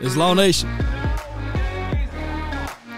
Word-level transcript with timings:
It's 0.00 0.16
Law 0.16 0.34
Nation. 0.34 0.70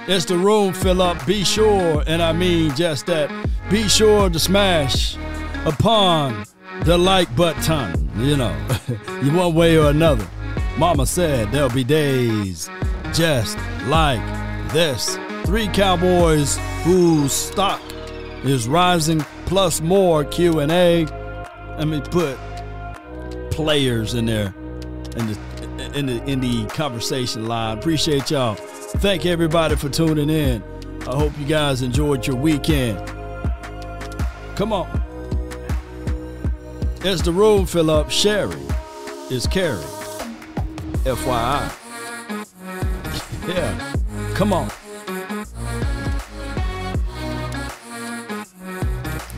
It's 0.08 0.25
the 0.25 0.37
room 0.37 0.73
fill 0.73 1.00
up. 1.00 1.25
Be 1.26 1.45
sure, 1.45 2.03
and 2.07 2.21
I 2.21 2.33
mean 2.33 2.75
just 2.75 3.07
that. 3.07 3.30
Be 3.71 3.88
sure 3.88 4.29
to 4.29 4.38
smash 4.38 5.17
upon 5.65 6.45
the 6.85 6.99
like 6.99 7.35
button. 7.37 8.11
You 8.17 8.37
know, 8.37 8.67
you 9.23 9.33
one 9.33 9.55
way 9.55 9.79
or 9.79 9.91
another. 9.91 10.27
Mama 10.77 11.07
said 11.07 11.53
there'll 11.53 11.71
be 11.71 11.85
days 11.85 12.69
just 13.13 13.56
like 13.87 14.21
this. 14.72 15.17
Three 15.45 15.69
cowboys 15.69 16.59
whose 16.83 17.33
stock 17.33 17.80
is 18.45 18.66
rising, 18.69 19.20
plus 19.47 19.80
more 19.80 20.24
Q 20.24 20.61
and 20.61 20.73
A. 20.73 21.06
Let 21.79 21.88
me 21.88 22.01
put 22.01 22.38
players 23.51 24.15
in 24.15 24.27
there 24.27 24.55
in 25.16 25.27
the 25.29 25.38
in 25.95 26.06
the 26.06 26.24
in 26.24 26.41
the 26.41 26.66
conversation 26.66 27.47
line. 27.47 27.79
Appreciate 27.79 28.30
y'all. 28.30 28.55
Thank 28.55 29.27
everybody 29.27 29.77
for 29.77 29.89
tuning 29.89 30.30
in. 30.30 30.62
I 31.03 31.16
hope 31.16 31.37
you 31.39 31.47
guys 31.47 31.83
enjoyed 31.83 32.27
your 32.27 32.37
weekend. 32.37 32.99
Come 34.57 34.73
on. 34.73 34.89
As 37.05 37.23
the 37.23 37.33
room 37.33 37.66
fill 37.66 37.91
up, 37.91 38.11
Sherry 38.11 38.61
is 39.30 39.47
Carrie. 39.47 39.83
FYI. 41.05 41.73
Yeah. 43.49 43.95
Come 44.35 44.52
on. 44.52 44.71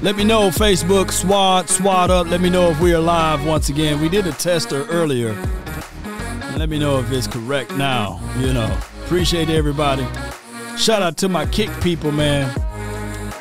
Let 0.03 0.17
me 0.17 0.25
know 0.25 0.51
Facebook, 0.51 1.11
SWAT, 1.11 1.71
SWAT 1.71 2.11
up. 2.11 2.27
Let 2.27 2.43
me 2.43 2.51
know 2.51 2.69
if 2.69 2.79
we 2.79 2.93
are 2.93 3.01
live 3.01 3.47
once 3.47 3.71
again. 3.71 4.03
We 4.03 4.11
did 4.11 4.27
a 4.27 4.33
tester 4.33 4.85
earlier. 4.89 5.35
Let 6.65 6.71
me 6.71 6.79
know 6.79 6.99
if 6.99 7.13
it's 7.13 7.27
correct 7.27 7.73
now. 7.73 8.19
You 8.39 8.55
know. 8.55 8.79
Appreciate 9.05 9.51
everybody. 9.51 10.07
Shout 10.79 11.03
out 11.03 11.19
to 11.19 11.29
my 11.29 11.45
kick 11.45 11.69
people, 11.83 12.11
man. 12.11 12.51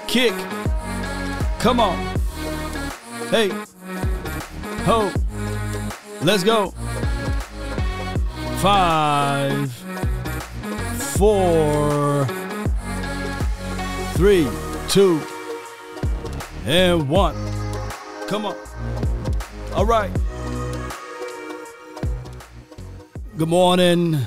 Kick. 0.09 0.33
Come 1.59 1.79
on. 1.79 1.97
Hey. 3.29 3.47
Ho. 4.83 5.09
Let's 6.21 6.43
go. 6.43 6.71
Five, 8.59 9.71
four, 11.15 12.25
three, 14.15 14.49
two, 14.89 15.21
and 16.65 17.07
one. 17.07 17.35
Come 18.27 18.45
on. 18.47 18.57
All 19.73 19.85
right. 19.85 20.11
Good 23.35 23.49
morning, 23.49 24.19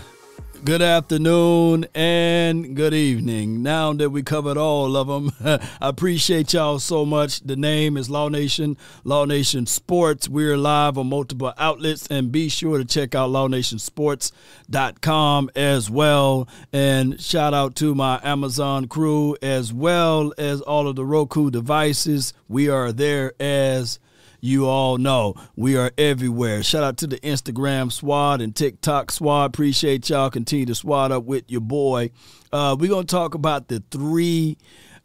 good 0.65 0.83
afternoon, 0.83 1.87
and 1.95 2.75
good 2.75 2.93
evening. 2.93 3.63
Now 3.63 3.93
that 3.93 4.11
we 4.11 4.25
covered 4.25 4.57
all 4.57 4.97
of 4.97 5.07
them, 5.07 5.31
I 5.81 5.89
appreciate 5.89 6.53
y'all 6.53 6.81
so 6.81 7.07
much. 7.07 7.43
The 7.43 7.55
name 7.55 7.97
is 7.97 8.11
Law 8.11 8.29
Nation, 8.29 8.77
Law 9.05 9.25
Nation 9.25 9.67
Sports. 9.67 10.29
We're 10.29 10.57
live 10.57 10.99
on 10.99 11.07
multiple 11.07 11.53
outlets, 11.57 12.09
and 12.09 12.33
be 12.33 12.49
sure 12.49 12.79
to 12.79 12.85
check 12.85 13.15
out 13.15 13.31
lawnationsports.com 13.31 15.51
as 15.55 15.89
well. 15.89 16.49
And 16.73 17.21
shout 17.21 17.55
out 17.55 17.77
to 17.77 17.95
my 17.95 18.19
Amazon 18.25 18.89
crew 18.89 19.37
as 19.41 19.73
well 19.73 20.33
as 20.37 20.61
all 20.63 20.89
of 20.89 20.97
the 20.97 21.05
Roku 21.05 21.53
devices. 21.53 22.35
We 22.49 22.69
are 22.69 22.91
there 22.91 23.35
as 23.39 24.01
you 24.41 24.67
all 24.67 24.99
know 24.99 25.35
we 25.57 25.77
are 25.77 25.93
everywhere. 25.99 26.63
Shout 26.63 26.83
out 26.83 26.97
to 26.99 27.07
the 27.07 27.19
Instagram 27.21 27.91
squad 27.93 28.41
and 28.41 28.55
TikTok 28.55 29.11
squad. 29.11 29.47
Appreciate 29.47 30.09
y'all. 30.09 30.31
Continue 30.31 30.67
to 30.67 30.75
swat 30.75 31.13
up 31.13 31.25
with 31.25 31.45
your 31.51 31.61
boy. 31.61 32.11
Uh, 32.53 32.77
we're 32.79 32.91
going 32.91 33.07
to 33.07 33.15
talk 33.15 33.35
about 33.35 33.69
the 33.69 33.83
three 33.91 34.57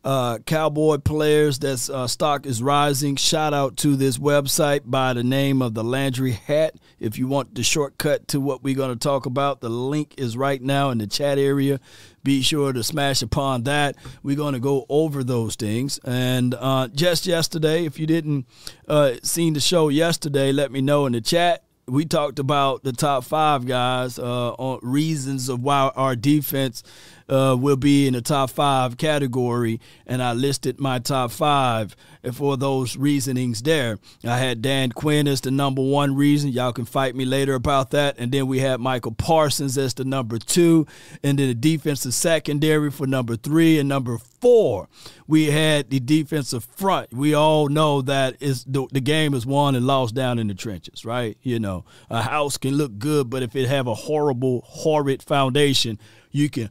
uh, 0.03 0.39
cowboy 0.39 0.97
players 0.97 1.59
that's 1.59 1.89
uh, 1.89 2.07
stock 2.07 2.45
is 2.45 2.63
rising. 2.63 3.15
Shout 3.15 3.53
out 3.53 3.77
to 3.77 3.95
this 3.95 4.17
website 4.17 4.81
by 4.85 5.13
the 5.13 5.23
name 5.23 5.61
of 5.61 5.73
the 5.73 5.83
Landry 5.83 6.31
Hat. 6.31 6.75
If 6.99 7.17
you 7.17 7.27
want 7.27 7.53
the 7.55 7.63
shortcut 7.63 8.27
to 8.29 8.39
what 8.39 8.63
we're 8.63 8.75
going 8.75 8.97
to 8.97 8.99
talk 8.99 9.25
about, 9.25 9.61
the 9.61 9.69
link 9.69 10.15
is 10.17 10.35
right 10.35 10.61
now 10.61 10.89
in 10.89 10.97
the 10.97 11.07
chat 11.07 11.37
area. 11.37 11.79
Be 12.23 12.41
sure 12.41 12.71
to 12.73 12.83
smash 12.83 13.21
upon 13.21 13.63
that. 13.63 13.95
We're 14.23 14.35
going 14.35 14.53
to 14.53 14.59
go 14.59 14.85
over 14.89 15.23
those 15.23 15.55
things. 15.55 15.99
And 16.03 16.53
uh, 16.53 16.89
just 16.89 17.25
yesterday, 17.25 17.85
if 17.85 17.99
you 17.99 18.07
didn't 18.07 18.45
uh, 18.87 19.13
seen 19.23 19.53
the 19.53 19.59
show 19.59 19.89
yesterday, 19.89 20.51
let 20.51 20.71
me 20.71 20.81
know 20.81 21.05
in 21.05 21.13
the 21.13 21.21
chat 21.21 21.63
we 21.87 22.05
talked 22.05 22.39
about 22.39 22.83
the 22.83 22.93
top 22.93 23.23
five 23.23 23.65
guys 23.65 24.17
uh, 24.17 24.51
on 24.51 24.79
reasons 24.81 25.49
of 25.49 25.61
why 25.61 25.91
our 25.95 26.15
defense 26.15 26.83
uh, 27.31 27.55
will 27.57 27.77
be 27.77 28.07
in 28.07 28.13
the 28.13 28.21
top 28.21 28.49
five 28.49 28.97
category, 28.97 29.79
and 30.05 30.21
I 30.21 30.33
listed 30.33 30.79
my 30.79 30.99
top 30.99 31.31
five 31.31 31.95
for 32.33 32.57
those 32.57 32.97
reasonings 32.97 33.61
there. 33.61 33.97
I 34.25 34.37
had 34.37 34.61
Dan 34.61 34.91
Quinn 34.91 35.27
as 35.27 35.41
the 35.41 35.49
number 35.49 35.81
one 35.81 36.15
reason. 36.15 36.51
Y'all 36.51 36.73
can 36.73 36.85
fight 36.85 37.15
me 37.15 37.23
later 37.23 37.55
about 37.55 37.91
that. 37.91 38.19
And 38.19 38.31
then 38.31 38.47
we 38.47 38.59
had 38.59 38.79
Micah 38.79 39.11
Parsons 39.11 39.77
as 39.77 39.93
the 39.93 40.03
number 40.03 40.37
two, 40.37 40.85
and 41.23 41.39
then 41.39 41.47
the 41.47 41.55
defensive 41.55 42.13
secondary 42.13 42.91
for 42.91 43.07
number 43.07 43.37
three, 43.37 43.79
and 43.79 43.87
number 43.87 44.17
four, 44.17 44.89
we 45.25 45.45
had 45.45 45.89
the 45.89 45.99
defensive 45.99 46.65
front. 46.75 47.13
We 47.13 47.33
all 47.33 47.69
know 47.69 48.01
that 48.01 48.35
is 48.41 48.65
the, 48.65 48.87
the 48.91 48.99
game 48.99 49.33
is 49.33 49.45
won 49.45 49.75
and 49.75 49.87
lost 49.87 50.13
down 50.13 50.37
in 50.37 50.47
the 50.47 50.53
trenches, 50.53 51.05
right? 51.05 51.37
You 51.41 51.59
know, 51.59 51.85
a 52.09 52.21
house 52.21 52.57
can 52.57 52.75
look 52.75 52.99
good, 52.99 53.29
but 53.29 53.41
if 53.41 53.55
it 53.55 53.67
have 53.67 53.87
a 53.87 53.95
horrible, 53.95 54.61
horrid 54.65 55.23
foundation, 55.23 55.97
you 56.31 56.49
can 56.49 56.69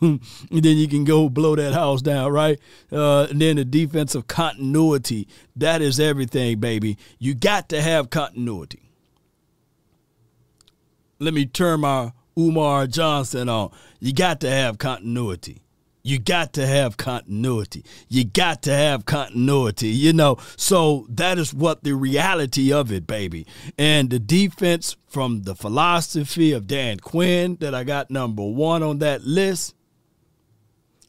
and 0.00 0.20
then 0.50 0.76
you 0.76 0.88
can 0.88 1.04
go 1.04 1.28
blow 1.28 1.56
that 1.56 1.72
house 1.72 2.02
down, 2.02 2.32
right? 2.32 2.58
Uh, 2.92 3.26
and 3.30 3.40
then 3.40 3.56
the 3.56 3.64
defensive 3.64 4.26
continuity. 4.26 5.28
That 5.56 5.82
is 5.82 5.98
everything, 6.00 6.60
baby. 6.60 6.98
You 7.18 7.34
got 7.34 7.68
to 7.70 7.80
have 7.80 8.10
continuity. 8.10 8.90
Let 11.18 11.34
me 11.34 11.46
turn 11.46 11.80
my 11.80 12.12
Umar 12.38 12.86
Johnson 12.86 13.48
on. 13.48 13.70
You 14.00 14.12
got 14.12 14.40
to 14.40 14.50
have 14.50 14.78
continuity. 14.78 15.63
You 16.06 16.18
got 16.18 16.52
to 16.52 16.66
have 16.66 16.98
continuity. 16.98 17.82
You 18.10 18.24
got 18.24 18.60
to 18.64 18.72
have 18.74 19.06
continuity, 19.06 19.88
you 19.88 20.12
know. 20.12 20.36
So 20.58 21.06
that 21.08 21.38
is 21.38 21.54
what 21.54 21.82
the 21.82 21.94
reality 21.94 22.70
of 22.70 22.92
it, 22.92 23.06
baby. 23.06 23.46
And 23.78 24.10
the 24.10 24.18
defense 24.18 24.98
from 25.08 25.44
the 25.44 25.54
philosophy 25.54 26.52
of 26.52 26.66
Dan 26.66 27.00
Quinn, 27.00 27.56
that 27.60 27.74
I 27.74 27.84
got 27.84 28.10
number 28.10 28.44
one 28.44 28.82
on 28.82 28.98
that 28.98 29.24
list, 29.24 29.74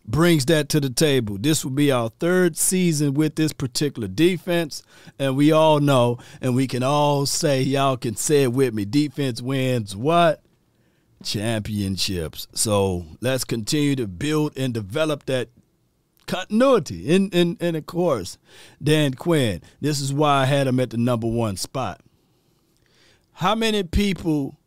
brings 0.08 0.46
that 0.46 0.70
to 0.70 0.80
the 0.80 0.90
table. 0.90 1.38
This 1.38 1.66
will 1.66 1.72
be 1.72 1.92
our 1.92 2.08
third 2.08 2.56
season 2.56 3.16
with 3.16 3.36
this 3.36 3.52
particular 3.52 4.08
defense. 4.08 4.82
And 5.20 5.36
we 5.36 5.52
all 5.52 5.82
know, 5.82 6.20
and 6.40 6.56
we 6.56 6.68
can 6.68 6.84
all 6.84 7.26
say, 7.26 7.62
y'all 7.62 7.98
can 7.98 8.16
say 8.16 8.44
it 8.44 8.54
with 8.54 8.74
me 8.74 8.86
defense 8.86 9.42
wins 9.42 9.94
what? 9.94 10.42
Championships. 11.26 12.48
So 12.54 13.06
let's 13.20 13.44
continue 13.44 13.96
to 13.98 14.08
build 14.08 14.58
and 14.58 14.74
develop 14.74 15.26
that 15.26 15.50
continuity. 16.28 17.14
And, 17.14 17.34
and, 17.34 17.58
and 17.60 17.76
of 17.76 17.86
course, 17.86 18.38
Dan 18.82 19.14
Quinn. 19.16 19.62
This 19.82 20.00
is 20.00 20.14
why 20.14 20.44
I 20.44 20.46
had 20.46 20.68
him 20.68 20.80
at 20.80 20.92
the 20.92 20.98
number 20.98 21.28
one 21.28 21.58
spot. 21.58 22.02
How 23.34 23.56
many 23.56 23.84
people 23.84 24.58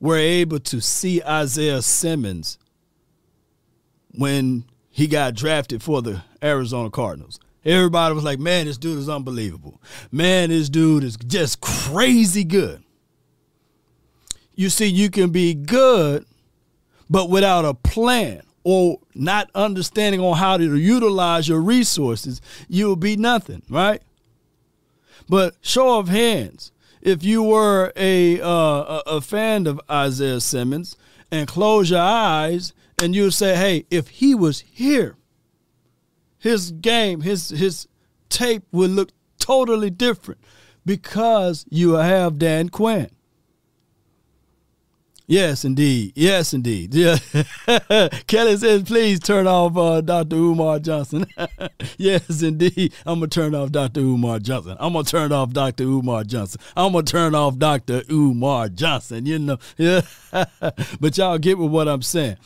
were 0.00 0.16
able 0.16 0.58
to 0.58 0.80
see 0.80 1.22
Isaiah 1.22 1.82
Simmons 1.82 2.58
when 4.10 4.64
he 4.90 5.06
got 5.06 5.34
drafted 5.34 5.82
for 5.82 6.02
the 6.02 6.22
Arizona 6.42 6.90
Cardinals? 6.90 7.38
Everybody 7.64 8.14
was 8.14 8.24
like, 8.24 8.38
man, 8.38 8.66
this 8.66 8.78
dude 8.78 8.98
is 8.98 9.08
unbelievable. 9.08 9.80
Man, 10.10 10.48
this 10.48 10.68
dude 10.68 11.04
is 11.04 11.16
just 11.16 11.60
crazy 11.60 12.42
good. 12.42 12.82
You 14.58 14.70
see, 14.70 14.86
you 14.86 15.08
can 15.08 15.30
be 15.30 15.54
good, 15.54 16.26
but 17.08 17.30
without 17.30 17.64
a 17.64 17.74
plan 17.74 18.42
or 18.64 18.98
not 19.14 19.48
understanding 19.54 20.20
on 20.20 20.36
how 20.36 20.56
to 20.56 20.74
utilize 20.76 21.48
your 21.48 21.60
resources, 21.60 22.40
you'll 22.68 22.96
be 22.96 23.16
nothing, 23.16 23.62
right? 23.70 24.02
But 25.28 25.54
show 25.60 26.00
of 26.00 26.08
hands, 26.08 26.72
if 27.00 27.22
you 27.22 27.44
were 27.44 27.92
a 27.94 28.40
uh, 28.40 29.02
a 29.06 29.20
fan 29.20 29.68
of 29.68 29.80
Isaiah 29.88 30.40
Simmons 30.40 30.96
and 31.30 31.46
close 31.46 31.90
your 31.90 32.00
eyes 32.00 32.72
and 33.00 33.14
you 33.14 33.30
say, 33.30 33.54
"Hey, 33.54 33.86
if 33.92 34.08
he 34.08 34.34
was 34.34 34.58
here, 34.62 35.14
his 36.36 36.72
game, 36.72 37.20
his 37.20 37.50
his 37.50 37.86
tape 38.28 38.64
would 38.72 38.90
look 38.90 39.10
totally 39.38 39.90
different 39.90 40.40
because 40.84 41.64
you 41.70 41.92
have 41.92 42.40
Dan 42.40 42.70
Quinn." 42.70 43.10
Yes, 45.30 45.66
indeed. 45.66 46.14
Yes, 46.16 46.54
indeed. 46.54 46.94
Yeah. 46.94 47.18
Kelly 48.26 48.56
says, 48.56 48.82
please 48.84 49.20
turn 49.20 49.46
off 49.46 49.76
uh, 49.76 50.00
Dr. 50.00 50.36
Umar 50.36 50.78
Johnson. 50.78 51.26
yes, 51.98 52.40
indeed. 52.42 52.94
I'm 53.04 53.18
going 53.18 53.28
to 53.28 53.40
turn 53.40 53.54
off 53.54 53.70
Dr. 53.70 54.00
Umar 54.00 54.38
Johnson. 54.38 54.78
I'm 54.80 54.94
going 54.94 55.04
to 55.04 55.10
turn 55.10 55.30
off 55.30 55.52
Dr. 55.52 55.84
Umar 55.84 56.24
Johnson. 56.24 56.62
I'm 56.74 56.92
going 56.92 57.04
to 57.04 57.12
turn 57.12 57.34
off 57.34 57.58
Dr. 57.58 58.04
Umar 58.10 58.70
Johnson. 58.70 59.26
You 59.26 59.38
know, 59.38 59.58
yeah. 59.76 60.00
but 60.98 61.18
y'all 61.18 61.36
get 61.36 61.58
with 61.58 61.70
what 61.72 61.88
I'm 61.88 62.00
saying. 62.00 62.38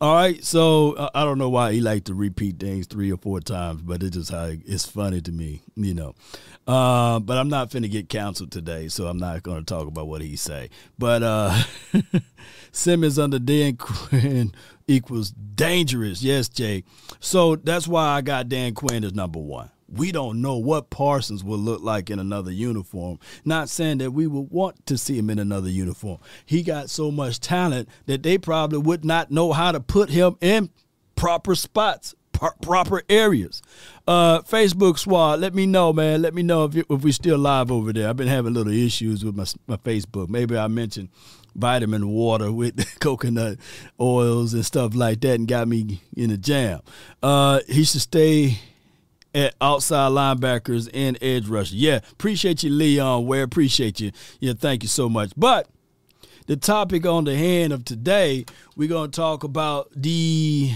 All 0.00 0.14
right, 0.14 0.42
so 0.42 0.94
uh, 0.94 1.10
I 1.14 1.24
don't 1.24 1.36
know 1.36 1.50
why 1.50 1.74
he 1.74 1.82
like 1.82 2.04
to 2.04 2.14
repeat 2.14 2.58
things 2.58 2.86
three 2.86 3.12
or 3.12 3.18
four 3.18 3.38
times, 3.40 3.82
but 3.82 4.02
it's 4.02 4.16
just 4.16 4.30
how 4.30 4.50
it's 4.64 4.86
funny 4.86 5.20
to 5.20 5.30
me, 5.30 5.60
you 5.76 5.92
know. 5.92 6.14
Uh, 6.66 7.18
but 7.18 7.36
I'm 7.36 7.48
not 7.48 7.70
finna 7.70 7.90
get 7.90 8.08
canceled 8.08 8.52
today, 8.52 8.88
so 8.88 9.06
I'm 9.06 9.18
not 9.18 9.42
going 9.42 9.58
to 9.58 9.64
talk 9.64 9.88
about 9.88 10.06
what 10.06 10.22
he 10.22 10.36
say. 10.36 10.70
But 10.98 11.22
uh, 11.22 11.62
Simmons 12.72 13.18
under 13.18 13.38
Dan 13.38 13.76
Quinn 13.76 14.52
equals 14.86 15.30
dangerous. 15.30 16.22
Yes, 16.22 16.48
Jay. 16.48 16.84
So 17.18 17.56
that's 17.56 17.88
why 17.88 18.08
I 18.08 18.20
got 18.20 18.48
Dan 18.48 18.74
Quinn 18.74 19.04
as 19.04 19.14
number 19.14 19.40
one. 19.40 19.70
We 19.88 20.12
don't 20.12 20.40
know 20.40 20.56
what 20.56 20.90
Parsons 20.90 21.42
will 21.42 21.58
look 21.58 21.82
like 21.82 22.10
in 22.10 22.20
another 22.20 22.52
uniform. 22.52 23.18
Not 23.44 23.68
saying 23.68 23.98
that 23.98 24.12
we 24.12 24.28
would 24.28 24.50
want 24.50 24.86
to 24.86 24.96
see 24.96 25.18
him 25.18 25.30
in 25.30 25.40
another 25.40 25.68
uniform. 25.68 26.18
He 26.46 26.62
got 26.62 26.90
so 26.90 27.10
much 27.10 27.40
talent 27.40 27.88
that 28.06 28.22
they 28.22 28.38
probably 28.38 28.78
would 28.78 29.04
not 29.04 29.32
know 29.32 29.52
how 29.52 29.72
to 29.72 29.80
put 29.80 30.10
him 30.10 30.36
in 30.40 30.70
proper 31.16 31.56
spots 31.56 32.14
proper 32.62 33.02
areas. 33.08 33.62
Uh, 34.06 34.40
Facebook 34.42 34.98
squad, 34.98 35.40
let 35.40 35.54
me 35.54 35.66
know, 35.66 35.92
man. 35.92 36.22
Let 36.22 36.34
me 36.34 36.42
know 36.42 36.64
if, 36.64 36.76
if 36.76 37.02
we 37.02 37.12
still 37.12 37.38
live 37.38 37.70
over 37.70 37.92
there. 37.92 38.08
I've 38.08 38.16
been 38.16 38.28
having 38.28 38.54
little 38.54 38.72
issues 38.72 39.24
with 39.24 39.36
my, 39.36 39.46
my 39.66 39.76
Facebook. 39.76 40.28
Maybe 40.28 40.56
I 40.56 40.68
mentioned 40.68 41.10
vitamin 41.54 42.08
water 42.08 42.50
with 42.52 42.98
coconut 43.00 43.58
oils 44.00 44.54
and 44.54 44.64
stuff 44.64 44.94
like 44.94 45.20
that 45.20 45.34
and 45.34 45.48
got 45.48 45.68
me 45.68 46.00
in 46.16 46.30
a 46.30 46.36
jam. 46.36 46.80
Uh, 47.22 47.60
he 47.68 47.84
should 47.84 48.00
stay 48.00 48.58
at 49.34 49.54
outside 49.60 50.10
linebackers 50.10 50.88
and 50.92 51.18
edge 51.22 51.46
rusher. 51.46 51.76
Yeah, 51.76 52.00
appreciate 52.12 52.62
you, 52.62 52.70
Leon 52.70 53.26
Ware. 53.26 53.42
Appreciate 53.42 54.00
you. 54.00 54.12
Yeah, 54.40 54.54
thank 54.54 54.82
you 54.82 54.88
so 54.88 55.08
much. 55.08 55.32
But 55.36 55.68
the 56.46 56.56
topic 56.56 57.06
on 57.06 57.24
the 57.24 57.36
hand 57.36 57.72
of 57.72 57.84
today, 57.84 58.44
we're 58.76 58.88
going 58.88 59.10
to 59.10 59.16
talk 59.16 59.44
about 59.44 59.90
the 59.94 60.72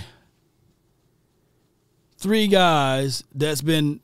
three 2.25 2.47
guys 2.47 3.23
that's 3.35 3.61
been 3.61 4.01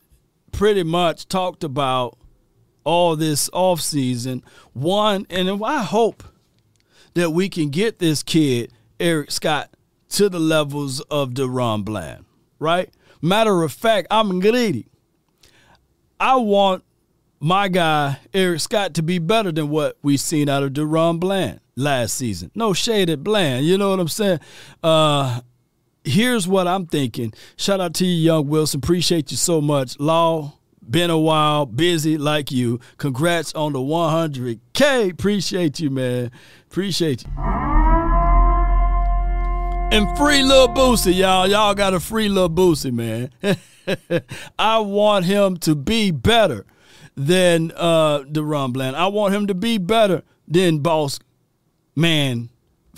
pretty 0.53 0.83
much 0.83 1.27
talked 1.27 1.65
about 1.65 2.19
all 2.85 3.17
this 3.17 3.49
off 3.55 3.81
season. 3.81 4.45
One, 4.75 5.27
and 5.31 5.49
I 5.65 5.83
hope 5.83 6.23
that 7.15 7.31
we 7.31 7.49
can 7.49 7.71
get 7.71 7.99
this 7.99 8.23
kid, 8.23 8.75
Eric 9.01 9.31
Scott, 9.31 9.71
to 10.11 10.29
the 10.29 10.39
levels 10.39 11.01
of 11.11 11.31
DaRon 11.31 11.83
Bland, 11.83 12.27
right? 12.59 12.91
Matter 13.23 13.63
of 13.63 13.73
fact, 13.73 14.09
I'm 14.11 14.39
greedy. 14.39 14.87
I 16.21 16.37
want 16.37 16.85
my 17.41 17.69
guy, 17.69 18.19
Eric 18.35 18.61
Scott, 18.61 18.93
to 18.95 19.03
be 19.03 19.19
better 19.19 19.51
than 19.51 19.71
what 19.71 19.97
we've 20.03 20.21
seen 20.21 20.51
out 20.51 20.63
of 20.63 20.75
DaRon 20.75 21.19
Bland 21.19 21.61
last 21.75 22.19
season. 22.19 22.51
No 22.55 22.75
shade 22.75 23.09
at 23.09 23.25
Bland, 23.25 23.65
you 23.65 23.79
know 23.79 23.89
what 23.89 23.99
I'm 23.99 24.09
saying? 24.09 24.41
Uh, 24.83 25.41
here's 26.05 26.47
what 26.47 26.67
I'm 26.67 26.87
thinking. 26.87 27.33
Shout 27.57 27.81
out 27.81 27.95
to 27.95 28.07
you, 28.07 28.15
Young 28.15 28.49
Wilson. 28.49 28.79
Appreciate 28.79 29.31
you 29.31 29.37
so 29.37 29.61
much. 29.61 29.99
Law, 29.99 30.55
been 30.89 31.11
a 31.11 31.19
while, 31.19 31.67
busy 31.67 32.19
like 32.19 32.51
you. 32.51 32.81
Congrats 32.97 33.55
on 33.55 33.73
the 33.73 33.79
100K. 33.79 35.11
Appreciate 35.11 35.81
you, 35.81 35.91
man. 35.91 36.31
Appreciate 36.71 37.25
you. 37.25 37.31
And 39.93 40.17
free 40.17 40.43
little 40.43 40.69
Boosie, 40.69 41.17
y'all. 41.17 41.49
Y'all 41.49 41.75
got 41.75 41.95
a 41.95 42.01
free 42.01 42.29
little 42.29 42.51
Boosie, 42.51 42.93
man. 42.93 43.31
I 44.59 44.79
want 44.79 45.25
him 45.25 45.57
to 45.59 45.75
be 45.75 46.13
better 46.13 46.65
than 47.17 47.73
uh 47.77 48.21
DaRon 48.21 48.73
Bland. 48.73 48.95
I 48.95 49.09
want 49.09 49.35
him 49.35 49.49
to 49.49 49.55
be 49.55 49.79
better 49.79 50.23
than 50.47 50.79
Boss 50.79 51.19
Man 51.97 52.51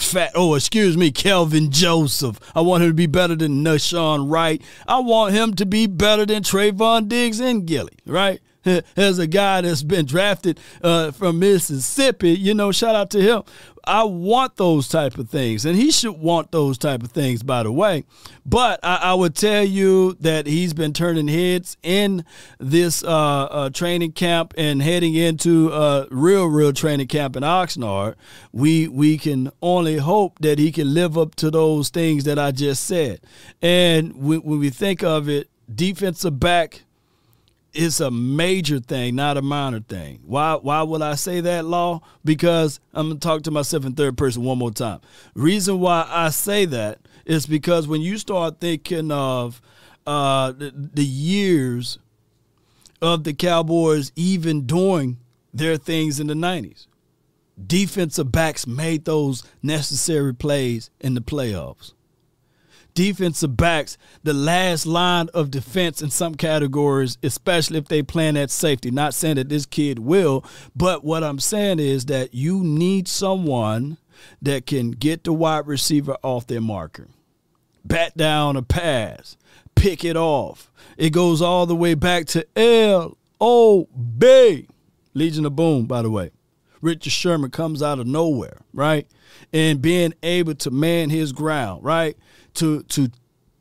Fat, 0.02 0.32
oh, 0.34 0.54
excuse 0.54 0.96
me, 0.96 1.10
Kelvin 1.10 1.70
Joseph. 1.70 2.38
I 2.54 2.60
want 2.60 2.82
him 2.82 2.90
to 2.90 2.94
be 2.94 3.06
better 3.06 3.34
than 3.34 3.64
Nahshon 3.64 4.31
Wright. 4.31 4.62
I 4.87 4.99
want 4.99 5.34
him 5.34 5.54
to 5.54 5.66
be 5.66 5.87
better 5.87 6.26
than 6.26 6.43
Trevon 6.43 7.08
Diggs 7.08 7.40
and 7.40 7.66
Gilly, 7.66 7.96
right? 8.06 8.40
As 8.97 9.19
a 9.19 9.26
guy 9.26 9.61
that's 9.61 9.82
been 9.82 10.06
drafted 10.06 10.61
uh, 10.82 11.11
from 11.11 11.38
Mississippi, 11.38 12.31
you 12.31 12.55
know, 12.55 12.73
shout 12.73 12.94
out 12.94 13.11
to 13.11 13.20
him. 13.20 13.43
I 13.85 14.05
want 14.05 14.56
those 14.56 14.87
type 14.87 15.19
of 15.19 15.29
things, 15.29 15.64
and 15.64 15.75
he 15.76 15.91
should 15.91 16.12
want 16.12 16.53
those 16.53 16.79
type 16.79 17.03
of 17.03 17.11
things, 17.11 17.43
by 17.43 17.64
the 17.64 17.73
way. 17.73 18.05
But 18.47 18.79
I, 18.85 18.97
I 18.97 19.14
would 19.14 19.35
tell 19.35 19.64
you 19.64 20.12
that 20.20 20.47
he's 20.47 20.73
been 20.73 20.93
turning 20.93 21.26
heads 21.26 21.76
in 21.82 22.25
this 22.61 23.03
uh, 23.03 23.09
uh, 23.44 23.70
training 23.70 24.12
camp 24.12 24.55
and 24.56 24.81
heading 24.81 25.14
into 25.14 25.73
a 25.73 26.06
real, 26.11 26.47
real 26.47 26.73
training 26.73 27.09
camp 27.09 27.35
in 27.37 27.43
Oxnard. 27.43 28.14
We 28.53 28.87
we 28.87 29.19
can 29.19 29.50
only 29.61 29.97
hope 29.97 30.38
that 30.41 30.61
he 30.61 30.70
can 30.70 30.94
live 30.94 31.19
up 31.19 31.35
to 31.37 31.50
those 31.50 31.88
things 31.88 32.23
that 32.25 32.38
I 32.38 32.53
just 32.53 32.85
said. 32.85 33.20
And 33.61 34.14
when, 34.14 34.41
when 34.43 34.61
we 34.61 34.70
think 34.70 35.03
of 35.03 35.29
it, 35.29 35.49
defensive 35.75 36.38
back 36.38 36.82
it's 37.75 38.01
a 38.01 38.11
major 38.11 38.79
thing, 38.81 39.15
not 39.15 39.37
a 39.37 39.43
minor 39.43 39.81
thing. 39.81 40.21
Why 40.25 40.55
why 40.55 40.83
would 40.83 41.03
I 41.03 41.15
say 41.15 41.41
that, 41.41 41.65
Law? 41.65 42.03
Because 42.25 42.81
I'm 42.93 43.09
gonna 43.09 43.21
talk 43.21 43.43
to 43.43 43.51
myself 43.51 43.85
in 43.85 43.95
third 43.95 44.19
person 44.19 44.43
one 44.43 44.59
more 44.59 44.71
time. 44.71 45.01
Reason 45.35 45.81
why 45.81 46.07
I 46.09 46.31
say 46.31 46.65
that 46.67 46.99
is 47.25 47.47
because 47.47 47.89
when 47.89 48.01
you 48.01 48.19
start 48.19 48.61
thinking 48.61 49.11
of 49.11 49.61
uh, 50.07 50.53
the, 50.53 50.73
the 50.75 51.05
years 51.05 51.99
of 53.01 53.25
the 53.25 53.33
Cowboys 53.33 54.13
even 54.17 54.67
doing 54.67 55.19
their 55.55 55.77
things 55.77 56.19
in 56.19 56.27
the 56.27 56.35
90s, 56.35 56.87
defensive 57.65 58.33
backs 58.33 58.67
made 58.67 59.05
those 59.05 59.45
necessary 59.63 60.35
plays 60.35 60.91
in 61.01 61.15
the 61.15 61.21
playoffs 61.21 61.93
defensive 62.94 63.56
backs 63.56 63.97
the 64.23 64.33
last 64.33 64.87
line 64.87 65.29
of 65.35 65.50
defense 65.50 66.03
in 66.03 66.11
some 66.11 66.35
categories, 66.35 67.19
especially 67.23 67.79
if 67.79 67.89
they 67.89 68.03
plan 68.03 68.37
at 68.37 68.50
safety. 68.50 68.91
Not 68.91 69.15
saying 69.15 69.37
that 69.37 69.49
this 69.49 69.67
kid 69.67 69.99
will, 69.99 70.44
but 70.77 71.05
what 71.05 71.25
I'm 71.25 71.39
saying 71.39 71.79
is 71.79 72.06
that 72.06 72.35
you 72.35 72.62
need 72.62 73.09
someone 73.09 73.99
that 74.41 74.67
can 74.67 74.91
get 74.93 75.25
the 75.25 75.33
wide 75.33 75.67
receiver 75.67 76.17
off 76.23 76.47
their 76.47 76.61
marker, 76.61 77.09
bat 77.85 78.17
down 78.17 78.56
a 78.56 78.62
pass, 78.62 79.37
pick 79.75 80.05
it 80.05 80.17
off. 80.17 80.71
It 80.97 81.11
goes 81.11 81.43
all 81.43 81.67
the 81.67 81.75
way 81.75 81.95
back 81.95 82.27
to 82.27 82.47
L 82.56 83.17
O 83.41 83.88
B. 84.19 84.69
Legion 85.15 85.45
of 85.45 85.56
Boom, 85.56 85.87
by 85.87 86.03
the 86.03 86.11
way. 86.11 86.31
Richard 86.81 87.12
Sherman 87.12 87.50
comes 87.50 87.83
out 87.83 88.00
of 88.00 88.06
nowhere, 88.06 88.59
right? 88.73 89.06
And 89.53 89.81
being 89.81 90.15
able 90.23 90.55
to 90.56 90.71
man 90.71 91.11
his 91.11 91.33
ground, 91.33 91.85
right? 91.85 92.16
To 92.54 92.82
to 92.85 93.11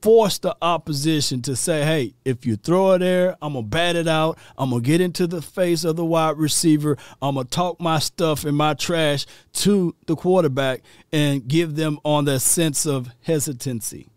force 0.01 0.39
the 0.39 0.55
opposition 0.61 1.41
to 1.43 1.55
say, 1.55 1.83
hey, 1.83 2.13
if 2.25 2.45
you 2.45 2.55
throw 2.55 2.93
it 2.93 2.99
there, 2.99 3.37
I'm 3.41 3.53
going 3.53 3.65
to 3.65 3.69
bat 3.69 3.95
it 3.95 4.07
out. 4.07 4.37
I'm 4.57 4.71
going 4.71 4.81
to 4.81 4.87
get 4.87 4.99
into 4.99 5.27
the 5.27 5.41
face 5.41 5.83
of 5.83 5.95
the 5.95 6.05
wide 6.05 6.37
receiver. 6.37 6.97
I'm 7.21 7.35
going 7.35 7.45
to 7.45 7.51
talk 7.51 7.79
my 7.79 7.99
stuff 7.99 8.43
and 8.43 8.57
my 8.57 8.73
trash 8.73 9.25
to 9.53 9.95
the 10.07 10.15
quarterback 10.15 10.81
and 11.11 11.47
give 11.47 11.75
them 11.75 11.99
on 12.03 12.25
that 12.25 12.39
sense 12.39 12.85
of 12.85 13.09
hesitancy 13.21 14.10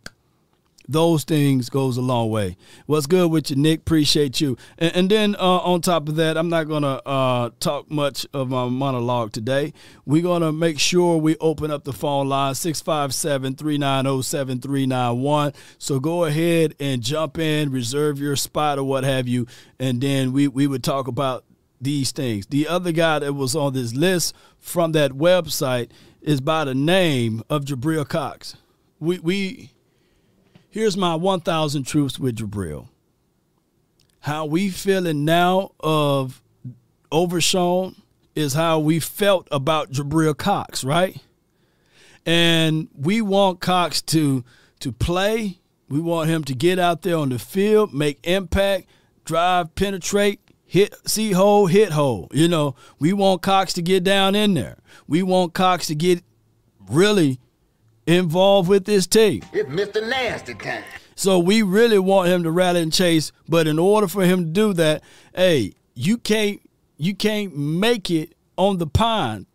those 0.88 1.24
things 1.24 1.68
goes 1.70 1.96
a 1.96 2.02
long 2.02 2.30
way. 2.30 2.56
What's 2.86 3.06
good 3.06 3.30
with 3.30 3.50
you, 3.50 3.56
Nick? 3.56 3.80
Appreciate 3.80 4.40
you. 4.40 4.56
And, 4.78 4.96
and 4.96 5.10
then 5.10 5.34
uh, 5.36 5.58
on 5.58 5.80
top 5.80 6.08
of 6.08 6.16
that, 6.16 6.36
I'm 6.36 6.48
not 6.48 6.64
gonna 6.64 7.00
uh, 7.06 7.50
talk 7.60 7.88
much 7.90 8.26
of 8.34 8.50
my 8.50 8.68
monologue 8.68 9.32
today. 9.32 9.72
We're 10.04 10.22
gonna 10.22 10.52
make 10.52 10.78
sure 10.78 11.16
we 11.16 11.36
open 11.38 11.70
up 11.70 11.84
the 11.84 11.92
phone 11.92 12.28
line 12.28 12.54
657-390-7391. 12.54 15.54
So 15.78 16.00
go 16.00 16.24
ahead 16.24 16.74
and 16.78 17.02
jump 17.02 17.38
in, 17.38 17.70
reserve 17.70 18.18
your 18.18 18.36
spot 18.36 18.78
or 18.78 18.84
what 18.84 19.04
have 19.04 19.26
you, 19.26 19.46
and 19.78 20.00
then 20.00 20.32
we 20.32 20.48
we 20.48 20.66
would 20.66 20.84
talk 20.84 21.08
about 21.08 21.44
these 21.80 22.12
things. 22.12 22.46
The 22.46 22.68
other 22.68 22.92
guy 22.92 23.20
that 23.20 23.32
was 23.32 23.56
on 23.56 23.72
this 23.72 23.94
list 23.94 24.34
from 24.58 24.92
that 24.92 25.12
website 25.12 25.90
is 26.20 26.40
by 26.40 26.64
the 26.64 26.74
name 26.74 27.42
of 27.48 27.64
Jabril 27.64 28.08
Cox. 28.08 28.56
We 28.98 29.18
we 29.18 29.70
Here's 30.74 30.96
my 30.96 31.14
1,000 31.14 31.84
truths 31.84 32.18
with 32.18 32.34
Jabril. 32.34 32.88
How 34.18 34.44
we 34.44 34.70
feeling 34.70 35.24
now 35.24 35.70
of 35.78 36.42
Overshown 37.12 38.02
is 38.34 38.54
how 38.54 38.80
we 38.80 38.98
felt 38.98 39.46
about 39.52 39.92
Jabril 39.92 40.36
Cox, 40.36 40.82
right? 40.82 41.22
And 42.26 42.88
we 42.92 43.22
want 43.22 43.60
Cox 43.60 44.02
to 44.02 44.42
to 44.80 44.90
play. 44.90 45.60
We 45.88 46.00
want 46.00 46.28
him 46.28 46.42
to 46.42 46.54
get 46.56 46.80
out 46.80 47.02
there 47.02 47.18
on 47.18 47.28
the 47.28 47.38
field, 47.38 47.94
make 47.94 48.18
impact, 48.26 48.88
drive, 49.24 49.76
penetrate, 49.76 50.40
hit, 50.66 50.92
see 51.08 51.30
hole, 51.30 51.68
hit 51.68 51.92
hole. 51.92 52.26
You 52.32 52.48
know, 52.48 52.74
we 52.98 53.12
want 53.12 53.42
Cox 53.42 53.74
to 53.74 53.82
get 53.82 54.02
down 54.02 54.34
in 54.34 54.54
there. 54.54 54.78
We 55.06 55.22
want 55.22 55.54
Cox 55.54 55.86
to 55.86 55.94
get 55.94 56.24
really 56.90 57.38
involved 58.06 58.68
with 58.68 58.84
this 58.84 59.06
team. 59.06 59.42
It's 59.52 59.68
Mr. 59.68 60.06
Nasty 60.08 60.54
time. 60.54 60.84
So 61.16 61.38
we 61.38 61.62
really 61.62 61.98
want 61.98 62.28
him 62.28 62.42
to 62.42 62.50
rally 62.50 62.82
and 62.82 62.92
chase, 62.92 63.32
but 63.48 63.66
in 63.66 63.78
order 63.78 64.08
for 64.08 64.24
him 64.24 64.44
to 64.44 64.50
do 64.50 64.72
that, 64.74 65.02
hey, 65.34 65.74
you 65.94 66.18
can't 66.18 66.60
you 66.96 67.14
can't 67.14 67.56
make 67.56 68.10
it 68.10 68.34
on 68.56 68.78
the 68.78 68.86
pond. 68.86 69.46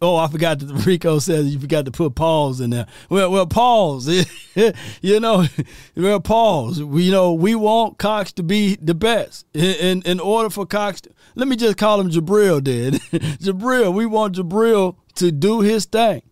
Oh, 0.00 0.16
I 0.16 0.28
forgot 0.28 0.60
that 0.60 0.72
Rico 0.86 1.18
says 1.18 1.52
you 1.52 1.58
forgot 1.58 1.84
to 1.86 1.90
put 1.90 2.14
pause 2.14 2.60
in 2.60 2.70
there. 2.70 2.86
Well, 3.08 3.30
well, 3.30 3.46
pause. 3.46 4.06
you 5.02 5.20
know, 5.20 5.46
well, 5.96 6.20
pause. 6.20 6.82
We, 6.82 7.04
you 7.04 7.10
know, 7.12 7.32
we 7.32 7.56
want 7.56 7.98
Cox 7.98 8.32
to 8.34 8.44
be 8.44 8.76
the 8.76 8.94
best. 8.94 9.46
In, 9.52 9.62
in, 9.62 10.02
in 10.02 10.20
order 10.20 10.48
for 10.48 10.64
Cox, 10.64 11.00
to, 11.02 11.10
let 11.34 11.48
me 11.48 11.56
just 11.56 11.76
call 11.76 12.00
him 12.00 12.10
Jabril. 12.10 12.62
Did 12.62 12.94
Jabril? 13.40 13.92
We 13.92 14.06
want 14.06 14.36
Jabril 14.36 14.96
to 15.16 15.32
do 15.32 15.60
his 15.60 15.86
thing, 15.86 16.22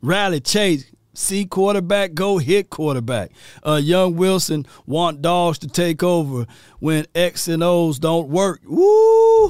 rally, 0.00 0.40
chase, 0.40 0.90
see 1.14 1.46
quarterback, 1.46 2.14
go 2.14 2.38
hit 2.38 2.70
quarterback. 2.70 3.30
Uh, 3.66 3.80
young 3.82 4.16
Wilson 4.16 4.66
want 4.86 5.22
dogs 5.22 5.58
to 5.58 5.68
take 5.68 6.02
over 6.02 6.46
when 6.78 7.06
X 7.14 7.48
and 7.48 7.62
O's 7.62 7.98
don't 7.98 8.28
work. 8.28 8.60
Woo! 8.64 9.48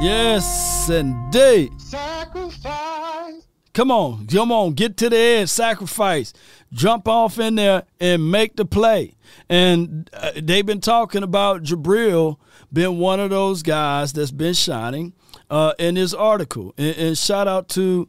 Yes, 0.00 0.88
indeed. 0.88 1.80
Sacrifice. 1.80 3.46
Come 3.74 3.90
on, 3.90 4.28
come 4.28 4.52
on, 4.52 4.74
get 4.74 4.96
to 4.98 5.10
the 5.10 5.16
edge, 5.16 5.48
sacrifice, 5.48 6.32
jump 6.72 7.08
off 7.08 7.40
in 7.40 7.56
there 7.56 7.82
and 7.98 8.30
make 8.30 8.54
the 8.54 8.64
play. 8.64 9.16
And 9.48 10.08
uh, 10.12 10.30
they've 10.40 10.64
been 10.64 10.80
talking 10.80 11.24
about 11.24 11.64
Jabril 11.64 12.38
being 12.72 13.00
one 13.00 13.18
of 13.18 13.30
those 13.30 13.64
guys 13.64 14.12
that's 14.12 14.30
been 14.30 14.54
shining 14.54 15.12
uh, 15.50 15.72
in 15.76 15.96
this 15.96 16.14
article. 16.14 16.72
And, 16.78 16.96
and 16.96 17.18
shout 17.18 17.48
out 17.48 17.68
to 17.70 18.08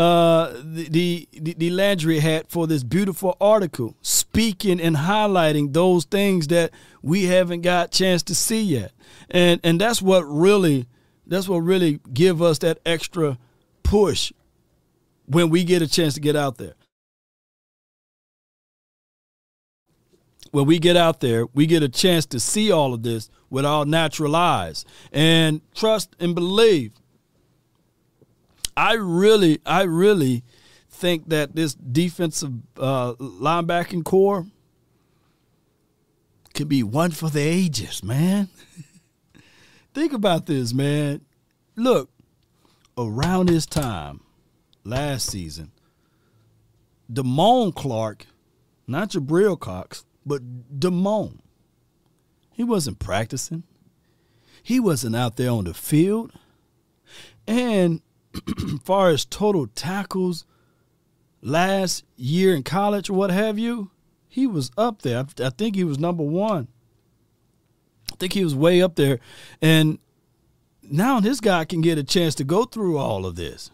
uh, 0.00 0.54
the, 0.64 1.28
the 1.30 1.54
the 1.58 1.68
Landry 1.68 2.20
hat 2.20 2.46
for 2.48 2.66
this 2.66 2.82
beautiful 2.82 3.36
article, 3.38 3.96
speaking 4.00 4.80
and 4.80 4.96
highlighting 4.96 5.74
those 5.74 6.06
things 6.06 6.46
that 6.48 6.70
we 7.02 7.24
haven't 7.24 7.60
got 7.60 7.90
chance 7.90 8.22
to 8.22 8.34
see 8.34 8.62
yet, 8.62 8.92
and 9.30 9.60
and 9.62 9.78
that's 9.78 10.00
what 10.00 10.22
really 10.22 10.86
that's 11.26 11.50
what 11.50 11.58
really 11.58 12.00
give 12.14 12.40
us 12.40 12.60
that 12.60 12.78
extra 12.86 13.36
push 13.82 14.32
when 15.26 15.50
we 15.50 15.64
get 15.64 15.82
a 15.82 15.86
chance 15.86 16.14
to 16.14 16.20
get 16.20 16.34
out 16.34 16.56
there. 16.56 16.76
When 20.50 20.64
we 20.64 20.78
get 20.78 20.96
out 20.96 21.20
there, 21.20 21.44
we 21.52 21.66
get 21.66 21.82
a 21.82 21.90
chance 21.90 22.24
to 22.26 22.40
see 22.40 22.72
all 22.72 22.94
of 22.94 23.02
this 23.02 23.28
with 23.50 23.66
our 23.66 23.84
natural 23.84 24.34
eyes 24.34 24.86
and 25.12 25.60
trust 25.74 26.16
and 26.18 26.34
believe 26.34 26.99
I 28.80 28.94
really, 28.94 29.60
I 29.66 29.82
really 29.82 30.42
think 30.88 31.28
that 31.28 31.54
this 31.54 31.74
defensive 31.74 32.50
uh, 32.78 33.12
linebacking 33.12 34.06
core 34.06 34.46
could 36.54 36.66
be 36.66 36.82
one 36.82 37.10
for 37.10 37.28
the 37.28 37.42
ages, 37.42 38.02
man. 38.02 38.48
think 39.94 40.14
about 40.14 40.46
this, 40.46 40.72
man. 40.72 41.20
Look, 41.76 42.08
around 42.96 43.50
this 43.50 43.66
time 43.66 44.22
last 44.82 45.28
season, 45.28 45.72
Damone 47.12 47.74
Clark, 47.74 48.24
not 48.86 49.10
Jabril 49.10 49.60
Cox, 49.60 50.06
but 50.24 50.40
Damone, 50.80 51.40
he 52.50 52.64
wasn't 52.64 52.98
practicing. 52.98 53.64
He 54.62 54.80
wasn't 54.80 55.16
out 55.16 55.36
there 55.36 55.50
on 55.50 55.64
the 55.64 55.74
field. 55.74 56.32
And 57.46 58.00
far 58.84 59.10
as 59.10 59.24
total 59.24 59.66
tackles 59.68 60.44
last 61.42 62.04
year 62.16 62.54
in 62.54 62.62
college 62.62 63.10
what 63.10 63.30
have 63.30 63.58
you, 63.58 63.90
he 64.28 64.46
was 64.46 64.70
up 64.76 65.02
there. 65.02 65.26
I 65.42 65.50
think 65.50 65.74
he 65.74 65.84
was 65.84 65.98
number 65.98 66.22
one. 66.22 66.68
I 68.12 68.16
think 68.16 68.32
he 68.32 68.44
was 68.44 68.54
way 68.54 68.80
up 68.82 68.94
there. 68.94 69.18
And 69.60 69.98
now 70.82 71.20
this 71.20 71.40
guy 71.40 71.64
can 71.64 71.80
get 71.80 71.98
a 71.98 72.04
chance 72.04 72.34
to 72.36 72.44
go 72.44 72.64
through 72.64 72.98
all 72.98 73.26
of 73.26 73.36
this. 73.36 73.70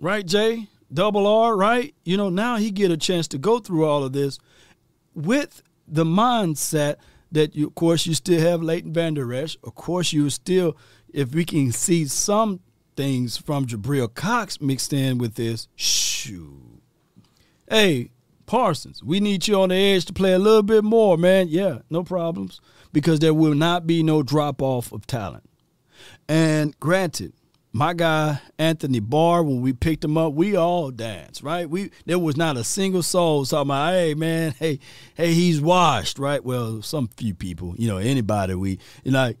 Right, 0.00 0.26
Jay? 0.26 0.68
Double 0.92 1.26
R, 1.26 1.56
right? 1.56 1.94
You 2.04 2.16
know, 2.16 2.30
now 2.30 2.56
he 2.56 2.70
get 2.70 2.90
a 2.90 2.96
chance 2.96 3.28
to 3.28 3.38
go 3.38 3.58
through 3.58 3.84
all 3.84 4.04
of 4.04 4.12
this 4.12 4.38
with 5.14 5.62
the 5.86 6.04
mindset 6.04 6.96
that 7.32 7.54
you, 7.54 7.66
of 7.66 7.74
course 7.74 8.06
you 8.06 8.14
still 8.14 8.40
have 8.40 8.62
Leighton 8.62 8.92
Vander 8.92 9.32
Esch. 9.32 9.56
Of 9.62 9.74
course 9.74 10.12
you 10.12 10.30
still 10.30 10.76
if 11.14 11.32
we 11.32 11.44
can 11.44 11.70
see 11.70 12.06
some 12.06 12.60
things 12.96 13.36
from 13.36 13.66
Jabril 13.66 14.12
Cox 14.12 14.60
mixed 14.60 14.92
in 14.92 15.16
with 15.16 15.36
this, 15.36 15.68
shoo. 15.76 16.80
Hey, 17.70 18.10
Parsons, 18.46 19.02
we 19.02 19.20
need 19.20 19.46
you 19.46 19.60
on 19.60 19.68
the 19.68 19.76
edge 19.76 20.04
to 20.06 20.12
play 20.12 20.32
a 20.32 20.38
little 20.38 20.64
bit 20.64 20.82
more, 20.82 21.16
man. 21.16 21.46
Yeah, 21.48 21.78
no 21.88 22.02
problems. 22.02 22.60
Because 22.92 23.20
there 23.20 23.32
will 23.32 23.54
not 23.54 23.86
be 23.86 24.02
no 24.02 24.22
drop 24.22 24.60
off 24.60 24.92
of 24.92 25.06
talent. 25.06 25.48
And 26.28 26.78
granted, 26.80 27.32
my 27.72 27.92
guy 27.94 28.40
Anthony 28.58 29.00
Barr, 29.00 29.42
when 29.42 29.60
we 29.60 29.72
picked 29.72 30.04
him 30.04 30.16
up, 30.16 30.32
we 30.32 30.56
all 30.56 30.90
danced, 30.90 31.42
right? 31.42 31.68
We 31.68 31.90
there 32.06 32.18
was 32.18 32.36
not 32.36 32.56
a 32.56 32.62
single 32.62 33.02
soul 33.02 33.44
talking 33.44 33.70
about, 33.70 33.92
hey 33.94 34.14
man, 34.14 34.54
hey, 34.58 34.78
hey, 35.14 35.32
he's 35.34 35.60
washed, 35.60 36.18
right? 36.18 36.44
Well, 36.44 36.82
some 36.82 37.08
few 37.16 37.34
people, 37.34 37.74
you 37.76 37.88
know, 37.88 37.96
anybody 37.96 38.54
we 38.54 38.78
you 39.02 39.10
know 39.10 39.34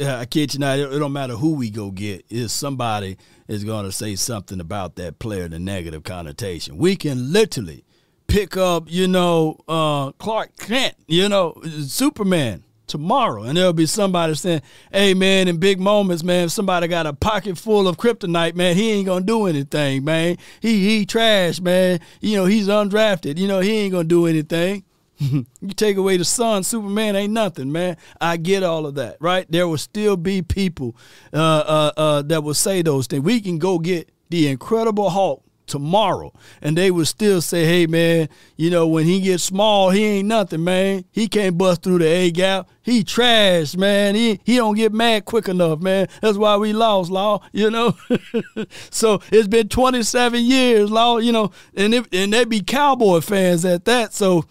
I 0.00 0.24
kid 0.26 0.54
you 0.54 0.60
not, 0.60 0.78
it 0.78 0.98
don't 0.98 1.12
matter 1.12 1.34
who 1.34 1.54
we 1.54 1.70
go 1.70 1.90
get, 1.90 2.24
is 2.28 2.52
somebody 2.52 3.16
is 3.48 3.64
going 3.64 3.84
to 3.84 3.92
say 3.92 4.14
something 4.14 4.60
about 4.60 4.96
that 4.96 5.18
player 5.18 5.44
in 5.44 5.52
a 5.52 5.58
negative 5.58 6.04
connotation. 6.04 6.78
We 6.78 6.96
can 6.96 7.32
literally 7.32 7.84
pick 8.26 8.56
up, 8.56 8.84
you 8.86 9.08
know, 9.08 9.58
uh, 9.66 10.12
Clark 10.12 10.56
Kent, 10.58 10.94
you 11.06 11.28
know, 11.28 11.60
Superman 11.80 12.62
tomorrow, 12.86 13.42
and 13.42 13.56
there'll 13.56 13.72
be 13.72 13.86
somebody 13.86 14.34
saying, 14.34 14.62
"Hey, 14.92 15.14
man, 15.14 15.48
in 15.48 15.58
big 15.58 15.78
moments, 15.78 16.22
man, 16.22 16.46
if 16.46 16.52
somebody 16.52 16.88
got 16.88 17.06
a 17.06 17.12
pocket 17.12 17.58
full 17.58 17.86
of 17.86 17.98
kryptonite, 17.98 18.54
man, 18.54 18.76
he 18.76 18.92
ain't 18.92 19.06
gonna 19.06 19.24
do 19.24 19.46
anything, 19.46 20.04
man. 20.04 20.38
He 20.60 20.88
he 20.88 21.06
trash, 21.06 21.60
man. 21.60 22.00
You 22.20 22.36
know, 22.36 22.44
he's 22.46 22.68
undrafted. 22.68 23.38
You 23.38 23.46
know, 23.46 23.60
he 23.60 23.72
ain't 23.72 23.92
gonna 23.92 24.04
do 24.04 24.26
anything." 24.26 24.84
you 25.30 25.44
take 25.74 25.96
away 25.96 26.16
the 26.16 26.24
sun, 26.24 26.62
Superman 26.62 27.16
ain't 27.16 27.32
nothing, 27.32 27.72
man. 27.72 27.96
I 28.20 28.36
get 28.36 28.62
all 28.62 28.86
of 28.86 28.94
that, 28.96 29.16
right? 29.20 29.50
There 29.50 29.66
will 29.66 29.78
still 29.78 30.16
be 30.16 30.42
people 30.42 30.96
uh, 31.32 31.36
uh, 31.36 31.92
uh, 31.96 32.22
that 32.22 32.42
will 32.42 32.54
say 32.54 32.82
those 32.82 33.06
things. 33.06 33.22
We 33.22 33.40
can 33.40 33.58
go 33.58 33.78
get 33.78 34.10
the 34.30 34.48
Incredible 34.48 35.10
Hulk 35.10 35.42
tomorrow, 35.68 36.32
and 36.62 36.76
they 36.76 36.90
would 36.90 37.06
still 37.06 37.40
say, 37.40 37.64
"Hey, 37.64 37.86
man, 37.86 38.28
you 38.56 38.70
know 38.70 38.86
when 38.86 39.04
he 39.04 39.20
gets 39.20 39.44
small, 39.44 39.90
he 39.90 40.04
ain't 40.04 40.28
nothing, 40.28 40.64
man. 40.64 41.04
He 41.12 41.28
can't 41.28 41.58
bust 41.58 41.82
through 41.82 41.98
the 41.98 42.06
A 42.06 42.30
gap. 42.30 42.68
He 42.82 43.04
trash, 43.04 43.76
man. 43.76 44.14
He 44.14 44.40
he 44.44 44.56
don't 44.56 44.76
get 44.76 44.92
mad 44.92 45.24
quick 45.24 45.48
enough, 45.48 45.80
man. 45.80 46.08
That's 46.22 46.38
why 46.38 46.56
we 46.56 46.72
lost, 46.72 47.10
law. 47.10 47.40
You 47.52 47.70
know. 47.70 47.96
so 48.90 49.20
it's 49.30 49.48
been 49.48 49.68
27 49.68 50.42
years, 50.42 50.90
law. 50.90 51.18
You 51.18 51.32
know, 51.32 51.50
and 51.74 51.94
and 52.12 52.32
they 52.32 52.44
be 52.44 52.60
Cowboy 52.62 53.20
fans 53.20 53.64
at 53.64 53.84
that. 53.84 54.14
So 54.14 54.44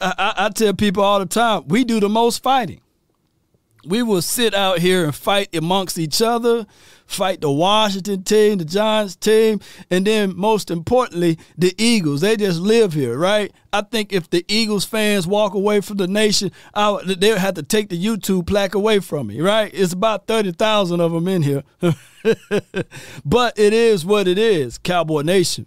I, 0.00 0.34
I, 0.36 0.48
tell 0.48 0.74
people 0.74 1.02
all 1.02 1.18
the 1.18 1.26
time, 1.26 1.68
we 1.68 1.84
do 1.84 2.00
the 2.00 2.08
most 2.08 2.42
fighting. 2.42 2.80
We 3.84 4.02
will 4.02 4.20
sit 4.20 4.54
out 4.54 4.78
here 4.78 5.04
and 5.04 5.14
fight 5.14 5.54
amongst 5.54 5.98
each 5.98 6.20
other, 6.20 6.66
fight 7.06 7.40
the 7.40 7.50
Washington 7.50 8.22
team, 8.22 8.58
the 8.58 8.64
Giants 8.66 9.16
team, 9.16 9.60
and 9.90 10.06
then 10.06 10.36
most 10.36 10.70
importantly, 10.70 11.38
the 11.56 11.74
Eagles. 11.78 12.20
They 12.20 12.36
just 12.36 12.60
live 12.60 12.92
here, 12.92 13.16
right? 13.16 13.50
I 13.72 13.80
think 13.82 14.12
if 14.12 14.28
the 14.28 14.44
Eagles 14.48 14.84
fans 14.84 15.26
walk 15.26 15.54
away 15.54 15.80
from 15.80 15.96
the 15.96 16.06
nation, 16.06 16.52
I, 16.74 16.98
they'll 17.04 17.38
have 17.38 17.54
to 17.54 17.62
take 17.62 17.88
the 17.88 18.02
YouTube 18.02 18.46
plaque 18.46 18.74
away 18.74 19.00
from 19.00 19.28
me, 19.28 19.40
right? 19.40 19.70
It's 19.72 19.94
about 19.94 20.26
30,000 20.26 21.00
of 21.00 21.12
them 21.12 21.28
in 21.28 21.42
here. 21.42 21.64
but 23.24 23.58
it 23.58 23.72
is 23.72 24.04
what 24.04 24.28
it 24.28 24.38
is, 24.38 24.76
Cowboy 24.76 25.22
Nation 25.22 25.66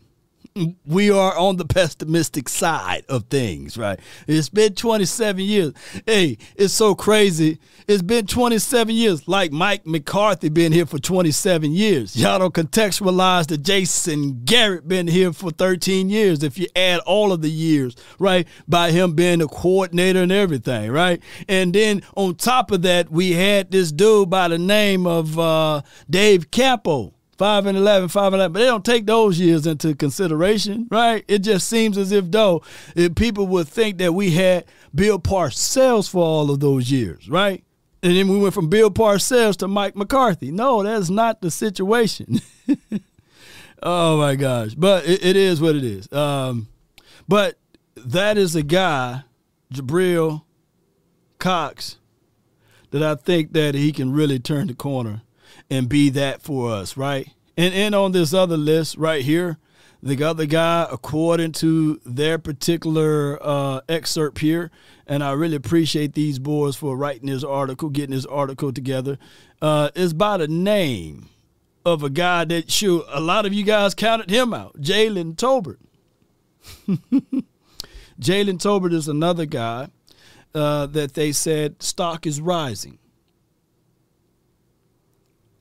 we 0.86 1.10
are 1.10 1.38
on 1.38 1.58
the 1.58 1.66
pessimistic 1.66 2.48
side 2.48 3.06
of 3.10 3.26
things, 3.26 3.78
right? 3.78 4.00
It's 4.28 4.50
been 4.50 4.76
27 4.76 5.44
years. 5.44 5.74
Hey, 6.06 6.38
it's 6.56 6.74
so 6.74 6.94
crazy. 6.94 7.60
It's 7.88 8.04
been 8.04 8.28
27 8.28 8.94
years, 8.94 9.28
like 9.28 9.52
Mike 9.52 9.86
McCarthy 9.86 10.50
been 10.50 10.72
here 10.72 10.86
for 10.86 11.00
27 11.00 11.72
years. 11.72 12.16
Y'all 12.16 12.40
don't 12.40 12.54
contextualize 12.54 13.48
that 13.48 13.64
Jason 13.64 14.44
Garrett 14.46 14.88
been 14.88 15.08
here 15.08 15.34
for 15.34 15.52
13 15.52 16.10
years 16.10 16.44
if 16.44 16.58
you 16.58 16.68
add 16.76 17.00
all 17.02 17.32
of 17.32 17.42
the 17.42 17.52
years, 17.52 17.96
right? 18.20 18.48
By 18.68 18.92
him 18.92 19.14
being 19.14 19.42
a 19.42 19.48
coordinator 19.48 20.22
and 20.22 20.32
everything, 20.32 20.92
right? 20.92 21.22
And 21.48 21.74
then 21.74 22.04
on 22.16 22.36
top 22.36 22.72
of 22.72 22.84
that, 22.84 23.10
we 23.10 23.32
had 23.32 23.72
this 23.72 23.92
dude 23.92 24.30
by 24.30 24.48
the 24.48 24.60
name 24.60 25.08
of 25.08 25.38
uh, 25.40 25.82
Dave 26.10 26.52
Campo 26.52 27.13
five 27.38 27.66
and 27.66 27.78
11, 27.78 28.10
five 28.10 28.34
and 28.34 28.36
11, 28.36 28.54
but 28.54 28.60
they 28.60 28.66
don't 28.66 28.86
take 28.86 29.06
those 29.06 29.40
years 29.40 29.66
into 29.68 29.96
consideration, 29.96 30.88
right? 30.92 31.26
It 31.28 31.40
just 31.40 31.68
seems 31.68 31.98
as 31.98 32.12
if 32.12 32.30
though 32.32 32.62
if 32.96 33.16
people 33.16 33.48
would 33.48 33.68
think 33.68 33.98
that 33.98 34.14
we 34.14 34.32
had 34.32 34.66
Bill 34.94 35.20
Parcells 35.20 36.10
for 36.10 36.24
all 36.24 36.52
of 36.52 36.60
those 36.60 36.92
years, 36.92 37.30
right? 37.30 37.64
and 38.04 38.18
then 38.18 38.28
we 38.28 38.38
went 38.38 38.54
from 38.54 38.68
Bill 38.68 38.92
Parcells 38.92 39.56
to 39.58 39.68
Mike 39.68 39.96
McCarthy. 39.96 40.52
No, 40.52 40.84
that's 40.84 41.10
not 41.10 41.42
the 41.42 41.50
situation. 41.50 42.42
oh 43.84 44.18
my 44.18 44.36
gosh! 44.36 44.76
But 44.76 45.06
it, 45.06 45.24
it 45.24 45.36
is 45.38 45.62
what 45.62 45.76
it 45.76 45.86
is. 45.86 46.12
Um, 46.12 46.68
but 47.30 47.58
that 47.96 48.38
is 48.38 48.58
a 48.58 48.62
guy, 48.62 49.24
Jabril 49.74 50.44
Cox, 51.40 51.98
that 52.92 53.02
I 53.02 53.16
think 53.16 53.54
that 53.54 53.74
he 53.74 53.94
can 53.94 54.12
really 54.12 54.38
turn 54.38 54.68
the 54.68 54.76
corner 54.76 55.22
and 55.74 55.90
be 55.90 56.10
that 56.12 56.42
for 56.42 56.72
us, 56.72 56.96
right? 56.96 57.28
And 57.58 57.74
and 57.74 57.96
on 57.96 58.12
this 58.12 58.34
other 58.34 58.58
list 58.58 58.98
right 58.98 59.24
here, 59.24 59.58
they 60.02 60.16
got 60.16 60.38
the 60.38 60.44
other 60.44 60.46
guy, 60.46 60.88
according 60.92 61.54
to 61.54 62.00
their 62.06 62.38
particular 62.38 63.40
uh, 63.42 63.82
excerpt 63.88 64.40
here, 64.40 64.70
and 65.08 65.24
I 65.24 65.32
really 65.32 65.56
appreciate 65.56 66.14
these 66.14 66.40
boys 66.40 66.76
for 66.76 66.98
writing 66.98 67.28
this 67.28 67.44
article, 67.44 67.90
getting 67.90 68.16
this 68.16 68.26
article 68.26 68.72
together, 68.74 69.18
uh, 69.62 69.90
is 69.96 70.14
by 70.14 70.38
the 70.38 70.48
name 70.48 71.30
of 71.86 72.04
a 72.04 72.10
guy 72.10 72.46
that 72.46 72.72
shoot 72.72 73.04
a 73.10 73.20
lot 73.20 73.46
of 73.46 73.54
you 73.54 73.64
guys 73.64 73.94
counted 73.94 74.30
him 74.30 74.54
out, 74.54 74.80
Jalen 74.80 75.36
Tolbert. 75.36 75.80
Jalen 78.20 78.58
Tolbert 78.58 78.94
is 78.94 79.08
another 79.08 79.46
guy 79.46 79.90
uh, 80.54 80.86
that 80.88 81.14
they 81.14 81.32
said 81.32 81.82
stock 81.82 82.28
is 82.28 82.40
rising. 82.40 83.00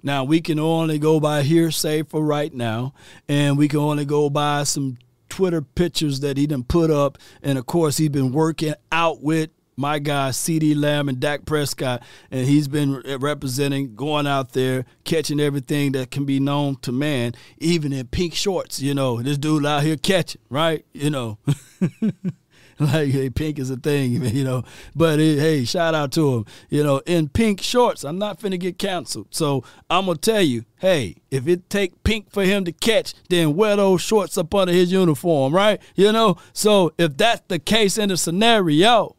Now 0.02 0.24
we 0.24 0.40
can 0.40 0.58
only 0.58 0.98
go 0.98 1.20
by 1.20 1.42
hearsay 1.42 2.02
for 2.02 2.24
right 2.24 2.52
now, 2.52 2.94
and 3.28 3.56
we 3.56 3.68
can 3.68 3.78
only 3.78 4.04
go 4.04 4.28
by 4.30 4.64
some 4.64 4.98
Twitter 5.28 5.62
pictures 5.62 6.20
that 6.20 6.36
he 6.36 6.46
done 6.46 6.64
put 6.64 6.90
up, 6.90 7.18
and 7.42 7.58
of 7.58 7.66
course 7.66 7.96
he's 7.96 8.08
been 8.08 8.32
working 8.32 8.74
out 8.90 9.22
with 9.22 9.50
my 9.76 9.98
guy 9.98 10.30
CeeDee 10.30 10.76
Lamb 10.76 11.08
and 11.08 11.18
Dak 11.20 11.46
Prescott, 11.46 12.02
and 12.30 12.46
he's 12.46 12.68
been 12.68 13.00
representing, 13.18 13.94
going 13.94 14.26
out 14.26 14.52
there, 14.52 14.84
catching 15.04 15.40
everything 15.40 15.92
that 15.92 16.10
can 16.10 16.24
be 16.24 16.38
known 16.38 16.76
to 16.82 16.92
man, 16.92 17.34
even 17.58 17.92
in 17.92 18.06
pink 18.08 18.34
shorts. 18.34 18.80
You 18.80 18.94
know, 18.94 19.22
this 19.22 19.38
dude 19.38 19.64
out 19.64 19.82
here 19.82 19.96
catching, 19.96 20.40
right? 20.50 20.84
You 20.92 21.10
know. 21.10 21.38
like 22.92 23.10
hey, 23.10 23.30
pink 23.30 23.58
is 23.58 23.70
a 23.70 23.76
thing, 23.76 24.24
you 24.24 24.44
know. 24.44 24.64
But 24.94 25.18
eh, 25.18 25.36
hey, 25.36 25.64
shout 25.64 25.94
out 25.94 26.12
to 26.12 26.36
him, 26.36 26.46
you 26.68 26.82
know. 26.82 26.98
In 27.06 27.28
pink 27.28 27.60
shorts, 27.60 28.04
I'm 28.04 28.18
not 28.18 28.40
finna 28.40 28.58
get 28.58 28.78
canceled. 28.78 29.28
So 29.30 29.64
I'm 29.88 30.06
gonna 30.06 30.18
tell 30.18 30.42
you, 30.42 30.64
hey, 30.78 31.16
if 31.30 31.46
it 31.46 31.68
take 31.70 32.02
pink 32.04 32.30
for 32.30 32.44
him 32.44 32.64
to 32.64 32.72
catch, 32.72 33.14
then 33.28 33.56
wear 33.56 33.76
those 33.76 34.00
shorts 34.00 34.36
up 34.38 34.54
under 34.54 34.72
his 34.72 34.92
uniform, 34.92 35.54
right? 35.54 35.80
You 35.94 36.12
know. 36.12 36.36
So 36.52 36.92
if 36.98 37.16
that's 37.16 37.42
the 37.48 37.58
case 37.58 37.98
in 37.98 38.08
the 38.08 38.16
scenario. 38.16 39.16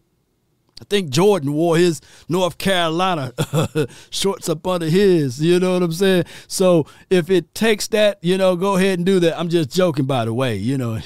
I 0.81 0.85
think 0.85 1.11
Jordan 1.11 1.53
wore 1.53 1.77
his 1.77 2.01
North 2.27 2.57
Carolina 2.57 3.31
shorts 4.09 4.49
up 4.49 4.67
under 4.67 4.87
his. 4.89 5.39
You 5.39 5.57
know 5.57 5.75
what 5.75 5.83
I'm 5.83 5.93
saying? 5.93 6.25
So 6.47 6.87
if 7.09 7.29
it 7.29 7.55
takes 7.55 7.87
that, 7.89 8.17
you 8.21 8.37
know, 8.37 8.57
go 8.57 8.75
ahead 8.75 8.99
and 8.99 9.05
do 9.05 9.21
that. 9.21 9.39
I'm 9.39 9.47
just 9.47 9.69
joking, 9.69 10.05
by 10.05 10.25
the 10.25 10.33
way. 10.33 10.57
You 10.57 10.77
know, 10.77 10.99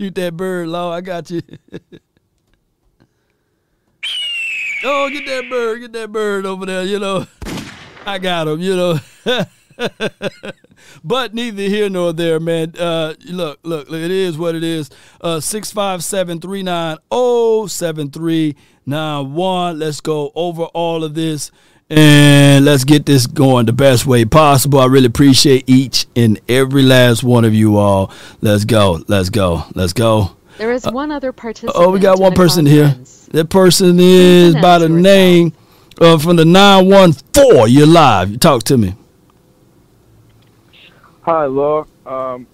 Shoot 0.00 0.14
that 0.14 0.34
bird, 0.34 0.68
Law. 0.68 0.94
I 0.94 1.02
got 1.02 1.30
you. 1.30 1.42
oh, 4.82 5.10
get 5.10 5.26
that 5.26 5.50
bird. 5.50 5.82
Get 5.82 5.92
that 5.92 6.10
bird 6.10 6.46
over 6.46 6.64
there. 6.64 6.84
You 6.84 6.98
know, 6.98 7.26
I 8.06 8.16
got 8.16 8.48
him, 8.48 8.60
you 8.60 8.76
know. 8.76 8.98
but 11.04 11.34
neither 11.34 11.64
here 11.64 11.90
nor 11.90 12.14
there, 12.14 12.40
man. 12.40 12.72
Uh, 12.78 13.12
look, 13.26 13.58
look, 13.62 13.90
it 13.90 14.10
is 14.10 14.38
what 14.38 14.54
it 14.54 14.64
is. 14.64 14.88
Uh, 15.20 15.38
657 15.38 16.40
390 16.40 17.68
7391. 17.68 19.78
Let's 19.78 20.00
go 20.00 20.32
over 20.34 20.62
all 20.62 21.04
of 21.04 21.12
this 21.12 21.50
and 21.90 22.64
let's 22.64 22.84
get 22.84 23.04
this 23.04 23.26
going 23.26 23.66
the 23.66 23.72
best 23.72 24.06
way 24.06 24.24
possible. 24.24 24.78
I 24.78 24.86
really 24.86 25.06
appreciate 25.06 25.64
each 25.66 26.06
and 26.14 26.40
every 26.48 26.82
last 26.82 27.24
one 27.24 27.44
of 27.44 27.52
you 27.52 27.78
all. 27.78 28.12
Let's 28.40 28.64
go. 28.64 29.02
Let's 29.08 29.28
go. 29.28 29.64
Let's 29.74 29.92
go. 29.92 30.36
There 30.58 30.72
is 30.72 30.84
one 30.86 31.10
other 31.10 31.32
participant. 31.32 31.76
Oh, 31.76 31.90
we 31.90 31.98
got 31.98 32.20
one 32.20 32.34
person 32.34 32.66
conference. 32.66 33.26
here. 33.32 33.42
That 33.42 33.50
person 33.50 33.98
is 33.98 34.54
by 34.54 34.78
the 34.78 34.88
name 34.88 35.52
uh, 36.00 36.18
from 36.18 36.36
the 36.36 36.44
914. 36.44 37.74
You're 37.74 37.86
live. 37.86 38.30
You 38.30 38.36
talk 38.36 38.62
to 38.64 38.78
me. 38.78 38.94
Hi, 41.22 41.46
Law. 41.46 41.86
Um, 42.06 42.46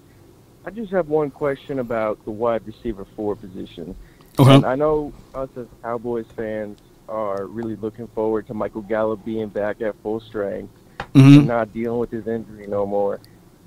I 0.65 0.69
just 0.71 0.91
have 0.91 1.09
one 1.09 1.31
question 1.31 1.79
about 1.79 2.23
the 2.25 2.31
wide 2.31 2.65
receiver 2.65 3.05
four 3.15 3.35
position. 3.35 3.95
Okay. 4.39 4.53
And 4.53 4.65
I 4.65 4.75
know 4.75 5.13
us 5.33 5.49
as 5.55 5.67
Cowboys 5.81 6.25
fans, 6.35 6.79
are 7.09 7.45
really 7.45 7.75
looking 7.75 8.07
forward 8.07 8.47
to 8.47 8.53
Michael 8.53 8.81
Gallup 8.81 9.23
being 9.23 9.47
back 9.47 9.81
at 9.81 9.95
full 10.01 10.19
strength, 10.19 10.73
mm-hmm. 10.99 11.39
and 11.39 11.47
not 11.47 11.73
dealing 11.73 11.99
with 11.99 12.11
his 12.11 12.27
injury 12.27 12.67
no 12.67 12.85
more. 12.85 13.19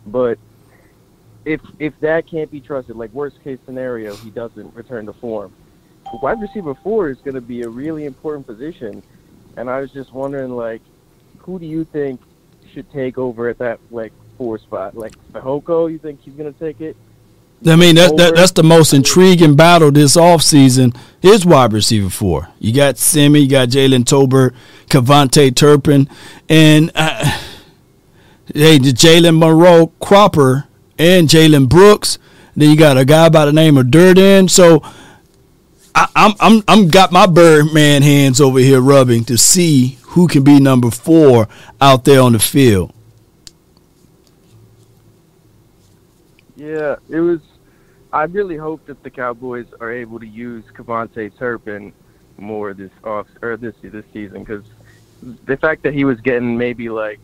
But 0.06 0.38
if 1.44 1.60
if 1.78 1.98
that 2.00 2.26
can't 2.26 2.50
be 2.50 2.60
trusted, 2.60 2.96
like 2.96 3.12
worst 3.12 3.42
case 3.42 3.58
scenario, 3.64 4.14
he 4.16 4.30
doesn't 4.30 4.74
return 4.74 5.06
to 5.06 5.12
form. 5.14 5.52
Wide 6.22 6.40
receiver 6.40 6.74
four 6.74 7.08
is 7.08 7.18
going 7.18 7.34
to 7.34 7.40
be 7.40 7.62
a 7.62 7.68
really 7.68 8.04
important 8.04 8.46
position, 8.46 9.02
and 9.56 9.70
I 9.70 9.80
was 9.80 9.90
just 9.90 10.12
wondering, 10.12 10.56
like, 10.56 10.82
who 11.38 11.58
do 11.58 11.66
you 11.66 11.84
think 11.84 12.20
should 12.72 12.90
take 12.92 13.18
over 13.18 13.48
at 13.48 13.58
that 13.58 13.80
like 13.90 14.12
four 14.36 14.58
spot? 14.58 14.96
Like 14.96 15.14
Fehoko, 15.32 15.90
you 15.90 15.98
think 15.98 16.20
he's 16.22 16.34
going 16.34 16.52
to 16.52 16.58
take 16.58 16.80
it? 16.80 16.96
I 17.66 17.76
mean, 17.76 17.96
that's 17.96 18.14
that, 18.14 18.34
that's 18.34 18.52
the 18.52 18.62
most 18.62 18.94
intriguing 18.94 19.54
battle 19.54 19.90
this 19.90 20.16
offseason 20.16 20.96
is 21.20 21.44
wide 21.44 21.74
receiver 21.74 22.08
four. 22.08 22.48
You 22.58 22.72
got 22.72 22.96
Simi, 22.96 23.40
you 23.40 23.50
got 23.50 23.68
Jalen 23.68 24.04
Tolbert, 24.04 24.54
KaVontae 24.88 25.54
Turpin, 25.54 26.08
and 26.48 26.90
uh, 26.94 27.24
hey, 28.54 28.78
Jalen 28.78 29.36
Moreno-Cropper 29.36 30.66
and 30.98 31.28
Jalen 31.28 31.68
Brooks. 31.68 32.18
Then 32.56 32.70
you 32.70 32.76
got 32.76 32.96
a 32.96 33.04
guy 33.04 33.28
by 33.28 33.44
the 33.44 33.52
name 33.52 33.76
of 33.76 33.90
Durden. 33.90 34.48
So 34.48 34.82
I, 35.94 36.08
I'm 36.16 36.34
I'm 36.40 36.62
I'm 36.66 36.88
got 36.88 37.12
my 37.12 37.26
Birdman 37.26 38.00
hands 38.02 38.40
over 38.40 38.58
here 38.58 38.80
rubbing 38.80 39.24
to 39.24 39.36
see 39.36 39.98
who 40.02 40.28
can 40.28 40.44
be 40.44 40.60
number 40.60 40.90
four 40.90 41.46
out 41.78 42.04
there 42.04 42.22
on 42.22 42.32
the 42.32 42.38
field. 42.38 42.92
Yeah, 46.56 46.96
it 47.08 47.20
was 47.20 47.40
I 48.12 48.24
really 48.24 48.56
hope 48.56 48.86
that 48.86 49.02
the 49.02 49.10
Cowboys 49.10 49.66
are 49.80 49.92
able 49.92 50.18
to 50.18 50.26
use 50.26 50.64
KaVontae 50.74 51.38
Turpin 51.38 51.92
more 52.38 52.74
this 52.74 52.90
off 53.04 53.26
or 53.42 53.56
this 53.56 53.74
this 53.82 54.04
season 54.12 54.42
because 54.42 54.64
the 55.44 55.56
fact 55.56 55.82
that 55.82 55.94
he 55.94 56.04
was 56.04 56.20
getting 56.20 56.56
maybe 56.56 56.88
like 56.88 57.20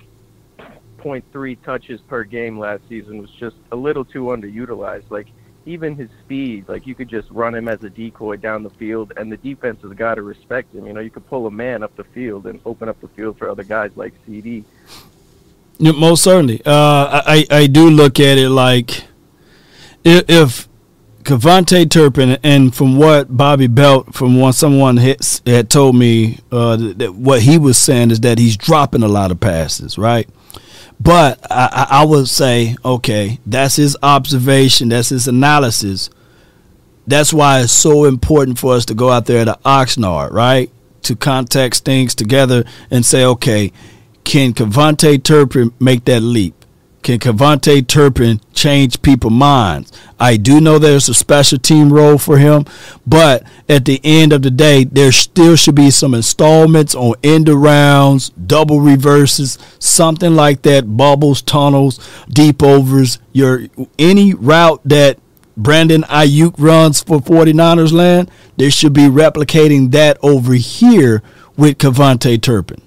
0.3 0.99 1.57
touches 1.65 2.01
per 2.03 2.25
game 2.25 2.59
last 2.59 2.83
season 2.89 3.21
was 3.21 3.31
just 3.31 3.57
a 3.73 3.77
little 3.77 4.05
too 4.05 4.25
underutilized. 4.25 5.11
Like 5.11 5.29
even 5.65 5.97
his 5.97 6.11
speed, 6.25 6.69
like 6.69 6.87
you 6.87 6.95
could 6.95 7.09
just 7.09 7.31
run 7.31 7.55
him 7.55 7.69
as 7.69 7.83
a 7.83 7.91
decoy 7.91 8.37
down 8.37 8.63
the 8.63 8.71
field, 8.71 9.13
and 9.17 9.33
the 9.33 9.37
defense 9.39 9.83
has 9.83 9.93
got 9.93 10.17
to 10.17 10.23
respect 10.23 10.75
him. 10.75 10.87
You 10.87 10.93
know, 10.93 11.01
you 11.01 11.11
could 11.11 11.27
pull 11.27 11.47
a 11.47 11.51
man 11.51 11.83
up 11.83 11.97
the 11.97 12.05
field 12.05 12.47
and 12.47 12.61
open 12.65 12.89
up 12.89 13.01
the 13.01 13.09
field 13.09 13.39
for 13.39 13.49
other 13.49 13.65
guys 13.65 13.91
like 13.97 14.15
CD. 14.27 14.65
Most 15.81 16.23
certainly. 16.23 16.63
Uh, 16.65 17.23
I 17.27 17.47
I 17.51 17.67
do 17.67 17.91
look 17.91 18.21
at 18.21 18.39
it 18.39 18.51
like 18.51 19.05
if 20.05 20.69
KaVontae 21.27 21.91
Turpin, 21.91 22.39
and 22.45 22.73
from 22.73 22.97
what 22.97 23.37
Bobby 23.37 23.67
Belt, 23.67 24.15
from 24.15 24.39
what 24.39 24.53
someone 24.53 24.97
had, 24.97 25.69
told 25.69 25.97
me, 25.97 26.39
uh, 26.53 26.77
that 26.77 27.15
what 27.17 27.43
he 27.43 27.59
was 27.59 27.77
saying 27.77 28.13
is 28.13 28.21
that 28.21 28.39
he's 28.39 28.57
dropping 28.57 29.03
a 29.03 29.09
lot 29.09 29.33
of 29.33 29.41
passes, 29.41 29.99
right? 29.99 30.29
But 31.01 31.45
I, 31.51 31.89
I 31.91 32.05
would 32.05 32.29
say, 32.29 32.77
okay, 32.85 33.41
that's 33.45 33.75
his 33.75 33.97
observation, 34.05 34.91
that's 34.91 35.09
his 35.09 35.27
analysis. 35.27 36.11
That's 37.09 37.33
why 37.33 37.63
it's 37.63 37.73
so 37.73 38.05
important 38.05 38.61
for 38.61 38.75
us 38.75 38.85
to 38.87 38.95
go 38.95 39.11
out 39.11 39.27
there 39.27 39.45
to 39.45 39.59
Oxnard, 39.65 40.31
right? 40.31 40.71
To 41.03 41.17
context 41.17 41.85
things 41.85 42.15
together 42.15 42.65
and 42.89 43.05
say, 43.05 43.25
okay, 43.25 43.73
can 44.23 44.55
KaVontae 44.55 45.25
Turpin 45.25 45.73
make 45.81 46.05
that 46.05 46.21
leap? 46.21 46.56
Can 47.07 47.21
KaVontae 47.21 47.87
Turpin 47.87 48.41
change 48.53 49.01
people's 49.01 49.33
minds? 49.33 49.93
I 50.19 50.37
do 50.37 50.61
know 50.61 50.81
there's 50.81 51.09
a 51.09 51.15
special 51.15 51.57
team 51.57 51.93
role 51.93 52.19
for 52.19 52.37
him, 52.37 52.65
but 53.07 53.45
at 53.69 53.85
the 53.85 54.01
end 54.03 54.33
of 54.33 54.43
the 54.43 54.51
day, 54.51 54.83
there 54.83 55.13
still 55.13 55.55
should 55.55 55.77
be 55.77 55.93
some 55.93 56.15
installments 56.15 56.97
on 56.97 57.15
end 57.23 57.47
arounds, 57.47 58.33
double 58.49 58.81
reverses, 58.81 59.57
something 59.79 60.35
like 60.35 60.63
that, 60.63 60.97
bubbles, 60.97 61.43
tunnels, 61.43 62.01
deep 62.29 62.61
overs, 62.61 63.21
your 63.33 63.69
any 64.01 64.35
route 64.35 64.81
that 64.85 65.21
Brandon 65.57 66.03
Aiyuk 66.09 66.57
runs 66.59 67.05
for 67.05 67.21
49ers 67.21 67.93
land, 67.93 68.33
there 68.57 68.73
should 68.73 68.95
be 68.95 69.03
replicating 69.03 69.93
that 69.93 70.19
over 70.25 70.55
here 70.55 71.23
with 71.57 71.79
KaVontae 71.79 72.43
Turpin. 72.43 72.83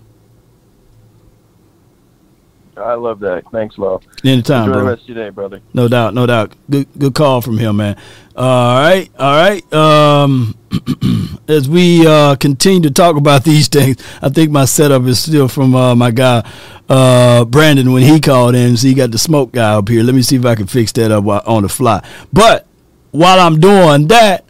I 2.79 2.93
love 2.95 3.19
that. 3.19 3.43
Thanks, 3.51 3.77
Lo. 3.77 4.01
Anytime, 4.23 4.63
Enjoy 4.69 4.73
bro. 4.73 4.83
the 4.83 4.89
rest 4.91 5.01
of 5.03 5.09
your 5.09 5.23
day, 5.25 5.29
brother. 5.29 5.61
No 5.73 5.87
doubt, 5.87 6.13
no 6.13 6.25
doubt. 6.25 6.53
Good, 6.69 6.87
good 6.97 7.13
call 7.13 7.41
from 7.41 7.57
him, 7.57 7.77
man. 7.77 7.97
All 8.35 8.79
right, 8.79 9.09
all 9.19 9.35
right. 9.35 9.73
Um, 9.73 10.55
as 11.47 11.67
we 11.67 12.05
uh, 12.07 12.35
continue 12.35 12.81
to 12.81 12.91
talk 12.91 13.15
about 13.15 13.43
these 13.45 13.67
things, 13.67 13.97
I 14.21 14.29
think 14.29 14.51
my 14.51 14.65
setup 14.65 15.03
is 15.03 15.19
still 15.19 15.47
from 15.47 15.75
uh, 15.75 15.95
my 15.95 16.11
guy 16.11 16.49
uh, 16.87 17.45
Brandon 17.45 17.91
when 17.91 18.03
he 18.03 18.19
called 18.19 18.55
in. 18.55 18.77
So 18.77 18.87
he 18.87 18.93
got 18.93 19.11
the 19.11 19.19
smoke 19.19 19.51
guy 19.51 19.73
up 19.73 19.87
here. 19.89 20.03
Let 20.03 20.15
me 20.15 20.21
see 20.21 20.35
if 20.35 20.45
I 20.45 20.55
can 20.55 20.67
fix 20.67 20.91
that 20.93 21.11
up 21.11 21.25
on 21.25 21.63
the 21.63 21.69
fly. 21.69 22.05
But 22.31 22.65
while 23.11 23.39
I'm 23.39 23.59
doing 23.59 24.07
that, 24.07 24.45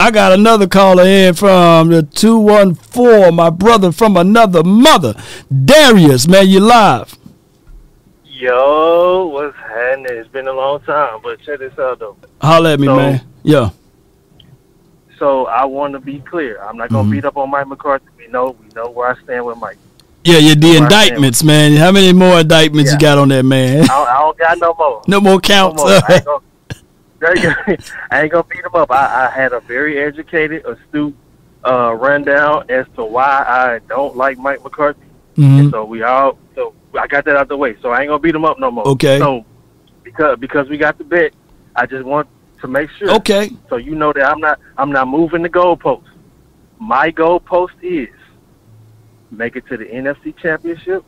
I 0.00 0.12
got 0.12 0.32
another 0.32 0.68
caller 0.68 1.02
in 1.04 1.34
from 1.34 1.88
the 1.88 2.04
214, 2.04 3.34
my 3.34 3.50
brother 3.50 3.90
from 3.90 4.16
another 4.16 4.62
mother. 4.62 5.14
Darius, 5.64 6.28
man, 6.28 6.46
you 6.48 6.60
live. 6.60 7.16
Yo, 8.42 9.26
what's 9.32 9.56
happening? 9.56 10.06
It's 10.10 10.28
been 10.28 10.46
a 10.46 10.52
long 10.52 10.80
time, 10.82 11.18
but 11.24 11.40
check 11.40 11.58
this 11.58 11.76
out 11.76 11.98
though. 11.98 12.16
Holla 12.40 12.74
at 12.74 12.78
me, 12.78 12.86
So- 12.86 12.94
man. 12.96 13.20
Yeah. 13.42 13.70
So 15.18 15.46
I 15.46 15.64
want 15.64 15.94
to 15.94 15.98
be 15.98 16.20
clear. 16.20 16.62
I'm 16.62 16.76
not 16.76 16.90
gonna 16.90 17.08
Mhm. 17.08 17.10
beat 17.10 17.24
up 17.24 17.36
on 17.36 17.50
Mike 17.50 17.66
McCarthy. 17.66 18.04
We 18.16 18.28
know, 18.28 18.54
we 18.62 18.68
know 18.76 18.90
where 18.90 19.08
I 19.10 19.14
stand 19.24 19.44
with 19.44 19.58
Mike. 19.58 19.78
Yeah, 20.22 20.38
yeah, 20.38 20.54
the 20.54 20.76
indictments, 20.76 21.42
man. 21.42 21.72
How 21.72 21.90
many 21.90 22.12
more 22.12 22.38
indictments 22.38 22.92
you 22.92 22.98
got 23.00 23.18
on 23.18 23.28
that 23.30 23.44
man? 23.44 23.82
I 23.82 23.86
don't, 23.86 24.08
I 24.08 24.18
don't 24.20 24.38
got 24.38 24.58
no 24.58 24.74
more. 24.78 25.02
No 25.08 25.20
more 25.20 25.32
No 25.32 25.40
counts. 25.40 25.82
more. 25.82 25.90
I 25.90 26.02
ain't 26.14 26.24
gonna, 26.24 26.40
I 27.26 27.30
ain't 27.30 27.42
gonna- 27.42 27.78
I 28.12 28.20
ain't 28.22 28.30
gonna 28.30 28.44
beat 28.44 28.60
him 28.64 28.70
up. 28.74 28.92
I, 28.92 29.26
I 29.26 29.30
had 29.30 29.52
a 29.52 29.58
very 29.58 29.98
educated, 29.98 30.64
astute 30.64 31.16
uh, 31.68 31.92
rundown 31.94 32.66
as 32.68 32.86
to 32.94 33.04
why 33.04 33.24
I 33.48 33.80
don't 33.88 34.16
like 34.16 34.38
Mike 34.38 34.62
McCarthy. 34.62 35.00
Mhm. 35.36 35.58
And 35.58 35.70
so 35.72 35.84
we 35.84 36.04
all, 36.04 36.38
so 36.58 36.74
I 36.98 37.06
got 37.06 37.24
that 37.26 37.36
out 37.36 37.48
the 37.48 37.56
way. 37.56 37.76
So 37.80 37.90
I 37.90 38.00
ain't 38.00 38.08
gonna 38.08 38.18
beat 38.18 38.34
him 38.34 38.44
up 38.44 38.58
no 38.58 38.70
more. 38.70 38.86
Okay. 38.88 39.18
So 39.18 39.44
because 40.02 40.38
because 40.38 40.68
we 40.68 40.76
got 40.76 40.98
the 40.98 41.04
bet, 41.04 41.32
I 41.76 41.86
just 41.86 42.04
want 42.04 42.28
to 42.60 42.68
make 42.68 42.90
sure. 42.90 43.10
Okay. 43.12 43.50
So 43.68 43.76
you 43.76 43.94
know 43.94 44.12
that 44.12 44.24
I'm 44.24 44.40
not 44.40 44.58
I'm 44.76 44.90
not 44.90 45.06
moving 45.06 45.42
the 45.42 45.48
goalpost. 45.48 46.08
My 46.80 47.12
goalpost 47.12 47.70
is 47.80 48.08
make 49.30 49.54
it 49.54 49.66
to 49.68 49.76
the 49.76 49.84
NFC 49.84 50.36
Championship, 50.36 51.04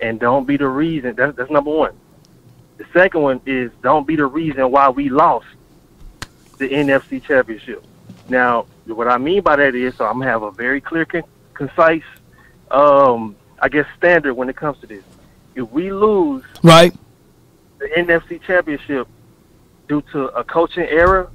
and 0.00 0.18
don't 0.18 0.46
be 0.46 0.56
the 0.56 0.68
reason. 0.68 1.14
That's 1.14 1.36
that's 1.36 1.50
number 1.50 1.70
one. 1.70 1.92
The 2.78 2.86
second 2.94 3.20
one 3.20 3.40
is 3.44 3.70
don't 3.82 4.06
be 4.06 4.16
the 4.16 4.26
reason 4.26 4.70
why 4.70 4.88
we 4.88 5.10
lost 5.10 5.46
the 6.58 6.68
NFC 6.68 7.22
Championship. 7.22 7.84
Now, 8.30 8.66
what 8.86 9.08
I 9.08 9.18
mean 9.18 9.42
by 9.42 9.56
that 9.56 9.74
is, 9.74 9.96
so 9.96 10.06
I'm 10.06 10.18
gonna 10.18 10.30
have 10.30 10.42
a 10.42 10.50
very 10.50 10.80
clear, 10.80 11.04
con- 11.04 11.24
concise, 11.54 12.02
um, 12.70 13.36
I 13.60 13.68
guess, 13.68 13.86
standard 13.96 14.34
when 14.34 14.48
it 14.48 14.56
comes 14.56 14.78
to 14.80 14.86
this. 14.86 15.04
If 15.54 15.70
we 15.70 15.92
lose 15.92 16.44
Right. 16.62 16.94
the 17.78 17.86
NFC 17.96 18.42
Championship 18.42 19.08
due 19.88 20.02
to 20.12 20.26
a 20.28 20.44
coaching 20.44 20.84
error 20.84 21.30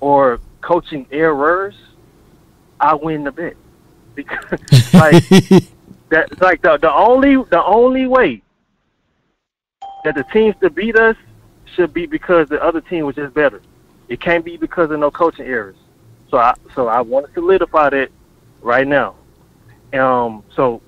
or 0.00 0.40
coaching 0.60 1.06
errors, 1.10 1.74
I 2.80 2.94
win 2.94 3.24
the 3.24 3.32
bet. 3.32 3.56
Because 4.16 4.60
like 4.94 5.28
that, 6.08 6.40
like 6.40 6.62
the 6.62 6.78
the 6.78 6.90
only 6.90 7.36
the 7.50 7.62
only 7.62 8.06
way 8.06 8.42
that 10.04 10.14
the 10.14 10.24
teams 10.32 10.54
to 10.62 10.70
beat 10.70 10.96
us 10.96 11.16
should 11.74 11.92
be 11.92 12.06
because 12.06 12.48
the 12.48 12.62
other 12.62 12.80
team 12.80 13.04
was 13.04 13.14
just 13.16 13.34
better. 13.34 13.60
It 14.08 14.20
can't 14.20 14.42
be 14.42 14.56
because 14.56 14.90
of 14.90 14.98
no 15.00 15.10
coaching 15.10 15.44
errors. 15.44 15.76
So 16.30 16.38
I 16.38 16.54
so 16.74 16.88
I 16.88 17.02
want 17.02 17.26
to 17.26 17.32
solidify 17.34 17.90
that 17.90 18.08
right 18.62 18.86
now. 18.86 19.16
Um. 19.92 20.42
So 20.54 20.80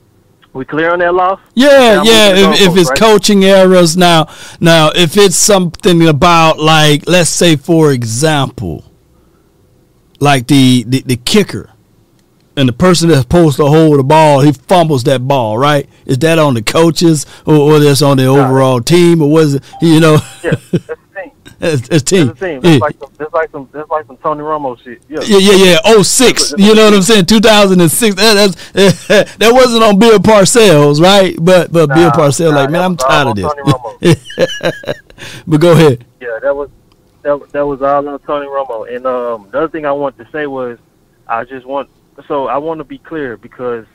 we 0.58 0.64
clear 0.64 0.92
on 0.92 0.98
that 0.98 1.14
loss. 1.14 1.40
Yeah, 1.54 1.68
Now 1.68 2.02
yeah. 2.02 2.34
If, 2.34 2.60
if 2.60 2.76
it's 2.76 2.90
right? 2.90 2.98
coaching 2.98 3.44
errors 3.44 3.96
now, 3.96 4.28
now 4.60 4.90
if 4.94 5.16
it's 5.16 5.36
something 5.36 6.06
about 6.06 6.58
like, 6.58 7.06
let's 7.06 7.30
say 7.30 7.56
for 7.56 7.92
example, 7.92 8.84
like 10.18 10.48
the 10.48 10.84
the, 10.86 11.02
the 11.02 11.16
kicker, 11.16 11.70
and 12.56 12.68
the 12.68 12.72
person 12.72 13.08
that's 13.08 13.20
supposed 13.20 13.56
to 13.58 13.66
hold 13.66 14.00
the 14.00 14.02
ball, 14.02 14.40
he 14.40 14.50
fumbles 14.50 15.04
that 15.04 15.26
ball, 15.28 15.56
right? 15.56 15.88
Is 16.06 16.18
that 16.18 16.40
on 16.40 16.54
the 16.54 16.62
coaches 16.62 17.24
or, 17.46 17.54
or 17.54 17.78
that's 17.78 18.02
on 18.02 18.16
the 18.16 18.26
overall 18.26 18.80
team 18.80 19.22
or 19.22 19.30
was 19.30 19.54
it? 19.54 19.62
You 19.80 20.00
know, 20.00 20.18
Yeah, 20.42 20.56
that's 20.72 20.90
it's, 21.60 21.88
it's 21.88 22.02
team. 22.02 22.28
That's 22.28 22.40
the 22.40 22.46
team. 22.46 22.60
Yeah. 22.62 22.70
That's 22.70 22.80
like 22.80 22.98
some, 22.98 23.12
that's 23.18 23.32
like 23.32 23.50
some, 23.50 23.68
that's 23.72 23.90
like 23.90 24.06
some 24.06 24.16
Tony 24.18 24.42
Romo 24.42 24.80
shit. 24.82 25.02
Yeah. 25.08 25.20
Yeah, 25.22 25.38
yeah, 25.38 25.64
yeah. 25.64 25.78
Oh 25.84 26.02
six. 26.02 26.54
You 26.56 26.74
know 26.74 26.84
what 26.84 26.94
I'm 26.94 27.02
saying? 27.02 27.26
2006. 27.26 28.14
That, 28.16 28.54
that's, 28.72 29.06
that 29.36 29.52
wasn't 29.52 29.82
on 29.82 29.98
Bill 29.98 30.18
Parcells, 30.18 31.00
right? 31.00 31.36
But 31.40 31.72
but 31.72 31.88
Bill 31.88 32.10
Parcells, 32.10 32.52
nah, 32.52 32.60
like, 32.60 32.70
man, 32.70 32.82
I'm 32.82 32.96
tired 32.96 33.28
of 33.28 34.00
this. 34.00 34.24
but 35.46 35.60
go 35.60 35.72
ahead. 35.72 36.04
Yeah, 36.20 36.38
that 36.42 36.54
was 36.54 36.70
that, 37.22 37.50
that 37.52 37.66
was 37.66 37.82
all 37.82 38.08
on 38.08 38.18
Tony 38.20 38.46
Romo. 38.46 38.94
And 38.94 39.06
um, 39.06 39.48
the 39.50 39.58
other 39.58 39.68
thing 39.68 39.84
I 39.84 39.92
wanted 39.92 40.24
to 40.24 40.30
say 40.30 40.46
was, 40.46 40.78
I 41.26 41.44
just 41.44 41.66
want 41.66 41.90
so 42.26 42.46
I 42.46 42.58
want 42.58 42.78
to 42.78 42.84
be 42.84 42.98
clear 42.98 43.36
because 43.36 43.86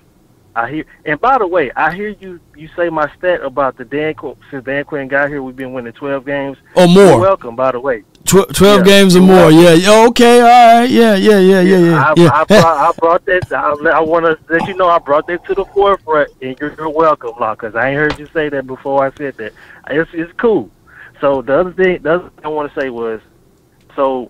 I 0.56 0.70
hear. 0.70 0.86
And 1.06 1.20
by 1.20 1.38
the 1.40 1.48
way, 1.48 1.72
I 1.76 1.94
hear 1.94 2.10
you 2.10 2.40
you 2.56 2.70
say 2.76 2.90
my 2.90 3.12
stat 3.18 3.42
about 3.44 3.78
the 3.78 3.86
Dan 3.86 4.14
Qu- 4.14 4.38
since 4.52 4.64
Dan 4.66 4.84
Quinn 4.86 5.08
got 5.08 5.30
here, 5.30 5.42
we've 5.42 5.56
been 5.56 5.74
winning 5.74 5.94
twelve 5.94 6.26
games. 6.26 6.58
Oh, 6.76 6.84
or 6.84 6.88
You're 6.88 7.12
more. 7.12 7.20
welcome. 7.20 7.56
By 7.56 7.72
the 7.72 7.80
way, 7.80 8.04
Tw- 8.26 8.48
12 8.54 8.80
Yeah. 8.80 8.84
games 8.84 9.16
or 9.16 9.22
more. 9.22 9.52
Yeah. 9.52 9.74
yeah. 9.74 10.06
Okay. 10.08 10.42
All 10.42 10.80
right. 10.82 10.90
Yeah. 10.90 11.16
Yeah. 11.16 11.40
Yeah. 11.40 11.62
Yeah. 11.62 11.78
Yeah. 11.78 12.04
I, 12.04 12.14
yeah. 12.16 12.30
I, 12.34 12.44
brought, 12.46 12.78
I 12.78 12.92
brought 13.00 13.26
that. 13.26 13.52
I, 13.52 13.72
I 13.98 14.00
want 14.02 14.26
to 14.26 14.38
let 14.54 14.68
you 14.68 14.76
know 14.76 14.88
I 14.90 15.00
brought 15.00 15.28
that 15.28 15.44
to 15.46 15.56
the 15.56 15.66
forefront, 15.66 16.30
and 16.42 16.56
you're, 16.60 16.74
you're 16.78 16.90
welcome, 16.90 17.32
Law, 17.40 17.56
because 17.56 17.76
I 17.76 17.90
ain't 17.90 17.98
heard 17.98 18.20
you 18.20 18.28
say 18.34 18.50
that 18.50 18.68
before. 18.68 19.06
I 19.06 19.12
said 19.18 19.36
that. 19.38 19.54
It's 19.90 20.10
it's 20.14 20.32
cool. 20.38 20.70
So 21.20 21.42
the 21.42 21.60
other 21.60 21.74
thing, 21.74 22.02
the 22.04 22.14
other 22.16 22.30
thing 22.30 22.46
I 22.46 22.48
want 22.50 22.72
to 22.74 22.80
say 22.80 22.90
was, 22.90 23.22
so 23.96 24.30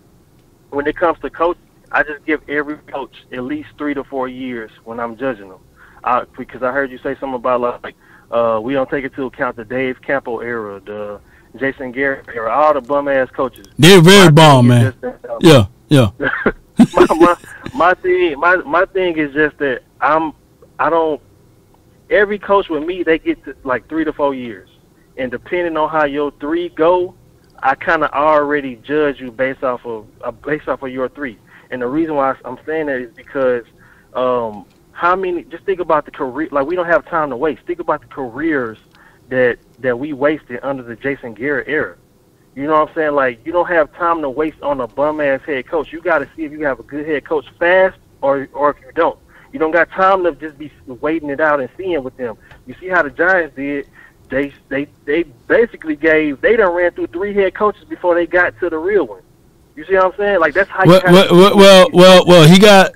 when 0.70 0.88
it 0.88 0.96
comes 0.96 1.20
to 1.20 1.30
coach, 1.30 1.58
I 1.92 2.04
just 2.04 2.26
give 2.26 2.42
every 2.50 2.78
coach 2.78 3.16
at 3.32 3.44
least 3.44 3.70
three 3.78 3.94
to 3.94 4.04
four 4.04 4.28
years 4.28 4.72
when 4.84 5.00
I'm 5.00 5.16
judging 5.16 5.50
them, 5.50 5.60
I, 6.04 6.26
because 6.38 6.64
I 6.64 6.72
heard 6.72 6.92
you 6.92 6.98
say 6.98 7.16
something 7.20 7.36
about 7.36 7.62
like 7.84 7.96
uh, 8.32 8.60
we 8.62 8.74
don't 8.74 8.90
take 8.90 9.06
into 9.06 9.26
account 9.26 9.56
the 9.56 9.66
Dave 9.66 10.02
Campo 10.02 10.40
era, 10.40 10.80
the 10.80 11.20
Jason 11.58 11.92
Garrett 11.92 12.28
era, 12.34 12.52
all 12.52 12.74
the 12.74 12.82
bum 12.82 13.08
ass 13.08 13.30
coaches. 13.30 13.68
They're 13.78 14.02
very 14.02 14.32
bomb, 14.32 14.68
man. 14.68 14.94
that, 15.02 15.30
um, 15.30 15.38
Yeah. 15.42 15.66
Yeah. 15.90 16.10
my, 16.94 17.06
my 17.16 17.36
my 17.74 17.94
thing 17.94 18.40
my 18.40 18.56
my 18.58 18.86
thing 18.86 19.18
is 19.18 19.34
just 19.34 19.58
that 19.60 19.84
I'm 20.02 20.34
I 20.80 20.90
don't 20.90 21.22
every 22.10 22.40
coach 22.40 22.70
with 22.70 22.84
me 22.84 23.04
they 23.04 23.20
get 23.20 23.44
to 23.46 23.56
like 23.64 23.88
three 23.88 24.04
to 24.04 24.14
four 24.14 24.34
years, 24.34 24.70
and 25.18 25.30
depending 25.30 25.78
on 25.78 25.90
how 25.90 26.06
your 26.06 26.32
three 26.40 26.70
go, 26.70 27.14
I 27.60 27.76
kind 27.76 28.04
of 28.04 28.12
already 28.12 28.78
judge 28.78 29.20
you 29.20 29.32
based 29.32 29.64
off 29.64 29.86
of 29.86 30.08
uh, 30.24 30.32
based 30.32 30.68
off 30.68 30.82
of 30.82 30.90
your 30.90 31.10
three. 31.10 31.38
And 31.70 31.82
the 31.82 31.88
reason 31.88 32.16
why 32.16 32.36
I'm 32.44 32.58
saying 32.66 32.88
that 32.88 33.02
is 33.02 33.14
because 33.16 33.66
um, 34.14 34.66
how 34.94 35.16
many? 35.16 35.44
Just 35.44 35.66
think 35.66 35.80
about 35.80 36.06
the 36.06 36.12
career. 36.12 36.48
Like 36.52 36.66
we 36.66 36.76
don't 36.76 36.88
have 36.88 37.06
time 37.06 37.30
to 37.32 37.38
waste. 37.38 37.64
Think 37.64 37.80
about 37.80 38.02
the 38.02 38.08
careers 38.08 38.78
that 39.30 39.58
that 39.80 40.00
we 40.00 40.14
wasted 40.14 40.60
under 40.64 40.84
the 40.84 40.96
Jason 40.96 41.34
Garrett 41.34 41.68
era. 41.68 41.98
You 42.56 42.68
know 42.68 42.80
what 42.80 42.90
I'm 42.90 42.96
saying? 42.96 43.16
Like 43.16 43.46
you 43.46 43.52
don't 43.52 43.68
have 43.68 43.94
time 43.96 44.22
to 44.22 44.30
waste 44.30 44.62
on 44.62 44.80
a 44.80 44.88
bum 44.88 45.20
ass 45.20 45.42
head 45.46 45.68
coach. 45.68 45.92
You 45.92 46.02
got 46.02 46.20
to 46.20 46.30
see 46.36 46.44
if 46.44 46.52
you 46.52 46.66
have 46.66 46.80
a 46.80 46.84
good 46.84 47.08
head 47.08 47.26
coach 47.26 47.46
fast, 47.60 47.98
or 48.22 48.48
or 48.54 48.72
if 48.72 48.78
you 48.82 48.92
don't. 48.96 49.20
You 49.52 49.60
don't 49.60 49.72
got 49.72 49.90
time 49.92 50.24
to 50.24 50.32
just 50.34 50.58
be 50.58 50.72
waiting 50.88 51.30
it 51.30 51.40
out 51.40 51.60
and 51.60 51.70
seeing 51.78 52.04
with 52.04 52.18
them. 52.18 52.38
You 52.66 52.76
see 52.80 52.88
how 52.88 53.04
the 53.04 53.10
Giants 53.10 53.56
did? 53.56 53.88
They 54.30 54.54
they 54.70 54.88
they 55.06 55.24
basically 55.24 55.96
gave 55.96 56.42
they 56.42 56.56
done 56.56 56.74
ran 56.74 56.92
through 56.92 57.08
three 57.08 57.34
head 57.34 57.54
coaches 57.54 57.84
before 57.86 58.16
they 58.16 58.26
got 58.26 58.60
to 58.60 58.70
the 58.70 58.78
real 58.78 59.06
one. 59.06 59.22
You 59.76 59.86
see 59.86 59.96
what 59.96 60.06
I'm 60.06 60.18
saying? 60.18 60.40
Like 60.40 60.54
that's 60.54 60.70
how. 60.70 60.86
Well, 60.86 61.02
you 61.06 61.12
well, 61.12 61.36
well, 61.36 61.56
well, 61.56 61.90
well, 61.94 62.26
well, 62.26 62.48
he 62.48 62.60
got, 62.60 62.94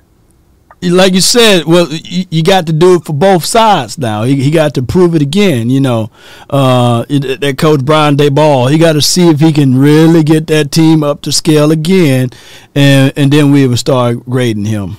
like 0.82 1.12
you 1.12 1.20
said, 1.20 1.64
well, 1.64 1.88
you, 1.90 2.24
you 2.30 2.42
got 2.42 2.66
to 2.68 2.72
do 2.72 2.94
it 2.94 3.04
for 3.04 3.12
both 3.12 3.44
sides 3.44 3.98
now. 3.98 4.22
He, 4.22 4.36
he 4.36 4.50
got 4.50 4.74
to 4.74 4.82
prove 4.82 5.14
it 5.14 5.22
again, 5.22 5.70
you 5.70 5.80
know. 5.80 6.10
Uh, 6.48 7.04
it- 7.08 7.40
that 7.40 7.58
coach 7.58 7.84
Brian 7.84 8.16
Daboll, 8.16 8.70
he 8.70 8.78
got 8.78 8.92
to 8.92 9.02
see 9.02 9.28
if 9.28 9.40
he 9.40 9.52
can 9.52 9.76
really 9.78 10.22
get 10.22 10.46
that 10.48 10.70
team 10.70 11.02
up 11.02 11.22
to 11.22 11.32
scale 11.32 11.70
again, 11.72 12.30
and 12.74 13.12
and 13.16 13.32
then 13.32 13.50
we 13.50 13.66
would 13.66 13.78
start 13.78 14.24
grading 14.26 14.66
him. 14.66 14.96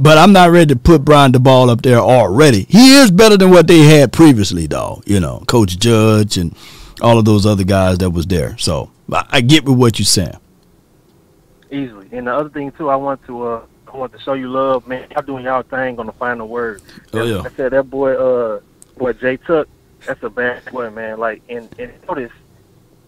But 0.00 0.16
I'm 0.16 0.32
not 0.32 0.50
ready 0.50 0.72
to 0.74 0.76
put 0.78 1.04
Brian 1.04 1.32
Daboll 1.32 1.68
up 1.70 1.82
there 1.82 1.98
already. 1.98 2.66
He 2.68 2.96
is 2.98 3.10
better 3.10 3.36
than 3.36 3.50
what 3.50 3.66
they 3.66 3.80
had 3.80 4.12
previously, 4.12 4.66
though. 4.66 5.02
You 5.06 5.18
know, 5.20 5.42
Coach 5.46 5.78
Judge 5.78 6.36
and 6.38 6.54
all 7.02 7.18
of 7.18 7.24
those 7.24 7.44
other 7.44 7.64
guys 7.64 7.98
that 7.98 8.10
was 8.10 8.26
there. 8.26 8.56
So 8.58 8.90
I, 9.12 9.24
I 9.30 9.40
get 9.40 9.64
with 9.64 9.76
what 9.76 9.98
you're 9.98 10.06
saying. 10.06 10.36
easily. 11.70 12.08
And 12.12 12.26
the 12.26 12.34
other 12.34 12.48
thing 12.48 12.72
too, 12.72 12.88
I 12.88 12.96
want 12.96 13.24
to 13.26 13.42
uh, 13.42 13.60
I 13.92 13.96
want 13.96 14.12
to 14.12 14.18
show 14.20 14.34
you 14.34 14.50
love, 14.50 14.86
man. 14.86 15.06
Y'all 15.10 15.22
doing 15.22 15.44
y'all 15.44 15.62
thing 15.62 15.98
on 15.98 16.06
the 16.06 16.12
final 16.12 16.46
word. 16.48 16.82
Oh, 17.12 17.22
yeah. 17.24 17.40
I 17.44 17.48
said 17.50 17.72
that 17.72 17.84
boy, 17.90 18.14
uh, 18.14 18.60
boy 18.96 19.12
Jay 19.14 19.36
Tuck, 19.38 19.66
that's 20.06 20.22
a 20.22 20.30
bad 20.30 20.64
boy, 20.66 20.90
man. 20.90 21.18
Like, 21.18 21.42
and 21.48 21.68
and 21.78 21.92
notice 22.06 22.32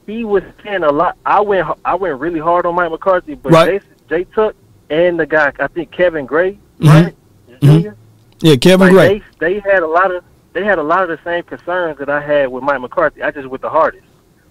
he 0.07 0.25
was 0.25 0.43
saying 0.65 0.83
a 0.85 0.91
lot. 0.91 1.17
I 1.27 1.41
went 1.41 1.69
I 1.85 1.95
went 1.95 2.19
really 2.19 2.41
hard 2.41 2.67
on 2.67 2.75
Mike 2.75 2.91
McCarthy, 2.91 3.35
but 3.35 3.53
Right. 3.53 3.83
Jay, 3.83 3.87
Jay 4.09 4.25
Tuck 4.35 4.55
and 4.89 5.21
the 5.21 5.27
guy 5.27 5.53
I 5.61 5.67
think 5.69 5.91
Kevin 5.91 6.27
Gray, 6.27 6.59
right? 6.81 7.15
Mhm. 7.63 7.95
Yeah, 8.41 8.57
Kevin 8.57 8.87
Like, 8.87 8.93
Gray. 8.93 9.23
They, 9.39 9.61
they 9.61 9.71
had 9.71 9.83
a 9.83 9.87
lot 9.87 10.15
of 10.15 10.25
they 10.53 10.65
had 10.65 10.79
a 10.79 10.83
lot 10.83 11.03
of 11.03 11.09
the 11.11 11.19
same 11.25 11.45
concerns 11.45 11.99
that 11.99 12.09
I 12.09 12.21
had 12.21 12.49
with 12.49 12.65
Mike 12.65 12.81
McCarthy. 12.81 13.23
I 13.23 13.31
just 13.31 13.49
with 13.49 13.61
the 13.61 13.71
hardest. 13.71 14.05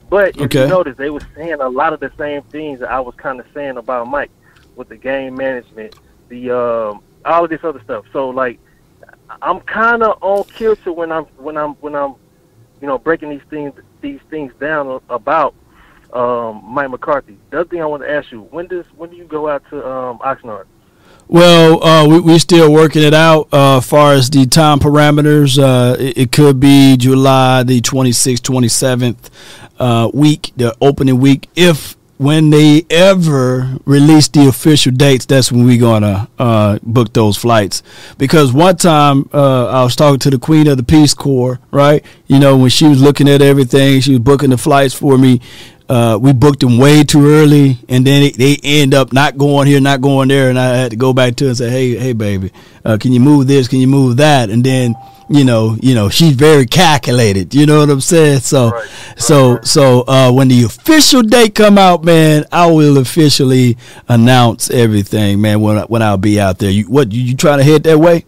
But 0.10 0.30
if 0.38 0.44
Okay. 0.44 0.62
you 0.62 0.68
notice, 0.68 0.96
they 0.98 1.10
were 1.10 1.22
saying 1.36 1.60
a 1.60 1.68
lot 1.70 1.92
of 1.94 2.00
the 2.00 2.12
same 2.18 2.42
things 2.44 2.80
that 2.80 2.90
I 2.90 3.00
was 3.00 3.14
kind 3.16 3.40
of 3.40 3.46
saying 3.54 3.78
about 3.78 4.08
Mike 4.08 4.32
with 4.76 4.88
the 4.90 4.96
game 4.96 5.36
management, 5.36 5.94
the 6.30 6.52
um, 6.52 7.04
all 7.26 7.44
of 7.44 7.50
this 7.50 7.64
other 7.64 7.82
stuff. 7.84 8.06
So 8.14 8.30
like, 8.30 8.60
I'm 9.42 9.60
kind 9.62 10.04
of 10.04 10.18
on 10.22 10.44
kilter 10.46 10.94
when 10.94 11.12
I'm 11.12 11.26
when 11.38 11.58
I'm 11.58 11.74
when 11.76 11.96
I'm, 11.96 12.16
you 12.82 12.88
know, 12.88 12.98
breaking 12.98 13.30
these 13.30 13.42
things 13.50 13.74
these 14.02 14.20
things 14.30 14.54
down 14.60 15.02
about 15.10 15.54
um, 16.14 16.62
Mike 16.66 16.90
McCarthy. 16.90 17.38
The 17.50 17.62
other 17.62 17.70
thing 17.70 17.82
I 17.82 17.86
want 17.86 18.04
to 18.04 18.10
ask 18.10 18.32
you: 18.32 18.42
when 18.44 18.68
does 18.68 18.86
when 18.96 19.10
do 19.10 19.16
you 19.16 19.26
go 19.26 19.50
out 19.50 19.64
to 19.70 19.88
um, 19.88 20.20
Oxnard? 20.20 20.66
Well, 21.28 21.84
uh, 21.84 22.08
we 22.08 22.20
we 22.20 22.40
still 22.40 22.74
working 22.74 23.04
it 23.04 23.14
out 23.14 23.50
uh, 23.54 23.78
as 23.78 23.88
far 23.88 24.14
as 24.14 24.32
the 24.32 24.48
time 24.48 24.80
parameters. 24.80 25.60
Uh, 25.62 25.96
it, 26.00 26.18
it, 26.18 26.32
could 26.32 26.60
be 26.60 26.98
July 26.98 27.62
the 27.62 27.82
26th, 27.82 28.40
27th 28.40 29.30
uh, 29.78 30.10
week, 30.12 30.52
the 30.58 30.76
opening 30.82 31.20
week. 31.20 31.48
If 31.56 31.96
when 32.20 32.50
they 32.50 32.86
ever 32.90 33.78
release 33.86 34.28
the 34.28 34.48
official 34.48 34.92
dates, 34.92 35.26
that's 35.26 35.52
when 35.52 35.66
we're 35.66 35.80
gonna 35.80 36.28
uh, 36.38 36.78
book 36.84 37.14
those 37.14 37.38
flights. 37.38 37.82
Because 38.18 38.52
one 38.52 38.76
time 38.76 39.30
uh, 39.34 39.68
I 39.68 39.84
was 39.84 39.96
talking 39.96 40.20
to 40.20 40.30
the 40.30 40.38
Queen 40.38 40.68
of 40.68 40.76
the 40.78 40.84
Peace 40.84 41.14
Corps, 41.14 41.60
right? 41.72 42.04
You 42.28 42.40
know, 42.40 42.58
when 42.58 42.70
she 42.70 42.88
was 42.88 43.02
looking 43.02 43.30
at 43.30 43.42
everything, 43.42 44.02
she 44.02 44.12
was 44.12 44.20
booking 44.20 44.50
the 44.50 44.58
flights 44.58 44.94
for 44.94 45.18
me 45.18 45.40
uh, 45.90 46.20
we 46.22 46.34
booked 46.34 46.60
them 46.60 46.78
way 46.78 47.04
too 47.04 47.26
early, 47.26 47.80
and 47.90 48.06
then 48.06 48.22
they, 48.22 48.32
they, 48.32 48.58
end 48.64 48.94
up 48.94 49.12
not 49.12 49.38
going 49.40 49.68
here, 49.68 49.82
not 49.82 50.02
going 50.02 50.28
there, 50.28 50.50
and 50.50 50.60
I 50.60 50.76
had 50.78 50.92
to 50.92 50.98
go 50.98 51.14
back 51.14 51.36
to 51.38 51.46
her 51.46 51.50
and 51.50 51.58
say, 51.58 51.70
"Hey, 51.70 51.96
hey, 51.96 52.14
baby, 52.14 52.52
uh, 52.86 52.98
can 53.02 53.12
you 53.12 53.20
move 53.20 53.48
this? 53.48 53.68
Can 53.68 53.80
you 53.80 53.88
move 53.88 54.18
that?" 54.18 54.52
And 54.52 54.64
then, 54.64 54.94
you 55.30 55.44
know, 55.44 55.78
you 55.82 55.94
know, 55.94 56.10
she's 56.10 56.34
very 56.34 56.66
calculated. 56.66 57.54
You 57.54 57.66
know 57.66 57.80
what 57.80 57.90
I'm 57.90 58.02
saying? 58.02 58.40
So, 58.40 58.72
right. 58.72 58.90
so, 59.18 59.54
right. 59.54 59.66
so 59.66 60.04
uh, 60.08 60.32
when 60.32 60.48
the 60.48 60.64
official 60.64 61.22
date 61.22 61.56
come 61.56 61.78
out, 61.78 62.04
man, 62.04 62.46
I 62.52 62.66
will 62.66 62.98
officially 62.98 63.78
announce 64.08 64.72
everything, 64.72 65.40
man. 65.40 65.62
When 65.62 65.78
when 65.84 66.02
I'll 66.02 66.18
be 66.18 66.40
out 66.40 66.58
there, 66.58 66.72
you, 66.72 66.86
what 66.86 67.12
you, 67.12 67.22
you 67.22 67.36
trying 67.36 67.60
to 67.60 67.64
head 67.64 67.84
that 67.84 68.00
way? 68.00 68.26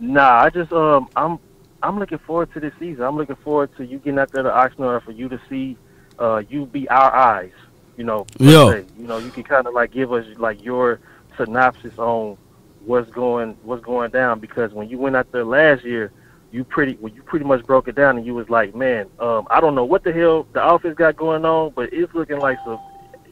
Nah, 0.00 0.42
I 0.42 0.50
just 0.50 0.72
um, 0.72 1.08
I'm 1.14 1.38
I'm 1.82 1.98
looking 1.98 2.18
forward 2.18 2.52
to 2.54 2.60
this 2.60 2.74
season. 2.80 3.04
I'm 3.04 3.16
looking 3.16 3.36
forward 3.36 3.74
to 3.76 3.86
you 3.86 3.98
getting 3.98 4.18
out 4.18 4.32
there 4.32 4.42
to 4.42 4.50
Oxnard 4.50 5.04
for 5.04 5.12
you 5.12 5.28
to 5.28 5.40
see 5.48 5.76
uh, 6.18 6.42
you 6.48 6.66
be 6.66 6.88
our 6.88 7.14
eyes. 7.14 7.52
You 7.96 8.04
know, 8.04 8.26
yeah. 8.38 8.80
You 8.98 9.06
know, 9.06 9.18
you 9.18 9.30
can 9.30 9.44
kind 9.44 9.66
of 9.66 9.74
like 9.74 9.92
give 9.92 10.12
us 10.12 10.26
like 10.38 10.64
your 10.64 11.00
synopsis 11.36 11.98
on 11.98 12.36
what's 12.84 13.10
going 13.10 13.56
what's 13.62 13.84
going 13.84 14.10
down 14.10 14.40
because 14.40 14.72
when 14.72 14.88
you 14.88 14.98
went 14.98 15.16
out 15.16 15.30
there 15.32 15.44
last 15.44 15.84
year, 15.84 16.12
you 16.52 16.64
pretty 16.64 16.96
well, 17.00 17.12
you 17.12 17.22
pretty 17.22 17.44
much 17.44 17.64
broke 17.64 17.88
it 17.88 17.94
down 17.94 18.16
and 18.16 18.26
you 18.26 18.34
was 18.34 18.48
like, 18.48 18.74
man, 18.74 19.06
um, 19.18 19.46
I 19.50 19.60
don't 19.60 19.74
know 19.74 19.84
what 19.84 20.04
the 20.04 20.12
hell 20.12 20.46
the 20.52 20.62
office 20.62 20.94
got 20.94 21.16
going 21.16 21.44
on, 21.44 21.72
but 21.74 21.92
it's 21.92 22.12
looking 22.14 22.38
like 22.38 22.58
some 22.64 22.80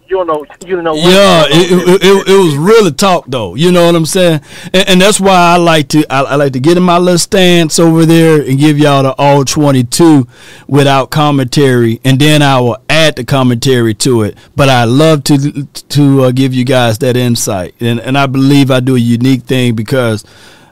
you 0.09 0.25
know. 0.25 0.47
You 0.67 0.83
know. 0.83 0.95
Yeah, 0.95 1.45
it, 1.49 1.73
it, 1.73 2.03
it, 2.03 2.29
it, 2.29 2.39
was 2.45 2.57
really 2.57 2.93
talk 2.93 3.25
though. 3.27 3.55
You 3.55 3.73
know 3.73 3.87
what 3.87 3.95
I'm 3.95 4.07
saying? 4.07 4.41
And, 4.73 4.89
and 4.89 5.01
that's 5.01 5.21
why 5.21 5.35
I 5.35 5.57
like 5.57 5.89
to 5.89 6.05
I, 6.13 6.23
I, 6.23 6.35
like 6.37 6.53
to 6.55 6.61
get 6.61 6.77
in 6.77 6.83
my 6.83 6.99
little 6.99 7.19
stance 7.19 7.79
over 7.79 8.07
there 8.07 8.41
and 8.41 8.59
give 8.59 8.79
y'all 8.79 9.03
the 9.03 9.15
all 9.19 9.45
22 9.45 10.27
without 10.67 11.11
commentary, 11.11 12.01
and 12.05 12.19
then 12.19 12.43
I 12.43 12.61
will 12.61 12.79
add 12.89 13.17
the 13.17 13.25
commentary 13.25 13.95
to 13.95 14.23
it. 14.23 14.39
But 14.57 14.69
I 14.69 14.85
love 14.85 15.25
to 15.25 15.65
to 15.65 16.25
uh, 16.25 16.31
give 16.33 16.55
you 16.55 16.65
guys 16.65 16.99
that 16.99 17.17
insight, 17.17 17.75
and 17.81 18.01
and 18.01 18.17
I 18.17 18.27
believe 18.27 18.71
I 18.71 18.81
do 18.81 18.97
a 18.97 19.01
unique 19.01 19.43
thing 19.43 19.75
because 19.75 20.25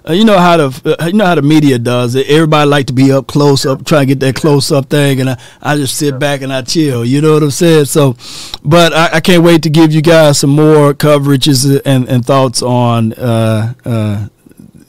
uh, 0.09 0.13
you 0.13 0.25
know 0.25 0.39
how 0.39 0.57
the 0.57 0.97
uh, 1.03 1.07
you 1.07 1.15
know 1.15 1.27
how 1.27 1.35
the 1.35 1.43
media 1.43 1.79
does 1.79 2.15
it. 2.15 2.29
Everybody 2.29 2.71
like 2.71 2.87
to 2.87 2.93
be 2.93 3.11
up 3.11 3.27
close, 3.27 3.67
up 3.67 3.85
trying 3.85 4.07
to 4.07 4.15
get 4.15 4.21
that 4.21 4.37
close 4.37 4.71
up 4.71 4.89
thing, 4.89 5.21
and 5.21 5.31
I, 5.31 5.41
I 5.61 5.77
just 5.77 5.97
sit 5.97 6.19
back 6.19 6.43
and 6.43 6.53
I 6.53 6.63
chill. 6.63 7.05
You 7.05 7.21
know 7.21 7.35
what 7.35 7.43
I'm 7.43 7.51
saying? 7.51 7.87
So, 7.87 8.17
but 8.63 8.93
I, 8.93 9.17
I 9.17 9.21
can't 9.21 9.43
wait 9.43 9.65
to 9.65 9.71
give 9.71 9.93
you 9.93 10.03
guys 10.03 10.39
some 10.39 10.51
more 10.51 10.95
coverages 10.95 11.81
and, 11.85 12.09
and 12.09 12.25
thoughts 12.25 12.63
on 12.63 13.15
uh, 13.15 13.75
uh, 13.85 14.29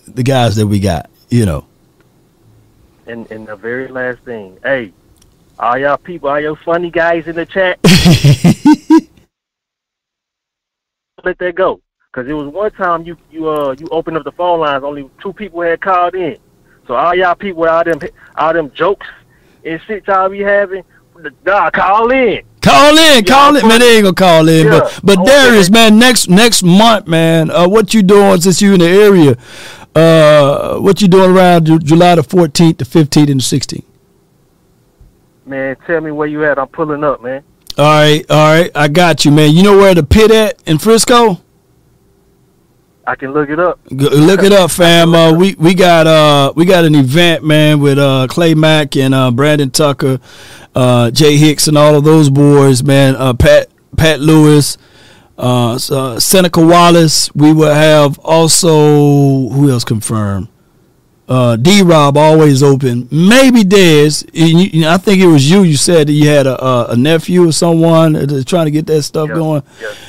the 0.08 0.22
guys 0.24 0.56
that 0.58 0.68
we 0.68 0.80
got. 0.80 1.10
You 1.30 1.46
know. 1.48 1.66
And 3.08 3.30
and 3.32 3.48
the 3.48 3.56
very 3.56 3.88
last 3.88 4.20
thing, 4.20 4.60
hey, 4.62 4.94
all 5.58 5.80
y'all 5.80 5.98
people, 5.98 6.30
all 6.30 6.40
y'all 6.40 6.56
funny 6.56 6.92
guys 6.92 7.28
in 7.28 7.36
the 7.36 7.46
chat, 7.46 7.80
let 11.24 11.40
that 11.40 11.56
go. 11.56 11.82
Because 12.18 12.32
it 12.32 12.34
was 12.34 12.48
one 12.48 12.72
time 12.72 13.04
you 13.04 13.16
you 13.30 13.48
uh 13.48 13.76
you 13.78 13.88
opened 13.92 14.18
up 14.18 14.24
the 14.24 14.32
phone 14.32 14.62
lines, 14.62 14.84
only 14.84 15.08
two 15.22 15.32
people 15.32 15.62
had 15.62 15.80
called 15.80 16.16
in. 16.16 16.36
So 16.88 16.96
all 16.96 17.14
y'all 17.14 17.36
people, 17.36 17.70
all 17.70 17.84
them 17.84 18.00
all 18.36 18.54
them 18.54 18.72
jokes 18.72 19.06
and 19.64 19.80
shit 19.86 20.08
y'all 20.08 20.28
be 20.28 20.40
having, 20.40 20.84
nah, 21.46 21.70
call 21.70 22.10
in. 22.10 22.42
Call 22.60 22.98
in, 22.98 23.24
call 23.24 23.56
in, 23.56 23.68
man. 23.68 23.82
They 23.82 23.98
ain't 23.98 24.04
gonna 24.06 24.16
call 24.16 24.50
in, 24.50 24.66
yeah. 24.66 24.80
but 24.80 25.00
but 25.04 25.26
Darius, 25.28 25.70
man, 25.70 26.00
next 26.00 26.28
next 26.28 26.64
month, 26.64 27.06
man, 27.06 27.52
uh, 27.52 27.68
what 27.68 27.94
you 27.94 28.02
doing 28.02 28.42
since 28.42 28.64
you 28.64 28.74
in 28.74 28.80
the 28.80 28.88
area? 28.88 29.38
Uh, 29.94 30.80
what 30.80 31.04
you 31.04 31.08
doing 31.08 31.30
around 31.30 31.66
July 31.84 32.16
the 32.16 32.24
14th, 32.24 32.80
the 32.80 32.84
15th, 32.84 33.30
and 33.30 33.42
the 33.42 33.44
16th? 33.44 33.84
Man, 35.46 35.76
tell 35.86 36.02
me 36.02 36.10
where 36.10 36.28
you 36.28 36.44
at. 36.46 36.58
I'm 36.58 36.68
pulling 36.68 37.04
up, 37.04 37.22
man. 37.22 37.44
All 37.78 37.86
right, 37.86 38.26
all 38.28 38.54
right, 38.54 38.72
I 38.74 38.88
got 38.88 39.24
you, 39.24 39.30
man. 39.30 39.54
You 39.54 39.62
know 39.62 39.78
where 39.78 39.94
the 39.94 40.02
pit 40.02 40.32
at 40.32 40.60
in 40.66 40.80
Frisco? 40.80 41.42
I 43.08 43.16
can 43.16 43.32
look 43.32 43.50
it 43.50 43.58
up. 43.58 43.80
Look 43.90 44.44
it 44.44 44.52
up, 44.52 44.70
fam. 44.70 45.16
Uh, 45.16 45.32
we 45.32 45.56
we 45.56 45.74
got 45.74 46.08
uh 46.08 46.52
we 46.58 46.66
got 46.66 46.84
an 46.84 46.94
event, 46.94 47.42
man, 47.42 47.80
with 47.80 47.98
uh 47.98 48.28
Clay 48.30 48.54
Mack 48.54 48.98
and 48.98 49.14
uh 49.16 49.32
Brandon 49.32 49.72
Tucker, 49.72 50.20
uh 50.76 51.10
Jay 51.12 51.38
Hicks 51.38 51.70
and 51.70 51.78
all 51.78 51.96
of 51.96 52.04
those 52.04 52.30
boys, 52.30 52.84
man. 52.84 53.16
Uh 53.16 53.34
Pat 53.34 53.70
Pat 53.96 54.20
Lewis, 54.20 54.78
uh, 55.38 55.80
uh 55.90 56.20
Seneca 56.20 56.60
Wallace. 56.60 57.34
We 57.34 57.54
will 57.54 57.74
have 57.74 58.20
also 58.20 59.48
who 59.50 59.70
else 59.72 59.86
confirmed? 59.86 60.50
Uh, 61.30 61.56
D 61.56 61.82
Rob 61.84 62.18
always 62.18 62.62
open. 62.62 63.08
Maybe 63.10 63.64
Dez. 63.64 64.30
You, 64.34 64.88
I 64.88 64.98
think 64.98 65.22
it 65.22 65.28
was 65.28 65.50
you. 65.50 65.64
You 65.64 65.76
said 65.78 66.08
that 66.08 66.14
you 66.14 66.28
had 66.28 66.46
a, 66.48 66.62
a, 66.62 66.86
a 66.92 66.96
nephew 66.98 67.48
or 67.48 67.52
someone 67.54 68.14
trying 68.46 68.66
to 68.66 68.72
get 68.72 68.86
that 68.88 69.04
stuff 69.04 69.30
going. 69.30 69.64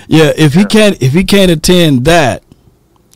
Yeah. 0.08 0.32
If 0.36 0.54
yeah. 0.54 0.60
he 0.60 0.66
can't 0.66 1.02
if 1.02 1.12
he 1.12 1.22
can't 1.24 1.50
attend 1.50 2.04
that, 2.04 2.42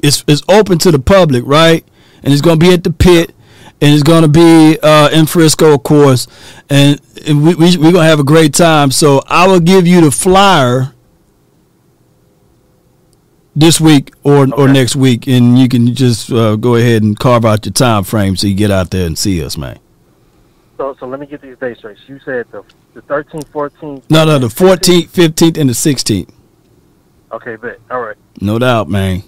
it's 0.03 0.25
it's 0.27 0.43
open 0.49 0.79
to 0.79 0.91
the 0.91 0.99
public, 0.99 1.45
right? 1.47 1.85
And 2.23 2.33
it's 2.33 2.43
going 2.43 2.59
to 2.59 2.67
be 2.67 2.73
at 2.73 2.85
the 2.85 2.93
pit, 2.93 3.35
and 3.81 3.95
it's 3.95 4.03
going 4.03 4.23
to 4.23 4.29
be 4.29 4.79
uh, 4.83 5.11
in 5.11 5.27
Frisco, 5.27 5.75
of 5.75 5.83
course, 5.83 6.29
and, 6.69 7.01
and 7.27 7.45
we, 7.45 7.55
we 7.55 7.77
we're 7.77 7.93
going 7.93 7.95
to 7.95 8.11
have 8.11 8.21
a 8.21 8.25
great 8.25 8.55
time. 8.55 8.91
So 8.91 9.23
I 9.27 9.47
will 9.47 9.61
give 9.61 9.87
you 9.87 10.01
the 10.01 10.11
flyer 10.11 10.93
this 13.55 13.81
week 13.81 14.13
or 14.23 14.45
okay. 14.45 14.53
or 14.53 14.69
next 14.69 14.97
week, 14.97 15.27
and 15.27 15.59
you 15.59 15.69
can 15.69 15.95
just 15.95 16.31
uh, 16.31 16.57
go 16.57 16.77
ahead 16.77 17.03
and 17.03 17.19
carve 17.19 17.45
out 17.45 17.65
your 17.65 17.73
time 17.73 18.05
frame 18.05 18.37
so 18.37 18.47
you 18.47 18.55
get 18.55 18.71
out 18.71 18.91
there 18.91 19.07
and 19.07 19.19
see 19.19 19.43
us, 19.45 19.57
man. 19.57 19.79
So, 20.77 20.97
so 20.99 21.07
let 21.07 21.21
me 21.21 21.27
get 21.27 21.41
these 21.41 21.57
dates 21.59 21.79
straight. 21.79 21.99
You 22.07 22.19
said 22.25 22.47
the 22.51 22.65
the 22.95 23.03
13th, 23.03 23.49
14th. 23.49 24.03
No, 24.11 24.25
no, 24.27 24.39
the 24.39 24.49
14th, 24.49 25.09
15th, 25.09 25.59
and 25.59 25.71
the 25.71 25.75
16th. 25.75 26.29
Okay, 27.33 27.57
bet. 27.57 27.79
All 27.91 28.03
right. 28.03 28.17
No 28.41 28.59
doubt, 28.59 28.91
man. 28.91 29.23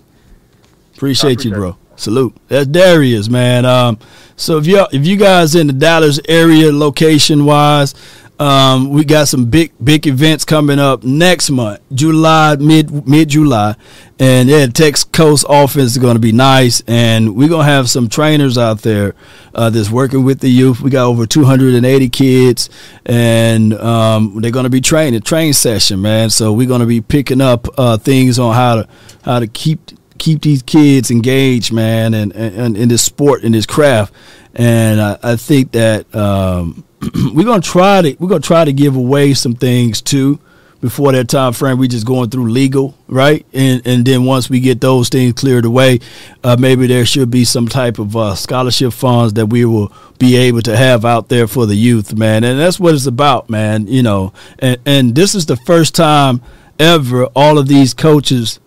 Appreciate, 0.96 1.33
appreciate 1.33 1.50
you, 1.50 1.57
bro. 1.57 1.68
It. 1.70 1.76
Salute. 1.96 2.37
That's 2.48 2.66
Darius, 2.66 3.28
man. 3.28 3.64
Um, 3.64 3.98
so 4.37 4.59
if 4.59 4.66
you 4.66 4.85
if 4.92 5.07
you 5.07 5.16
guys 5.16 5.54
in 5.54 5.68
the 5.68 5.72
Dallas 5.72 6.18
area, 6.28 6.72
location 6.72 7.44
wise, 7.44 7.94
um, 8.40 8.90
we 8.90 9.04
got 9.04 9.28
some 9.28 9.44
big 9.44 9.72
big 9.83 10.09
events 10.09 10.44
coming 10.44 10.80
up 10.80 11.04
next 11.04 11.50
month, 11.50 11.80
July 11.92 12.57
mid 12.57 13.07
mid 13.07 13.28
July, 13.28 13.76
and 14.18 14.48
yeah, 14.48 14.66
Texas 14.66 15.04
Coast 15.04 15.46
offense 15.48 15.92
is 15.92 15.98
going 15.98 16.14
to 16.14 16.20
be 16.20 16.33
nice, 16.33 16.83
and 16.88 17.37
we're 17.37 17.48
gonna 17.48 17.62
have 17.62 17.88
some 17.88 18.09
trainers 18.09 18.59
out 18.59 18.83
there 18.83 19.14
uh, 19.54 19.70
that's 19.70 19.88
working 19.88 20.24
with 20.24 20.40
the 20.40 20.50
youth. 20.50 20.80
We 20.80 20.90
got 20.90 21.07
over 21.07 21.26
280 21.26 22.09
kids, 22.09 22.70
and 23.07 23.72
um, 23.74 24.40
they're 24.40 24.50
going 24.50 24.64
to 24.64 24.70
be 24.70 24.80
training 24.80 25.20
train 25.20 25.52
session, 25.52 26.02
man. 26.02 26.28
So 26.28 26.52
we're 26.52 26.68
going 26.68 26.80
to 26.80 26.87
be 26.87 27.00
picking 27.00 27.40
up 27.40 27.68
uh, 27.78 27.98
things 27.98 28.40
on 28.40 28.52
how 28.54 28.74
to 28.83 28.88
how 29.24 29.38
to 29.38 29.46
keep 29.46 29.92
keep 30.25 30.41
these 30.41 30.63
kids 30.63 31.11
engaged, 31.11 31.71
man, 31.71 32.15
and, 32.15 32.33
and, 32.33 32.79
in 32.79 32.89
this 32.89 33.03
sport, 33.03 33.45
in 33.45 33.53
this 33.53 33.67
craft. 33.67 34.15
And 34.55 34.99
I, 34.99 35.19
I 35.23 35.37
think 35.37 35.73
that 35.73 36.13
um, 36.15 36.83
we're 37.35 37.45
gonna 37.45 37.61
try 37.61 38.01
to 38.01 38.17
we're 38.19 38.29
gonna 38.29 38.41
try 38.41 38.65
to 38.65 38.73
give 38.73 38.97
away 38.97 39.35
some 39.35 39.55
things 39.55 40.01
too 40.01 40.39
before 40.81 41.13
that 41.13 41.29
time 41.29 41.53
frame. 41.53 41.77
We 41.77 41.89
just 41.89 42.07
going 42.07 42.31
through 42.31 42.49
legal, 42.49 42.97
right? 43.07 43.45
And 43.53 43.87
and 43.87 44.07
then 44.07 44.25
once 44.25 44.49
we 44.49 44.61
get 44.61 44.81
those 44.81 45.11
things 45.11 45.35
cleared 45.35 45.67
away, 45.67 46.01
uh, 46.43 46.57
maybe 46.59 46.87
there 46.87 47.05
should 47.05 47.31
be 47.31 47.45
some 47.45 47.69
type 47.69 47.99
of 47.99 48.17
uh, 48.17 48.35
scholarship 48.35 48.95
funds 48.95 49.35
that 49.35 49.47
we 49.47 49.67
will 49.67 49.93
be 50.19 50.37
able 50.37 50.63
to 50.63 50.75
have 50.75 51.05
out 51.05 51.29
there 51.29 51.47
for 51.47 51.67
the 51.67 51.75
youth, 51.75 52.15
man. 52.15 52.45
And 52.45 52.59
that's 52.59 52.81
what 52.81 52.95
it's 52.95 53.07
about, 53.07 53.51
man. 53.51 53.89
You 53.89 54.03
know, 54.03 54.33
and 54.59 54.81
and 54.87 55.15
this 55.15 55.35
is 55.35 55.45
the 55.45 55.57
first 55.57 55.95
time 55.95 56.41
ever 56.79 57.27
all 57.37 57.59
of 57.59 57.69
these 57.69 57.93
coaches 57.93 58.59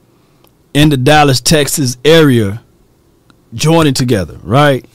in 0.73 0.89
the 0.89 0.97
Dallas, 0.97 1.41
Texas 1.41 1.97
area 2.05 2.61
joining 3.53 3.93
together, 3.93 4.39
right? 4.43 4.85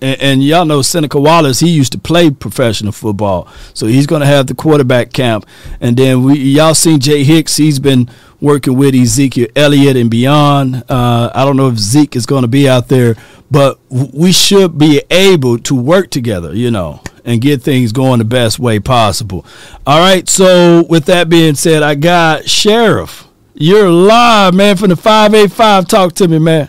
And, 0.00 0.20
and, 0.20 0.44
y'all 0.44 0.66
know 0.66 0.82
Seneca 0.82 1.18
Wallace, 1.18 1.60
he 1.60 1.70
used 1.70 1.92
to 1.92 1.98
play 1.98 2.30
professional 2.30 2.92
football. 2.92 3.48
So 3.72 3.86
he's 3.86 4.06
going 4.06 4.20
to 4.20 4.26
have 4.26 4.46
the 4.46 4.54
quarterback 4.54 5.12
camp. 5.12 5.46
And 5.80 5.96
then 5.96 6.22
we 6.22 6.38
y'all 6.38 6.74
seen 6.74 7.00
Jay 7.00 7.24
Hicks, 7.24 7.56
he's 7.56 7.78
been 7.78 8.10
working 8.40 8.76
with 8.76 8.94
Ezekiel 8.94 9.48
Elliott 9.56 9.96
and 9.96 10.10
beyond. 10.10 10.84
Uh, 10.88 11.30
I 11.34 11.44
don't 11.44 11.56
know 11.56 11.68
if 11.68 11.78
Zeke 11.78 12.14
is 12.14 12.26
going 12.26 12.42
to 12.42 12.48
be 12.48 12.68
out 12.68 12.88
there, 12.88 13.16
but 13.50 13.78
we 13.90 14.32
should 14.32 14.76
be 14.76 15.02
able 15.10 15.58
to 15.60 15.74
work 15.74 16.10
together, 16.10 16.54
you 16.54 16.70
know, 16.70 17.00
and 17.24 17.40
get 17.40 17.62
things 17.62 17.92
going 17.92 18.18
the 18.18 18.24
best 18.24 18.58
way 18.58 18.78
possible. 18.78 19.46
All 19.86 19.98
right. 19.98 20.28
So, 20.28 20.84
with 20.88 21.06
that 21.06 21.28
being 21.28 21.54
said, 21.54 21.82
I 21.82 21.94
got 21.94 22.48
Sheriff. 22.48 23.26
You're 23.58 23.88
live, 23.88 24.52
man, 24.52 24.76
from 24.76 24.90
the 24.90 24.96
585. 24.96 25.88
Talk 25.88 26.12
to 26.16 26.28
me, 26.28 26.38
man. 26.38 26.68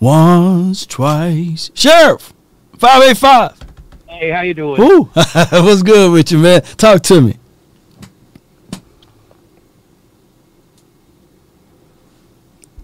Once, 0.00 0.86
twice. 0.86 1.70
Sheriff, 1.74 2.32
585. 2.78 3.58
Hey, 4.06 4.30
how 4.30 4.40
you 4.40 4.54
doing? 4.54 4.80
Woo. 4.80 5.02
What's 5.12 5.82
good 5.82 6.10
with 6.10 6.32
you, 6.32 6.38
man? 6.38 6.62
Talk 6.78 7.02
to 7.02 7.20
me. 7.20 7.36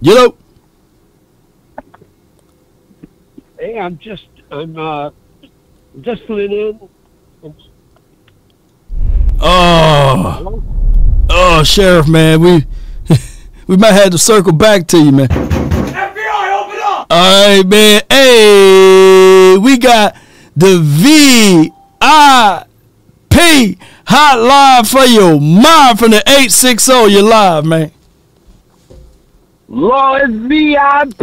You 0.03 0.15
know. 0.15 0.37
Hey, 3.59 3.79
I'm 3.79 3.97
just 3.97 4.27
I'm 4.51 4.77
uh 4.77 5.11
just 6.03 6.25
filling 6.25 6.53
in. 6.53 6.89
Oh. 9.43 10.63
Oh, 11.29 11.65
Sheriff, 11.65 12.07
man, 12.09 12.41
we 12.41 12.65
we 13.67 13.77
might 13.77 13.93
have 13.93 14.11
to 14.11 14.19
circle 14.19 14.53
back 14.53 14.87
to 14.89 14.99
you, 14.99 15.11
man. 15.11 15.29
FBI, 15.29 16.63
open 16.63 16.79
up! 16.83 17.07
All 17.11 17.57
right, 17.57 17.67
man. 17.67 18.03
Hey, 18.09 19.57
we 19.59 19.79
got 19.79 20.15
the 20.55 20.79
VIP 20.79 21.73
hotline 24.07 24.89
for 24.89 25.05
your 25.07 25.41
mom 25.41 25.97
from 25.97 26.13
the 26.13 26.19
860. 26.19 26.93
You're 27.09 27.23
live, 27.23 27.65
man. 27.65 27.91
Law 29.69 30.17
is 30.17 30.31
VIP, 30.31 31.19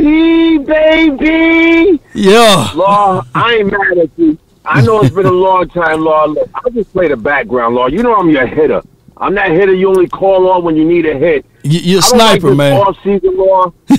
baby. 0.65 2.01
Yeah. 2.15 2.71
Law, 2.75 3.23
I 3.36 3.55
ain't 3.55 3.71
mad 3.71 3.97
at 3.99 4.10
you. 4.17 4.38
I 4.69 4.82
know 4.82 5.01
it's 5.01 5.13
been 5.13 5.25
a 5.25 5.32
long 5.32 5.67
time, 5.67 6.01
Law. 6.01 6.25
Look, 6.25 6.47
I'll 6.53 6.71
just 6.71 6.91
play 6.93 7.08
the 7.08 7.17
background, 7.17 7.73
Law. 7.73 7.88
You 7.88 8.03
know 8.03 8.15
I'm 8.15 8.29
your 8.29 8.45
hitter. 8.45 8.84
I'm 9.17 9.34
that 9.34 9.49
hitter 9.49 9.73
you 9.73 9.89
only 9.89 10.08
call 10.08 10.47
on 10.51 10.63
when 10.63 10.77
you 10.77 10.86
need 10.86 11.08
a 11.08 11.17
hit. 11.17 11.43
You're 11.63 11.99
a 11.99 12.01
sniper, 12.03 12.49
like 12.49 12.58
man. 12.58 12.73
Off 12.73 12.95
season, 13.03 13.36
Law. 13.36 13.73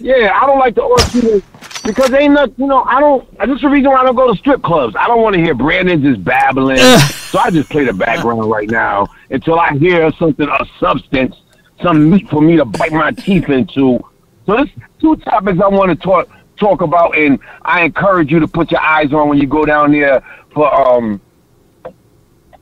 yeah, 0.00 0.32
I 0.34 0.46
don't 0.46 0.58
like 0.58 0.74
the 0.74 0.82
off 0.82 1.12
season 1.12 1.42
because 1.84 2.10
ain't 2.14 2.32
nothing. 2.32 2.54
You 2.56 2.66
know, 2.68 2.84
I 2.84 3.00
don't. 3.00 3.38
That's 3.38 3.60
the 3.60 3.68
reason 3.68 3.90
why 3.90 3.98
I 3.98 4.04
don't 4.04 4.16
go 4.16 4.32
to 4.32 4.38
strip 4.38 4.62
clubs. 4.62 4.96
I 4.98 5.06
don't 5.06 5.22
want 5.22 5.36
to 5.36 5.42
hear 5.42 5.54
Brandon 5.54 6.02
just 6.02 6.24
babbling. 6.24 6.78
so 7.30 7.38
I 7.38 7.50
just 7.50 7.68
play 7.68 7.84
the 7.84 7.92
background 7.92 8.50
right 8.50 8.68
now 8.68 9.08
until 9.30 9.60
I 9.60 9.76
hear 9.76 10.10
something 10.12 10.48
of 10.48 10.66
substance, 10.80 11.36
some 11.82 12.08
meat 12.08 12.30
for 12.30 12.40
me 12.40 12.56
to 12.56 12.64
bite 12.64 12.92
my 12.92 13.10
teeth 13.10 13.50
into. 13.50 13.98
So 14.46 14.56
there's 14.56 14.70
two 15.00 15.16
topics 15.16 15.60
I 15.60 15.68
want 15.68 15.90
to 15.90 15.96
talk 15.96 16.30
talk 16.58 16.82
about, 16.82 17.16
and 17.16 17.38
I 17.62 17.82
encourage 17.84 18.30
you 18.30 18.40
to 18.40 18.48
put 18.48 18.70
your 18.70 18.80
eyes 18.80 19.12
on 19.12 19.28
when 19.28 19.38
you 19.38 19.46
go 19.46 19.64
down 19.64 19.92
there 19.92 20.22
for 20.52 20.72
um 20.74 21.20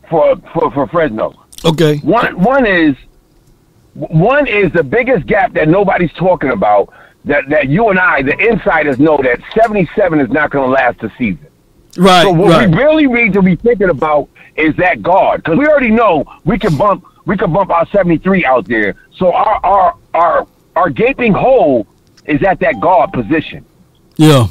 for 0.09 0.37
for 0.53 0.71
for 0.73 0.87
Fresno. 0.89 1.35
Okay. 1.65 1.99
One 1.99 2.39
one 2.41 2.67
is 2.67 2.97
one 3.95 4.47
is 4.47 4.73
the 4.73 4.85
biggest 4.85 5.27
gap 5.27 5.53
that 5.55 5.69
nobody's 5.69 6.13
talking 6.13 6.51
about 6.51 6.93
that 7.25 7.49
that 7.49 7.69
you 7.69 7.89
and 7.89 7.99
I, 7.99 8.23
the 8.23 8.39
insiders, 8.39 8.99
know 8.99 9.19
that 9.23 9.41
77 9.55 10.21
is 10.21 10.31
not 10.31 10.51
going 10.51 10.69
to 10.69 10.73
last 10.73 11.01
the 11.01 11.11
season. 11.19 11.47
Right. 11.97 12.23
So 12.23 12.33
what 12.33 12.51
right. 12.51 12.69
we 12.69 12.77
really 12.77 13.07
need 13.07 13.33
to 13.33 13.43
be 13.43 13.57
thinking 13.57 13.91
about 13.91 14.29
is 14.55 14.75
that 14.77 15.03
guard 15.03 15.43
because 15.43 15.59
we 15.59 15.67
already 15.67 15.91
know 15.91 16.25
we 16.45 16.59
can 16.59 16.77
bump 16.77 17.05
we 17.25 17.37
can 17.37 17.53
bump 17.53 17.71
our 17.71 17.87
73 17.89 18.45
out 18.45 18.67
there. 18.67 18.95
So 19.17 19.33
our 19.33 19.65
our 19.65 19.97
our 20.15 20.47
our 20.77 20.91
gaping 20.91 21.33
hole 21.33 21.87
is 22.27 22.43
at 22.43 22.61
that 22.61 22.81
guard 22.81 23.13
position. 23.13 23.65
Yeah. 24.17 24.47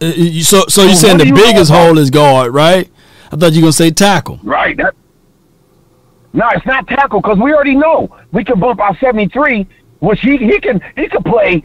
Uh, 0.00 0.12
So, 0.42 0.64
so 0.68 0.82
you're 0.82 0.94
So 0.94 1.06
saying 1.08 1.18
the 1.18 1.26
you 1.26 1.34
biggest 1.34 1.70
hole 1.70 1.98
is 1.98 2.10
guard, 2.10 2.52
right? 2.54 2.88
I 3.32 3.36
thought 3.36 3.52
you 3.52 3.60
were 3.60 3.66
gonna 3.66 3.72
say 3.72 3.90
tackle. 3.90 4.40
Right. 4.42 4.76
That. 4.76 4.94
No, 6.32 6.48
it's 6.52 6.66
not 6.66 6.86
tackle 6.88 7.20
because 7.20 7.38
we 7.38 7.52
already 7.52 7.74
know 7.74 8.14
we 8.32 8.44
can 8.44 8.60
bump 8.60 8.80
our 8.80 8.96
seventy 8.98 9.28
three, 9.28 9.66
which 10.00 10.20
he 10.20 10.36
he 10.36 10.60
can 10.60 10.80
he 10.96 11.08
can 11.08 11.22
play 11.22 11.62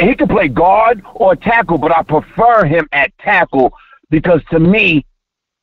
he 0.00 0.14
can 0.14 0.28
play 0.28 0.48
guard 0.48 1.02
or 1.14 1.34
tackle, 1.36 1.78
but 1.78 1.96
I 1.96 2.02
prefer 2.02 2.64
him 2.64 2.88
at 2.92 3.16
tackle 3.18 3.72
because 4.10 4.42
to 4.50 4.58
me, 4.58 5.04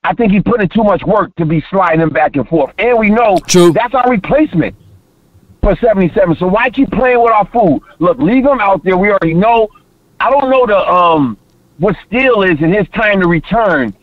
I 0.03 0.13
think 0.13 0.31
he 0.31 0.39
put 0.41 0.61
in 0.61 0.69
too 0.69 0.83
much 0.83 1.03
work 1.03 1.35
to 1.35 1.45
be 1.45 1.63
sliding 1.69 2.01
him 2.01 2.09
back 2.09 2.35
and 2.35 2.47
forth, 2.47 2.73
and 2.77 2.97
we 2.97 3.09
know 3.09 3.37
True. 3.45 3.71
that's 3.71 3.93
our 3.93 4.09
replacement 4.09 4.75
for 5.61 5.75
seventy 5.77 6.11
seven. 6.13 6.35
So 6.35 6.47
why 6.47 6.69
keep 6.69 6.91
playing 6.91 7.21
with 7.21 7.33
our 7.33 7.45
food? 7.47 7.81
Look, 7.99 8.19
leave 8.19 8.45
him 8.45 8.59
out 8.61 8.83
there. 8.83 8.97
We 8.97 9.09
already 9.09 9.33
know. 9.33 9.67
I 10.19 10.29
don't 10.29 10.49
know 10.49 10.65
the 10.65 10.77
um 10.77 11.37
what 11.77 11.95
Steele 12.07 12.43
is 12.43 12.61
in 12.61 12.73
his 12.73 12.87
time 12.89 13.21
to 13.21 13.27
return. 13.27 13.93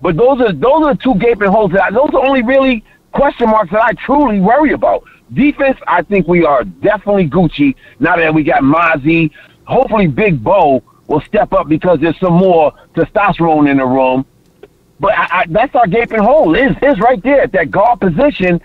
But 0.00 0.16
those 0.16 0.40
are 0.40 0.52
those 0.52 0.84
are 0.84 0.94
the 0.94 1.00
two 1.02 1.14
gaping 1.16 1.50
holes 1.50 1.72
that 1.72 1.82
I, 1.84 1.90
those 1.90 2.10
are 2.12 2.24
only 2.24 2.42
really 2.42 2.84
question 3.12 3.48
marks 3.48 3.72
that 3.72 3.82
I 3.82 3.92
truly 3.92 4.40
worry 4.40 4.72
about. 4.72 5.04
Defense, 5.32 5.78
I 5.88 6.02
think 6.02 6.28
we 6.28 6.44
are 6.44 6.62
definitely 6.62 7.28
Gucci 7.28 7.74
now 7.98 8.16
that 8.16 8.32
we 8.32 8.44
got 8.44 8.62
Mazi. 8.62 9.30
Hopefully, 9.64 10.06
Big 10.06 10.42
Bo 10.42 10.82
will 11.08 11.20
step 11.22 11.52
up 11.52 11.68
because 11.68 11.98
there's 12.00 12.18
some 12.20 12.34
more 12.34 12.72
testosterone 12.94 13.68
in 13.68 13.78
the 13.78 13.86
room. 13.86 14.24
But 15.00 15.12
I, 15.14 15.28
I, 15.30 15.46
that's 15.48 15.74
our 15.74 15.86
gaping 15.86 16.20
hole. 16.22 16.54
Is 16.54 16.76
is 16.82 17.00
right 17.00 17.20
there 17.22 17.40
at 17.40 17.52
that 17.52 17.70
guard 17.70 18.00
position, 18.00 18.60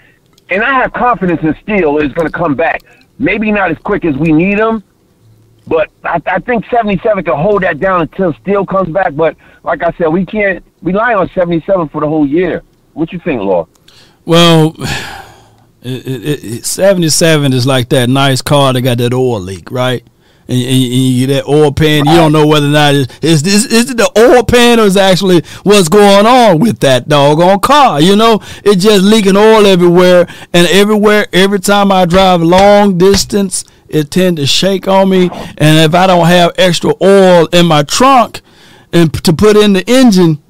and 0.50 0.62
I 0.62 0.74
have 0.82 0.94
confidence 0.94 1.42
in 1.42 1.56
Steele 1.64 1.98
is 1.98 2.14
going 2.14 2.28
to 2.28 2.34
come 2.34 2.56
back. 2.56 2.82
Maybe 3.18 3.52
not 3.52 3.72
as 3.72 3.78
quick 3.80 4.06
as 4.06 4.16
we 4.16 4.32
need 4.32 4.60
him, 4.60 4.84
but 5.67 5.91
I, 6.04 6.21
I 6.26 6.39
think 6.39 6.65
77 6.67 7.24
can 7.24 7.38
hold 7.38 7.63
that 7.63 7.80
down 7.80 8.02
until 8.02 8.34
Steele 8.34 8.65
comes 8.65 8.89
back. 8.89 9.15
But 9.15 9.38
like 9.63 9.84
I 9.84 9.91
said, 9.97 10.08
we 10.08 10.26
can't 10.26 10.63
rely 10.82 11.13
on 11.13 11.30
77 11.30 11.89
for 11.89 12.02
the 12.02 12.08
whole 12.08 12.26
year. 12.26 12.63
What 12.93 13.13
you 13.13 13.19
think, 13.19 13.41
Law? 13.41 13.67
Well, 14.26 14.76
it, 15.82 16.08
it, 16.08 16.43
it, 16.43 16.65
77 16.65 17.54
is 17.54 17.65
like 17.65 17.89
that 17.89 18.10
nice 18.10 18.41
car 18.41 18.74
that 18.74 18.82
got 18.82 18.97
that 18.97 19.13
oil 19.13 19.39
leak, 19.39 19.71
right? 19.71 20.04
And, 20.47 20.60
and, 20.60 20.67
and 20.69 20.93
you 20.93 21.28
get 21.28 21.34
that 21.34 21.47
oil 21.47 21.71
pan, 21.71 22.06
you 22.06 22.15
don't 22.15 22.34
know 22.34 22.45
whether 22.45 22.65
or 22.65 22.71
not 22.71 22.93
it's, 22.93 23.19
is 23.21 23.43
this 23.43 23.65
is 23.65 23.91
it 23.91 23.95
the 23.95 24.12
oil 24.17 24.43
pan 24.43 24.82
or 24.82 24.84
is 24.84 24.97
actually 24.97 25.43
what's 25.63 25.88
going 25.88 26.26
on 26.26 26.60
with 26.60 26.80
that 26.80 27.08
doggone 27.08 27.60
car. 27.62 28.02
You 28.02 28.17
know, 28.17 28.41
it's 28.65 28.84
just 28.84 29.04
leaking 29.04 29.38
oil 29.38 29.65
everywhere 29.65 30.28
and 30.52 30.67
everywhere. 30.67 31.28
Every 31.32 31.60
time 31.60 31.89
I 31.89 32.06
drive 32.06 32.41
long 32.41 32.97
distance, 32.97 33.63
it 33.91 34.12
tend 34.12 34.38
to 34.38 34.45
shake 34.45 34.88
on 34.88 35.10
me. 35.10 35.30
And 35.58 35.80
if 35.80 35.93
I 35.93 36.08
don't 36.08 36.27
have 36.27 36.54
extra 36.58 36.93
oil 37.01 37.47
in 37.47 37.65
my 37.65 37.84
trunk 37.84 38.41
and 38.93 39.13
to 39.23 39.34
put 39.34 39.58
in 39.58 39.73
the 39.73 39.84
engine, 39.89 40.41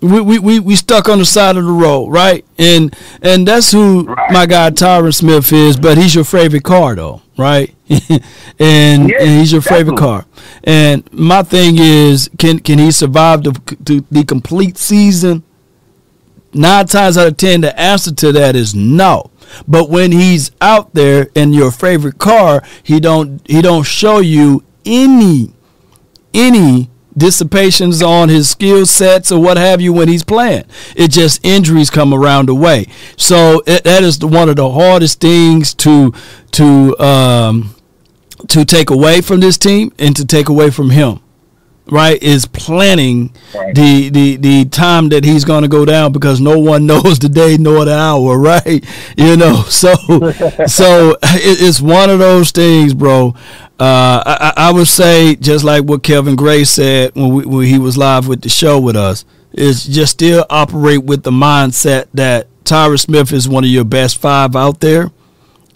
we, 0.00 0.20
we, 0.20 0.38
we, 0.38 0.60
we 0.60 0.76
stuck 0.76 1.08
on 1.08 1.18
the 1.18 1.24
side 1.24 1.56
of 1.56 1.64
the 1.64 1.72
road, 1.72 2.08
right? 2.08 2.44
And 2.58 2.94
and 3.22 3.48
that's 3.48 3.72
who 3.72 4.04
my 4.30 4.46
guy 4.46 4.70
Tyron 4.70 5.14
Smith 5.14 5.52
is, 5.52 5.76
but 5.76 5.96
he's 5.96 6.14
your 6.14 6.24
favorite 6.24 6.64
car 6.64 6.94
though, 6.94 7.22
right? 7.38 7.74
and, 7.88 9.08
Yeah, 9.08 9.20
and 9.20 9.40
he's 9.40 9.52
your 9.52 9.62
favorite 9.62 9.96
car. 9.98 10.26
And 10.62 11.10
my 11.12 11.42
thing 11.42 11.76
is, 11.78 12.28
can 12.38 12.58
can 12.58 12.78
he 12.78 12.90
survive 12.90 13.44
the 13.44 13.52
the, 13.80 14.04
the 14.10 14.24
complete 14.24 14.76
season? 14.76 15.42
Nine 16.52 16.86
times 16.86 17.16
out 17.18 17.26
of 17.26 17.36
ten, 17.36 17.62
the 17.62 17.78
answer 17.78 18.14
to 18.14 18.32
that 18.32 18.54
is 18.54 18.74
no. 18.74 19.30
But 19.66 19.90
when 19.90 20.12
he's 20.12 20.50
out 20.60 20.94
there 20.94 21.28
in 21.34 21.52
your 21.52 21.70
favorite 21.70 22.18
car, 22.18 22.62
he 22.82 23.00
don't 23.00 23.40
he 23.48 23.62
don't 23.62 23.84
show 23.84 24.18
you 24.18 24.64
any 24.84 25.52
any 26.32 26.90
dissipations 27.16 28.02
on 28.02 28.28
his 28.28 28.50
skill 28.50 28.84
sets 28.84 29.30
or 29.30 29.40
what 29.40 29.56
have 29.56 29.80
you 29.80 29.92
when 29.92 30.08
he's 30.08 30.24
playing. 30.24 30.64
It 30.96 31.10
just 31.10 31.44
injuries 31.44 31.90
come 31.90 32.12
around 32.12 32.48
the 32.48 32.54
way. 32.54 32.86
So 33.16 33.62
it, 33.66 33.84
that 33.84 34.02
is 34.02 34.18
the, 34.18 34.26
one 34.26 34.48
of 34.48 34.56
the 34.56 34.70
hardest 34.70 35.20
things 35.20 35.74
to 35.74 36.12
to 36.52 36.98
um, 36.98 37.74
to 38.48 38.64
take 38.64 38.90
away 38.90 39.20
from 39.20 39.40
this 39.40 39.56
team 39.56 39.92
and 39.98 40.14
to 40.16 40.24
take 40.26 40.48
away 40.48 40.70
from 40.70 40.90
him. 40.90 41.20
Right 41.90 42.20
is 42.22 42.46
planning 42.46 43.30
the, 43.52 44.08
the 44.10 44.36
the 44.36 44.64
time 44.64 45.10
that 45.10 45.22
he's 45.22 45.44
going 45.44 45.62
to 45.62 45.68
go 45.68 45.84
down 45.84 46.12
because 46.12 46.40
no 46.40 46.58
one 46.58 46.86
knows 46.92 47.18
the 47.18 47.28
day 47.28 47.58
nor 47.58 47.84
the 47.84 47.94
hour, 47.94 48.38
right? 48.38 48.82
You 49.18 49.36
know, 49.36 49.62
so 49.68 49.94
so 50.66 51.10
it, 51.22 51.60
it's 51.60 51.80
one 51.80 52.08
of 52.08 52.18
those 52.18 52.50
things, 52.52 52.94
bro. 52.94 53.34
Uh, 53.78 54.22
I, 54.24 54.52
I 54.56 54.72
would 54.72 54.86
say 54.86 55.34
just 55.36 55.64
like 55.64 55.84
what 55.84 56.02
Kevin 56.02 56.36
Gray 56.36 56.64
said 56.64 57.14
when 57.14 57.34
we, 57.34 57.44
when 57.44 57.66
he 57.66 57.78
was 57.78 57.98
live 57.98 58.28
with 58.28 58.40
the 58.40 58.48
show 58.48 58.78
with 58.80 58.96
us 58.96 59.24
is 59.52 59.84
just 59.84 60.12
still 60.12 60.46
operate 60.48 61.02
with 61.04 61.22
the 61.22 61.30
mindset 61.30 62.06
that 62.14 62.46
Tyron 62.64 62.98
Smith 62.98 63.32
is 63.32 63.48
one 63.48 63.64
of 63.64 63.70
your 63.70 63.84
best 63.84 64.18
five 64.18 64.56
out 64.56 64.80
there 64.80 65.10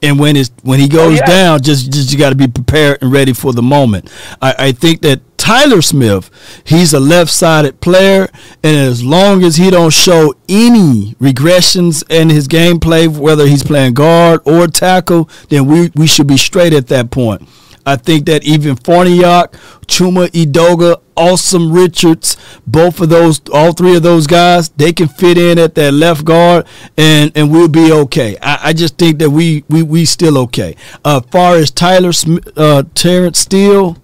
And 0.03 0.18
when 0.18 0.36
it's 0.36 0.51
when 0.62 0.78
he 0.78 0.86
oh, 0.86 0.88
goes 0.88 1.12
Oh, 1.12 1.14
yeah. 1.14 1.26
down, 1.26 1.62
just 1.62 1.90
just 1.92 2.12
you 2.12 2.18
got 2.18 2.30
to 2.30 2.36
be 2.36 2.46
prepared 2.49 2.99
and 3.03 3.11
ready 3.12 3.32
for 3.32 3.53
the 3.53 3.62
moment. 3.62 4.11
I, 4.40 4.55
I 4.59 4.72
think 4.72 5.01
that 5.03 5.20
Tyler 5.38 5.80
Smith, 5.82 6.30
he's 6.64 6.92
a 6.92 7.01
left-sided 7.01 7.80
player, 7.80 8.28
and 8.62 8.76
as 8.76 9.03
long 9.03 9.42
as 9.42 9.57
he 9.57 9.70
don't 9.70 9.92
show 9.92 10.34
any 10.49 11.14
regressions 11.20 12.05
in 12.11 12.28
his 12.28 12.46
gameplay, 12.49 13.09
whether 13.09 13.46
he's 13.46 13.62
playing 13.64 13.94
guard 13.94 14.40
or 14.44 14.66
tackle, 14.66 15.28
then 15.49 15.66
we 15.66 15.90
we 15.94 16.07
should 16.07 16.26
be 16.26 16.36
straight 16.36 16.72
at 16.72 16.88
that 16.88 17.11
point. 17.11 17.49
I 17.86 17.96
think 17.96 18.26
that 18.26 18.44
even 18.44 18.76
Forniak, 18.76 19.53
Chuma 19.86 20.28
Edoga, 20.28 21.01
Asim 21.18 21.74
Richards, 21.74 22.36
both 22.66 23.00
of 23.00 23.08
those, 23.08 23.40
all 23.52 23.72
three 23.72 23.96
of 23.96 24.02
those 24.02 24.26
guys, 24.26 24.68
they 24.70 24.92
can 24.92 25.08
fit 25.08 25.36
in 25.36 25.58
at 25.58 25.74
that 25.74 25.92
left 25.92 26.24
guard, 26.24 26.66
and 26.96 27.32
and 27.34 27.50
we'll 27.50 27.68
be 27.68 27.92
okay. 27.92 28.36
I, 28.40 28.58
I 28.68 28.72
just 28.72 28.96
think 28.96 29.18
that 29.18 29.30
we 29.30 29.64
we 29.68 29.82
we 29.82 30.04
still 30.04 30.38
okay. 30.38 30.76
Uh, 31.04 31.20
far 31.20 31.56
as 31.56 31.70
Tyler 31.70 32.12
uh, 32.56 32.84
Terence 32.94 33.40
Steele, 33.40 33.96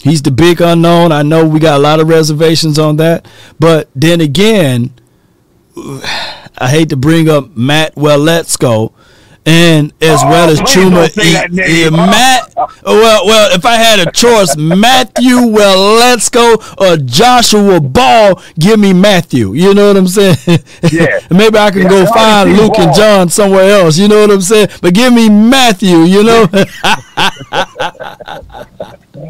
he's 0.00 0.22
the 0.22 0.30
big 0.30 0.60
unknown. 0.60 1.12
I 1.12 1.22
know 1.22 1.46
we 1.46 1.58
got 1.60 1.76
a 1.78 1.82
lot 1.82 2.00
of 2.00 2.08
reservations 2.08 2.78
on 2.78 2.96
that, 2.96 3.26
but 3.58 3.90
then 3.94 4.20
again, 4.20 4.94
I 5.76 6.68
hate 6.68 6.90
to 6.90 6.96
bring 6.96 7.28
up 7.28 7.56
Matt 7.56 7.94
Waletzko, 7.96 8.92
and 9.44 9.92
as 10.00 10.22
Oh, 10.22 10.28
well 10.30 10.50
as 10.50 10.60
Chuma. 10.60 10.90
don't 10.90 11.10
say 11.12 11.32
that 11.32 11.50
E-. 11.52 11.86
E- 11.86 11.90
Matt, 11.90 12.52
oh, 12.56 12.68
well, 12.84 13.26
well, 13.26 13.54
if 13.54 13.64
I 13.66 13.74
had 13.74 13.98
a 14.06 14.10
choice, 14.12 14.56
Matthew 14.56 15.36
Waletzko 15.36 16.80
or 16.80 16.96
Joshua 16.98 17.80
Ball, 17.80 18.40
give 18.58 18.78
me 18.78 18.92
Matthew. 18.92 19.52
You 19.54 19.74
know 19.74 19.88
what 19.88 19.96
I'm 19.96 20.06
saying? 20.08 20.36
Yeah. 20.92 21.20
Maybe 21.30 21.58
I 21.58 21.70
can 21.70 21.82
Yeah, 21.82 21.88
go 21.88 22.02
I 22.02 22.06
find 22.06 22.56
Luke 22.56 22.78
and 22.78 22.94
John 22.94 23.28
somewhere 23.28 23.70
else. 23.80 23.96
You 23.98 24.08
know 24.08 24.20
what 24.20 24.30
I'm 24.30 24.40
saying? 24.40 24.68
But 24.80 24.94
give 24.94 25.12
me 25.12 25.28
Matthew. 25.28 25.98
You 25.98 26.22
know? 26.22 26.48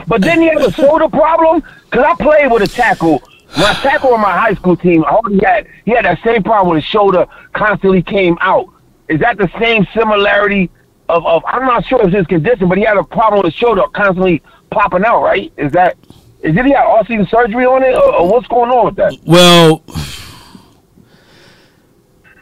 But 0.06 0.20
then 0.20 0.42
you 0.42 0.50
have 0.58 0.68
a 0.68 0.72
shoulder 0.72 1.08
problem? 1.08 1.62
Because 1.90 2.04
I 2.06 2.14
played 2.22 2.50
with 2.50 2.62
a 2.62 2.68
tackle. 2.68 3.22
My 3.56 3.72
tackle 3.74 4.14
on 4.14 4.20
my 4.20 4.32
high 4.32 4.54
school 4.54 4.76
team, 4.76 5.02
Hardy 5.02 5.38
had 5.44 5.66
he 5.84 5.90
had 5.92 6.04
that 6.04 6.20
same 6.24 6.42
problem 6.42 6.74
with 6.74 6.82
his 6.84 6.90
shoulder 6.90 7.26
constantly 7.52 8.02
came 8.02 8.38
out. 8.40 8.66
Is 9.08 9.20
that 9.20 9.36
the 9.36 9.50
same 9.60 9.86
similarity 9.94 10.70
of, 11.08 11.26
of 11.26 11.42
I'm 11.46 11.66
not 11.66 11.84
sure 11.86 12.06
if 12.06 12.12
his 12.12 12.26
condition, 12.26 12.68
but 12.68 12.78
he 12.78 12.84
had 12.84 12.96
a 12.96 13.04
problem 13.04 13.42
with 13.42 13.52
his 13.52 13.58
shoulder 13.58 13.82
constantly 13.92 14.42
popping 14.70 15.04
out, 15.04 15.22
right? 15.22 15.52
Is 15.56 15.72
that 15.72 15.96
is 16.42 16.56
it 16.56 16.64
he 16.64 16.72
had 16.72 16.84
all 16.84 17.04
season 17.04 17.26
surgery 17.26 17.64
on 17.64 17.82
it 17.82 17.94
or, 17.94 18.14
or 18.14 18.28
what's 18.28 18.48
going 18.48 18.70
on 18.70 18.86
with 18.86 18.96
that? 18.96 19.16
Well, 19.24 19.82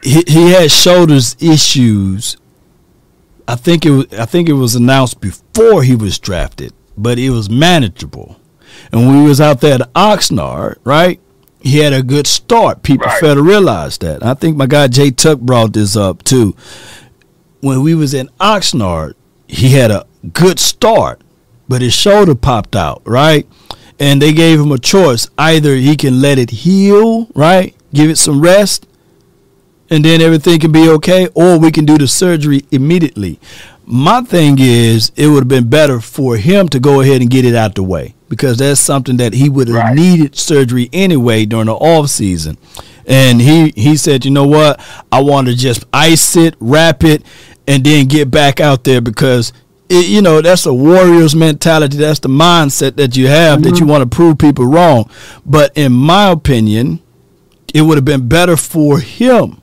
he, 0.03 0.23
he 0.27 0.51
had 0.51 0.71
shoulders 0.71 1.35
issues. 1.39 2.37
I 3.47 3.55
think 3.55 3.85
it 3.85 3.91
was 3.91 4.13
I 4.13 4.25
think 4.25 4.49
it 4.49 4.53
was 4.53 4.75
announced 4.75 5.19
before 5.21 5.83
he 5.83 5.95
was 5.95 6.17
drafted, 6.19 6.73
but 6.97 7.19
it 7.19 7.29
was 7.31 7.49
manageable. 7.49 8.37
And 8.91 9.07
when 9.07 9.23
we 9.23 9.29
was 9.29 9.41
out 9.41 9.61
there 9.61 9.75
at 9.75 9.93
Oxnard, 9.93 10.77
right? 10.83 11.19
He 11.61 11.77
had 11.79 11.93
a 11.93 12.01
good 12.03 12.27
start. 12.27 12.81
People 12.83 13.07
Right. 13.07 13.19
fail 13.19 13.35
to 13.35 13.41
realize 13.41 13.97
that. 13.99 14.25
I 14.25 14.33
think 14.33 14.57
my 14.57 14.65
guy 14.65 14.87
Jay 14.87 15.11
Tuck 15.11 15.39
brought 15.39 15.73
this 15.73 15.95
up 15.95 16.23
too. 16.23 16.55
When 17.61 17.81
we 17.83 17.93
was 17.93 18.13
in 18.13 18.29
Oxnard, 18.39 19.13
he 19.47 19.69
had 19.69 19.91
a 19.91 20.05
good 20.33 20.59
start, 20.59 21.21
but 21.69 21.81
his 21.81 21.93
shoulder 21.93 22.33
popped 22.35 22.75
out, 22.75 23.01
right? 23.05 23.47
And 23.99 24.19
they 24.21 24.33
gave 24.33 24.59
him 24.59 24.71
a 24.71 24.79
choice. 24.79 25.29
Either 25.37 25.75
he 25.75 25.95
can 25.95 26.19
let 26.21 26.39
it 26.39 26.49
heal, 26.49 27.27
right? 27.35 27.75
Give 27.93 28.09
it 28.09 28.17
some 28.17 28.41
rest, 28.41 28.87
and 29.91 30.03
then 30.03 30.21
everything 30.21 30.59
can 30.59 30.71
be 30.71 30.89
okay, 30.89 31.27
or 31.35 31.59
we 31.59 31.69
can 31.71 31.85
do 31.85 31.97
the 31.99 32.07
surgery 32.07 32.65
immediately. 32.71 33.39
My 33.85 34.21
thing 34.21 34.57
is, 34.59 35.11
it 35.15 35.27
would 35.27 35.41
have 35.41 35.47
been 35.47 35.67
better 35.69 35.99
for 35.99 36.37
him 36.37 36.69
to 36.69 36.79
go 36.79 37.01
ahead 37.01 37.21
and 37.21 37.29
get 37.29 37.45
it 37.45 37.53
out 37.55 37.75
the 37.75 37.83
way 37.83 38.15
because 38.31 38.59
that's 38.59 38.79
something 38.79 39.17
that 39.17 39.33
he 39.33 39.49
would 39.49 39.67
have 39.67 39.75
Right. 39.75 39.93
needed 39.93 40.37
surgery 40.37 40.89
anyway 40.93 41.45
during 41.45 41.65
the 41.65 41.73
off 41.73 42.09
season. 42.09 42.57
And 43.05 43.41
he 43.41 43.73
he 43.75 43.97
said, 43.97 44.23
you 44.23 44.31
know 44.31 44.47
what, 44.47 44.79
I 45.11 45.21
want 45.21 45.47
to 45.47 45.53
just 45.53 45.83
ice 45.91 46.37
it, 46.37 46.55
wrap 46.61 47.03
it, 47.03 47.23
and 47.67 47.83
then 47.83 48.05
get 48.05 48.31
back 48.31 48.61
out 48.61 48.85
there 48.85 49.01
because 49.01 49.51
it, 49.89 50.07
you 50.07 50.21
know 50.21 50.39
that's 50.41 50.65
a 50.65 50.73
warrior's 50.73 51.35
mentality. 51.35 51.97
That's 51.97 52.21
the 52.21 52.29
mindset 52.29 52.95
that 52.95 53.17
you 53.17 53.27
have 53.27 53.63
that 53.63 53.71
you 53.71 53.75
mm-hmm. 53.81 53.87
want 53.87 54.09
to 54.09 54.15
prove 54.15 54.37
people 54.37 54.65
wrong. 54.65 55.09
But 55.45 55.75
in 55.75 55.91
my 55.91 56.29
opinion, 56.31 57.01
it 57.73 57.81
would 57.81 57.97
have 57.97 58.05
been 58.05 58.29
better 58.29 58.55
for 58.55 59.01
him 59.01 59.60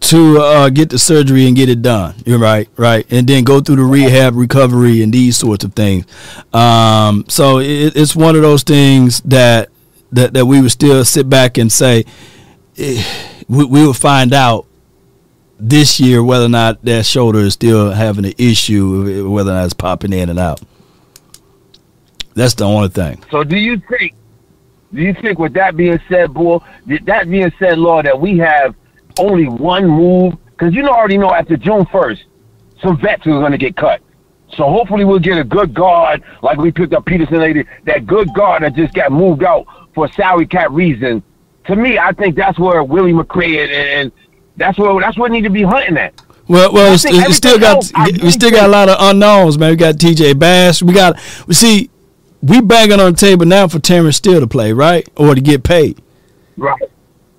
to 0.00 0.38
uh, 0.38 0.68
get 0.70 0.90
the 0.90 0.98
surgery 0.98 1.46
and 1.46 1.56
get 1.56 1.68
it 1.68 1.82
done. 1.82 2.14
You're 2.24 2.38
right, 2.38 2.68
right, 2.76 3.06
and 3.10 3.26
then 3.26 3.44
go 3.44 3.60
through 3.60 3.76
the 3.76 3.82
rehab, 3.82 4.34
recovery, 4.36 5.02
and 5.02 5.12
these 5.12 5.36
sorts 5.36 5.64
of 5.64 5.74
things. 5.74 6.06
Um, 6.52 7.24
so 7.28 7.58
it, 7.58 7.96
it's 7.96 8.14
one 8.14 8.36
of 8.36 8.42
those 8.42 8.62
things 8.62 9.20
that 9.22 9.70
that 10.12 10.34
that 10.34 10.46
we 10.46 10.60
would 10.60 10.70
still 10.70 11.04
sit 11.04 11.28
back 11.28 11.58
and 11.58 11.70
say 11.70 12.04
eh, 12.78 13.02
we, 13.48 13.64
we 13.64 13.86
will 13.86 13.92
find 13.92 14.32
out 14.32 14.66
this 15.60 15.98
year 15.98 16.22
whether 16.22 16.44
or 16.44 16.50
not 16.50 16.82
that 16.84 17.04
shoulder 17.04 17.40
is 17.40 17.54
still 17.54 17.90
having 17.90 18.24
an 18.24 18.34
issue, 18.38 19.28
whether 19.28 19.50
or 19.50 19.54
not 19.54 19.64
it's 19.64 19.74
popping 19.74 20.12
in 20.12 20.28
and 20.28 20.38
out. 20.38 20.60
That's 22.34 22.54
the 22.54 22.64
only 22.64 22.88
thing. 22.88 23.22
So 23.30 23.42
do 23.42 23.56
you 23.56 23.82
think 23.88 24.14
do 24.94 25.02
you 25.02 25.12
think 25.12 25.38
with 25.38 25.52
that 25.54 25.76
being 25.76 26.00
said, 26.08 26.34
th- 26.34 27.02
that 27.04 27.28
being 27.28 27.52
said, 27.58 27.78
Law, 27.78 28.00
that 28.02 28.18
we 28.18 28.38
have 28.38 28.74
only 29.18 29.48
one 29.48 29.86
move? 29.86 30.34
Because 30.50 30.74
you 30.74 30.82
know 30.82 30.90
already 30.90 31.18
know 31.18 31.32
after 31.32 31.56
June 31.56 31.86
first, 31.86 32.24
some 32.82 33.00
vets 33.00 33.26
are 33.26 33.40
gonna 33.40 33.58
get 33.58 33.76
cut. 33.76 34.00
So 34.56 34.64
hopefully 34.64 35.04
we'll 35.04 35.18
get 35.18 35.38
a 35.38 35.44
good 35.44 35.74
guard 35.74 36.22
like 36.42 36.58
we 36.58 36.72
picked 36.72 36.94
up 36.94 37.04
Peterson 37.04 37.38
lady, 37.38 37.64
that 37.84 38.06
good 38.06 38.32
guard 38.34 38.62
that 38.62 38.74
just 38.74 38.94
got 38.94 39.12
moved 39.12 39.44
out 39.44 39.66
for 39.94 40.10
salary 40.12 40.46
cap 40.46 40.70
reason. 40.70 41.22
To 41.66 41.76
me, 41.76 41.98
I 41.98 42.12
think 42.12 42.34
that's 42.34 42.58
where 42.58 42.82
Willie 42.82 43.12
McRae 43.12 43.62
and, 43.64 43.70
and 43.70 44.12
that's 44.56 44.78
where 44.78 44.98
that's 45.00 45.18
we 45.18 45.28
need 45.28 45.42
to 45.42 45.50
be 45.50 45.62
hunting 45.62 45.98
at. 45.98 46.20
Well, 46.48 46.72
well, 46.72 46.94
it's, 46.94 47.04
it's 47.04 47.36
still 47.36 47.58
got 47.58 47.76
else, 47.76 47.92
we 48.22 48.30
still 48.30 48.50
got 48.50 48.64
a 48.64 48.72
lot 48.72 48.88
of 48.88 48.96
unknowns, 48.98 49.58
man. 49.58 49.70
We 49.70 49.76
got 49.76 50.00
T.J. 50.00 50.32
Bass. 50.32 50.82
We 50.82 50.94
got 50.94 51.20
we 51.46 51.52
see 51.52 51.90
we 52.42 52.62
banging 52.62 53.00
on 53.00 53.12
the 53.12 53.18
table 53.18 53.44
now 53.44 53.68
for 53.68 53.78
Terence 53.78 54.16
Steele 54.16 54.40
to 54.40 54.46
play, 54.46 54.72
right, 54.72 55.06
or 55.14 55.34
to 55.34 55.40
get 55.42 55.62
paid. 55.62 56.00
Right. 56.56 56.90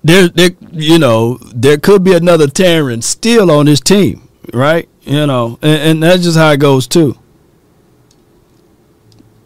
There, 0.02 0.28
there, 0.28 0.50
you 0.72 0.98
know, 0.98 1.38
there 1.54 1.76
could 1.76 2.02
be 2.04 2.14
another 2.14 2.46
Terrence 2.46 3.06
still 3.06 3.50
on 3.50 3.66
this 3.66 3.80
team, 3.80 4.28
right? 4.52 4.88
You 5.02 5.26
know, 5.26 5.58
and, 5.60 5.82
and 5.82 6.02
that's 6.02 6.22
just 6.22 6.38
how 6.38 6.50
it 6.50 6.58
goes 6.58 6.86
too. 6.86 7.18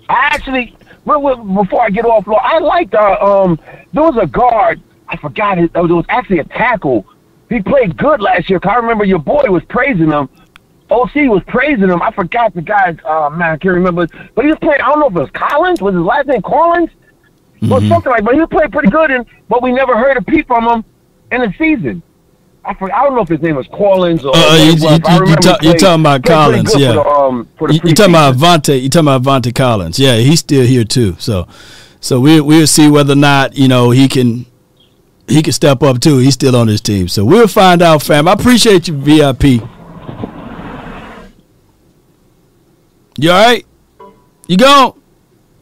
I 0.08 0.28
actually, 0.32 0.76
before 1.04 1.82
I 1.82 1.90
get 1.90 2.04
off, 2.04 2.28
I 2.28 2.58
liked 2.58 2.94
uh, 2.94 3.16
um, 3.20 3.58
there 3.92 4.02
was 4.02 4.16
a 4.20 4.26
guard. 4.26 4.80
I 5.08 5.16
forgot 5.16 5.58
it. 5.58 5.70
It 5.74 5.80
was 5.80 6.04
actually 6.08 6.38
a 6.38 6.44
tackle. 6.44 7.06
He 7.48 7.60
played 7.60 7.96
good 7.96 8.20
last 8.20 8.48
year. 8.48 8.60
I 8.62 8.76
remember 8.76 9.04
your 9.04 9.18
boy 9.18 9.44
was 9.48 9.62
praising 9.68 10.10
him. 10.10 10.28
OC 10.90 11.14
was 11.28 11.42
praising 11.46 11.88
him. 11.88 12.02
I 12.02 12.10
forgot 12.12 12.54
the 12.54 12.62
guy's. 12.62 12.96
Uh, 13.04 13.30
man, 13.30 13.52
I 13.52 13.56
can't 13.56 13.74
remember. 13.74 14.06
But 14.34 14.44
he 14.44 14.50
was 14.50 14.58
playing. 14.60 14.80
I 14.80 14.90
don't 14.90 15.00
know 15.00 15.06
if 15.06 15.16
it 15.16 15.20
was 15.20 15.30
Collins. 15.30 15.80
Was 15.80 15.94
his 15.94 16.04
last 16.04 16.26
name 16.26 16.42
Collins? 16.42 16.90
Or 17.62 17.80
something 17.88 18.10
like. 18.12 18.24
But 18.24 18.34
he 18.34 18.44
played 18.46 18.72
pretty 18.72 18.90
good, 18.90 19.10
and 19.10 19.24
but 19.48 19.62
we 19.62 19.72
never 19.72 19.96
heard 19.96 20.16
a 20.16 20.22
peep 20.22 20.46
from 20.46 20.64
him 20.68 20.84
in 21.32 21.40
the 21.40 21.52
season. 21.58 22.02
I 22.66 22.72
forgot, 22.74 22.98
I 22.98 23.04
don't 23.04 23.14
know 23.14 23.20
if 23.22 23.28
his 23.28 23.40
name 23.42 23.56
was 23.56 23.66
Collins 23.68 24.24
or. 24.24 24.30
Uh, 24.34 24.40
what 24.40 24.58
you- 24.58 24.64
you- 24.64 24.70
you- 24.72 24.78
you 25.14 25.20
remember 25.20 25.40
talk- 25.42 25.62
you 25.62 25.68
played- 25.70 25.78
talking 25.80 26.00
about 26.00 26.22
Collins, 26.24 26.74
yeah. 26.78 26.88
For 26.88 26.94
the, 26.94 27.06
um, 27.08 27.48
for 27.58 27.68
the 27.68 27.74
You, 27.74 27.80
you 27.84 27.94
talking 27.94 28.14
about 28.14 28.34
Vontae? 28.36 28.80
You're 28.80 28.88
talking 28.88 29.08
about 29.08 29.22
Vontae 29.22 29.54
Collins? 29.54 29.98
Yeah, 29.98 30.16
he's 30.16 30.40
still 30.40 30.64
here 30.66 30.84
too. 30.84 31.14
So, 31.18 31.46
so 32.00 32.20
we 32.20 32.40
we'll 32.40 32.66
see 32.66 32.88
whether 32.88 33.12
or 33.12 33.16
not 33.16 33.56
you 33.56 33.68
know 33.68 33.90
he 33.90 34.08
can 34.08 34.46
he 35.28 35.42
can 35.42 35.52
step 35.52 35.82
up 35.82 36.00
too. 36.00 36.18
He's 36.18 36.34
still 36.34 36.56
on 36.56 36.66
this 36.66 36.80
team, 36.80 37.08
so 37.08 37.24
we'll 37.24 37.48
find 37.48 37.82
out, 37.82 38.02
fam. 38.02 38.28
I 38.28 38.32
appreciate 38.32 38.88
you, 38.88 38.94
VIP. 38.94 39.62
You 43.16 43.30
all 43.30 43.44
right? 43.46 43.64
You 44.48 44.56
go, 44.56 44.96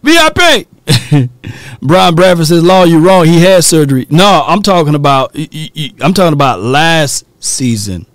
VIP. 0.03 0.66
Brian 1.83 2.14
Bradford 2.14 2.47
says, 2.47 2.62
"Law, 2.62 2.85
you're 2.85 3.01
wrong. 3.01 3.24
He 3.24 3.41
had 3.41 3.64
surgery. 3.64 4.07
No, 4.11 4.45
I'm 4.47 4.62
talking 4.62 4.95
about. 4.95 5.37
I'm 6.01 6.14
talking 6.14 6.33
about 6.33 6.61
last 6.61 7.24
season. 7.43 8.07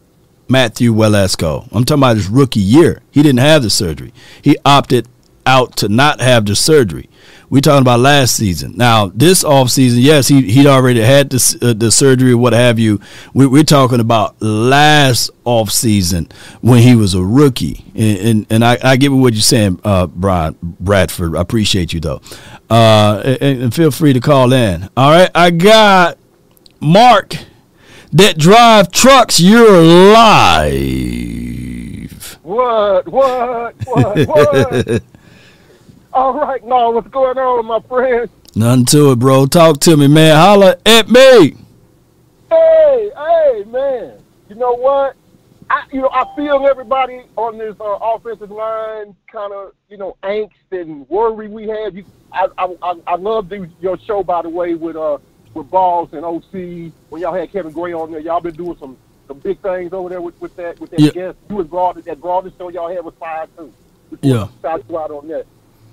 Matthew 0.49 0.93
Waletzko. 0.93 1.67
I'm 1.73 1.83
talking 1.83 2.01
about 2.01 2.17
his 2.17 2.27
rookie 2.27 2.59
year. 2.59 3.01
He 3.11 3.21
didn't 3.21 3.39
have 3.39 3.63
the 3.63 3.69
surgery. 3.69 4.13
He 4.41 4.57
opted 4.63 5.07
out 5.45 5.75
to 5.77 5.89
not 5.89 6.21
have 6.21 6.45
the 6.45 6.55
surgery. 6.55 7.09
We're 7.49 7.61
talking 7.61 7.81
about 7.81 8.01
last 8.01 8.35
season. 8.35 8.73
Now, 8.75 9.07
this 9.07 9.43
off 9.43 9.69
season, 9.69 10.01
yes, 10.01 10.27
he 10.27 10.41
he'd 10.41 10.67
already 10.67 10.99
had 10.99 11.29
the, 11.29 11.57
uh, 11.61 11.73
the 11.73 11.91
surgery, 11.91 12.35
what 12.35 12.51
have 12.51 12.77
you. 12.77 12.99
We, 13.33 13.47
we're 13.47 13.63
talking 13.63 14.01
about 14.01 14.41
last 14.41 15.29
off 15.45 15.71
season 15.71 16.27
when 16.59 16.81
he 16.81 16.93
was 16.95 17.13
a 17.13 17.23
rookie. 17.23 17.85
And 17.95 18.17
and, 18.17 18.45
and 18.49 18.65
I, 18.65 18.77
I 18.83 18.97
get 18.97 19.13
what 19.13 19.33
you're 19.33 19.41
saying, 19.41 19.79
uh, 19.85 20.07
Brian 20.07 20.57
Bradford. 20.61 21.37
I 21.37 21.41
appreciate 21.41 21.93
you 21.93 22.01
though. 22.01 22.21
Uh, 22.69 23.21
and, 23.39 23.61
and 23.63 23.73
feel 23.73 23.91
free 23.91 24.11
to 24.11 24.19
call 24.19 24.51
in. 24.51 24.89
All 24.97 25.11
right, 25.11 25.29
I 25.33 25.51
got 25.51 26.17
Mark 26.81 27.37
that 28.11 28.37
drive 28.37 28.91
trucks. 28.91 29.39
You're 29.39 29.81
live. 30.13 30.77
What? 32.43 33.07
What? 33.07 33.75
What? 33.85 34.27
What? 34.27 35.03
All 36.17 36.33
right, 36.33 36.63
now 36.65 36.89
what's 36.91 37.07
going 37.09 37.37
on, 37.37 37.67
my 37.67 37.79
friend? 37.81 38.27
Nothing 38.55 38.85
to 38.85 39.11
it, 39.11 39.19
bro. 39.19 39.45
Talk 39.45 39.79
to 39.81 39.95
me, 39.95 40.07
man. 40.07 40.35
Holla 40.35 40.75
at 40.83 41.07
me. 41.09 41.55
Hey, 42.49 43.11
hey, 43.15 43.63
man. 43.67 44.17
You 44.49 44.55
know 44.55 44.73
what? 44.73 45.15
I, 45.69 45.83
you 45.91 46.01
know, 46.01 46.09
I 46.11 46.25
feel 46.35 46.65
everybody 46.67 47.21
on 47.35 47.59
this 47.59 47.75
uh, 47.79 47.99
offensive 48.01 48.49
line 48.49 49.15
kind 49.31 49.53
of, 49.53 49.73
you 49.89 49.97
know, 49.97 50.17
angst 50.23 50.53
and 50.71 51.07
worry 51.07 51.49
we 51.49 51.67
have. 51.67 51.95
You, 51.95 52.03
I, 52.31 52.47
I, 52.57 52.95
I 53.05 53.15
love 53.17 53.49
the, 53.49 53.69
your 53.79 53.99
show, 53.99 54.23
by 54.23 54.41
the 54.41 54.49
way, 54.49 54.73
with 54.73 54.95
uh, 54.95 55.19
with 55.53 55.69
Balls 55.69 56.09
and 56.13 56.25
OC 56.25 56.91
when 57.09 57.21
y'all 57.21 57.35
had 57.35 57.51
Kevin 57.51 57.73
Gray 57.73 57.93
on 57.93 58.09
there. 58.09 58.21
Y'all 58.21 58.41
been 58.41 58.55
doing 58.55 58.75
some 58.79 58.97
some 59.27 59.37
big 59.37 59.59
things 59.59 59.93
over 59.93 60.09
there 60.09 60.21
with, 60.21 60.41
with 60.41 60.55
that 60.55 60.79
with 60.79 60.89
that 60.89 60.99
Yeah. 60.99 61.11
guest. 61.11 61.37
You 61.51 61.59
and 61.59 61.69
Broad 61.69 62.03
that 62.03 62.19
broadest 62.19 62.57
show 62.57 62.69
y'all 62.69 62.89
had 62.89 63.05
was 63.05 63.13
fire 63.19 63.45
too. 63.55 63.71
Yeah. 64.23 64.47
Shout 64.63 64.83
you 64.89 64.97
out 64.97 65.11
on 65.11 65.27
that. 65.27 65.45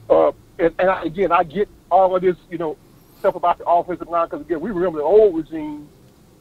Uh, 0.08 0.32
and 0.58 0.74
and 0.78 0.90
I, 0.90 1.02
again, 1.04 1.32
I 1.32 1.42
get 1.44 1.68
all 1.90 2.14
of 2.14 2.22
this, 2.22 2.36
you 2.50 2.58
know, 2.58 2.76
stuff 3.18 3.34
about 3.34 3.58
the 3.58 3.66
offensive 3.66 4.08
line 4.08 4.26
because 4.28 4.42
again, 4.44 4.60
we 4.60 4.70
remember 4.70 4.98
the 4.98 5.04
old 5.04 5.34
regime, 5.36 5.88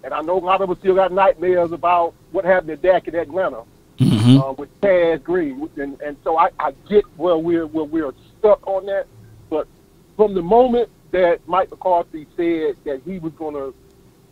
and 0.03 0.13
I 0.13 0.21
know 0.21 0.37
a 0.37 0.39
lot 0.39 0.61
of 0.61 0.69
us 0.69 0.77
still 0.79 0.95
got 0.95 1.11
nightmares 1.11 1.71
about 1.71 2.13
what 2.31 2.45
happened 2.45 2.69
to 2.69 2.75
Dak 2.77 3.07
in 3.07 3.15
Atlanta 3.15 3.63
hmm 3.99 4.37
uh, 4.37 4.51
with 4.53 4.69
Chaz 4.81 5.23
Green, 5.23 5.69
and 5.77 5.99
and 6.01 6.17
so 6.23 6.37
I, 6.37 6.49
I 6.59 6.73
get 6.89 7.05
where 7.17 7.37
we're 7.37 7.67
where 7.67 7.85
we're 7.85 8.11
stuck 8.39 8.65
on 8.67 8.85
that, 8.87 9.05
but 9.49 9.67
from 10.15 10.33
the 10.33 10.41
moment 10.41 10.89
that 11.11 11.47
Mike 11.47 11.69
McCarthy 11.69 12.25
said 12.35 12.75
that 12.85 13.01
he 13.05 13.19
was 13.19 13.33
going 13.33 13.53
to 13.53 13.73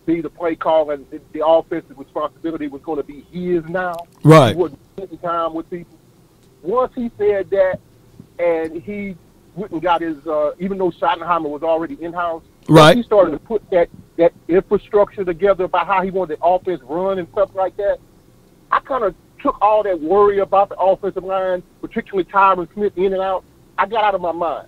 be 0.07 0.19
the 0.19 0.29
play 0.31 0.55
caller 0.55 0.95
and 0.95 1.07
the, 1.11 1.21
the 1.31 1.45
offensive 1.45 1.97
responsibility 1.97 2.67
was 2.67 2.81
going 2.81 2.97
to 2.97 3.03
be 3.03 3.21
his 3.31 3.63
now, 3.65 3.97
Right. 4.23 4.55
he 4.55 4.59
wasn't 4.59 4.79
spending 4.95 5.17
time 5.19 5.53
with 5.53 5.69
people. 5.69 5.95
Once 6.63 6.91
he 6.95 7.11
said 7.19 7.51
that, 7.51 7.79
and 8.39 8.81
he 8.81 9.15
went 9.55 9.71
and 9.71 9.81
got 9.81 10.01
his, 10.01 10.15
uh, 10.27 10.51
even 10.59 10.77
though 10.77 10.91
Schottenheimer 10.91 11.49
was 11.49 11.63
already 11.63 11.97
in 12.01 12.13
house, 12.13 12.43
Right. 12.69 12.95
he 12.95 13.03
started 13.03 13.31
to 13.31 13.39
put 13.39 13.67
that 13.71 13.89
that 14.17 14.33
infrastructure 14.47 15.23
together 15.23 15.63
about 15.63 15.87
how 15.87 16.01
he 16.01 16.11
wanted 16.11 16.37
the 16.39 16.45
offense 16.45 16.81
run 16.83 17.17
and 17.19 17.27
stuff 17.29 17.49
like 17.55 17.75
that. 17.77 17.97
I 18.71 18.79
kind 18.81 19.03
of 19.03 19.15
took 19.41 19.57
all 19.61 19.83
that 19.83 19.99
worry 19.99 20.39
about 20.39 20.69
the 20.69 20.77
offensive 20.77 21.23
line, 21.23 21.63
particularly 21.81 22.25
Tyron 22.25 22.71
Smith 22.73 22.93
in 22.97 23.13
and 23.13 23.21
out. 23.21 23.43
I 23.77 23.87
got 23.87 24.03
out 24.03 24.13
of 24.15 24.21
my 24.21 24.31
mind, 24.31 24.67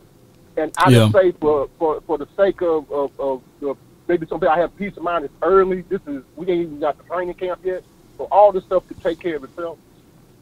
and 0.57 0.71
I 0.77 0.89
Yeah. 0.89 0.99
just 1.01 1.13
say 1.13 1.31
for 1.33 1.69
for 1.77 2.01
for 2.07 2.17
the 2.17 2.27
sake 2.35 2.61
of 2.61 2.89
of, 2.91 3.11
of, 3.19 3.41
of 3.61 3.77
maybe 4.07 4.25
something 4.27 4.49
I 4.49 4.57
have 4.59 4.75
peace 4.77 4.95
of 4.97 5.03
mind. 5.03 5.25
It's 5.25 5.33
early. 5.41 5.81
This 5.83 6.01
is 6.07 6.23
we 6.35 6.47
ain't 6.47 6.61
even 6.61 6.79
got 6.79 6.97
the 6.97 7.03
training 7.03 7.35
camp 7.35 7.59
yet, 7.63 7.83
so 8.17 8.25
all 8.31 8.51
this 8.51 8.63
stuff 8.65 8.87
could 8.87 9.01
take 9.01 9.19
care 9.19 9.35
of 9.37 9.43
itself. 9.43 9.77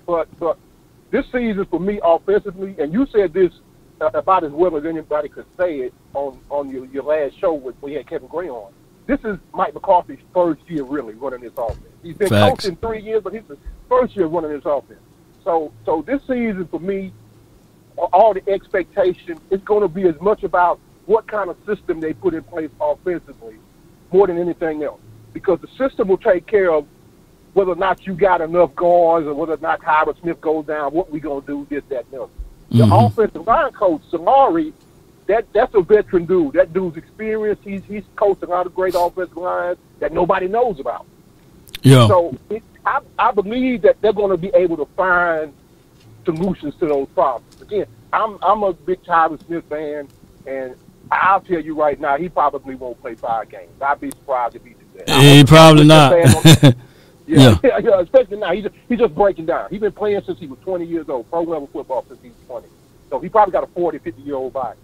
But 0.05 0.27
but 0.39 0.57
this 1.11 1.25
season 1.31 1.65
for 1.65 1.79
me 1.79 1.99
offensively, 2.03 2.75
and 2.79 2.91
you 2.91 3.05
said 3.07 3.33
this 3.33 3.51
about 3.99 4.43
as 4.43 4.51
well 4.51 4.75
as 4.77 4.85
anybody 4.85 5.29
could 5.29 5.45
say 5.59 5.81
it 5.81 5.93
on 6.15 6.39
on 6.49 6.69
your, 6.69 6.85
your 6.85 7.03
last 7.03 7.37
show 7.39 7.53
with 7.53 7.75
we 7.81 7.93
had 7.93 8.07
Kevin 8.07 8.27
Gray 8.27 8.49
on. 8.49 8.71
This 9.05 9.19
is 9.23 9.37
Mike 9.53 9.73
McCarthy's 9.73 10.19
first 10.33 10.61
year 10.67 10.83
really 10.83 11.13
running 11.13 11.41
this 11.41 11.53
offense. 11.57 11.79
He's 12.01 12.15
been 12.15 12.29
Facts. 12.29 12.63
coaching 12.63 12.77
three 12.77 13.01
years, 13.01 13.21
but 13.23 13.33
he's 13.33 13.43
the 13.47 13.57
first 13.89 14.15
year 14.15 14.25
running 14.25 14.51
this 14.51 14.65
offense. 14.65 15.01
So 15.43 15.71
so 15.85 16.01
this 16.01 16.21
season 16.21 16.67
for 16.67 16.79
me, 16.79 17.11
all 17.97 18.33
the 18.33 18.47
expectation 18.49 19.39
is 19.49 19.61
going 19.61 19.81
to 19.81 19.87
be 19.87 20.03
as 20.07 20.19
much 20.21 20.43
about 20.43 20.79
what 21.05 21.27
kind 21.27 21.49
of 21.49 21.57
system 21.65 21.99
they 21.99 22.13
put 22.13 22.33
in 22.33 22.43
place 22.43 22.71
offensively 22.79 23.57
more 24.11 24.27
than 24.27 24.37
anything 24.39 24.83
else. 24.83 25.01
Because 25.33 25.59
the 25.61 25.67
system 25.77 26.07
will 26.07 26.17
take 26.17 26.47
care 26.47 26.71
of 26.71 26.85
whether 27.53 27.71
or 27.71 27.75
not 27.75 28.05
you 28.07 28.13
got 28.13 28.41
enough 28.41 28.73
guards 28.75 29.27
or 29.27 29.33
whether 29.33 29.53
or 29.53 29.57
not 29.57 29.81
Tyron 29.81 30.19
Smith 30.21 30.39
goes 30.41 30.65
down, 30.65 30.93
what 30.93 31.11
we 31.11 31.19
going 31.19 31.41
to 31.41 31.47
do, 31.47 31.67
this, 31.69 31.83
that, 31.89 32.05
and 32.05 32.11
the 32.11 32.21
other. 32.23 32.31
The 32.71 32.83
Mhm. 32.85 33.05
offensive 33.07 33.45
line 33.45 33.71
coach, 33.73 34.01
Solari, 34.11 34.71
that, 35.27 35.45
that's 35.53 35.73
a 35.75 35.81
veteran 35.81 36.25
dude. 36.25 36.53
That 36.53 36.71
dude's 36.73 36.95
experienced. 36.97 37.63
He's, 37.63 37.81
he's 37.85 38.03
coached 38.15 38.43
a 38.43 38.45
lot 38.47 38.65
of 38.65 38.73
great 38.73 38.95
offensive 38.97 39.35
lines 39.35 39.77
that 39.99 40.13
nobody 40.13 40.47
knows 40.47 40.79
about. 40.79 41.05
Yeah. 41.83 42.07
So 42.07 42.37
it, 42.49 42.63
I, 42.85 42.99
I 43.19 43.31
believe 43.31 43.81
that 43.81 43.99
they're 44.01 44.13
going 44.13 44.31
to 44.31 44.37
be 44.37 44.51
able 44.53 44.77
to 44.77 44.85
find 44.95 45.53
solutions 46.25 46.75
to 46.79 46.87
those 46.87 47.07
problems. 47.09 47.61
Again, 47.61 47.85
I'm 48.13 48.37
I'm 48.41 48.63
a 48.63 48.73
big 48.73 49.03
Tyler 49.03 49.37
Smith 49.45 49.63
fan, 49.69 50.07
and 50.45 50.75
I'll 51.11 51.41
tell 51.41 51.59
you 51.59 51.75
right 51.79 51.99
now, 51.99 52.17
he 52.17 52.29
probably 52.29 52.75
won't 52.75 53.01
play 53.01 53.15
five 53.15 53.49
games. 53.49 53.71
I'd 53.81 53.99
be 53.99 54.11
surprised 54.11 54.55
if 54.55 54.63
he 54.63 54.69
did 54.95 55.05
that. 55.07 55.21
he 55.21 55.43
probably 55.43 55.85
not. 55.85 56.13
Yeah, 57.27 57.55
Yeah. 57.63 57.77
yeah, 57.83 57.99
especially 58.01 58.37
now. 58.37 58.51
He's 58.53 58.63
just, 58.63 58.75
he's 58.89 58.99
just 58.99 59.15
breaking 59.15 59.45
down. 59.45 59.69
He's 59.69 59.79
been 59.81 59.91
playing 59.91 60.21
since 60.25 60.39
he 60.39 60.47
was 60.47 60.59
20 60.59 60.85
years 60.85 61.07
old, 61.09 61.29
pro 61.29 61.41
level 61.41 61.67
football 61.71 62.05
since 62.07 62.19
he 62.21 62.29
was 62.29 62.37
20. 62.47 62.67
So 63.09 63.19
he 63.19 63.29
probably 63.29 63.51
got 63.51 63.63
a 63.63 63.67
40, 63.67 63.99
50 63.99 64.21
year 64.21 64.35
old 64.35 64.53
body. 64.53 64.79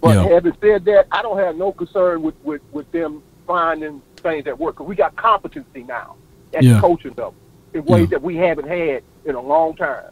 But 0.00 0.16
Yeah. 0.16 0.28
having 0.34 0.56
said 0.60 0.84
that, 0.86 1.06
I 1.10 1.22
don't 1.22 1.38
have 1.38 1.56
no 1.56 1.72
concern 1.72 2.22
with, 2.22 2.34
with, 2.44 2.62
with 2.72 2.90
them 2.92 3.22
finding 3.46 4.00
things 4.16 4.44
that 4.44 4.58
work 4.58 4.76
because 4.76 4.86
we 4.88 4.94
got 4.94 5.16
competency 5.16 5.82
now 5.82 6.16
at 6.52 6.62
Yeah. 6.62 6.74
the 6.74 6.80
coaching 6.80 7.10
level 7.10 7.34
in 7.72 7.84
ways 7.84 8.08
that 8.10 8.22
we 8.22 8.36
haven't 8.36 8.68
had 8.68 9.02
in 9.24 9.34
a 9.34 9.40
long 9.40 9.74
time. 9.76 10.04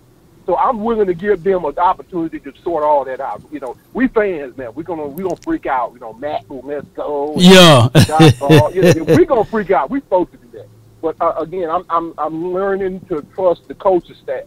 So 0.44 0.56
I'm 0.56 0.82
willing 0.82 1.06
to 1.06 1.14
give 1.14 1.44
them 1.44 1.64
an 1.64 1.78
opportunity 1.78 2.40
to 2.40 2.52
sort 2.64 2.82
all 2.82 3.04
that 3.04 3.20
out. 3.20 3.40
You 3.52 3.60
know, 3.60 3.76
we 3.92 4.08
fans, 4.08 4.56
man, 4.56 4.74
we're 4.74 4.82
gonna 4.82 5.06
we 5.06 5.22
gonna 5.22 5.36
freak 5.36 5.66
out. 5.66 5.92
You 5.94 6.00
know, 6.00 6.12
Matt, 6.14 6.46
let's 6.50 6.86
go. 6.96 7.34
Yeah. 7.36 7.88
You 8.74 8.82
know, 8.82 9.04
we're 9.04 9.24
gonna 9.24 9.44
freak 9.44 9.70
out. 9.70 9.88
We're 9.88 10.00
supposed 10.00 10.32
to. 10.32 10.38
But 11.02 11.16
uh, 11.20 11.34
again, 11.36 11.68
I'm 11.68 11.84
I'm 11.90 12.14
I'm 12.16 12.52
learning 12.52 13.00
to 13.08 13.20
trust 13.34 13.66
the 13.68 13.74
coaching 13.74 14.16
staff 14.22 14.44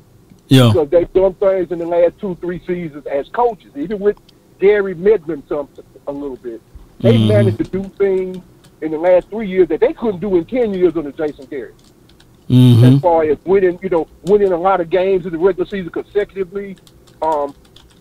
yeah. 0.47 0.69
because 0.69 0.89
they've 0.89 1.11
done 1.13 1.33
things 1.35 1.71
in 1.71 1.79
the 1.79 1.85
last 1.85 2.17
two 2.19 2.35
three 2.35 2.59
seasons 2.65 3.05
as 3.05 3.27
coaches. 3.29 3.71
Even 3.75 3.99
with 3.99 4.17
Gary 4.59 4.95
Midland, 4.95 5.43
some 5.49 5.67
a 6.07 6.11
little 6.11 6.37
bit, 6.37 6.61
they 6.99 7.17
Mhm. 7.17 7.27
managed 7.27 7.57
to 7.57 7.65
do 7.65 7.83
things 7.97 8.37
in 8.81 8.91
the 8.91 8.97
last 8.97 9.29
three 9.29 9.49
years 9.49 9.67
that 9.67 9.81
they 9.81 9.91
couldn't 9.93 10.21
do 10.21 10.37
in 10.37 10.45
ten 10.45 10.73
years 10.73 10.95
under 10.95 11.11
Jason 11.11 11.45
Garrett 11.45 11.75
hmm 12.47 12.83
as 12.83 12.99
far 13.01 13.23
as 13.23 13.37
winning, 13.45 13.79
you 13.81 13.89
know, 13.89 14.07
winning 14.25 14.51
a 14.51 14.57
lot 14.57 14.79
of 14.79 14.89
games 14.89 15.25
in 15.25 15.31
the 15.31 15.37
regular 15.37 15.65
season 15.67 15.89
consecutively, 15.89 16.77
um, 17.21 17.55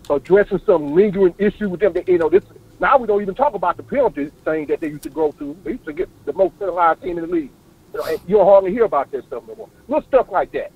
addressing 0.09 0.59
some 0.65 0.93
lingering 0.93 1.33
issue 1.39 1.67
with 1.69 1.79
them. 1.79 1.93
That, 1.93 2.07
you 2.07 2.19
know, 2.19 2.29
this 2.29 2.43
now 2.79 2.97
we 2.97 3.07
don't 3.07 3.21
even 3.21 3.35
talk 3.35 3.53
about 3.55 3.77
the 3.77 3.83
penalty 3.83 4.31
thing 4.43 4.67
that 4.67 4.81
they 4.81 4.89
used 4.89 5.03
to 5.03 5.09
go 5.09 5.31
through. 5.31 5.57
They 5.63 5.71
used 5.71 5.85
to 5.85 5.93
get 5.93 6.09
the 6.25 6.33
most 6.33 6.59
penalized 6.59 7.01
team 7.01 7.17
in 7.17 7.25
the 7.25 7.31
league. 7.31 7.51
You 7.95 8.01
know, 8.01 8.17
you 8.27 8.35
don't 8.35 8.45
hardly 8.45 8.71
hear 8.71 8.83
about 8.83 9.11
this 9.11 9.23
stuff 9.25 9.43
no 9.47 9.55
more. 9.55 9.69
Little 9.87 10.07
stuff 10.07 10.27
like 10.29 10.51
that. 10.51 10.71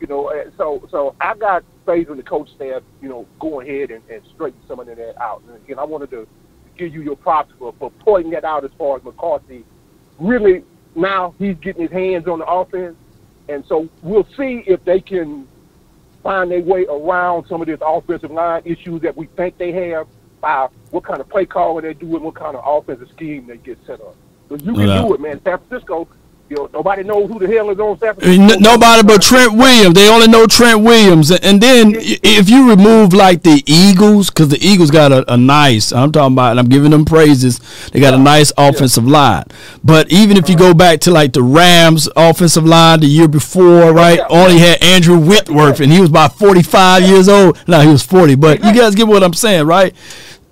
You 0.00 0.06
know, 0.06 0.32
so 0.56 0.86
so 0.90 1.14
I 1.20 1.34
got 1.34 1.64
faith 1.84 2.08
in 2.08 2.16
the 2.16 2.22
coach 2.22 2.48
staff. 2.54 2.82
You 3.02 3.08
know, 3.08 3.26
go 3.40 3.60
ahead 3.60 3.90
and, 3.90 4.02
and 4.08 4.22
straighten 4.34 4.60
some 4.68 4.78
of 4.78 4.86
that 4.86 5.20
out. 5.20 5.42
And 5.46 5.56
again, 5.56 5.78
I 5.78 5.84
wanted 5.84 6.10
to 6.12 6.28
give 6.78 6.94
you 6.94 7.02
your 7.02 7.16
props 7.16 7.52
for, 7.58 7.74
for 7.78 7.90
pointing 7.90 8.30
that 8.32 8.44
out 8.44 8.64
as 8.64 8.70
far 8.78 8.96
as 8.96 9.04
McCarthy. 9.04 9.64
Really, 10.18 10.62
now 10.94 11.34
he's 11.38 11.56
getting 11.56 11.82
his 11.82 11.90
hands 11.90 12.28
on 12.28 12.38
the 12.38 12.46
offense. 12.46 12.96
And 13.48 13.64
so 13.66 13.88
we'll 14.02 14.28
see 14.36 14.62
if 14.66 14.84
they 14.84 15.00
can 15.00 15.48
find 16.22 16.50
their 16.50 16.62
way 16.62 16.86
around 16.86 17.46
some 17.48 17.60
of 17.60 17.66
this 17.66 17.80
offensive 17.84 18.30
line 18.30 18.62
issues 18.64 19.02
that 19.02 19.16
we 19.16 19.26
think 19.26 19.58
they 19.58 19.72
have 19.72 20.06
by 20.40 20.68
what 20.90 21.04
kind 21.04 21.20
of 21.20 21.28
play 21.28 21.46
calling 21.46 21.84
they 21.84 21.94
do 21.94 22.14
and 22.14 22.24
what 22.24 22.36
kind 22.36 22.56
of 22.56 22.62
offensive 22.64 23.08
scheme 23.10 23.46
they 23.46 23.56
get 23.56 23.78
set 23.86 24.00
up. 24.00 24.14
So 24.48 24.56
you 24.56 24.72
can 24.72 24.86
Well, 24.86 25.08
do 25.08 25.12
uh, 25.12 25.14
it, 25.14 25.20
man. 25.20 25.40
San 25.44 25.58
Francisco, 25.58 26.08
you 26.50 26.56
know, 26.56 26.68
nobody 26.74 27.04
knows 27.04 27.30
who 27.30 27.38
the 27.38 27.46
hell 27.46 27.70
is 27.70 27.78
on 27.78 27.96
San 28.00 28.10
uh, 28.10 28.14
N- 28.22 28.60
Nobody 28.60 29.06
but 29.06 29.22
Trent 29.22 29.54
Williams. 29.56 29.94
They 29.94 30.08
only 30.08 30.26
know 30.26 30.46
Trent 30.48 30.80
Williams. 30.82 31.30
And- 31.30 31.60
then 31.60 31.92
if 31.96 32.48
you 32.50 32.68
remove 32.68 33.12
like 33.12 33.42
the 33.42 33.62
Eagles, 33.66 34.30
because 34.30 34.48
the 34.48 34.58
Eagles 34.60 34.90
got 34.90 35.12
a, 35.12 35.32
a 35.32 35.36
nice, 35.36 35.92
I'm 35.92 36.10
talking 36.10 36.32
about, 36.34 36.52
and 36.52 36.60
I'm 36.60 36.68
giving 36.68 36.90
them 36.90 37.04
praises, 37.04 37.60
they 37.92 38.00
got 38.00 38.14
a 38.14 38.18
nice 38.18 38.50
offensive 38.58 39.06
line. 39.06 39.44
But 39.84 40.10
even 40.10 40.36
if 40.36 40.48
you 40.48 40.56
go 40.56 40.74
back 40.74 41.00
to 41.02 41.10
like 41.12 41.32
the 41.34 41.42
Rams 41.42 42.08
offensive 42.16 42.64
line 42.66 43.00
the 43.00 43.06
year 43.06 43.28
before, 43.28 43.92
right, 43.92 44.18
Yeah. 44.18 44.26
only 44.30 44.58
had 44.58 44.82
Andrew 44.82 45.18
Whitworth, 45.18 45.80
and 45.80 45.92
he 45.92 46.00
was 46.00 46.08
about 46.10 46.36
45 46.38 47.02
years 47.04 47.28
old. 47.28 47.58
No, 47.68 47.80
he 47.80 47.88
was 47.88 48.02
40. 48.02 48.34
But 48.34 48.64
you 48.64 48.72
guys 48.74 48.94
get 48.96 49.06
what 49.06 49.22
I'm 49.22 49.34
saying, 49.34 49.66
right? 49.66 49.94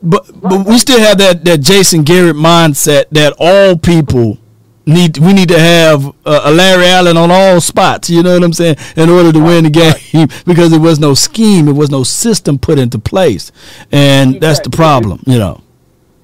But 0.00 0.26
but 0.40 0.64
we 0.64 0.78
still 0.78 1.00
have 1.00 1.18
that, 1.18 1.44
that 1.44 1.58
Jason 1.60 2.04
Garrett 2.04 2.36
mindset 2.36 3.06
that 3.10 3.34
all 3.40 3.76
people 3.76 4.38
need 4.88 5.18
we 5.18 5.32
need 5.32 5.48
to 5.50 5.58
have 5.58 6.06
uh, 6.24 6.40
a 6.44 6.50
Larry 6.50 6.86
Allen 6.86 7.16
on 7.16 7.30
all 7.30 7.60
spots. 7.60 8.10
You 8.10 8.22
know 8.22 8.34
what 8.34 8.42
I'm 8.44 8.52
saying? 8.52 8.76
In 8.96 9.08
order 9.10 9.32
to 9.32 9.38
win 9.38 9.64
the 9.64 9.70
game, 9.70 10.28
because 10.46 10.70
there 10.70 10.80
was 10.80 10.98
no 10.98 11.14
scheme, 11.14 11.66
there 11.66 11.74
was 11.74 11.90
no 11.90 12.02
system 12.02 12.58
put 12.58 12.78
into 12.78 12.98
place, 12.98 13.52
and 13.92 14.40
that's 14.40 14.60
the 14.60 14.70
problem. 14.70 15.22
You 15.26 15.38
know. 15.38 15.62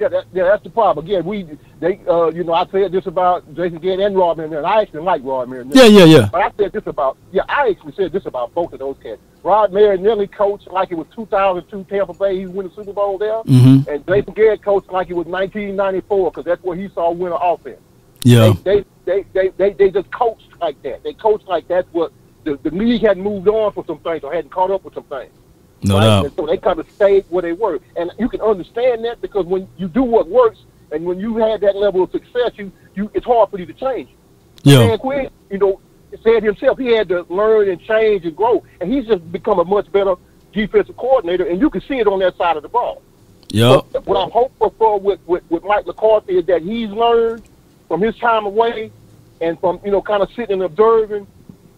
Yeah, 0.01 0.09
that, 0.09 0.25
yeah, 0.35 0.43
that's 0.45 0.65
the 0.65 0.71
problem. 0.71 1.07
Again, 1.07 1.25
we 1.25 1.47
they 1.79 2.01
uh, 2.09 2.27
you 2.31 2.43
know 2.43 2.53
I 2.53 2.67
said 2.67 2.91
this 2.91 3.07
about 3.07 3.47
Jason 3.55 3.79
Garrett 3.79 4.01
and 4.01 4.17
Rod 4.17 4.37
Marinelli, 4.37 4.59
and 4.59 4.67
I 4.67 4.83
actually 4.83 5.03
like 5.03 5.23
Rod 5.25 5.49
Marinelli. 5.49 5.79
Yeah, 5.79 5.87
yeah, 5.87 6.05
yeah. 6.05 6.29
But 6.33 6.43
I 6.43 6.51
said 6.59 6.73
this 6.73 6.87
about 6.87 7.17
yeah, 7.33 7.43
I 7.49 7.69
actually 7.71 7.93
said 7.93 8.11
this 8.13 8.27
about 8.27 8.53
both 8.55 8.73
of 8.73 8.81
those 8.81 8.97
cats. 9.03 9.21
Rod 9.45 9.73
Marinelli 9.73 10.27
coached 10.27 10.67
like 10.69 10.91
it 10.91 10.97
was 10.97 11.07
2002 11.15 11.85
Tampa 11.89 12.13
Bay. 12.13 12.39
He 12.41 12.47
won 12.47 12.67
the 12.69 12.75
Super 12.75 12.93
Bowl 12.93 13.19
there, 13.19 13.41
Mhm. 13.45 13.87
and 13.87 14.07
Jason 14.07 14.35
Garrett 14.35 14.63
coached 14.63 14.91
like 14.91 15.11
it 15.11 15.15
was 15.15 15.27
1994 15.27 16.31
because 16.33 16.45
that's 16.45 16.63
where 16.65 16.77
he 16.77 16.89
saw 16.89 17.13
winner 17.13 17.39
offense. 17.41 17.79
Yeah. 18.25 18.55
They, 18.65 18.85
they, 19.05 19.25
they, 19.33 19.49
they, 19.51 19.73
they, 19.75 19.91
just 19.91 20.11
coached 20.11 20.49
like 20.61 20.83
that. 20.83 21.03
They 21.05 21.13
coached 21.13 21.47
like 21.47 21.69
that's 21.69 21.87
what 21.93 22.13
the, 22.43 22.57
the 22.63 22.71
league 22.71 23.03
hadn't 23.03 23.23
moved 23.23 23.47
on 23.49 23.73
for 23.73 23.85
some 23.87 23.99
things 23.99 24.25
or 24.25 24.35
hadn't 24.35 24.51
caught 24.51 24.71
up 24.71 24.83
with 24.83 24.95
some 24.95 25.05
things. 25.05 25.31
No 25.83 25.97
right? 25.97 26.05
doubt. 26.05 26.25
And 26.25 26.35
so 26.35 26.47
they 26.47 26.57
kind 26.57 26.79
of 26.79 26.91
stayed 26.91 27.27
where 27.29 27.43
they 27.43 27.53
were, 27.53 27.79
and 27.97 28.11
you 28.19 28.29
can 28.29 28.41
understand 28.41 29.05
that 29.05 29.21
because 29.21 29.45
when 29.45 29.69
you 29.77 29.87
do 29.87 30.03
what 30.03 30.29
works, 30.29 30.59
and 30.91 31.05
when 31.05 31.21
you 31.21 31.37
had 31.37 31.61
that 31.61 31.77
level 31.77 32.03
of 32.03 32.11
success, 32.11 32.53
you 32.55 32.73
you 32.95 33.11
it's 33.13 33.27
hard 33.27 33.51
for 33.51 33.59
you 33.59 33.67
to 33.67 33.75
change. 33.75 34.09
Yeah. 34.63 34.79
Dan 34.79 34.99
Quinn, 34.99 35.31
you 35.51 35.59
know, 35.59 35.81
said 36.23 36.43
himself 36.43 36.79
he 36.79 36.87
had 36.87 37.09
to 37.11 37.27
learn 37.29 37.69
and 37.69 37.81
change 37.83 38.25
and 38.25 38.35
grow, 38.35 38.65
and 38.81 38.91
he's 38.91 39.07
just 39.07 39.31
become 39.31 39.59
a 39.59 39.65
much 39.65 39.91
better 39.93 40.15
defensive 40.53 40.97
coordinator, 40.97 41.45
and 41.45 41.61
you 41.61 41.69
can 41.69 41.83
see 41.83 41.99
it 41.99 42.07
on 42.07 42.19
that 42.21 42.37
side 42.39 42.57
of 42.57 42.63
the 42.63 42.69
ball. 42.69 43.03
But 43.93 44.07
what 44.07 44.17
I'm 44.17 44.31
hopeful 44.31 44.75
for 44.79 44.99
with, 44.99 45.21
with, 45.27 45.49
with 45.51 45.63
Mike 45.65 45.87
McCarthy 45.87 46.39
is 46.39 46.47
that 46.47 46.63
he's 46.63 46.91
learned 46.91 47.43
from 47.95 48.01
his 48.01 48.17
time 48.17 48.45
away 48.45 48.91
and 49.41 49.57
from, 49.61 49.79
you 49.85 49.91
know, 49.93 50.03
kind 50.03 50.21
of 50.21 50.29
sitting 50.33 50.55
and 50.55 50.63
observing 50.63 51.29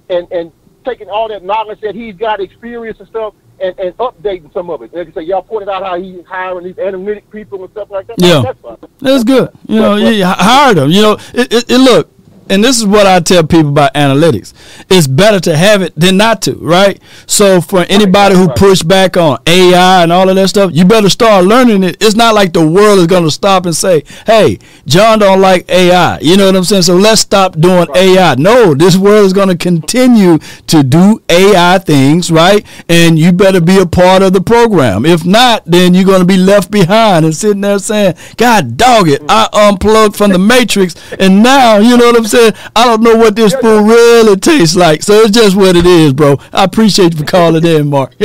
and, 0.08 0.26
and 0.32 0.50
taking 0.82 1.10
all 1.10 1.28
that 1.28 1.44
knowledge 1.44 1.78
that 1.82 1.94
he's 1.94 2.14
got, 2.14 2.40
experience 2.40 2.98
and 3.00 3.08
stuff, 3.10 3.34
and, 3.60 3.78
and 3.78 3.94
updating 3.98 4.50
some 4.54 4.70
of 4.70 4.80
it. 4.80 4.94
Like 4.94 5.08
I 5.08 5.12
say, 5.12 5.22
y'all 5.24 5.42
pointed 5.42 5.68
out 5.68 5.82
how 5.82 6.00
he's 6.00 6.24
hiring 6.24 6.64
these 6.64 6.78
analytic 6.78 7.30
people 7.30 7.62
and 7.62 7.70
stuff 7.72 7.90
like 7.90 8.06
that. 8.06 8.16
Yeah. 8.18 8.40
That's 8.40 8.58
fine. 8.60 8.78
That's 8.98 9.24
good. 9.24 9.50
You 9.68 9.78
know, 9.78 9.96
you 9.96 10.08
you 10.08 10.24
hire 10.24 10.72
them. 10.72 10.90
You 10.90 11.02
know, 11.02 11.12
it, 11.34 11.52
it, 11.52 11.70
it 11.70 11.78
look, 11.78 12.10
and 12.48 12.62
this 12.62 12.78
is 12.78 12.86
what 12.86 13.06
I 13.06 13.20
tell 13.20 13.46
people 13.46 13.70
about 13.70 13.94
analytics. 13.94 14.52
It's 14.88 15.06
better 15.06 15.40
to 15.40 15.56
have 15.56 15.82
it 15.82 15.94
than 15.96 16.16
not 16.16 16.42
to, 16.42 16.54
right? 16.54 17.00
So 17.26 17.60
for 17.60 17.80
anybody 17.88 18.36
who 18.36 18.48
push 18.48 18.82
back 18.82 19.16
on 19.16 19.38
AI 19.46 20.02
and 20.02 20.12
all 20.12 20.28
of 20.28 20.36
that 20.36 20.48
stuff, 20.48 20.70
you 20.72 20.84
better 20.84 21.08
start 21.08 21.44
learning 21.44 21.82
it. 21.82 21.96
It's 22.00 22.14
not 22.14 22.34
like 22.34 22.52
the 22.52 22.66
world 22.66 22.98
is 22.98 23.06
going 23.06 23.24
to 23.24 23.30
stop 23.30 23.66
and 23.66 23.74
say, 23.74 24.04
"Hey, 24.26 24.58
John 24.86 25.18
don't 25.18 25.40
like 25.40 25.68
AI." 25.70 26.18
You 26.20 26.36
know 26.36 26.46
what 26.46 26.56
I'm 26.56 26.64
saying? 26.64 26.82
So 26.82 26.96
let's 26.96 27.20
stop 27.20 27.58
doing 27.58 27.88
AI. 27.94 28.34
No, 28.36 28.74
this 28.74 28.96
world 28.96 29.26
is 29.26 29.32
going 29.32 29.48
to 29.48 29.56
continue 29.56 30.38
to 30.68 30.82
do 30.82 31.22
AI 31.28 31.78
things, 31.78 32.30
right? 32.30 32.64
And 32.88 33.18
you 33.18 33.32
better 33.32 33.60
be 33.60 33.78
a 33.78 33.86
part 33.86 34.22
of 34.22 34.32
the 34.32 34.40
program. 34.40 35.04
If 35.04 35.24
not, 35.24 35.64
then 35.66 35.94
you're 35.94 36.04
going 36.04 36.20
to 36.20 36.26
be 36.26 36.36
left 36.36 36.70
behind 36.70 37.24
and 37.24 37.34
sitting 37.34 37.62
there 37.62 37.78
saying, 37.78 38.14
"God 38.36 38.76
dog 38.76 39.08
it, 39.08 39.22
I 39.28 39.48
unplugged 39.52 40.16
from 40.16 40.32
the 40.32 40.38
matrix, 40.38 40.94
and 41.18 41.42
now 41.42 41.78
you 41.78 41.96
know 41.96 42.06
what 42.06 42.16
I'm 42.16 42.24
saying. 42.24 42.35
I 42.74 42.84
don't 42.84 43.02
know 43.02 43.16
what 43.16 43.36
this 43.36 43.54
food 43.54 43.86
really 43.88 44.36
tastes 44.36 44.76
like." 44.76 45.02
So 45.02 45.20
it's 45.20 45.30
just 45.30 45.56
what 45.56 45.76
it 45.76 45.86
is, 45.86 46.12
bro. 46.12 46.36
I 46.52 46.64
appreciate 46.64 47.12
you 47.14 47.20
for 47.20 47.24
calling 47.24 47.64
in, 47.64 47.88
Mark. 47.88 48.14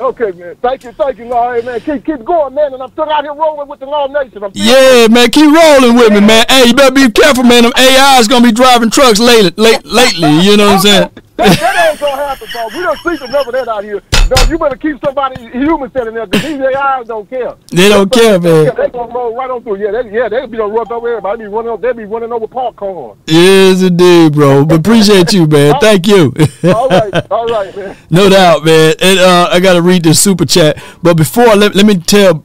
Okay, 0.00 0.32
man. 0.32 0.56
Thank 0.56 0.84
you, 0.84 0.92
thank 0.92 1.18
you, 1.18 1.24
Law. 1.26 1.54
Hey, 1.54 1.62
man, 1.62 1.80
keep, 1.80 2.04
keep 2.04 2.24
going, 2.24 2.54
man. 2.54 2.74
And 2.74 2.82
I'm 2.82 2.90
still 2.90 3.08
out 3.08 3.22
here 3.24 3.32
rolling 3.32 3.68
with 3.68 3.80
the 3.80 3.86
Law 3.86 4.06
Nation. 4.06 4.42
Yeah, 4.52 5.06
man, 5.08 5.30
keep 5.30 5.46
rolling 5.46 5.96
with 5.96 6.12
me, 6.12 6.20
man. 6.20 6.44
Hey, 6.48 6.66
you 6.66 6.74
better 6.74 6.92
be 6.94 7.10
careful, 7.10 7.44
man. 7.44 7.62
Them 7.62 7.72
AI 7.76 8.18
is 8.18 8.28
gonna 8.28 8.44
be 8.44 8.52
driving 8.52 8.90
trucks 8.90 9.20
lately, 9.20 9.52
late, 9.56 9.84
lately. 9.86 10.40
You 10.40 10.56
know 10.56 10.66
what 10.66 10.74
I'm 10.74 10.80
saying? 10.80 11.10
That, 11.36 11.58
that 11.58 11.90
ain't 11.90 12.00
gonna 12.00 12.16
happen, 12.16 12.48
bro. 12.52 12.68
We 12.68 12.82
don't 12.82 12.98
see 12.98 13.24
enough 13.24 13.46
of 13.46 13.52
that 13.54 13.66
out 13.66 13.82
here. 13.82 14.00
No, 14.30 14.36
you 14.48 14.56
better 14.56 14.76
keep 14.76 15.04
somebody 15.04 15.50
human 15.50 15.90
sitting 15.92 16.14
there 16.14 16.26
because 16.26 16.46
these 16.46 16.60
AIs 16.60 17.08
don't 17.08 17.28
care. 17.28 17.54
They 17.72 17.88
don't 17.88 18.10
care, 18.10 18.38
man. 18.38 18.72
They 18.76 18.88
gonna 18.88 19.12
roll 19.12 19.34
right 19.34 19.50
on 19.50 19.62
through. 19.62 19.78
Yeah, 19.78 19.90
they, 19.90 20.10
yeah, 20.12 20.28
they'll 20.28 20.46
be 20.46 20.56
done 20.58 20.72
run 20.72 20.90
over 20.90 21.08
everybody. 21.08 21.38
They 21.38 21.44
be 21.44 21.54
running, 21.54 21.80
they 21.80 21.92
be 21.92 22.04
running 22.04 22.32
over 22.32 22.46
park 22.46 22.76
cars. 22.76 23.16
Yes, 23.26 23.82
indeed, 23.82 24.32
bro. 24.32 24.64
But 24.64 24.80
appreciate 24.80 25.32
you, 25.32 25.46
man. 25.46 25.74
Thank 25.80 26.06
you. 26.06 26.32
All 26.72 26.88
right, 26.88 27.30
all 27.30 27.46
right, 27.46 27.76
man. 27.76 27.96
No 28.10 28.28
doubt, 28.28 28.64
man. 28.64 28.94
And 29.02 29.18
uh, 29.18 29.48
I 29.50 29.58
got 29.60 29.74
to 29.74 29.82
read 29.82 30.04
this 30.04 30.22
super 30.22 30.46
chat. 30.46 30.80
But 31.02 31.16
before, 31.16 31.56
let, 31.56 31.74
let 31.74 31.84
me 31.84 31.96
tell 31.96 32.44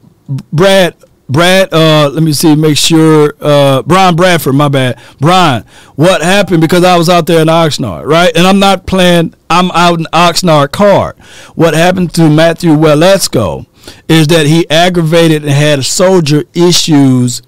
Brad, 0.52 0.96
Brad, 1.30 1.72
uh, 1.72 2.10
let 2.12 2.24
me 2.24 2.32
see, 2.32 2.56
make 2.56 2.76
sure, 2.76 3.34
uh, 3.40 3.82
Brian 3.82 4.16
Bradford, 4.16 4.56
my 4.56 4.68
bad. 4.68 4.98
Brian, 5.20 5.64
what 5.94 6.22
happened 6.22 6.60
because 6.60 6.82
I 6.82 6.96
was 6.96 7.08
out 7.08 7.26
there 7.26 7.40
in 7.40 7.46
Oxnard, 7.46 8.04
right? 8.04 8.36
And 8.36 8.48
I'm 8.48 8.58
not 8.58 8.84
playing, 8.84 9.34
I'm 9.48 9.70
out 9.70 10.00
in 10.00 10.06
Oxnard 10.06 10.72
card. 10.72 11.16
What 11.54 11.74
happened 11.74 12.12
to 12.14 12.28
Matthew 12.28 12.70
Waletzko 12.70 13.66
is 14.08 14.26
that 14.26 14.46
he 14.46 14.68
aggravated 14.68 15.44
and 15.44 15.52
had 15.52 15.84
soldier 15.84 16.42
issues 16.52 17.42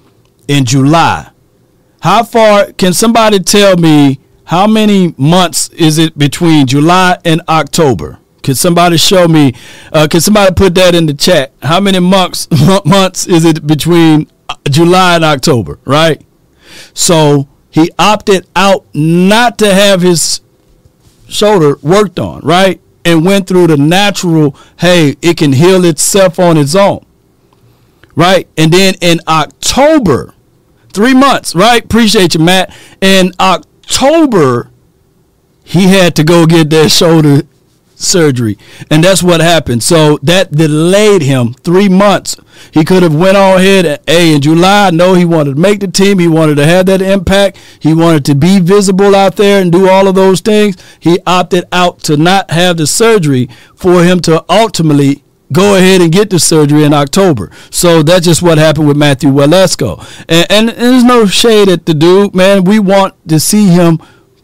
in 0.46 0.64
July. 0.64 1.30
How 2.02 2.22
far 2.22 2.72
can 2.72 2.92
somebody 2.92 3.40
tell 3.40 3.76
me 3.76 4.20
how 4.44 4.68
many 4.68 5.12
months 5.16 5.68
is 5.70 5.98
it 5.98 6.16
between 6.16 6.66
July 6.68 7.18
and 7.24 7.42
October? 7.48 8.20
Can 8.43 8.55
somebody 8.55 8.97
show 8.97 9.28
me? 9.28 9.55
Uh, 9.93 10.09
can 10.11 10.20
somebody 10.20 10.55
put 10.55 10.74
that 10.74 10.95
in 10.95 11.07
the 11.07 11.14
chat? 11.14 11.53
How 11.62 11.80
many 11.80 12.01
months 12.01 12.49
months 12.84 13.26
is 13.26 13.45
it 13.45 13.66
between 13.66 14.28
uh, 14.49 14.57
July 14.68 15.16
and 15.16 15.24
October? 15.24 15.78
Right. 15.84 16.22
So 16.95 17.49
he 17.70 17.90
opted 17.99 18.47
out 18.57 18.84
not 18.95 19.59
to 19.59 19.72
have 19.72 20.03
his 20.03 20.40
shoulder 21.28 21.76
worked 21.82 22.18
on, 22.18 22.40
right, 22.40 22.80
and 23.05 23.24
went 23.24 23.47
through 23.47 23.68
the 23.68 23.76
natural. 23.76 24.57
Hey, 24.78 25.16
it 25.22 25.36
can 25.36 25.53
heal 25.53 25.84
itself 25.84 26.38
on 26.38 26.57
its 26.57 26.74
own, 26.74 27.05
right? 28.14 28.49
And 28.57 28.72
then 28.72 28.95
in 29.01 29.20
October, 29.26 30.34
three 30.93 31.14
months, 31.14 31.55
right? 31.55 31.84
Appreciate 31.84 32.34
you, 32.34 32.40
Matt. 32.40 32.76
In 33.01 33.32
October, 33.40 34.70
he 35.64 35.84
had 35.84 36.16
to 36.16 36.24
go 36.24 36.47
get 36.47 36.70
that 36.70 36.90
shoulder 36.90 37.43
surgery, 37.97 38.59
and 38.90 39.05
that's 39.05 39.22
what 39.22 39.40
happened. 39.40 39.82
So 39.82 40.18
that 40.22 40.53
delayed 40.53 41.22
him 41.22 41.55
three 41.55 41.88
months. 41.88 42.36
He 42.72 42.84
could 42.84 43.03
have 43.03 43.14
went 43.14 43.36
on 43.36 43.59
ahead 43.59 44.01
a 44.07 44.34
in 44.34 44.40
July. 44.40 44.90
No, 44.90 45.14
he 45.14 45.24
wanted 45.24 45.55
to 45.55 45.61
make 45.61 45.80
the 45.80 45.88
team. 45.88 46.18
He 46.18 46.28
wanted 46.28 46.57
to 46.57 46.66
have 46.66 46.86
that 46.86 47.03
impact. 47.03 47.59
He 47.80 47.95
wanted 47.95 48.24
to 48.26 48.34
be 48.34 48.61
visible 48.61 49.14
out 49.14 49.36
there 49.36 49.61
and 49.61 49.72
do 49.72 49.88
all 49.88 50.09
of 50.09 50.14
those 50.14 50.40
things. 50.40 50.76
He 51.01 51.18
opted 51.26 51.64
out 51.72 52.01
to 52.05 52.16
not 52.16 52.51
have 52.51 52.76
the 52.76 52.86
surgery 52.86 53.49
for 53.74 54.05
him 54.05 54.20
to 54.20 54.45
ultimately 54.49 55.24
go 55.53 55.76
ahead 55.76 56.01
and 56.01 56.11
get 56.11 56.30
the 56.30 56.38
surgery 56.38 56.84
in 56.84 56.95
October. 56.95 57.51
So 57.70 58.03
that's 58.03 58.24
just 58.24 58.43
what 58.43 58.59
happened 58.59 58.88
with 58.88 58.97
Matthew 58.97 59.28
Waletzko. 59.28 60.24
And, 60.28 60.47
and, 60.51 60.70
and 60.70 60.78
there's 60.78 61.05
no 61.05 61.26
shade 61.26 61.68
at 61.68 61.86
the 61.86 61.95
dude, 61.95 62.34
man. 62.34 62.64
We 62.64 62.78
want 62.78 63.14
to 63.28 63.38
see 63.38 63.68
him 63.68 64.01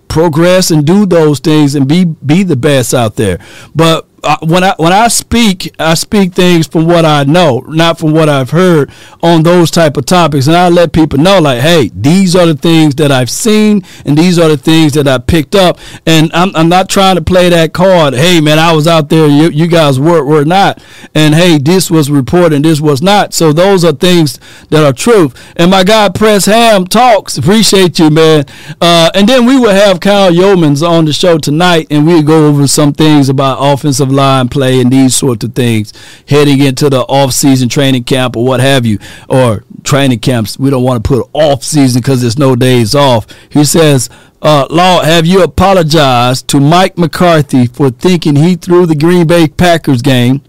progress 0.08 0.70
and 0.70 0.86
do 0.86 1.06
those 1.06 1.38
things 1.38 1.74
and 1.74 1.86
be 1.86 2.04
be 2.04 2.42
the 2.42 2.56
best 2.56 2.94
out 2.94 3.16
there. 3.16 3.38
But 3.74 4.07
when 4.40 4.64
I 4.64 4.74
when 4.78 4.92
I 4.92 5.08
speak, 5.08 5.74
I 5.78 5.94
speak 5.94 6.32
things 6.32 6.66
from 6.66 6.86
what 6.86 7.04
I 7.04 7.24
know, 7.24 7.60
not 7.68 7.98
from 7.98 8.12
what 8.12 8.28
I've 8.28 8.50
heard 8.50 8.90
on 9.22 9.42
those 9.42 9.70
type 9.70 9.96
of 9.96 10.06
topics. 10.06 10.46
And 10.46 10.56
I 10.56 10.68
let 10.68 10.92
people 10.92 11.18
know, 11.18 11.38
like, 11.40 11.60
hey, 11.60 11.90
these 11.94 12.34
are 12.34 12.46
the 12.46 12.56
things 12.56 12.94
that 12.96 13.12
I've 13.12 13.30
seen, 13.30 13.82
and 14.04 14.16
these 14.16 14.38
are 14.38 14.48
the 14.48 14.56
things 14.56 14.92
that 14.94 15.06
I 15.06 15.18
picked 15.18 15.54
up. 15.54 15.78
And 16.06 16.30
I'm, 16.32 16.54
I'm 16.54 16.68
not 16.68 16.88
trying 16.88 17.16
to 17.16 17.22
play 17.22 17.48
that 17.48 17.72
card. 17.72 18.14
Hey, 18.14 18.40
man, 18.40 18.58
I 18.58 18.72
was 18.72 18.86
out 18.86 19.08
there, 19.08 19.26
you, 19.26 19.50
you 19.50 19.66
guys 19.66 20.00
were 20.00 20.24
were 20.24 20.44
not, 20.44 20.82
and 21.14 21.34
hey, 21.34 21.58
this 21.58 21.90
was 21.90 22.10
reported, 22.10 22.56
and 22.56 22.64
this 22.64 22.80
was 22.80 23.00
not. 23.02 23.34
So 23.34 23.52
those 23.52 23.84
are 23.84 23.92
things 23.92 24.38
that 24.70 24.84
are 24.84 24.92
truth. 24.92 25.36
And 25.56 25.70
my 25.70 25.84
guy 25.84 26.08
Press 26.08 26.46
Ham 26.46 26.86
talks. 26.86 27.38
Appreciate 27.38 27.98
you, 27.98 28.10
man. 28.10 28.44
Uh, 28.80 29.10
and 29.14 29.28
then 29.28 29.46
we 29.46 29.58
will 29.58 29.70
have 29.74 30.00
Kyle 30.00 30.32
Yeomans 30.32 30.86
on 30.86 31.04
the 31.04 31.12
show 31.12 31.38
tonight, 31.38 31.86
and 31.90 32.06
we'll 32.06 32.22
go 32.22 32.48
over 32.48 32.66
some 32.66 32.92
things 32.92 33.28
about 33.28 33.58
offensive 33.60 34.07
line 34.10 34.48
play 34.48 34.80
and 34.80 34.90
these 34.90 35.14
sorts 35.14 35.44
of 35.44 35.54
things 35.54 35.92
heading 36.28 36.60
into 36.60 36.88
the 36.88 37.00
off-season 37.02 37.68
training 37.68 38.04
camp 38.04 38.36
or 38.36 38.44
what 38.44 38.60
have 38.60 38.84
you, 38.86 38.98
or 39.28 39.64
training 39.84 40.20
camps. 40.20 40.58
We 40.58 40.70
don't 40.70 40.84
want 40.84 41.04
to 41.04 41.08
put 41.08 41.28
off-season 41.32 42.00
because 42.00 42.20
there's 42.20 42.38
no 42.38 42.56
days 42.56 42.94
off. 42.94 43.26
He 43.50 43.64
says, 43.64 44.08
uh, 44.40 44.66
Law, 44.70 45.02
have 45.02 45.26
you 45.26 45.42
apologized 45.42 46.48
to 46.48 46.60
Mike 46.60 46.96
McCarthy 46.96 47.66
for 47.66 47.90
thinking 47.90 48.36
he 48.36 48.54
threw 48.54 48.86
the 48.86 48.94
Green 48.94 49.26
Bay 49.26 49.48
Packers 49.48 50.02
game 50.02 50.42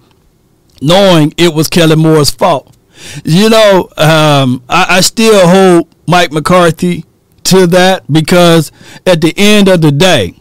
knowing 0.81 1.33
it 1.37 1.53
was 1.53 1.67
Kellen 1.69 1.99
Moore's 1.99 2.29
fault? 2.29 2.75
You 3.23 3.49
know, 3.49 3.89
um, 3.97 4.61
I, 4.69 4.85
I 4.89 5.01
still 5.01 5.47
hold 5.47 5.87
Mike 6.07 6.31
McCarthy 6.31 7.05
to 7.45 7.65
that 7.67 8.03
because 8.11 8.71
at 9.05 9.21
the 9.21 9.33
end 9.37 9.67
of 9.67 9.81
the 9.81 9.91
day, 9.91 10.35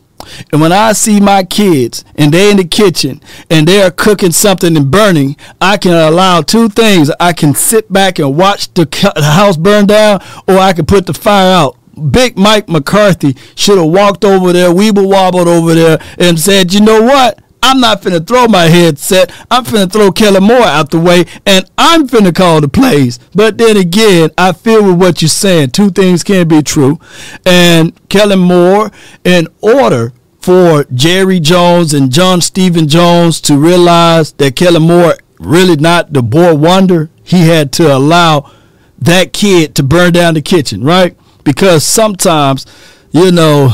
and 0.53 0.61
when 0.61 0.73
I 0.73 0.93
see 0.93 1.21
my 1.21 1.45
kids 1.45 2.05
and 2.17 2.33
they're 2.33 2.51
in 2.51 2.57
the 2.57 2.65
kitchen 2.65 3.21
and 3.51 3.67
they 3.67 3.83
are 3.83 3.91
cooking 3.91 4.33
something 4.33 4.77
and 4.77 4.91
burning, 4.91 5.37
I 5.61 5.77
can 5.77 5.93
allow 5.93 6.43
two 6.43 6.69
things. 6.69 7.11
I 7.21 7.33
can 7.33 7.55
sit 7.55 7.93
back 7.93 8.19
and 8.19 8.37
watch 8.37 8.73
the 8.75 8.89
house 9.17 9.57
burn 9.57 9.87
down, 9.87 10.21
or 10.47 10.59
I 10.59 10.73
can 10.73 10.87
put 10.87 11.07
the 11.07 11.15
fire 11.15 11.53
out. 11.53 11.77
Big 12.13 12.39
Mike 12.39 12.69
McCarthy 12.69 13.37
should 13.57 13.79
have 13.79 13.89
walked 13.89 14.25
over 14.25 14.53
there, 14.53 14.71
weeble 14.71 15.09
wobbled 15.09 15.49
over 15.49 15.75
there, 15.75 15.99
and 16.19 16.39
said, 16.39 16.73
"You 16.73 16.81
know 16.81 17.03
what? 17.03 17.41
I'm 17.63 17.81
not 17.81 18.03
finna 18.03 18.25
throw 18.25 18.47
my 18.47 18.65
headset. 18.65 19.33
I'm 19.51 19.65
finna 19.65 19.91
throw 19.91 20.13
Kellen 20.13 20.45
Moore 20.45 20.63
out 20.63 20.91
the 20.91 21.01
way, 21.01 21.25
and 21.45 21.69
I'm 21.77 22.07
finna 22.07 22.35
call 22.35 22.61
the 22.61 22.69
plays. 22.69 23.19
But 23.35 23.59
then 23.59 23.77
again, 23.77 24.31
I 24.39 24.53
feel 24.53 24.85
with 24.85 25.01
what 25.01 25.23
you're 25.23 25.29
saying. 25.29 25.71
Two 25.71 25.91
things 25.91 26.23
can't 26.23 26.49
be 26.49 26.63
true. 26.63 27.01
And 27.45 27.93
Kellen 28.09 28.39
Moore, 28.39 28.91
in 29.25 29.49
order 29.61 30.13
for 30.41 30.85
Jerry 30.95 31.41
Jones 31.41 31.93
and 31.95 32.13
John 32.13 32.41
Stephen 32.41 32.89
Jones 32.89 33.41
to 33.43 33.57
realize 33.57 34.33
that 34.35 34.57
Kellen 34.57 34.83
Moore 34.83 35.17
really 35.39 35.77
not 35.77 36.13
the 36.13 36.23
boy 36.23 36.55
wonder, 36.55 37.11
he 37.23 37.47
had 37.47 37.73
to 37.73 37.95
allow 37.95 38.51
that 38.99 39.33
kid 39.33 39.75
to 39.77 39.83
burn 39.83 40.13
down 40.13 40.35
the 40.35 40.43
kitchen, 40.43 40.83
right? 40.83 41.17
Because 41.45 41.85
sometimes, 41.85 42.67
you 43.13 43.31
know, 43.31 43.71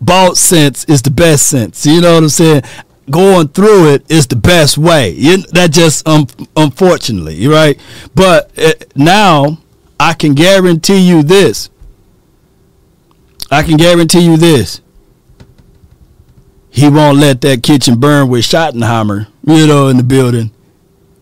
bought 0.00 0.36
sense 0.36 0.84
is 0.84 1.02
the 1.02 1.10
best 1.10 1.48
sense. 1.48 1.84
You 1.84 2.00
know 2.00 2.14
what 2.14 2.22
I'm 2.22 2.28
saying? 2.28 2.62
Going 3.10 3.48
through 3.48 3.94
it 3.94 4.10
is 4.10 4.26
the 4.26 4.36
best 4.36 4.76
way. 4.76 5.14
That 5.52 5.70
just 5.72 6.06
um, 6.06 6.26
unfortunately, 6.56 7.46
right? 7.48 7.80
But 8.14 8.50
uh, 8.58 8.72
now 8.94 9.58
I 9.98 10.12
can 10.12 10.34
guarantee 10.34 11.00
you 11.00 11.22
this. 11.22 11.70
I 13.50 13.62
can 13.62 13.78
guarantee 13.78 14.20
you 14.20 14.36
this. 14.36 14.82
He 16.78 16.88
won't 16.88 17.18
let 17.18 17.40
that 17.40 17.64
kitchen 17.64 17.98
burn 17.98 18.28
with 18.28 18.44
Schottenheimer, 18.44 19.26
you 19.44 19.66
know, 19.66 19.88
in 19.88 19.96
the 19.96 20.04
building, 20.04 20.52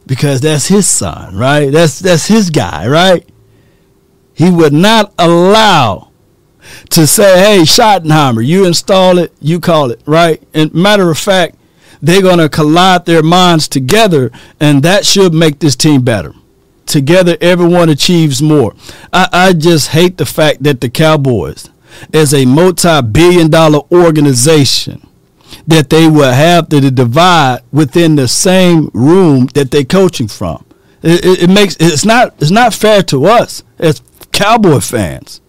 because 0.06 0.42
that's 0.42 0.66
his 0.66 0.86
son, 0.86 1.34
right? 1.34 1.72
That's 1.72 1.98
that's 1.98 2.26
his 2.26 2.50
guy, 2.50 2.86
right? 2.86 3.26
He 4.34 4.50
would 4.50 4.74
not 4.74 5.14
allow 5.18 6.10
to 6.90 7.06
say, 7.06 7.38
"Hey, 7.38 7.62
Schottenheimer, 7.62 8.44
you 8.44 8.66
install 8.66 9.18
it, 9.18 9.32
you 9.40 9.58
call 9.58 9.90
it," 9.90 10.02
right? 10.04 10.42
And 10.52 10.74
matter 10.74 11.10
of 11.10 11.16
fact, 11.16 11.56
they're 12.02 12.20
going 12.20 12.38
to 12.38 12.50
collide 12.50 13.06
their 13.06 13.22
minds 13.22 13.66
together, 13.66 14.30
and 14.60 14.82
that 14.82 15.06
should 15.06 15.32
make 15.32 15.60
this 15.60 15.74
team 15.74 16.02
better. 16.02 16.34
Together, 16.84 17.38
everyone 17.40 17.88
achieves 17.88 18.42
more. 18.42 18.74
I, 19.10 19.28
I 19.32 19.52
just 19.54 19.88
hate 19.88 20.18
the 20.18 20.26
fact 20.26 20.64
that 20.64 20.82
the 20.82 20.90
Cowboys, 20.90 21.70
as 22.12 22.34
a 22.34 22.44
multi-billion 22.44 23.48
dollar 23.48 23.80
organization, 23.90 25.05
that 25.66 25.90
they 25.90 26.08
will 26.08 26.32
have 26.32 26.68
to 26.70 26.90
divide 26.90 27.60
within 27.72 28.16
the 28.16 28.28
same 28.28 28.90
room 28.94 29.46
that 29.54 29.70
they're 29.70 29.84
coaching 29.84 30.28
from. 30.28 30.64
It, 31.02 31.24
it, 31.24 31.42
it, 31.44 31.50
makes 31.50 31.76
it's 31.78 32.04
not 32.04 32.34
it's 32.40 32.50
not 32.50 32.74
fair 32.74 33.02
to 33.04 33.26
us 33.26 33.62
as 33.78 34.02
Cowboy 34.32 34.80
fans 34.80 35.40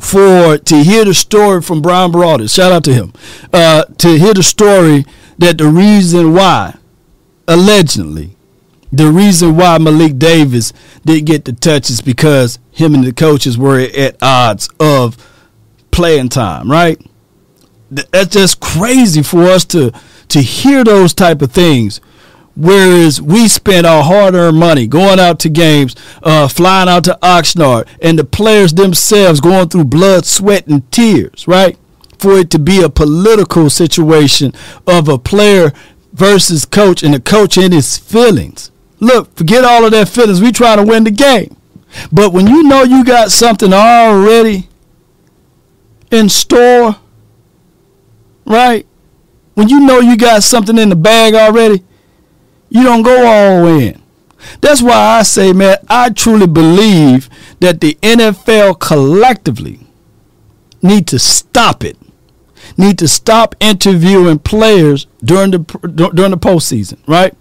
for 0.00 0.58
to 0.58 0.82
hear 0.82 1.04
the 1.04 1.14
story 1.14 1.62
from 1.62 1.82
Brian 1.82 2.10
Broaddus. 2.10 2.54
Shout 2.54 2.72
out 2.72 2.84
to 2.84 2.92
him. 2.92 3.12
Uh, 3.52 3.84
to 3.84 4.18
hear 4.18 4.34
the 4.34 4.42
story 4.42 5.04
that 5.38 5.58
the 5.58 5.68
reason 5.68 6.34
why, 6.34 6.76
allegedly, 7.46 8.36
the 8.90 9.10
reason 9.10 9.56
why 9.56 9.78
Malik 9.78 10.18
Davis 10.18 10.72
didn't 11.04 11.26
get 11.26 11.44
the 11.44 11.52
touches 11.52 12.00
because 12.00 12.58
him 12.72 12.94
and 12.94 13.04
the 13.04 13.12
coaches 13.12 13.56
were 13.58 13.80
at 13.80 14.16
odds 14.22 14.68
of 14.80 15.16
playing 15.90 16.28
time, 16.28 16.70
right? 16.70 17.00
That's 17.90 18.34
just 18.34 18.60
crazy 18.60 19.22
for 19.22 19.44
us 19.44 19.64
to 19.66 19.92
to 20.28 20.40
hear 20.42 20.84
those 20.84 21.14
type 21.14 21.40
of 21.42 21.52
things. 21.52 22.00
Whereas 22.54 23.22
we 23.22 23.46
spend 23.46 23.86
our 23.86 24.02
hard-earned 24.02 24.58
money 24.58 24.88
going 24.88 25.20
out 25.20 25.38
to 25.40 25.48
games, 25.48 25.94
uh, 26.24 26.48
flying 26.48 26.88
out 26.88 27.04
to 27.04 27.16
Oxnard, 27.22 27.86
and 28.02 28.18
the 28.18 28.24
players 28.24 28.74
themselves 28.74 29.40
going 29.40 29.68
through 29.68 29.84
blood, 29.84 30.26
sweat, 30.26 30.66
and 30.66 30.90
tears, 30.90 31.46
right? 31.46 31.78
For 32.18 32.32
it 32.32 32.50
to 32.50 32.58
be 32.58 32.82
a 32.82 32.88
political 32.88 33.70
situation 33.70 34.52
of 34.88 35.08
a 35.08 35.18
player 35.18 35.72
versus 36.12 36.64
coach, 36.64 37.04
and 37.04 37.14
the 37.14 37.20
coach 37.20 37.56
in 37.56 37.70
his 37.70 37.96
feelings. 37.96 38.72
Look, 38.98 39.36
forget 39.36 39.64
all 39.64 39.84
of 39.84 39.92
that 39.92 40.08
feelings. 40.08 40.42
We 40.42 40.50
trying 40.50 40.78
to 40.78 40.84
win 40.84 41.04
the 41.04 41.12
game. 41.12 41.56
But 42.10 42.32
when 42.32 42.48
you 42.48 42.64
know 42.64 42.82
you 42.82 43.04
got 43.04 43.30
something 43.30 43.72
already 43.72 44.68
in 46.10 46.28
store, 46.28 46.96
right? 48.48 48.86
When 49.54 49.68
you 49.68 49.80
know 49.80 50.00
you 50.00 50.16
got 50.16 50.42
something 50.42 50.78
in 50.78 50.88
the 50.88 50.96
bag 50.96 51.34
already, 51.34 51.84
you 52.68 52.82
don't 52.82 53.02
go 53.02 53.26
all 53.26 53.66
in. 53.66 54.00
That's 54.60 54.82
why 54.82 55.18
I 55.18 55.22
say, 55.22 55.52
man, 55.52 55.78
I 55.88 56.10
truly 56.10 56.46
believe 56.46 57.28
that 57.60 57.80
the 57.80 57.94
NFL 58.02 58.80
collectively 58.80 59.80
need 60.82 61.06
to 61.08 61.18
stop 61.18 61.84
it. 61.84 61.96
Need 62.76 62.98
to 62.98 63.08
stop 63.08 63.54
interviewing 63.60 64.38
players 64.38 65.06
during 65.24 65.50
the 65.50 65.58
during 66.14 66.30
the 66.30 66.38
postseason, 66.38 66.98
right? 67.06 67.34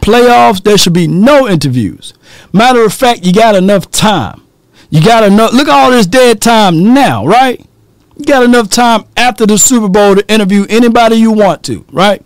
Playoffs, 0.00 0.62
there 0.62 0.76
should 0.76 0.92
be 0.92 1.08
no 1.08 1.48
interviews. 1.48 2.12
Matter 2.52 2.84
of 2.84 2.92
fact, 2.92 3.24
you 3.24 3.32
got 3.32 3.54
enough 3.54 3.90
time. 3.90 4.42
You 4.90 5.02
got 5.02 5.24
enough. 5.24 5.52
Look 5.52 5.68
at 5.68 5.74
all 5.74 5.90
this 5.90 6.06
dead 6.06 6.40
time 6.40 6.92
now, 6.92 7.24
right? 7.24 7.65
You 8.16 8.24
got 8.24 8.44
enough 8.44 8.70
time 8.70 9.04
after 9.16 9.46
the 9.46 9.58
Super 9.58 9.88
Bowl 9.88 10.16
to 10.16 10.32
interview 10.32 10.64
anybody 10.68 11.16
you 11.16 11.32
want 11.32 11.62
to, 11.64 11.84
right? 11.92 12.24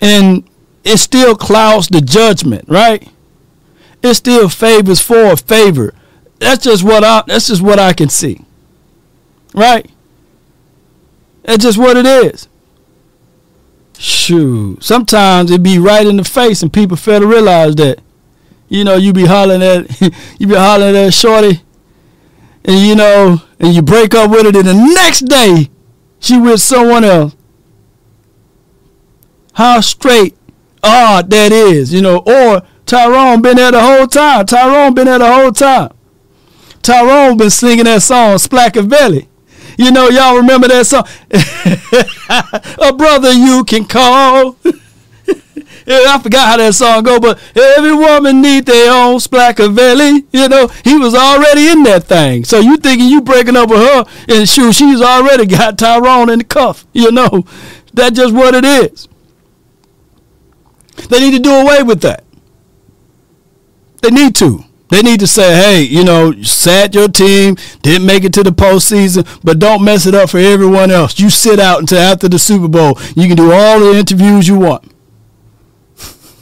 And 0.00 0.44
it 0.84 0.98
still 0.98 1.34
clouds 1.34 1.88
the 1.88 2.00
judgment, 2.00 2.64
right? 2.68 3.08
It 4.02 4.14
still 4.14 4.48
favors 4.48 5.00
for 5.00 5.32
a 5.32 5.36
favor. 5.36 5.94
That's 6.38 6.64
just 6.64 6.82
what 6.82 7.04
I 7.04 7.22
that's 7.26 7.48
just 7.48 7.62
what 7.62 7.78
I 7.78 7.92
can 7.92 8.08
see. 8.08 8.40
Right? 9.54 9.88
That's 11.44 11.62
just 11.62 11.78
what 11.78 11.96
it 11.96 12.04
is. 12.04 12.48
Shoot. 13.96 14.82
Sometimes 14.82 15.50
it 15.50 15.62
be 15.62 15.78
right 15.78 16.06
in 16.06 16.16
the 16.16 16.24
face 16.24 16.62
and 16.62 16.72
people 16.72 16.96
fail 16.96 17.20
to 17.20 17.26
realize 17.26 17.76
that. 17.76 18.00
You 18.68 18.84
know, 18.84 18.96
you 18.96 19.12
be 19.12 19.26
hollering 19.26 19.62
at 19.62 20.00
you 20.38 20.46
be 20.46 20.54
hollering 20.54 20.96
at 20.96 21.14
shorty 21.14 21.62
and 22.64 22.78
you 22.78 22.94
know, 22.94 23.40
and 23.62 23.74
you 23.74 23.80
break 23.80 24.14
up 24.14 24.30
with 24.30 24.42
her, 24.42 24.58
and 24.58 24.68
the 24.68 24.92
next 24.94 25.20
day 25.20 25.70
she 26.18 26.38
with 26.38 26.60
someone 26.60 27.04
else. 27.04 27.34
How 29.54 29.80
straight 29.80 30.36
odd 30.82 31.30
that 31.30 31.52
is, 31.52 31.92
you 31.94 32.02
know, 32.02 32.18
or 32.18 32.62
Tyrone 32.86 33.40
been 33.40 33.56
there 33.56 33.70
the 33.70 33.80
whole 33.80 34.06
time. 34.06 34.46
Tyrone 34.46 34.94
been 34.94 35.06
there 35.06 35.18
the 35.18 35.32
whole 35.32 35.52
time. 35.52 35.92
Tyrone 36.82 37.36
been 37.36 37.50
singing 37.50 37.84
that 37.84 38.02
song, 38.02 38.36
Splackavelli. 38.36 39.28
You 39.78 39.90
know, 39.90 40.08
y'all 40.08 40.36
remember 40.36 40.68
that 40.68 40.86
song? 40.86 41.06
A 42.88 42.92
brother 42.92 43.32
you 43.32 43.64
can 43.64 43.84
call. 43.84 44.56
I 45.86 46.18
forgot 46.22 46.48
how 46.48 46.56
that 46.58 46.74
song 46.74 47.02
go, 47.02 47.18
but 47.18 47.40
every 47.56 47.94
woman 47.94 48.40
need 48.40 48.66
their 48.66 48.92
own 48.92 49.18
Splackavelli. 49.18 50.26
You 50.32 50.48
know, 50.48 50.68
he 50.84 50.96
was 50.96 51.14
already 51.14 51.68
in 51.68 51.82
that 51.84 52.04
thing. 52.04 52.44
So 52.44 52.60
you 52.60 52.76
thinking 52.76 53.08
you 53.08 53.20
breaking 53.20 53.56
up 53.56 53.70
with 53.70 53.80
her, 53.80 54.04
and 54.28 54.48
shoot, 54.48 54.72
she's 54.74 55.00
already 55.00 55.46
got 55.58 55.78
Tyrone 55.78 56.30
in 56.30 56.38
the 56.38 56.44
cuff. 56.44 56.86
You 56.92 57.10
know, 57.10 57.44
that's 57.92 58.16
just 58.16 58.34
what 58.34 58.54
it 58.54 58.64
is. 58.64 59.08
They 61.08 61.20
need 61.20 61.32
to 61.32 61.42
do 61.42 61.50
away 61.50 61.82
with 61.82 62.00
that. 62.02 62.24
They 64.02 64.10
need 64.10 64.34
to. 64.36 64.64
They 64.92 65.00
need 65.00 65.20
to 65.20 65.26
say, 65.26 65.54
hey, 65.54 65.82
you 65.84 66.04
know, 66.04 66.32
sat 66.42 66.94
your 66.94 67.08
team, 67.08 67.56
didn't 67.80 68.04
make 68.04 68.24
it 68.24 68.34
to 68.34 68.42
the 68.42 68.50
postseason, 68.50 69.26
but 69.42 69.58
don't 69.58 69.82
mess 69.82 70.04
it 70.04 70.14
up 70.14 70.28
for 70.28 70.36
everyone 70.36 70.90
else. 70.90 71.18
You 71.18 71.30
sit 71.30 71.58
out 71.58 71.80
until 71.80 71.98
after 71.98 72.28
the 72.28 72.38
Super 72.38 72.68
Bowl. 72.68 72.98
You 73.16 73.26
can 73.26 73.38
do 73.38 73.52
all 73.52 73.80
the 73.80 73.98
interviews 73.98 74.46
you 74.46 74.58
want. 74.58 74.91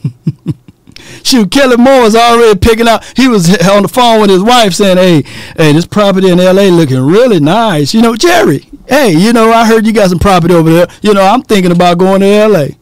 Shoot, 1.22 1.50
Kellen 1.50 1.80
Moore 1.80 2.02
was 2.02 2.16
already 2.16 2.58
picking 2.58 2.88
out. 2.88 3.04
He 3.16 3.28
was 3.28 3.48
on 3.68 3.82
the 3.82 3.88
phone 3.88 4.20
with 4.20 4.30
his 4.30 4.42
wife 4.42 4.74
saying, 4.74 4.96
"Hey, 4.96 5.22
hey, 5.56 5.72
this 5.72 5.86
property 5.86 6.28
in 6.28 6.40
L.A. 6.40 6.70
looking 6.70 7.00
really 7.00 7.40
nice. 7.40 7.94
You 7.94 8.02
know, 8.02 8.16
Jerry. 8.16 8.66
Hey, 8.88 9.12
you 9.12 9.32
know, 9.32 9.52
I 9.52 9.66
heard 9.66 9.86
you 9.86 9.92
got 9.92 10.10
some 10.10 10.18
property 10.18 10.54
over 10.54 10.70
there. 10.70 10.88
You 11.02 11.14
know, 11.14 11.22
I'm 11.22 11.42
thinking 11.42 11.72
about 11.72 11.98
going 11.98 12.20
to 12.20 12.26
L.A. 12.26 12.76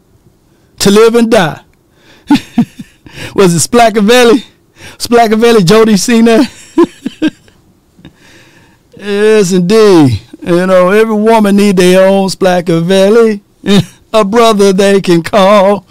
to 0.81 0.91
live 0.91 1.15
and 1.15 1.31
die." 1.31 1.63
was 3.35 3.55
it 3.55 3.71
Splackavelli? 3.71 4.45
Splackavelli, 4.99 5.65
Jody 5.65 5.97
seen 5.97 6.27
that? 6.27 6.51
yes, 8.97 9.53
indeed. 9.53 10.21
You 10.43 10.67
know, 10.67 10.91
every 10.91 11.15
woman 11.15 11.57
need 11.57 11.77
their 11.77 12.09
own 12.09 12.29
Splackavelli. 12.29 13.41
A 14.13 14.25
brother 14.25 14.73
they 14.73 15.01
can 15.01 15.23
call. 15.23 15.85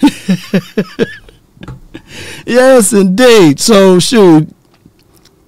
yes, 2.46 2.92
indeed. 2.92 3.60
So, 3.60 3.98
shoot, 3.98 4.48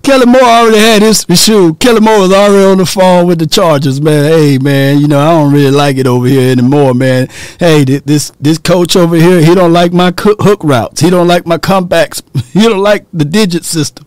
Kellen 0.09 0.31
Moore 0.31 0.43
already 0.43 0.79
had 0.79 1.03
his 1.03 1.27
shoot. 1.35 1.79
Kellen 1.81 2.03
Moore 2.03 2.21
was 2.21 2.33
already 2.33 2.65
on 2.65 2.79
the 2.79 2.87
phone 2.87 3.27
with 3.27 3.41
the 3.41 3.47
Chargers, 3.47 4.01
man. 4.01 4.25
Hey, 4.25 4.57
man, 4.57 5.01
you 5.01 5.07
know 5.07 5.21
I 5.21 5.33
don't 5.33 5.53
really 5.53 5.71
like 5.71 5.99
it 5.99 6.07
over 6.07 6.27
here 6.27 6.51
anymore, 6.51 6.95
man. 6.95 7.29
Hey, 7.61 7.85
this 7.85 8.33
this 8.41 8.57
coach 8.57 8.97
over 8.97 9.17
here, 9.17 9.43
he 9.43 9.55
don't 9.55 9.75
like 9.75 9.93
my 9.93 10.15
hook 10.19 10.65
routes. 10.65 11.03
He 11.03 11.11
don't 11.11 11.29
like 11.29 11.47
my 11.47 11.59
comebacks. 11.59 12.23
He 12.55 12.63
don't 12.63 12.83
like 12.83 13.05
the 13.13 13.27
digit 13.27 13.67
system. 13.67 14.07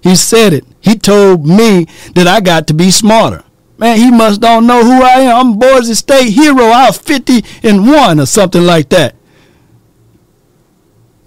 He 0.00 0.14
said 0.14 0.52
it. 0.52 0.64
He 0.80 0.96
told 0.96 1.44
me 1.44 1.86
that 2.14 2.28
I 2.28 2.40
got 2.40 2.68
to 2.68 2.74
be 2.74 2.92
smarter. 2.92 3.42
Man, 3.76 3.98
he 3.98 4.12
must 4.12 4.40
don't 4.40 4.68
know 4.68 4.84
who 4.84 5.02
I 5.02 5.22
am. 5.22 5.36
I'm 5.36 5.58
Boise 5.58 5.94
State 5.94 6.30
hero. 6.30 6.70
I'm 6.70 6.92
50 6.92 7.44
and 7.64 7.88
one 7.88 8.20
or 8.20 8.26
something 8.26 8.62
like 8.62 8.88
that. 8.90 9.16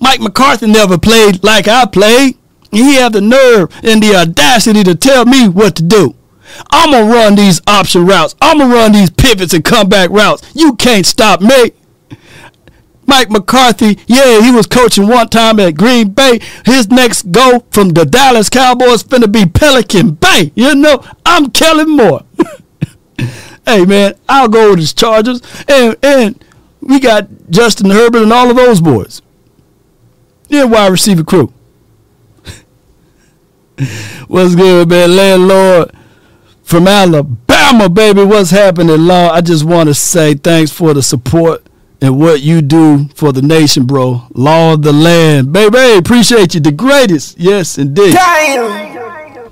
Mike 0.02 0.20
McCarthy 0.20 0.68
never 0.68 0.97
played 0.97 1.43
like 1.43 1.68
I 1.68 1.86
played. 1.86 2.38
He 2.72 2.95
had 2.95 3.14
the 3.14 3.22
nerve 3.22 3.70
and 3.84 4.02
the 4.02 4.16
audacity 4.16 4.84
to 4.84 4.95
tell 4.95 5.26
me 5.26 5.47
what 5.47 5.76
to 5.76 5.84
do. 5.84 6.16
I'm 6.70 6.91
going 6.91 7.08
to 7.08 7.14
run 7.14 7.36
these 7.36 7.62
option 7.68 8.06
routes. 8.06 8.36
I'm 8.41 8.58
going 8.58 8.72
to 8.72 8.76
run 8.76 8.91
these 8.91 9.10
pivots 9.10 9.54
and 9.54 9.64
comeback 9.64 10.10
routes. 10.10 10.52
You 10.56 10.76
can't 10.76 11.06
stop 11.06 11.41
me. 11.41 11.72
Mike 13.06 13.30
McCarthy, 13.30 13.99
yeah, 14.08 14.41
he 14.41 14.52
was 14.52 14.68
coaching 14.68 15.08
one 15.08 15.28
time 15.28 15.60
at 15.60 15.76
Green 15.76 16.12
Bay. 16.12 16.39
His 16.66 16.89
next 16.89 17.32
go 17.32 17.66
from 17.72 17.89
the 17.89 18.06
Dallas 18.06 18.49
Cowboys 18.49 19.04
finna 19.04 19.30
be 19.32 19.45
Pelican 19.45 20.12
Bay. 20.12 20.52
You 20.56 20.76
know, 20.76 21.04
I'm 21.26 21.49
Kellen 21.52 21.89
Moore. 21.89 22.22
hey 23.66 23.86
man, 23.86 24.14
I'll 24.30 24.47
go 24.47 24.70
with 24.70 24.80
his 24.80 24.93
Chargers, 24.93 25.41
and 25.68 25.97
and 26.02 26.41
we 26.80 26.99
got 26.99 27.28
Justin 27.49 27.89
Herbert 27.89 28.24
and 28.24 28.32
all 28.32 28.49
of 28.49 28.56
those 28.56 28.80
boys. 28.80 29.22
Yeah, 30.52 30.66
wide 30.66 30.91
receiver 30.91 31.24
crew. 31.24 31.54
What's 34.28 34.54
good, 34.54 34.89
man? 34.89 35.16
Landlord 35.16 35.91
from 36.62 36.89
Alabama, 36.89 37.88
baby. 37.88 38.26
What's 38.26 38.49
happening, 38.49 39.08
Law? 39.08 39.30
I 39.30 39.39
just 39.39 39.64
want 39.64 39.88
to 39.88 39.93
say 39.93 40.34
thanks 40.34 40.70
for 40.70 40.93
the 40.93 41.02
support 41.02 41.66
and 42.02 42.20
what 42.20 42.41
you 42.41 42.62
do 42.62 43.08
for 43.16 43.32
the 43.32 43.41
nation, 43.41 43.86
bro. 43.86 44.24
Law 44.34 44.74
of 44.74 44.82
the 44.82 44.91
land. 44.91 45.54
Baby, 45.54 45.97
appreciate 45.97 46.54
you. 46.54 46.60
The 46.60 46.74
greatest. 46.74 47.39
Yes, 47.39 47.78
indeed. 47.78 48.14
Damn. 48.14 49.49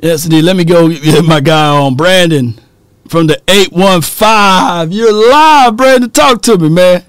Yes, 0.00 0.24
indeed. 0.24 0.42
Let 0.44 0.54
me 0.54 0.64
go 0.64 0.88
get 0.88 1.24
my 1.24 1.40
guy 1.40 1.66
on 1.66 1.96
Brandon 1.96 2.60
from 3.08 3.26
the 3.26 3.42
815. 3.48 4.92
You're 4.92 5.12
live, 5.30 5.76
Brandon. 5.76 6.10
Talk 6.10 6.42
to 6.42 6.58
me, 6.58 6.68
man. 6.68 7.02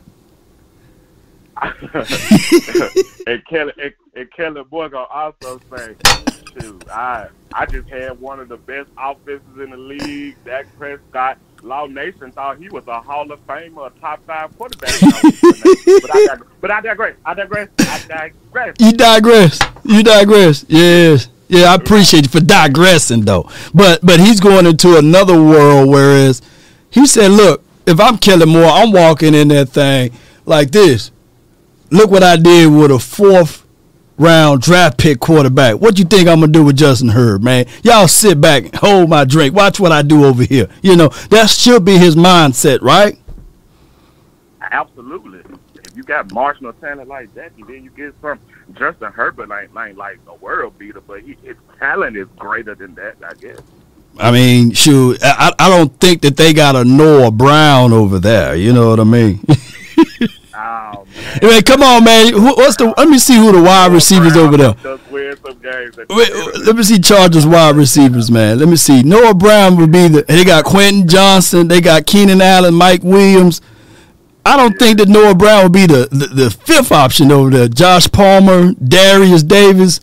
and 3.28 3.46
Kelly 3.46 3.74
and, 3.82 3.94
and 4.16 4.32
Kelly 4.32 4.64
Boy 4.64 4.90
gonna 4.90 5.06
also 5.06 5.60
say, 5.76 5.96
shoot, 6.60 6.90
I 6.90 7.28
I 7.54 7.66
just 7.66 7.88
had 7.90 8.20
one 8.20 8.40
of 8.40 8.50
the 8.50 8.58
best 8.58 8.90
offenses 8.98 9.58
in 9.58 9.72
the 9.72 9.78
league. 9.78 10.36
Dak 10.46 10.68
Prescott 10.78 11.38
Law 11.62 11.86
Nation 11.86 12.32
thought 12.32 12.58
he 12.58 12.70
was 12.70 12.88
a 12.88 13.00
Hall 13.00 13.32
of 13.32 13.46
Famer, 13.48 13.88
a 13.88 14.00
top 14.00 14.26
five 14.26 14.56
quarterback. 14.58 15.00
but, 15.02 16.16
I 16.16 16.26
digress, 16.28 16.50
but 16.62 16.72
I 16.72 16.82
digress. 16.82 17.16
I 17.26 17.34
digress. 17.34 17.70
I 17.80 18.08
digress. 18.08 18.76
You 18.80 18.92
digress. 18.92 19.60
You 19.84 20.04
digress. 20.04 20.66
Yes. 20.68 21.30
Yeah, 21.48 21.72
I 21.72 21.76
appreciate 21.76 22.24
you 22.24 22.30
for 22.30 22.40
digressing 22.40 23.22
though. 23.22 23.50
But 23.74 24.00
but 24.04 24.20
he's 24.20 24.40
going 24.40 24.66
into 24.66 24.98
another 24.98 25.42
world 25.42 25.90
whereas 25.90 26.42
he 26.90 27.06
said, 27.06 27.32
Look, 27.32 27.64
if 27.86 28.00
I'm 28.00 28.18
Kellen 28.18 28.50
Moore, 28.50 28.66
I'm 28.70 28.92
walking 28.92 29.34
in 29.34 29.50
that 29.50 29.70
thing 29.70 30.12
like 30.46 30.72
this. 30.72 31.12
Look 31.94 32.10
what 32.10 32.24
I 32.24 32.38
did 32.38 32.74
with 32.74 32.90
a 32.90 32.98
fourth 32.98 33.68
round 34.18 34.64
draft 34.64 34.98
pick 34.98 35.20
quarterback. 35.20 35.76
What 35.80 36.00
you 36.00 36.06
think 36.06 36.28
I'm 36.28 36.40
gonna 36.40 36.52
do 36.52 36.64
with 36.64 36.76
Justin 36.76 37.10
Herb, 37.10 37.44
man? 37.44 37.68
Y'all 37.84 38.08
sit 38.08 38.42
back, 38.42 38.74
hold 38.74 39.12
my 39.12 39.26
drink, 39.26 39.54
watch 39.54 39.80
what 39.80 39.92
I 39.92 40.02
do 40.02 40.26
over 40.26 40.44
here. 40.44 40.68
You 40.82 40.96
know 40.96 41.10
that 41.30 41.52
should 41.52 41.86
be 41.86 42.00
his 42.00 42.16
mindset, 42.16 42.82
right? 42.82 43.20
Absolutely. 44.60 45.44
If 45.76 45.96
you 45.96 46.02
got 46.02 46.32
marginal 46.34 46.74
talent 46.74 47.08
like 47.08 47.32
that, 47.36 47.52
and 47.60 47.68
then 47.68 47.84
you 47.84 47.92
get 47.92 48.16
some 48.24 48.40
Justin 48.74 49.12
Herbert, 49.12 49.52
ain't, 49.52 49.70
ain't 49.78 49.96
like 49.96 50.18
a 50.26 50.34
world 50.34 50.80
beater, 50.80 51.02
but 51.02 51.22
he, 51.22 51.38
his 51.44 51.58
talent 51.78 52.18
is 52.18 52.28
greater 52.40 52.74
than 52.74 52.96
that, 52.96 53.18
I 53.24 53.36
guess. 53.36 53.60
I 54.18 54.32
mean, 54.32 54.72
shoot, 54.72 55.20
I, 55.22 55.52
I 55.60 55.70
don't 55.70 55.96
think 56.00 56.24
that 56.24 56.38
they 56.38 56.54
got 56.54 56.76
a 56.76 56.84
Noah 56.84 57.30
Brown 57.30 57.94
over 57.94 58.18
there. 58.18 58.56
You 58.56 58.74
know 58.74 58.90
what 58.90 59.00
I 59.00 59.04
mean? 59.04 59.46
Oh, 60.66 61.06
man. 61.42 61.62
come 61.64 61.84
on, 61.84 62.06
man. 62.06 62.34
What's 62.42 62.78
the? 62.78 62.94
Let 62.98 63.10
me 63.10 63.18
see 63.18 63.36
who 63.36 63.52
the 63.52 63.62
wide 63.62 63.92
receivers 63.92 64.38
over 64.38 64.56
there. 64.56 64.76
Wait, 66.10 66.34
let 66.66 66.76
me 66.76 66.84
see 66.84 67.00
Chargers 67.00 67.46
wide 67.46 67.76
receivers, 67.76 68.32
man. 68.32 68.60
Let 68.60 68.70
me 68.70 68.78
see. 68.78 69.04
Noah 69.04 69.34
Brown 69.34 69.76
would 69.78 69.92
be 69.92 70.08
the. 70.08 70.22
They 70.22 70.46
got 70.46 70.64
Quentin 70.64 71.08
Johnston. 71.08 71.68
They 71.68 71.82
got 71.82 72.06
Keenan 72.06 72.42
Allen, 72.42 72.74
Mike 72.76 73.04
Williams. 73.04 73.62
I 74.46 74.56
don't 74.56 74.78
think 74.80 75.00
that 75.00 75.10
Noah 75.10 75.36
Brown 75.36 75.64
would 75.64 75.74
be 75.74 75.86
the, 75.86 76.08
the, 76.12 76.28
the 76.28 76.52
fifth 76.52 76.92
option 76.92 77.32
over 77.32 77.50
there. 77.50 77.68
Josh 77.68 78.10
Palmer, 78.12 78.74
Derius 78.74 79.44
Davis. 79.44 80.00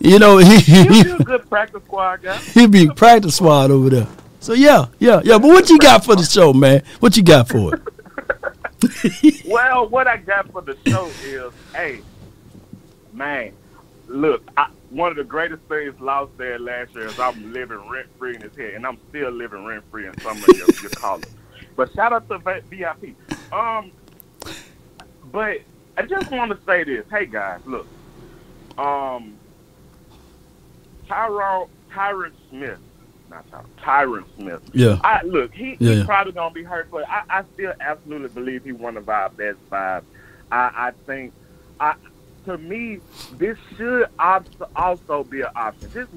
You 0.00 0.18
know, 0.18 0.38
he, 0.38 0.58
he, 0.60 0.88
be 0.88 1.00
a 1.00 1.18
good 1.18 1.48
practice 1.48 1.82
squad 1.84 2.22
guy. 2.22 2.36
He'd 2.36 2.70
be 2.70 2.88
practice 2.88 3.36
squad 3.36 3.70
over 3.70 3.90
there. 3.90 4.08
So 4.40 4.54
yeah, 4.54 4.86
yeah, 4.98 5.20
yeah. 5.24 5.38
But 5.38 5.48
what 5.48 5.68
you 5.68 5.78
got 5.78 6.04
for 6.04 6.16
the 6.16 6.22
show, 6.22 6.52
man? 6.52 6.82
What 7.00 7.16
you 7.16 7.22
got 7.22 7.48
for 7.48 7.74
it? 7.74 7.82
well, 9.46 9.88
what 9.88 10.06
I 10.06 10.16
got 10.16 10.50
for 10.52 10.62
the 10.62 10.76
show 10.86 11.06
is, 11.24 11.52
hey, 11.74 12.00
man, 13.12 13.52
look, 14.08 14.42
I, 14.56 14.70
one 14.90 15.10
of 15.10 15.16
the 15.16 15.24
greatest 15.24 15.62
things 15.64 15.98
lost 16.00 16.36
there 16.36 16.58
last 16.58 16.94
year 16.94 17.06
is 17.06 17.18
I'm 17.18 17.52
living 17.52 17.88
rent 17.88 18.08
free 18.18 18.34
in 18.34 18.40
his 18.40 18.56
head, 18.56 18.74
and 18.74 18.86
I'm 18.86 18.98
still 19.08 19.30
living 19.30 19.64
rent 19.64 19.84
free 19.90 20.06
in 20.06 20.18
some 20.20 20.36
of 20.36 20.48
your, 20.48 20.66
your 20.82 20.90
callers. 20.90 21.24
But 21.76 21.92
shout 21.94 22.12
out 22.12 22.28
to 22.28 22.62
VIP. 22.68 23.14
Um, 23.52 23.92
but 25.30 25.58
I 25.96 26.02
just 26.02 26.30
want 26.30 26.50
to 26.50 26.58
say 26.66 26.84
this. 26.84 27.04
Hey 27.10 27.26
guys, 27.26 27.60
look, 27.66 27.86
um, 28.78 29.34
Tyrone 31.06 31.68
Tyron 31.92 32.32
Smith 32.48 32.78
not 33.30 33.46
Tyron 33.78 34.24
Smith. 34.36 34.62
Yeah. 34.72 34.98
I 35.02 35.22
look, 35.22 35.54
he, 35.54 35.76
yeah, 35.78 35.94
he's 35.94 36.04
probably 36.04 36.32
gonna 36.32 36.52
be 36.52 36.62
hurt, 36.62 36.90
but 36.90 37.08
I, 37.08 37.22
I 37.30 37.44
still 37.54 37.72
absolutely 37.80 38.28
believe 38.28 38.64
he's 38.64 38.74
one 38.74 38.96
of 38.96 39.08
our 39.08 39.30
best 39.30 39.58
five. 39.70 40.04
I, 40.50 40.70
I 40.74 40.92
think, 41.06 41.32
I 41.78 41.94
to 42.46 42.58
me, 42.58 43.00
this 43.34 43.56
should 43.76 44.08
also 44.18 45.24
be 45.24 45.42
an 45.42 45.50
option. 45.54 45.90
This 45.92 46.08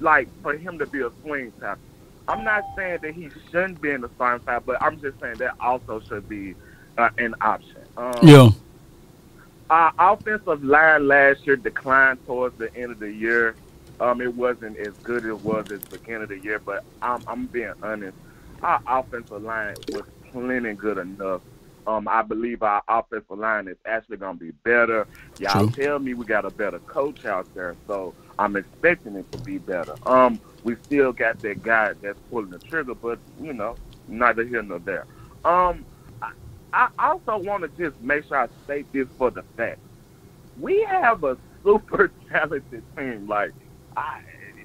like 0.00 0.28
for 0.42 0.56
him 0.56 0.78
to 0.78 0.86
be 0.86 1.00
a 1.00 1.10
swing 1.22 1.52
tackle. 1.60 1.82
I'm 2.26 2.44
not 2.44 2.64
saying 2.76 2.98
that 3.02 3.14
he 3.14 3.30
shouldn't 3.50 3.80
be 3.80 3.90
in 3.90 4.02
the 4.02 4.10
starting 4.16 4.44
five, 4.44 4.66
but 4.66 4.82
I'm 4.82 5.00
just 5.00 5.18
saying 5.20 5.36
that 5.36 5.54
also 5.60 6.00
should 6.00 6.28
be 6.28 6.54
uh, 6.98 7.08
an 7.16 7.34
option. 7.40 7.82
Um, 7.96 8.12
yeah. 8.22 8.50
Our 9.70 9.92
offensive 9.98 10.62
line 10.64 11.08
last 11.08 11.46
year 11.46 11.56
declined 11.56 12.24
towards 12.26 12.56
the 12.58 12.74
end 12.74 12.92
of 12.92 12.98
the 12.98 13.12
year. 13.12 13.54
Um, 14.00 14.20
it 14.20 14.34
wasn't 14.34 14.78
as 14.78 14.94
good 15.02 15.24
as 15.24 15.30
it 15.30 15.40
was 15.42 15.70
at 15.70 15.80
the 15.82 15.98
beginning 15.98 16.24
of 16.24 16.28
the 16.30 16.38
year, 16.38 16.58
but 16.58 16.84
I'm, 17.02 17.22
I'm 17.26 17.46
being 17.46 17.72
honest. 17.82 18.16
Our 18.62 18.80
offensive 18.86 19.42
line 19.42 19.74
was 19.88 20.04
plenty 20.32 20.74
good 20.74 20.98
enough. 20.98 21.42
Um, 21.86 22.06
I 22.08 22.22
believe 22.22 22.62
our 22.62 22.82
offensive 22.88 23.38
line 23.38 23.68
is 23.68 23.76
actually 23.86 24.18
going 24.18 24.38
to 24.38 24.44
be 24.44 24.50
better. 24.50 25.06
Y'all 25.38 25.68
True. 25.68 25.84
tell 25.84 25.98
me 25.98 26.14
we 26.14 26.24
got 26.26 26.44
a 26.44 26.50
better 26.50 26.80
coach 26.80 27.24
out 27.24 27.52
there, 27.54 27.76
so 27.86 28.14
I'm 28.38 28.56
expecting 28.56 29.16
it 29.16 29.30
to 29.32 29.38
be 29.38 29.58
better. 29.58 29.94
Um, 30.06 30.40
we 30.64 30.76
still 30.86 31.12
got 31.12 31.40
that 31.42 31.62
guy 31.62 31.94
that's 32.02 32.18
pulling 32.30 32.50
the 32.50 32.58
trigger, 32.58 32.94
but 32.94 33.18
you 33.40 33.54
know, 33.54 33.76
neither 34.06 34.44
here 34.44 34.62
nor 34.62 34.80
there. 34.80 35.06
Um, 35.44 35.86
I, 36.20 36.32
I 36.72 36.88
also 36.98 37.38
want 37.38 37.62
to 37.62 37.68
just 37.90 38.00
make 38.02 38.26
sure 38.26 38.36
I 38.38 38.48
state 38.64 38.92
this 38.92 39.08
for 39.16 39.30
the 39.30 39.44
fact 39.56 39.80
we 40.58 40.82
have 40.82 41.24
a 41.24 41.36
super 41.64 42.12
talented 42.30 42.82
team. 42.96 43.26
Like 43.28 43.52
I, 43.96 44.20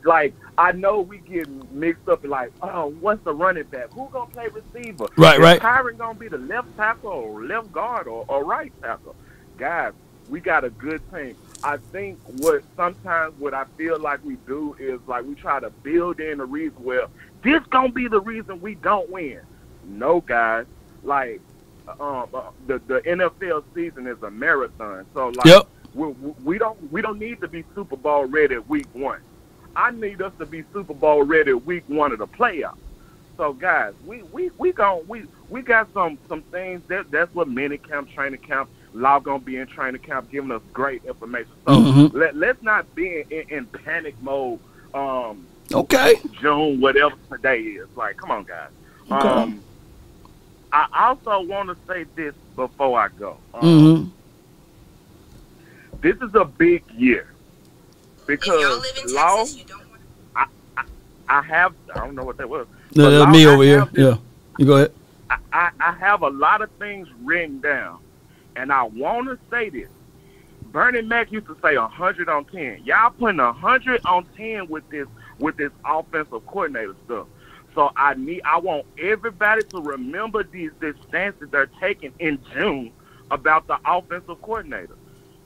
like 0.06 0.34
I 0.58 0.72
know 0.72 1.02
we 1.02 1.20
get 1.20 1.48
mixed 1.72 2.08
up 2.08 2.24
in 2.24 2.30
like, 2.30 2.52
oh, 2.62 2.90
what's 3.00 3.24
the 3.24 3.34
running 3.34 3.64
back? 3.64 3.92
Who 3.94 4.10
gonna 4.12 4.30
play 4.30 4.48
receiver? 4.48 5.08
Right, 5.18 5.40
right. 5.40 5.60
Tyron 5.60 5.98
gonna 5.98 6.18
be 6.18 6.28
the 6.28 6.38
left 6.38 6.76
tackle 6.78 7.12
or 7.12 7.44
left 7.44 7.72
guard 7.72 8.08
or, 8.08 8.26
or 8.28 8.44
right 8.44 8.72
tackle? 8.82 9.16
Guys, 9.58 9.94
we 10.30 10.40
got 10.40 10.64
a 10.64 10.70
good 10.70 11.02
team. 11.14 11.36
I 11.64 11.78
think 11.78 12.20
what 12.40 12.64
sometimes 12.76 13.34
what 13.40 13.54
I 13.54 13.66
feel 13.78 14.00
like 14.00 14.24
we 14.24 14.36
do 14.48 14.76
is 14.80 15.00
like 15.08 15.26
we 15.26 15.36
try 15.36 15.60
to 15.60 15.70
build 15.70 16.20
in 16.20 16.40
the 16.40 16.46
reason. 16.46 16.84
Well, 16.84 17.10
this 17.44 17.64
gonna 17.70 17.92
be 17.92 18.08
the 18.08 18.22
reason 18.22 18.62
we 18.62 18.76
don't 18.76 19.10
win. 19.10 19.42
No, 19.86 20.22
guys. 20.22 20.66
Like 21.04 21.42
um, 22.00 22.28
the 22.68 22.80
the 22.88 23.02
NFL 23.02 23.64
season 23.74 24.08
is 24.08 24.22
a 24.22 24.32
marathon. 24.32 25.06
So 25.14 25.30
like. 25.30 25.46
Yep 25.46 25.68
we, 25.94 26.08
we 26.44 26.58
don't 26.58 26.92
we 26.92 27.02
don't 27.02 27.20
need 27.20 27.42
to 27.42 27.48
be 27.48 27.64
Super 27.76 27.96
Bowl 27.96 28.26
ready 28.26 28.56
at 28.56 28.68
week 28.68 28.88
one. 28.94 29.22
I 29.76 29.92
need 29.92 30.22
us 30.22 30.34
to 30.40 30.46
be 30.46 30.64
Super 30.74 30.94
Bowl 30.94 31.24
ready 31.24 31.52
at 31.52 31.66
week 31.66 31.84
one 31.88 32.12
of 32.12 32.20
the 32.20 32.28
playoffs. 32.28 32.78
So 33.38 33.54
guys, 33.54 33.94
we 34.06 34.24
we 34.24 34.52
we 34.58 34.72
gon' 34.72 35.06
we 35.08 35.24
we 35.50 35.62
got 35.62 35.92
some 35.94 36.18
some 36.28 36.42
things 36.44 36.82
that 36.88 37.10
that's 37.12 37.34
what 37.34 37.48
mini 37.48 37.78
camp, 37.78 38.10
training 38.12 38.42
camp, 38.42 38.70
law 38.94 39.20
gonna 39.20 39.40
be 39.40 39.58
in 39.58 39.68
training 39.68 40.02
camp, 40.02 40.32
giving 40.32 40.52
us 40.52 40.62
great 40.72 41.04
information. 41.06 41.52
So 41.66 41.74
mm-hmm. 41.74 42.18
let 42.18 42.36
let's 42.36 42.62
not 42.62 42.94
be 42.96 43.24
in, 43.30 43.50
in 43.50 43.66
panic 43.66 44.16
mode. 44.22 44.60
Um, 44.94 45.48
okay. 45.72 46.16
June, 46.40 46.80
whatever 46.80 47.16
today 47.32 47.62
is. 47.62 47.88
Like, 47.96 48.18
come 48.18 48.30
on, 48.30 48.44
guys. 48.44 48.70
Okay. 49.12 49.28
Um, 49.28 49.64
I 50.72 50.88
also 50.94 51.42
want 51.42 51.70
to 51.70 51.78
say 51.88 52.06
this 52.16 52.34
before 52.56 53.00
I 53.00 53.08
go. 53.10 53.38
Um, 53.54 53.62
mm-hmm 53.62 54.10
this 56.04 56.18
is 56.18 56.36
a 56.36 56.46
big 56.46 56.84
year 56.92 57.34
because 58.28 58.84
law. 59.12 59.38
Texas, 59.38 59.66
I, 60.36 60.46
I, 60.78 60.84
I 61.30 61.42
have 61.42 61.74
I 61.96 62.00
don't 62.00 62.14
know 62.14 62.26
what 62.26 62.38
that 62.38 62.50
was. 62.50 62.68
Uh, 62.68 62.76
no, 62.96 63.12
that's 63.12 63.32
me 63.32 63.48
over 63.48 63.64
here. 63.64 63.86
This, 63.86 64.06
yeah, 64.06 64.18
you 64.60 64.66
go 64.66 64.76
ahead. 64.76 64.92
I, 65.52 65.72
I 65.80 65.94
have 65.94 66.22
a 66.22 66.30
lot 66.30 66.62
of 66.62 66.70
things 66.72 67.08
written 67.24 67.60
down, 67.62 68.00
and 68.56 68.72
I 68.72 68.84
want 68.84 69.28
to 69.28 69.40
say 69.50 69.70
this. 69.70 69.90
Bernie 70.66 71.02
Mac 71.02 71.32
used 71.32 71.48
to 71.48 71.58
say 71.62 71.78
100 71.78 72.30
on 72.30 72.46
10. 72.46 72.82
Y'all 72.84 73.12
putting 73.12 73.38
100 73.38 74.06
on 74.06 74.26
10 74.36 74.68
with 74.68 74.88
this 74.90 75.08
with 75.40 75.56
this 75.56 75.72
offensive 75.86 76.46
coordinator 76.48 76.96
stuff. 77.06 77.28
So 77.74 77.92
I 77.96 78.16
need 78.16 78.42
I 78.44 78.60
want 78.60 78.86
everybody 79.00 79.64
to 79.64 79.80
remember 79.80 80.44
these 80.44 80.72
this 80.80 80.96
stance 81.08 81.36
that 81.40 81.52
they're 81.52 81.70
taking 81.80 82.12
in 82.20 82.40
June 82.54 82.92
about 83.32 83.68
the 83.68 83.78
offensive 83.86 84.42
coordinator. 84.42 84.96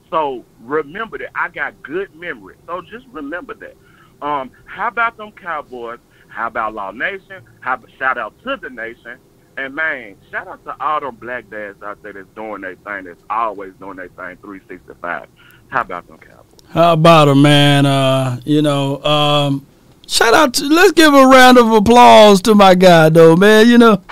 So 0.09 0.45
remember 0.61 1.17
that 1.17 1.31
I 1.35 1.49
got 1.49 1.81
good 1.83 2.15
memory. 2.15 2.55
So 2.65 2.81
just 2.81 3.05
remember 3.11 3.53
that. 3.55 3.75
Um, 4.21 4.51
how 4.65 4.87
about 4.87 5.17
them 5.17 5.31
Cowboys? 5.31 5.99
How 6.27 6.47
about 6.47 6.73
Law 6.73 6.91
Nation? 6.91 7.43
How 7.59 7.79
shout 7.97 8.17
out 8.17 8.33
to 8.43 8.57
the 8.57 8.69
nation? 8.69 9.17
And 9.57 9.73
man, 9.73 10.15
shout 10.29 10.47
out 10.47 10.63
to 10.65 10.75
all 10.79 10.99
them 10.99 11.15
black 11.15 11.49
dads 11.49 11.81
out 11.81 12.01
there 12.03 12.13
that's 12.13 12.27
doing 12.35 12.61
their 12.61 12.75
thing, 12.75 13.05
that's 13.05 13.23
always 13.29 13.73
doing 13.79 13.97
their 13.97 14.09
thing 14.09 14.37
365. 14.37 15.27
How 15.69 15.81
about 15.81 16.07
them 16.07 16.17
Cowboys? 16.19 16.43
How 16.69 16.93
about 16.93 17.25
them, 17.25 17.41
man? 17.41 17.85
Uh, 17.85 18.39
you 18.45 18.61
know, 18.61 19.03
um, 19.03 19.65
shout 20.05 20.33
out 20.33 20.53
to 20.55 20.65
let's 20.65 20.91
give 20.91 21.13
a 21.13 21.25
round 21.25 21.57
of 21.57 21.71
applause 21.71 22.41
to 22.43 22.53
my 22.55 22.75
guy 22.75 23.09
though, 23.09 23.35
man. 23.35 23.67
You 23.67 23.77
know. 23.77 24.01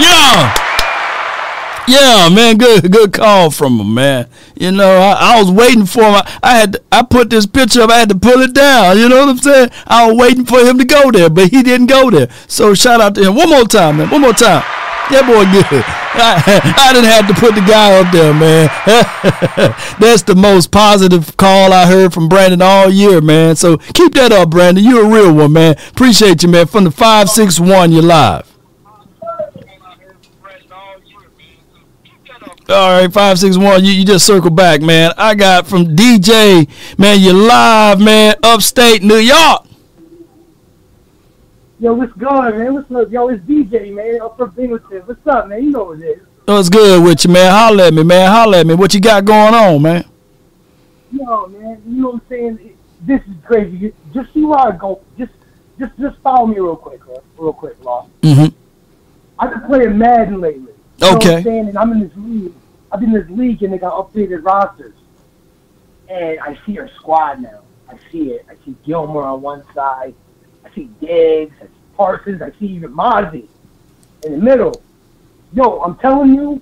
yeah. 0.00 0.59
Yeah, 1.90 2.28
man, 2.28 2.56
good 2.56 2.92
good 2.92 3.12
call 3.12 3.50
from 3.50 3.80
him, 3.80 3.94
man. 3.94 4.28
You 4.54 4.70
know, 4.70 4.98
I, 4.98 5.34
I 5.34 5.40
was 5.40 5.50
waiting 5.50 5.86
for 5.86 6.02
him. 6.02 6.14
I, 6.14 6.38
I, 6.40 6.56
had 6.56 6.76
I 6.92 7.02
put 7.02 7.30
this 7.30 7.46
picture 7.46 7.82
up. 7.82 7.90
I 7.90 7.98
had 7.98 8.08
to 8.10 8.14
pull 8.14 8.40
it 8.42 8.54
down. 8.54 8.96
You 8.96 9.08
know 9.08 9.18
what 9.26 9.28
I'm 9.30 9.38
saying? 9.38 9.70
I 9.88 10.06
was 10.06 10.16
waiting 10.16 10.44
for 10.44 10.60
him 10.60 10.78
to 10.78 10.84
go 10.84 11.10
there, 11.10 11.28
but 11.28 11.50
he 11.50 11.64
didn't 11.64 11.88
go 11.88 12.08
there. 12.08 12.28
So 12.46 12.74
shout 12.74 13.00
out 13.00 13.16
to 13.16 13.24
him 13.24 13.34
one 13.34 13.50
more 13.50 13.64
time, 13.64 13.96
man. 13.96 14.08
One 14.08 14.20
more 14.20 14.32
time. 14.32 14.62
Yeah, 15.10 15.22
boy, 15.22 15.42
good. 15.50 15.66
I, 16.12 16.76
I 16.76 16.92
didn't 16.92 17.10
have 17.10 17.26
to 17.26 17.34
put 17.34 17.56
the 17.56 17.60
guy 17.60 17.98
up 17.98 18.12
there, 18.12 18.32
man. 18.32 18.68
That's 19.98 20.22
the 20.22 20.36
most 20.36 20.70
positive 20.70 21.36
call 21.36 21.72
I 21.72 21.86
heard 21.86 22.12
from 22.12 22.28
Brandon 22.28 22.62
all 22.62 22.88
year, 22.88 23.20
man. 23.20 23.56
So 23.56 23.78
keep 23.78 24.14
that 24.14 24.30
up, 24.30 24.50
Brandon. 24.50 24.84
You're 24.84 25.06
a 25.06 25.08
real 25.08 25.34
one, 25.34 25.52
man. 25.54 25.76
Appreciate 25.88 26.44
you, 26.44 26.48
man. 26.48 26.66
From 26.66 26.84
the 26.84 26.92
five 26.92 27.28
six 27.28 27.58
one, 27.58 27.90
you're 27.90 28.02
live. 28.02 28.49
All 32.70 33.00
right, 33.00 33.12
five 33.12 33.36
six 33.36 33.56
one. 33.56 33.84
You, 33.84 33.90
you 33.90 34.04
just 34.04 34.24
circle 34.24 34.50
back, 34.50 34.80
man. 34.80 35.12
I 35.16 35.34
got 35.34 35.66
from 35.66 35.96
DJ, 35.96 36.68
man. 36.96 37.18
You 37.18 37.32
live, 37.32 38.00
man, 38.00 38.36
upstate 38.44 39.02
New 39.02 39.16
York. 39.16 39.66
Yo, 41.80 41.94
what's 41.94 42.12
going, 42.12 42.56
man? 42.56 42.74
What's 42.74 42.88
up? 42.92 43.10
Yo, 43.10 43.26
it's 43.28 43.42
DJ, 43.42 43.92
man. 43.92 44.20
Up 44.22 44.36
from 44.36 44.50
Binghamton. 44.50 45.00
What's 45.00 45.26
up, 45.26 45.48
man? 45.48 45.64
You 45.64 45.70
know 45.72 45.84
what 45.84 45.98
it 45.98 46.18
is. 46.18 46.26
What's 46.44 46.68
good 46.68 47.02
with 47.02 47.24
you, 47.24 47.32
man? 47.32 47.50
Holla 47.50 47.88
at 47.88 47.94
me, 47.94 48.04
man. 48.04 48.30
Holla 48.30 48.60
at 48.60 48.66
me. 48.68 48.74
What 48.74 48.94
you 48.94 49.00
got 49.00 49.24
going 49.24 49.52
on, 49.52 49.82
man? 49.82 50.04
Yo, 51.10 51.46
man. 51.48 51.82
You 51.88 52.02
know 52.02 52.10
what 52.10 52.14
I'm 52.14 52.22
saying? 52.28 52.76
This 53.00 53.20
is 53.22 53.34
crazy. 53.44 53.92
Just 54.14 54.32
see 54.32 54.44
where 54.44 54.60
I 54.60 54.76
go. 54.76 55.00
Just, 55.18 55.32
just, 55.76 55.98
just 55.98 56.16
follow 56.18 56.46
me 56.46 56.54
real 56.60 56.76
quick, 56.76 57.00
real 57.36 57.52
quick, 57.52 57.82
Law. 57.82 58.06
Mm-hmm. 58.22 58.54
I've 59.40 59.50
been 59.50 59.62
playing 59.62 59.98
Madden 59.98 60.40
lately. 60.40 60.72
You 60.98 61.10
know 61.10 61.16
okay. 61.16 61.36
I'm 61.38 61.42
saying? 61.42 61.68
And 61.70 61.78
I'm 61.78 61.90
in 61.92 62.00
this 62.00 62.12
league. 62.16 62.52
I've 62.92 63.00
been 63.00 63.14
in 63.14 63.20
this 63.20 63.30
league, 63.30 63.62
and 63.62 63.72
they 63.72 63.78
got 63.78 63.94
updated 63.94 64.44
rosters. 64.44 64.94
And 66.08 66.40
I 66.40 66.58
see 66.66 66.78
our 66.78 66.88
squad 66.96 67.40
now. 67.40 67.60
I 67.88 67.98
see 68.10 68.32
it. 68.32 68.46
I 68.48 68.54
see 68.64 68.74
Gilmore 68.84 69.24
on 69.24 69.42
one 69.42 69.64
side. 69.74 70.14
I 70.64 70.74
see 70.74 70.90
Diggs. 71.00 71.54
I 71.60 71.66
see 71.66 71.72
Parsons. 71.96 72.42
I 72.42 72.50
see 72.58 72.66
even 72.66 72.92
Mazi 72.92 73.46
in 74.24 74.32
the 74.32 74.38
middle. 74.38 74.82
Yo, 75.52 75.80
I'm 75.80 75.96
telling 75.96 76.34
you, 76.34 76.60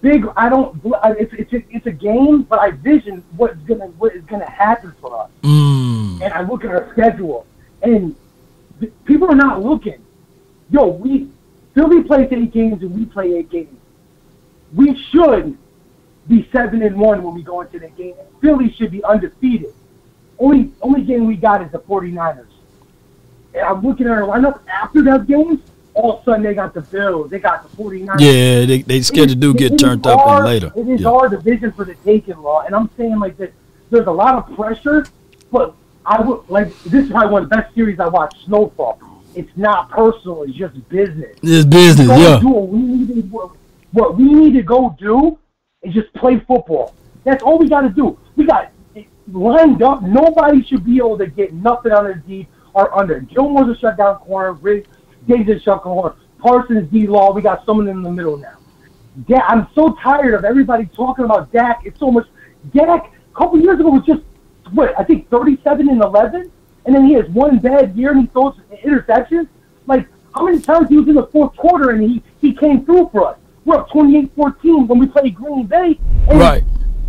big. 0.00 0.26
I 0.36 0.48
don't. 0.48 0.80
It's 1.18 1.32
it's 1.34 1.52
a, 1.52 1.64
it's 1.70 1.86
a 1.86 1.92
game, 1.92 2.42
but 2.42 2.58
I 2.58 2.70
vision 2.70 3.24
what's 3.36 3.58
gonna 3.60 3.86
what 3.86 4.14
is 4.14 4.24
gonna 4.24 4.50
happen 4.50 4.94
for 5.00 5.22
us. 5.22 5.30
Mm. 5.42 6.22
And 6.22 6.32
I 6.32 6.42
look 6.42 6.64
at 6.64 6.70
our 6.70 6.90
schedule, 6.92 7.46
and 7.82 8.14
people 9.04 9.28
are 9.28 9.36
not 9.36 9.62
looking. 9.62 10.04
Yo, 10.70 10.86
we 10.86 11.28
Philly 11.74 12.02
plays 12.02 12.28
eight 12.30 12.52
games 12.52 12.82
and 12.82 12.94
we 12.94 13.04
play 13.04 13.34
eight 13.34 13.50
games. 13.50 13.76
We 14.74 14.96
should 15.10 15.56
be 16.28 16.48
seven 16.52 16.82
and 16.82 16.96
one 16.98 17.22
when 17.22 17.34
we 17.34 17.42
go 17.42 17.60
into 17.60 17.78
the 17.78 17.88
game. 17.88 18.14
Philly 18.40 18.72
should 18.72 18.90
be 18.90 19.02
undefeated. 19.04 19.74
Only 20.38 20.72
only 20.80 21.02
game 21.02 21.26
we 21.26 21.36
got 21.36 21.62
is 21.62 21.70
the 21.72 21.80
49ers. 21.80 22.46
And 23.54 23.62
I'm 23.62 23.82
looking 23.82 24.06
at 24.06 24.12
our 24.12 24.22
lineup 24.22 24.60
after 24.68 25.02
that 25.02 25.26
game. 25.26 25.62
All 25.92 26.12
of 26.12 26.22
a 26.22 26.24
sudden, 26.24 26.44
they 26.44 26.54
got 26.54 26.72
the 26.72 26.82
Bills. 26.82 27.30
They 27.30 27.40
got 27.40 27.68
the 27.68 27.76
49ers. 27.76 28.20
Yeah, 28.20 28.64
they 28.64 28.82
they 28.82 29.02
schedule 29.02 29.34
do 29.34 29.52
get 29.52 29.78
turned 29.78 30.06
up 30.06 30.20
our, 30.20 30.44
later. 30.44 30.72
It 30.76 30.88
is 30.88 31.00
yeah. 31.00 31.08
our 31.08 31.28
division 31.28 31.72
for 31.72 31.84
the 31.84 31.94
taking 31.96 32.38
law, 32.38 32.62
and 32.62 32.74
I'm 32.74 32.88
saying 32.96 33.18
like 33.18 33.36
that. 33.38 33.52
There's 33.90 34.06
a 34.06 34.12
lot 34.12 34.36
of 34.36 34.54
pressure, 34.54 35.04
but 35.50 35.74
I 36.06 36.20
would 36.22 36.48
like 36.48 36.68
this 36.84 37.06
is 37.06 37.10
probably 37.10 37.32
one 37.32 37.42
of 37.42 37.50
the 37.50 37.56
best 37.56 37.74
series 37.74 37.98
I 37.98 38.06
watched. 38.06 38.44
Snowfall. 38.44 39.00
It's 39.34 39.50
not 39.56 39.90
personal. 39.90 40.42
It's 40.44 40.54
just 40.54 40.88
business. 40.88 41.36
It's 41.42 41.66
business. 41.66 42.08
Yeah. 42.08 42.38
do 42.40 42.48
what 42.48 42.68
we 42.68 42.80
need 42.80 43.30
to 43.30 43.50
what, 43.92 44.16
we 44.16 44.24
need 44.24 44.54
to 44.54 44.62
go 44.62 44.94
do 44.98 45.38
is 45.82 45.94
just 45.94 46.12
play 46.14 46.38
football. 46.40 46.94
That's 47.24 47.42
all 47.42 47.58
we 47.58 47.68
got 47.68 47.82
to 47.82 47.90
do. 47.90 48.18
We 48.36 48.46
got 48.46 48.72
lined 49.32 49.82
up. 49.82 50.02
Nobody 50.02 50.64
should 50.64 50.84
be 50.84 50.98
able 50.98 51.18
to 51.18 51.26
get 51.26 51.52
nothing 51.52 51.92
under 51.92 52.14
deep 52.14 52.48
or 52.74 52.96
under. 52.96 53.20
Gilmore's 53.20 53.76
a 53.76 53.78
shutdown 53.78 54.16
corner. 54.18 54.52
Riggs, 54.52 54.88
Diggs 55.26 55.48
is 55.48 55.56
a 55.56 55.60
shutdown 55.60 55.80
corner. 55.80 56.16
Parsons, 56.38 56.90
D. 56.90 57.06
Law. 57.06 57.32
We 57.32 57.42
got 57.42 57.64
someone 57.66 57.88
in 57.88 58.02
the 58.02 58.10
middle 58.10 58.36
now. 58.36 58.56
Dak, 59.28 59.44
I'm 59.48 59.68
so 59.74 59.96
tired 60.02 60.34
of 60.34 60.44
everybody 60.44 60.86
talking 60.86 61.24
about 61.24 61.52
Dak. 61.52 61.82
It's 61.84 61.98
so 61.98 62.10
much. 62.10 62.26
Dak 62.74 63.12
a 63.12 63.38
couple 63.38 63.60
years 63.60 63.80
ago 63.80 63.90
was 63.90 64.04
just 64.06 64.22
what 64.72 64.98
I 64.98 65.04
think 65.04 65.28
37 65.30 65.88
and 65.88 66.02
11, 66.02 66.50
and 66.86 66.94
then 66.94 67.06
he 67.06 67.14
has 67.14 67.28
one 67.30 67.58
bad 67.58 67.96
year 67.96 68.12
and 68.12 68.20
he 68.20 68.26
throws 68.28 68.56
interceptions. 68.84 69.48
Like 69.86 70.06
how 70.34 70.44
many 70.44 70.60
times 70.60 70.88
he 70.88 70.96
was 70.96 71.08
in 71.08 71.14
the 71.14 71.26
fourth 71.26 71.56
quarter 71.56 71.90
and 71.90 72.02
he 72.02 72.22
he 72.40 72.54
came 72.54 72.84
through 72.84 73.10
for 73.12 73.26
us. 73.26 73.39
We're 73.64 73.76
up 73.76 73.88
28-14 73.90 74.88
when 74.88 74.98
we 74.98 75.06
play 75.06 75.30
Green 75.30 75.66
Bay. 75.66 75.98
And 76.28 76.40
Right. 76.40 76.64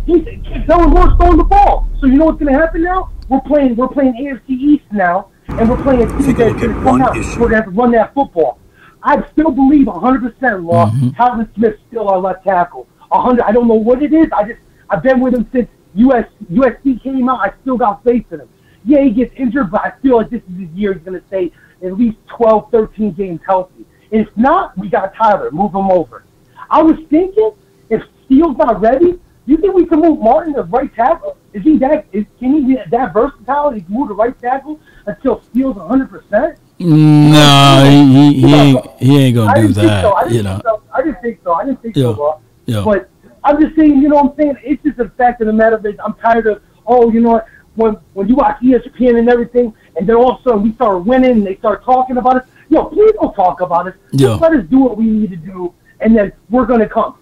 He's 0.06 0.24
Kellen 0.66 0.90
Moore's 0.90 1.14
throwing 1.16 1.38
the 1.38 1.44
ball. 1.44 1.88
So 2.00 2.06
you 2.06 2.16
know 2.16 2.26
what's 2.26 2.40
going 2.40 2.52
to 2.52 2.58
happen 2.58 2.82
now? 2.82 3.10
We're 3.28 3.40
playing 3.40 3.76
we're 3.76 3.88
playing 3.88 4.14
AFC 4.14 4.50
East 4.50 4.84
now, 4.90 5.30
and 5.46 5.70
we're 5.70 5.80
playing 5.82 6.02
a 6.02 6.06
team 6.06 6.34
that's 6.34 6.38
going 6.38 6.58
to 6.58 6.82
come 6.82 7.02
out. 7.02 7.14
We're 7.14 7.36
going 7.36 7.50
to 7.50 7.56
have 7.56 7.64
to 7.66 7.70
run 7.70 7.92
that 7.92 8.12
football. 8.12 8.58
I 9.04 9.24
still 9.32 9.52
believe 9.52 9.86
100% 9.86 10.64
law. 10.64 10.86
Mm-hmm. 10.86 11.10
Calvin 11.10 11.48
Smith's 11.54 11.78
still 11.88 12.08
our 12.08 12.18
left 12.18 12.44
tackle. 12.44 12.88
100. 13.08 13.42
I 13.42 13.52
don't 13.52 13.68
know 13.68 13.74
what 13.74 14.02
it 14.02 14.12
is. 14.12 14.26
I 14.36 14.44
just 14.44 14.60
I've 14.90 15.02
been 15.02 15.20
with 15.20 15.34
him 15.34 15.48
since 15.52 15.68
US 15.94 16.26
USC 16.50 17.02
came 17.02 17.28
out. 17.28 17.40
I 17.40 17.52
still 17.62 17.76
got 17.76 18.02
faith 18.02 18.26
in 18.32 18.40
him. 18.40 18.48
Yeah, 18.84 19.04
he 19.04 19.10
gets 19.10 19.32
injured, 19.36 19.70
but 19.70 19.82
I 19.82 19.92
feel 20.02 20.16
like 20.16 20.30
this 20.30 20.42
is 20.52 20.60
his 20.60 20.70
year. 20.70 20.94
He's 20.94 21.02
going 21.02 21.20
to 21.20 21.26
stay 21.28 21.52
at 21.84 21.96
least 21.96 22.16
12, 22.36 22.70
13 22.72 23.12
games 23.12 23.40
healthy. 23.46 23.86
And 24.10 24.26
if 24.26 24.36
not, 24.36 24.76
we 24.76 24.88
got 24.88 25.14
Tyler. 25.14 25.50
Move 25.52 25.72
him 25.72 25.90
over. 25.90 26.24
I 26.72 26.82
was 26.82 26.96
thinking 27.10 27.52
if 27.90 28.02
Steele's 28.24 28.56
not 28.56 28.80
ready, 28.80 29.20
you 29.46 29.56
think 29.58 29.74
we 29.74 29.84
can 29.86 30.00
move 30.00 30.18
Martin 30.20 30.54
to 30.54 30.62
right 30.62 30.92
tackle? 30.94 31.36
Is 31.52 31.62
he 31.62 31.76
that? 31.78 32.06
Is, 32.12 32.24
can 32.38 32.54
he 32.54 32.60
be 32.74 32.78
that 32.90 33.12
versatile? 33.12 33.70
He 33.70 33.82
can 33.82 33.92
move 33.94 34.08
to 34.08 34.14
right 34.14 34.36
tackle 34.40 34.80
until 35.06 35.42
Steele's 35.42 35.76
100 35.76 36.08
percent. 36.10 36.58
No, 36.78 37.84
he, 37.88 38.12
he, 38.32 38.40
he 38.46 38.54
ain't 38.54 38.86
he 38.98 39.18
ain't 39.18 39.36
gonna 39.36 39.54
do 39.54 39.60
didn't 39.62 39.74
think 39.74 39.86
that. 39.88 40.02
so. 40.02 40.12
I 40.14 40.22
didn't 40.24 40.36
You 40.36 40.42
know. 40.44 40.52
think 40.54 40.62
so. 40.64 40.82
I 40.94 41.02
didn't 41.02 41.20
think 41.22 41.38
so. 41.44 41.52
I 41.54 41.64
didn't 41.64 41.82
think 41.82 41.96
Yeah. 41.96 42.02
so. 42.14 42.40
Yeah. 42.66 42.82
But 42.84 43.08
I'm 43.44 43.60
just 43.60 43.76
saying, 43.76 44.00
you 44.00 44.08
know 44.08 44.16
what 44.16 44.30
I'm 44.32 44.36
saying? 44.36 44.56
It's 44.64 44.82
just 44.82 44.96
the 44.96 45.08
fact 45.10 45.40
of 45.40 45.46
the 45.48 45.52
matter 45.52 45.80
is 45.86 45.96
I'm 46.04 46.14
tired 46.14 46.46
of, 46.46 46.62
oh, 46.86 47.10
you 47.10 47.20
know 47.20 47.30
what, 47.30 47.46
when 47.74 47.94
when 48.14 48.28
you 48.28 48.36
watch 48.36 48.58
ESPN 48.62 49.18
and 49.18 49.28
everything, 49.28 49.74
and 49.96 50.08
then 50.08 50.16
all 50.16 50.32
of 50.36 50.40
a 50.40 50.42
sudden 50.44 50.62
we 50.62 50.72
start 50.74 51.04
winning 51.04 51.32
and 51.32 51.46
they 51.46 51.56
start 51.56 51.84
talking 51.84 52.16
about 52.16 52.36
us. 52.36 52.46
Yo, 52.68 52.84
please 52.86 53.12
don't 53.20 53.34
talk 53.34 53.60
about 53.60 53.88
us. 53.88 53.94
Yeah. 54.12 54.28
Just 54.28 54.40
let 54.42 54.52
us 54.54 54.64
do 54.70 54.78
what 54.78 54.96
we 54.96 55.04
need 55.04 55.30
to 55.30 55.36
do, 55.36 55.74
and 56.02 56.16
then 56.16 56.32
we're 56.50 56.66
going 56.66 56.80
to 56.80 56.88
come. 56.88 57.16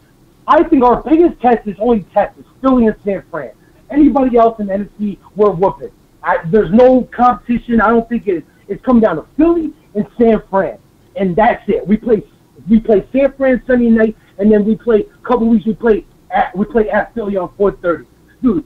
I 0.46 0.62
think 0.64 0.82
our 0.82 1.02
biggest 1.02 1.40
test 1.40 1.66
is 1.68 1.76
only 1.78 2.02
Texas, 2.14 2.44
Philly 2.60 2.86
and 2.86 2.96
San 3.04 3.22
Fran. 3.30 3.52
Anybody 3.90 4.36
else 4.36 4.58
in 4.58 4.66
the 4.66 4.74
NFC, 4.74 5.18
we're 5.36 5.50
whooping. 5.50 5.92
I, 6.22 6.38
there's 6.46 6.72
no 6.72 7.02
competition. 7.04 7.80
I 7.80 7.88
don't 7.88 8.08
think 8.08 8.26
it, 8.26 8.44
it's 8.68 8.84
come 8.84 9.00
down 9.00 9.16
to 9.16 9.26
Philly 9.36 9.72
and 9.94 10.06
San 10.18 10.42
Fran, 10.50 10.78
and 11.16 11.36
that's 11.36 11.66
it. 11.68 11.86
We 11.86 11.96
play 11.96 12.22
we 12.68 12.78
play 12.78 13.06
San 13.12 13.32
Fran 13.32 13.62
Sunday 13.66 13.88
night, 13.88 14.16
and 14.38 14.52
then 14.52 14.64
we 14.64 14.76
play 14.76 15.00
a 15.00 15.26
couple 15.26 15.48
weeks. 15.48 15.66
We 15.66 15.74
play 15.74 16.04
at 16.30 16.56
we 16.56 16.66
play 16.66 16.90
at 16.90 17.14
Philly 17.14 17.36
on 17.36 17.48
4:30. 17.50 18.06
Dude, 18.42 18.64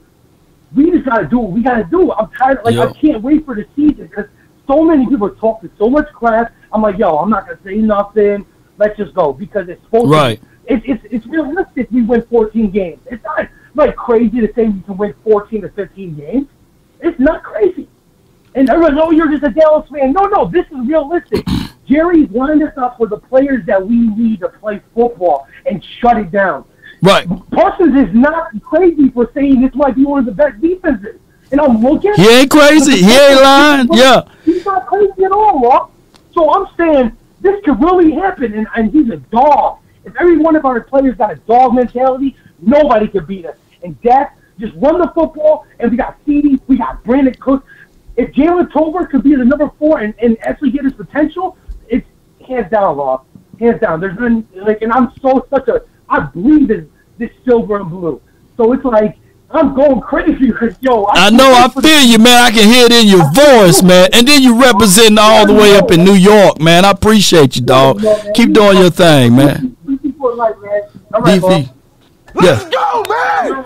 we 0.75 0.91
just 0.91 1.05
gotta 1.05 1.27
do 1.27 1.39
what 1.39 1.51
we 1.51 1.63
gotta 1.63 1.85
do. 1.85 2.11
I'm 2.11 2.29
tired. 2.31 2.59
Like 2.65 2.75
Yeah. 2.75 2.85
I 2.85 2.93
can't 2.93 3.23
wait 3.23 3.45
for 3.45 3.55
the 3.55 3.65
season 3.75 4.07
because 4.07 4.25
so 4.67 4.83
many 4.83 5.07
people 5.07 5.27
are 5.27 5.35
talking 5.35 5.71
so 5.77 5.89
much 5.89 6.07
crap. 6.13 6.53
I'm 6.73 6.81
like, 6.81 6.97
yo, 6.97 7.15
I'm 7.15 7.29
not 7.29 7.47
gonna 7.47 7.59
say 7.63 7.77
nothing. 7.77 8.45
Let's 8.77 8.97
just 8.97 9.13
go 9.13 9.33
because 9.33 9.69
it's 9.69 9.83
supposed 9.83 10.09
Right. 10.11 10.39
to. 10.41 10.47
It's 10.67 10.83
it's 10.85 11.05
it's 11.11 11.25
realistic. 11.27 11.87
We 11.91 12.01
win 12.01 12.23
14 12.23 12.71
games. 12.71 12.99
It's 13.09 13.23
not 13.23 13.47
like 13.75 13.95
crazy 13.95 14.41
to 14.41 14.51
say 14.53 14.67
we 14.67 14.81
can 14.81 14.97
win 14.97 15.13
14 15.23 15.63
or 15.63 15.69
15 15.69 16.15
games. 16.15 16.47
It's 17.01 17.19
not 17.19 17.43
crazy. 17.43 17.87
And 18.55 18.69
everyone, 18.69 18.97
oh, 18.99 19.11
you're 19.11 19.29
just 19.29 19.43
a 19.43 19.49
Dallas 19.49 19.87
fan. 19.89 20.13
No, 20.13 20.23
no, 20.25 20.47
this 20.47 20.65
is 20.67 20.87
realistic. 20.87 21.45
Jerry's 21.87 22.31
lined 22.31 22.63
us 22.63 22.75
up 22.77 22.99
with 22.99 23.11
the 23.11 23.17
players 23.17 23.65
that 23.67 23.85
we 23.85 23.95
need 23.95 24.39
to 24.39 24.49
play 24.49 24.81
football 24.95 25.47
and 25.65 25.85
shut 25.99 26.17
it 26.17 26.31
down. 26.31 26.65
Right. 27.01 27.27
Parsons 27.51 27.95
is 28.09 28.15
not 28.15 28.49
crazy 28.63 29.09
for 29.09 29.29
saying 29.33 29.61
this 29.61 29.75
might 29.75 29.95
be 29.95 30.05
one 30.05 30.19
of 30.19 30.25
the 30.25 30.31
best 30.31 30.59
defenses. 30.61 31.19
And 31.51 31.61
I'm 31.61 31.81
looking. 31.81 32.13
He 32.15 32.27
ain't 32.27 32.49
crazy. 32.49 33.03
He 33.03 33.11
ain't 33.11 33.41
lying. 33.41 33.87
Yeah. 33.91 34.21
He's 34.45 34.65
not 34.65 34.87
crazy 34.87 35.25
at 35.25 35.31
all, 35.31 35.61
Rock. 35.61 35.91
So 36.33 36.49
I'm 36.49 36.65
saying 36.75 37.15
this 37.45 37.63
could 37.63 37.79
really 37.81 38.11
happen, 38.11 38.53
and, 38.53 38.67
and 38.75 38.91
he's 38.91 39.09
a 39.11 39.17
dog. 39.17 39.79
If 40.03 40.13
every 40.19 40.37
one 40.37 40.55
of 40.55 40.65
our 40.65 40.81
players 40.81 41.15
got 41.15 41.31
a 41.31 41.35
dog 41.35 41.75
mentality, 41.75 42.35
nobody 42.59 43.07
could 43.07 43.27
beat 43.27 43.45
us. 43.45 43.57
And 43.83 43.99
Dak 44.01 44.37
just 44.59 44.73
run 44.77 44.99
the 44.99 45.11
football, 45.13 45.67
and 45.79 45.91
we 45.91 45.97
got 45.97 46.17
CD, 46.25 46.59
we 46.67 46.77
got 46.77 47.03
Brandin 47.03 47.37
Cook. 47.39 47.63
If 48.17 48.31
Jalen 48.31 48.71
Tolbert 48.71 49.11
could 49.11 49.21
be 49.23 49.35
the 49.35 49.45
number 49.45 49.69
four 49.77 49.99
and, 49.99 50.15
and 50.19 50.37
actually 50.41 50.71
get 50.71 50.85
his 50.85 50.93
potential, 50.93 51.57
it's 51.87 52.07
hands 52.47 52.71
down, 52.71 52.97
Ross. 52.97 53.23
Hands 53.59 53.79
down. 53.79 53.99
There's 53.99 54.17
been 54.17 54.47
like, 54.55 54.81
and 54.81 54.91
I'm 54.91 55.11
so 55.21 55.45
such 55.49 55.67
a 55.67 55.83
I 56.09 56.21
believe 56.21 56.71
in 56.71 56.89
this 57.17 57.31
silver 57.45 57.77
and 57.77 57.89
blue. 57.89 58.21
So 58.57 58.73
it's 58.73 58.83
like 58.83 59.17
I'm 59.51 59.73
going 59.73 60.01
crazy 60.01 60.47
because 60.47 60.75
yo. 60.81 61.05
I 61.07 61.29
know, 61.29 61.53
I 61.53 61.69
feel 61.69 62.01
you, 62.01 62.17
man. 62.17 62.43
I 62.43 62.51
can 62.51 62.67
hear 62.67 62.85
it 62.85 62.91
in 62.91 63.07
your 63.07 63.31
voice, 63.31 63.81
man. 63.81 64.09
And 64.13 64.27
then 64.27 64.41
you 64.41 64.61
representing 64.61 65.17
all 65.19 65.47
the 65.47 65.53
way 65.53 65.77
up 65.77 65.91
in 65.91 66.03
New 66.03 66.13
York, 66.13 66.59
man. 66.59 66.83
I 66.83 66.91
appreciate 66.91 67.55
you, 67.55 67.61
dog. 67.61 68.01
Keep 68.33 68.53
doing 68.53 68.77
your 68.77 68.89
thing, 68.89 69.35
man. 69.35 69.77
DV. 69.87 71.69
Let's 72.33 72.65
go, 72.65 73.03
man. 73.07 73.65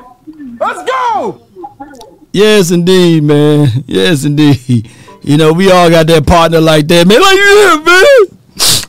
Let's 0.59 0.89
go. 0.89 1.47
Yes, 2.31 2.71
indeed, 2.71 3.23
man. 3.23 3.83
Yes, 3.87 4.25
indeed. 4.25 4.89
You 5.21 5.37
know, 5.37 5.51
we 5.51 5.71
all 5.71 5.89
got 5.89 6.07
that 6.07 6.25
partner 6.27 6.61
like 6.61 6.87
that, 6.87 7.07
man. 7.07 7.19
Like, 7.19 7.35
yeah, 7.35 7.75
man. 7.83 8.39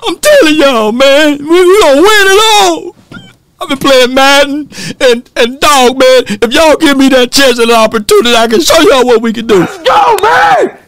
I'm 0.07 0.19
telling 0.19 0.55
y'all, 0.57 0.93
man. 0.93 1.39
We, 1.39 1.45
we 1.45 1.81
gonna 1.81 2.03
win 2.03 2.07
it 2.07 2.41
all. 2.63 2.97
I've 3.61 3.69
been 3.69 3.79
playing 3.79 4.15
Madden 4.15 4.71
and, 5.01 5.31
and 5.37 5.61
dog, 5.61 5.99
man. 5.99 6.23
If 6.43 6.53
y'all 6.53 6.77
give 6.77 6.97
me 6.97 7.09
that 7.11 7.31
chance 7.31 7.59
and 7.59 7.71
an 7.71 7.77
opportunity, 7.77 8.35
I 8.35 8.47
can 8.49 8.61
show 8.61 8.81
y'all 8.81 9.05
what 9.05 9.21
we 9.21 9.33
can 9.33 9.47
do. 9.47 9.61
Let's 9.61 9.79
go, 9.79 10.17
man. 10.23 10.79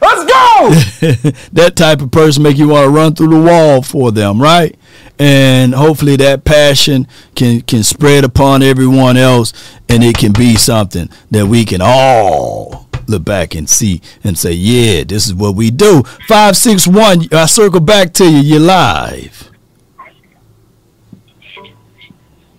Let's 0.00 0.24
go. 0.24 1.30
that 1.52 1.74
type 1.76 2.00
of 2.00 2.10
person 2.10 2.42
make 2.42 2.58
you 2.58 2.68
want 2.68 2.84
to 2.84 2.90
run 2.90 3.14
through 3.14 3.28
the 3.28 3.40
wall 3.40 3.82
for 3.82 4.10
them, 4.10 4.40
right? 4.40 4.76
And 5.18 5.74
hopefully 5.74 6.16
that 6.16 6.44
passion 6.44 7.06
can 7.34 7.60
can 7.62 7.82
spread 7.84 8.24
upon 8.24 8.62
everyone 8.62 9.16
else, 9.16 9.52
and 9.88 10.02
it 10.02 10.16
can 10.16 10.32
be 10.32 10.56
something 10.56 11.08
that 11.30 11.46
we 11.46 11.64
can 11.64 11.80
all 11.80 12.88
look 13.06 13.24
back 13.24 13.54
and 13.54 13.68
see 13.68 14.00
and 14.24 14.36
say, 14.36 14.52
yeah, 14.52 15.04
this 15.04 15.26
is 15.26 15.34
what 15.34 15.54
we 15.54 15.70
do. 15.70 16.02
Five 16.26 16.56
six 16.56 16.88
one. 16.88 17.28
I 17.32 17.46
circle 17.46 17.80
back 17.80 18.12
to 18.14 18.24
you. 18.24 18.38
You're 18.38 18.60
live. 18.60 19.51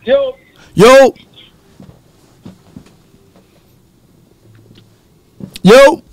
Yo. 0.05 0.35
Yo. 0.73 1.13
Yo. 5.61 6.03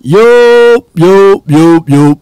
Yo, 0.00 0.86
yo, 0.94 1.42
yo, 1.46 1.84
yo. 1.88 2.20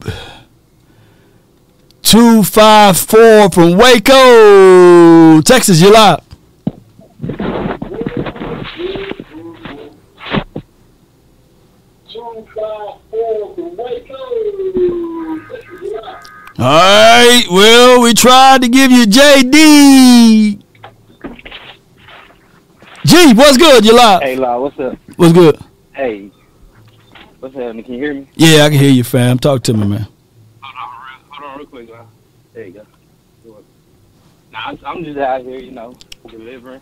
254 2.03 3.51
from 3.51 3.76
Waco, 3.76 5.42
Texas. 5.42 5.80
You 5.82 5.92
live. 5.92 6.24
All 16.57 16.64
right. 16.66 17.42
Well, 17.50 18.00
we 18.00 18.14
tried 18.14 18.62
to 18.62 18.68
give 18.68 18.92
you 18.92 19.07
JD. 19.07 20.62
G, 23.05 23.34
what's 23.34 23.57
good? 23.57 23.84
You 23.84 23.96
live. 23.96 24.22
Hey, 24.22 24.36
La, 24.36 24.59
what's 24.59 24.78
up? 24.78 24.96
What's 25.16 25.32
good? 25.32 25.59
Hey, 25.92 26.30
what's 27.40 27.55
happening? 27.55 27.82
Can 27.82 27.94
you 27.94 28.00
hear 28.00 28.14
me? 28.14 28.28
Yeah, 28.36 28.64
I 28.64 28.70
can 28.70 28.78
hear 28.78 28.90
you, 28.90 29.02
fam. 29.02 29.38
Talk 29.38 29.64
to 29.64 29.74
me, 29.74 29.86
man. 29.86 30.07
Hold 30.62 31.50
on, 31.50 31.59
real 31.59 31.66
quick, 31.66 31.90
La. 31.90 32.07
There 32.52 32.66
you 32.66 32.72
go. 32.72 32.86
Nah, 34.52 34.61
I'm, 34.66 34.78
I'm 34.86 35.05
just 35.05 35.18
out 35.18 35.42
here, 35.42 35.59
you 35.59 35.72
know, 35.72 35.96
delivering. 36.28 36.80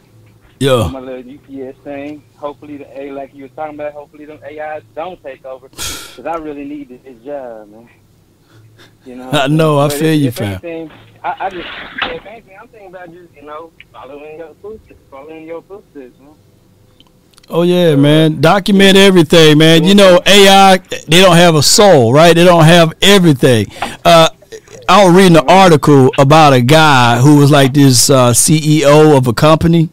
Yeah. 0.58 0.90
My 0.92 1.00
little 1.00 1.34
UPS 1.34 1.78
thing. 1.78 2.22
Hopefully, 2.36 2.76
the 2.76 3.00
A, 3.00 3.10
like 3.10 3.34
you 3.34 3.44
were 3.44 3.48
talking 3.48 3.76
about, 3.76 3.94
hopefully 3.94 4.26
them 4.26 4.38
AI 4.44 4.80
don't 4.94 5.20
take 5.22 5.46
over. 5.46 5.70
Because 5.70 6.26
I 6.26 6.36
really 6.36 6.64
need 6.64 6.90
this 7.02 7.24
job, 7.24 7.70
man. 7.70 7.88
You 9.04 9.16
know, 9.16 9.30
I 9.32 9.46
know, 9.48 9.78
I 9.78 9.88
But 9.88 9.98
feel 9.98 10.08
if, 10.08 10.20
you, 10.20 10.28
if 10.28 10.34
fam. 10.36 10.48
Anything, 10.52 10.90
I, 11.22 11.46
I 11.46 11.50
just, 11.50 11.68
if 12.02 12.26
anything, 12.26 12.56
I'm 12.60 12.68
thinking 12.68 12.88
about 12.88 13.12
just, 13.12 13.34
you 13.34 13.42
know, 13.42 13.72
following 13.92 14.38
your 14.38 14.54
footsteps, 14.62 15.00
following 15.10 15.46
your 15.46 15.62
footsteps, 15.62 16.18
man. 16.20 16.34
Oh 17.48 17.62
yeah, 17.62 17.96
man. 17.96 18.40
Document 18.40 18.96
everything, 18.96 19.58
man. 19.58 19.84
You 19.84 19.94
know, 19.94 20.20
AI 20.24 20.78
they 20.78 21.20
don't 21.20 21.36
have 21.36 21.54
a 21.54 21.62
soul, 21.62 22.12
right? 22.12 22.34
They 22.34 22.44
don't 22.44 22.64
have 22.64 22.94
everything. 23.02 23.66
Uh 24.04 24.28
I 24.88 25.04
was 25.04 25.14
reading 25.14 25.36
an 25.36 25.48
article 25.48 26.10
about 26.18 26.52
a 26.52 26.60
guy 26.60 27.18
who 27.20 27.38
was 27.38 27.50
like 27.50 27.72
this 27.72 28.10
uh, 28.10 28.30
CEO 28.30 29.16
of 29.16 29.26
a 29.26 29.32
company. 29.32 29.90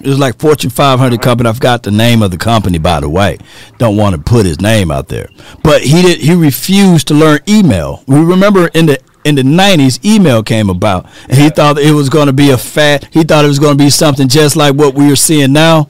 It 0.00 0.06
was 0.06 0.18
like 0.18 0.38
Fortune 0.38 0.70
500 0.70 1.20
company. 1.22 1.48
I 1.48 1.52
forgot 1.52 1.82
the 1.82 1.90
name 1.90 2.22
of 2.22 2.30
the 2.30 2.36
company, 2.36 2.78
by 2.78 3.00
the 3.00 3.08
way. 3.08 3.38
Don't 3.78 3.96
want 3.96 4.14
to 4.14 4.20
put 4.20 4.44
his 4.44 4.60
name 4.60 4.90
out 4.90 5.08
there. 5.08 5.28
But 5.62 5.82
he 5.82 6.02
did. 6.02 6.18
He 6.20 6.34
refused 6.34 7.08
to 7.08 7.14
learn 7.14 7.40
email. 7.48 8.04
We 8.06 8.18
remember 8.18 8.68
in 8.68 8.86
the 8.86 9.00
in 9.24 9.34
the 9.34 9.42
90s, 9.42 10.04
email 10.04 10.44
came 10.44 10.70
about, 10.70 11.06
and 11.28 11.36
he 11.36 11.48
thought 11.48 11.78
it 11.78 11.90
was 11.90 12.08
going 12.08 12.28
to 12.28 12.32
be 12.32 12.50
a 12.50 12.56
fat. 12.58 13.08
He 13.12 13.24
thought 13.24 13.44
it 13.44 13.48
was 13.48 13.58
going 13.58 13.76
to 13.76 13.84
be 13.84 13.90
something 13.90 14.28
just 14.28 14.54
like 14.54 14.76
what 14.76 14.94
we 14.94 15.10
are 15.10 15.16
seeing 15.16 15.52
now. 15.52 15.88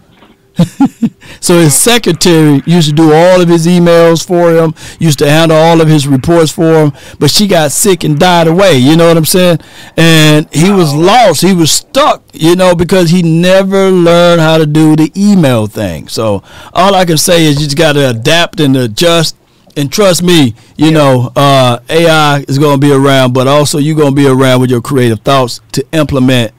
so 1.40 1.58
his 1.58 1.74
secretary 1.74 2.62
used 2.66 2.88
to 2.88 2.94
do 2.94 3.12
all 3.12 3.40
of 3.40 3.48
his 3.48 3.66
emails 3.66 4.26
for 4.26 4.54
him, 4.54 4.74
used 4.98 5.18
to 5.18 5.28
handle 5.28 5.56
all 5.56 5.80
of 5.80 5.88
his 5.88 6.06
reports 6.06 6.50
for 6.50 6.84
him, 6.84 6.92
but 7.18 7.30
she 7.30 7.46
got 7.46 7.72
sick 7.72 8.04
and 8.04 8.18
died 8.18 8.46
away, 8.46 8.76
you 8.78 8.96
know 8.96 9.08
what 9.08 9.16
I'm 9.16 9.24
saying? 9.24 9.58
And 9.96 10.52
he 10.52 10.70
was 10.70 10.94
lost, 10.94 11.42
he 11.42 11.52
was 11.52 11.70
stuck, 11.70 12.22
you 12.32 12.56
know, 12.56 12.74
because 12.74 13.10
he 13.10 13.22
never 13.22 13.90
learned 13.90 14.40
how 14.40 14.58
to 14.58 14.66
do 14.66 14.96
the 14.96 15.12
email 15.16 15.66
thing. 15.66 16.08
So 16.08 16.42
all 16.72 16.94
I 16.94 17.04
can 17.04 17.18
say 17.18 17.44
is 17.44 17.60
you 17.60 17.66
just 17.66 17.76
got 17.76 17.92
to 17.92 18.10
adapt 18.10 18.60
and 18.60 18.76
adjust 18.76 19.36
and 19.78 19.92
trust 19.92 20.22
me, 20.22 20.54
you 20.76 20.90
know, 20.90 21.30
uh, 21.36 21.80
AI 21.90 22.44
is 22.48 22.58
going 22.58 22.80
to 22.80 22.86
be 22.86 22.92
around, 22.92 23.34
but 23.34 23.46
also 23.46 23.76
you're 23.76 23.94
going 23.94 24.14
to 24.14 24.16
be 24.16 24.26
around 24.26 24.62
with 24.62 24.70
your 24.70 24.80
creative 24.80 25.20
thoughts 25.20 25.60
to 25.72 25.86
implement 25.92 26.54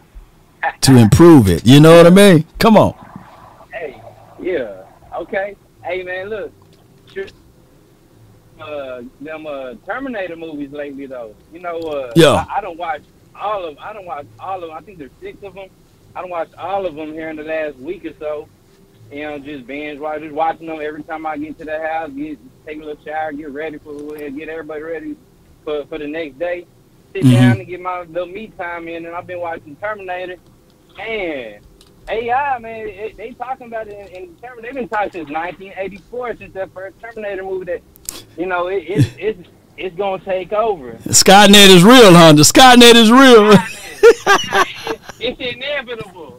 to 0.82 0.95
improve 0.95 1.50
it. 1.50 1.66
You 1.66 1.80
know 1.80 1.98
what 1.98 2.06
I 2.06 2.10
mean? 2.12 2.45
Come 2.60 2.78
on. 2.78 2.93
Yeah, 4.48 4.84
okay. 5.14 5.58
Hey, 5.84 6.04
man, 6.04 6.30
look. 6.30 6.54
Uh, 8.62 9.02
them 9.20 9.45
uh, 9.45 9.74
Terminator 9.86 10.38
movies 10.38 10.72
lately, 10.72 11.06
though. 11.06 11.36
You 11.52 11.60
know, 11.60 11.80
uh, 11.80 12.14
Yeah. 12.16 12.45
I, 12.50 12.58
I 12.58 12.62
don't 12.62 12.78
watch 12.78 13.02
all 13.36 13.66
of. 13.66 13.78
I 13.78 13.91
don't 13.91 14.06
watch 14.06 14.26
all 14.39 14.64
of. 14.64 14.70
I 14.72 14.80
think 14.80 15.00
there's 15.00 15.12
six 15.22 15.43
of 15.43 15.54
them. 15.54 15.68
I 16.16 16.22
don't 16.22 16.30
watch 16.30 16.50
all 16.58 16.86
of 16.86 16.95
them 16.95 17.12
here 17.12 17.30
in 17.30 17.36
the 17.36 17.43
last 17.43 17.76
week 17.76 18.06
or 18.06 18.14
so. 18.20 18.48
You 19.12 19.24
know, 19.24 19.38
just 19.39 19.68
binge 19.68 20.00
watch, 20.00 20.22
just 20.22 20.34
watching 20.34 20.68
them 20.68 20.80
every 20.82 21.04
time 21.04 21.26
I 21.26 21.38
get 21.38 21.58
to 21.60 21.66
the 21.66 21.80
house, 21.80 22.10
get 22.12 22.39
take 22.66 22.82
a 22.82 22.86
little 22.86 23.04
shower, 23.04 23.32
get 23.34 23.52
ready 23.52 23.78
for 23.80 23.93
get 24.18 24.48
everybody 24.50 24.82
ready 24.82 25.16
for 25.66 25.86
for 25.88 25.98
the 25.98 26.08
next 26.08 26.39
day. 26.39 26.66
Sit 27.14 27.24
Mhm. 27.26 27.32
down 27.34 27.60
and 27.60 27.68
get 27.68 27.82
my 27.82 28.02
little 28.04 28.26
me 28.28 28.48
time 28.58 28.88
in, 28.88 29.06
and 29.06 29.14
I've 29.14 29.28
been 29.28 29.39
watching 29.41 29.76
Terminator. 29.76 30.38
And 31.00 31.64
AI, 32.10 32.58
man, 32.60 32.88
it, 32.88 33.18
they 33.18 33.32
talking 33.32 33.68
about 33.68 33.88
it 33.88 33.93
in, 33.93 34.08
in 34.24 34.36
Terminator. 34.38 34.62
They've 34.62 34.74
been 34.74 34.89
talking 34.89 35.12
since 35.12 35.30
1984, 35.30 36.38
since 36.38 36.53
that 36.53 36.72
first 36.74 36.99
Terminator 36.99 37.43
movie. 37.43 37.66
That 37.66 37.82
you 38.38 38.45
know, 38.45 38.68
it, 38.68 38.84
it, 38.84 39.14
it's 39.18 39.49
it's 39.78 39.95
gonna 39.95 40.24
take 40.24 40.53
over. 40.53 40.93
Skynet 41.08 41.70
is 41.70 41.84
real, 41.84 42.14
huh? 42.14 42.34
The 42.34 42.43
Skynet 42.43 42.95
is 42.95 43.12
real. 43.12 43.53
It's 45.20 45.39
inevitable. 45.41 46.38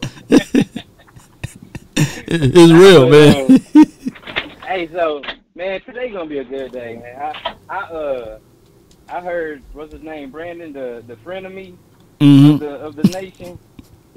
it's 1.97 2.71
real, 2.71 3.09
man. 3.09 3.59
hey, 4.65 4.87
so 4.91 5.21
man, 5.55 5.81
today 5.81 6.09
gonna 6.11 6.29
be 6.29 6.39
a 6.39 6.43
good 6.45 6.71
day, 6.71 6.95
man. 7.01 7.33
I, 7.35 7.55
I 7.69 7.77
uh, 7.91 8.39
I 9.09 9.19
heard 9.21 9.61
what's 9.73 9.91
his 9.93 10.01
name, 10.01 10.31
Brandon, 10.31 10.71
the 10.71 11.03
the 11.05 11.17
friend 11.17 11.45
of 11.45 11.51
me 11.51 11.75
Mhm. 12.21 12.53
of 12.53 12.59
the 12.61 12.69
of 12.69 12.95
the 12.95 13.03
nation. 13.09 13.59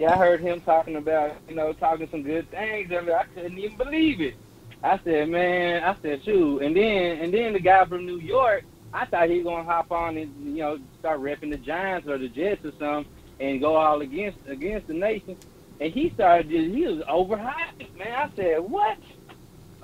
Yeah, 0.03 0.15
I 0.15 0.19
heard 0.19 0.41
him 0.41 0.61
talking 0.63 0.97
about 0.97 1.37
you 1.49 1.55
know 1.55 1.73
talking 1.75 2.09
some 2.11 2.25
good 2.25 2.51
things. 2.51 2.91
and 2.91 3.09
I 3.09 3.23
couldn't 3.23 3.57
even 3.57 3.77
believe 3.77 4.21
it. 4.21 4.35
I 4.83 4.99
said, 5.05 5.29
man, 5.29 5.85
I 5.85 5.95
said, 6.03 6.25
shoot, 6.25 6.61
and 6.61 6.75
then 6.75 7.21
and 7.21 7.33
then 7.33 7.53
the 7.53 7.61
guy 7.61 7.85
from 7.85 8.05
New 8.05 8.19
York, 8.19 8.65
I 8.93 9.07
thought 9.07 9.31
he 9.31 9.37
was 9.37 9.45
gonna 9.45 9.63
hop 9.63 9.93
on 9.93 10.17
and 10.17 10.35
you 10.45 10.61
know 10.61 10.81
start 10.99 11.21
repping 11.21 11.53
the 11.53 11.57
Giants 11.57 12.09
or 12.09 12.19
the 12.19 12.27
Jets 12.27 12.65
or 12.65 12.73
something 12.81 13.13
and 13.39 13.61
go 13.61 13.77
all 13.77 14.01
against 14.01 14.39
against 14.49 14.89
the 14.89 14.95
nation. 14.95 15.37
And 15.81 15.93
he 15.93 16.11
started 16.11 16.51
just 16.51 16.75
he 16.75 16.85
was 16.85 17.05
overhyped, 17.05 17.97
man. 17.97 18.13
I 18.13 18.29
said, 18.35 18.59
what? 18.59 18.99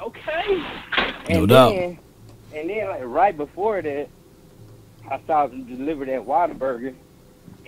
Okay. 0.00 0.64
And 1.28 1.38
No 1.38 1.46
doubt. 1.46 1.74
Then, 1.76 1.98
and 2.56 2.68
then 2.68 2.88
like 2.88 3.02
right 3.04 3.36
before 3.36 3.82
that, 3.82 4.08
I 5.08 5.20
saw 5.28 5.46
them 5.46 5.62
deliver 5.62 6.06
that 6.06 6.26
Whataburger, 6.26 6.96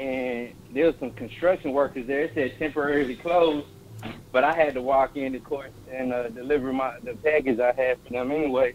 and 0.01 0.55
there 0.73 0.87
was 0.87 0.95
some 0.99 1.11
construction 1.13 1.73
workers 1.73 2.07
there. 2.07 2.23
It 2.23 2.33
said 2.35 2.59
temporarily 2.59 3.17
closed, 3.17 3.67
but 4.33 4.45
I 4.45 4.55
had 4.55 4.75
to 4.75 4.83
walk 4.83 5.17
in, 5.17 5.35
of 5.35 5.45
course, 5.45 5.71
and 5.93 6.13
uh, 6.13 6.29
deliver 6.29 6.73
my 6.73 6.99
the 7.01 7.15
package 7.15 7.61
I 7.61 7.73
had 7.73 7.99
for 8.01 8.11
them 8.11 8.33
anyway. 8.33 8.75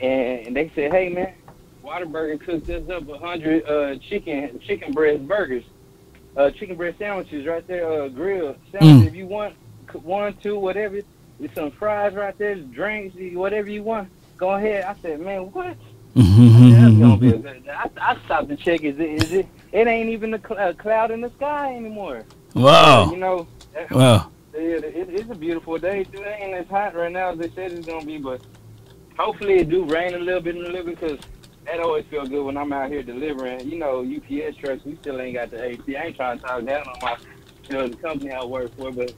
And, 0.00 0.46
and 0.46 0.56
they 0.56 0.70
said, 0.74 0.92
"Hey 0.92 1.08
man, 1.08 1.34
Whataburger 1.82 2.40
cooked 2.40 2.70
us 2.70 2.88
up 2.88 3.08
a 3.08 3.18
hundred 3.18 3.66
uh, 3.66 3.96
chicken 3.96 4.60
chicken 4.60 4.92
breast 4.92 5.26
burgers, 5.26 5.64
uh, 6.36 6.50
chicken 6.50 6.76
breast 6.76 6.98
sandwiches 6.98 7.46
right 7.46 7.66
there, 7.66 8.02
uh, 8.02 8.08
grilled 8.08 8.56
sandwiches. 8.70 9.02
Mm. 9.02 9.06
If 9.08 9.14
you 9.14 9.26
want 9.26 9.56
one, 10.02 10.34
two, 10.34 10.58
whatever, 10.58 11.00
with 11.38 11.54
some 11.54 11.70
fries 11.72 12.14
right 12.14 12.36
there, 12.38 12.54
drinks, 12.56 13.16
whatever 13.34 13.70
you 13.70 13.82
want, 13.82 14.08
go 14.36 14.50
ahead. 14.50 14.84
I 14.84 14.94
said, 15.02 15.20
man, 15.20 15.52
what? 15.52 15.76
That's 16.14 16.96
gonna 16.96 17.16
be 17.16 17.30
a 17.30 17.38
good. 17.38 17.68
I, 17.68 17.90
I 18.00 18.16
stopped 18.24 18.48
to 18.48 18.56
check. 18.56 18.82
Is 18.82 19.00
it? 19.00 19.22
Is 19.22 19.32
it? 19.32 19.46
It 19.74 19.88
ain't 19.88 20.08
even 20.08 20.32
a 20.34 20.38
cl- 20.38 20.58
uh, 20.60 20.72
cloud 20.72 21.10
in 21.10 21.20
the 21.20 21.30
sky 21.30 21.74
anymore. 21.74 22.22
Wow. 22.54 23.08
Uh, 23.08 23.10
you 23.10 23.16
know. 23.16 23.46
Wow. 23.90 24.30
It, 24.54 24.84
it, 24.84 25.08
it's 25.10 25.30
a 25.30 25.34
beautiful 25.34 25.76
day. 25.78 26.04
too. 26.04 26.22
It 26.22 26.40
ain't 26.40 26.54
as 26.54 26.68
hot 26.68 26.94
right 26.94 27.10
now 27.10 27.32
as 27.32 27.38
they 27.38 27.50
said 27.50 27.72
it's 27.72 27.84
gonna 27.86 28.06
be, 28.06 28.18
but 28.18 28.40
hopefully 29.18 29.54
it 29.54 29.68
do 29.68 29.84
rain 29.84 30.14
a 30.14 30.18
little 30.18 30.40
bit 30.40 30.54
and 30.54 30.64
a 30.64 30.70
little 30.70 30.86
bit 30.86 31.00
because 31.00 31.18
that 31.66 31.80
always 31.80 32.04
feel 32.06 32.24
good 32.24 32.44
when 32.44 32.56
I'm 32.56 32.72
out 32.72 32.88
here 32.88 33.02
delivering. 33.02 33.68
You 33.68 33.78
know, 33.78 34.00
UPS 34.02 34.56
trucks. 34.58 34.84
We 34.84 34.94
still 34.96 35.20
ain't 35.20 35.34
got 35.34 35.50
the 35.50 35.60
AC. 35.64 35.96
I 35.96 36.04
ain't 36.04 36.16
trying 36.16 36.38
to 36.38 36.44
talk 36.46 36.64
down 36.64 36.86
on 36.86 36.94
my, 37.02 37.16
you 37.68 37.76
know, 37.76 37.88
the 37.88 37.96
company 37.96 38.30
I 38.30 38.44
work 38.44 38.76
for, 38.76 38.92
but 38.92 39.12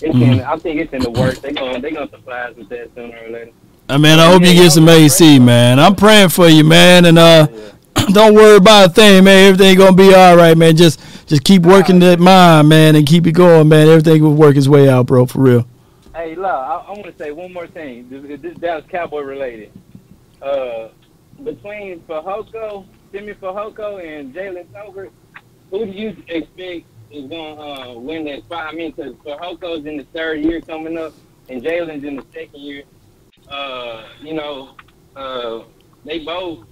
it's 0.00 0.14
in. 0.16 0.20
Mhm. 0.20 0.44
I 0.44 0.56
think 0.56 0.80
it's 0.80 0.92
in 0.92 1.02
the 1.02 1.10
works. 1.10 1.38
They 1.38 1.52
gonna 1.52 1.80
they 1.80 1.92
gonna 1.92 2.10
supply 2.10 2.40
us 2.40 2.56
with 2.56 2.68
that 2.70 2.92
sooner 2.96 3.16
or 3.24 3.30
later. 3.30 3.52
I 3.88 3.98
mean, 3.98 4.18
I 4.18 4.32
hope 4.32 4.42
you 4.42 4.52
get 4.52 4.72
some 4.72 4.88
AC, 4.88 5.38
man. 5.38 5.78
I'm 5.78 5.94
praying 5.94 6.30
for 6.30 6.48
you, 6.48 6.64
man, 6.64 7.04
and 7.04 7.18
uh, 7.18 7.46
don't 8.12 8.34
worry 8.34 8.56
about 8.56 8.90
a 8.90 8.92
thing, 8.92 9.24
man. 9.24 9.48
Everything 9.52 9.78
gonna 9.78 9.96
be 9.96 10.14
all 10.14 10.36
right, 10.36 10.56
man. 10.56 10.76
Just 10.76 11.00
just 11.26 11.44
keep 11.44 11.62
working 11.62 11.98
that 12.00 12.18
mind, 12.20 12.68
man, 12.68 12.96
and 12.96 13.06
keep 13.06 13.26
it 13.26 13.32
going, 13.32 13.68
man. 13.68 13.88
Everything 13.88 14.22
will 14.22 14.34
work 14.34 14.56
its 14.56 14.68
way 14.68 14.88
out, 14.88 15.06
bro, 15.06 15.26
for 15.26 15.40
real. 15.40 15.66
Hey, 16.14 16.34
La, 16.34 16.48
I, 16.48 16.84
I 16.86 16.90
want 16.90 17.04
to 17.04 17.16
say 17.16 17.32
one 17.32 17.52
more 17.52 17.66
thing. 17.66 18.08
This, 18.10 18.40
this 18.40 18.56
Dallas 18.58 18.84
Cowboy 18.88 19.22
related. 19.22 19.72
Uh, 20.42 20.88
between 21.42 22.00
Fehoko, 22.00 22.86
Simi 23.10 23.32
Fehoko, 23.34 24.04
and 24.04 24.34
Jalen 24.34 24.66
Tolbert, 24.68 25.10
who 25.70 25.86
do 25.86 25.92
you 25.92 26.16
expect 26.28 26.86
is 27.10 27.28
going 27.28 27.56
to 27.56 27.62
uh, 27.62 27.94
win 27.94 28.24
that 28.24 28.40
spot? 28.40 28.72
I 28.72 28.76
mean, 28.76 28.92
because 28.92 29.14
Fehoko's 29.16 29.86
in 29.86 29.96
the 29.96 30.04
third 30.14 30.40
year 30.40 30.60
coming 30.60 30.98
up, 30.98 31.12
and 31.48 31.62
Jalen's 31.62 32.04
in 32.04 32.16
the 32.16 32.24
second 32.32 32.60
year. 32.60 32.84
Uh, 33.48 34.04
you 34.20 34.34
know, 34.34 34.76
uh, 35.16 35.60
they 36.04 36.24
both, 36.24 36.66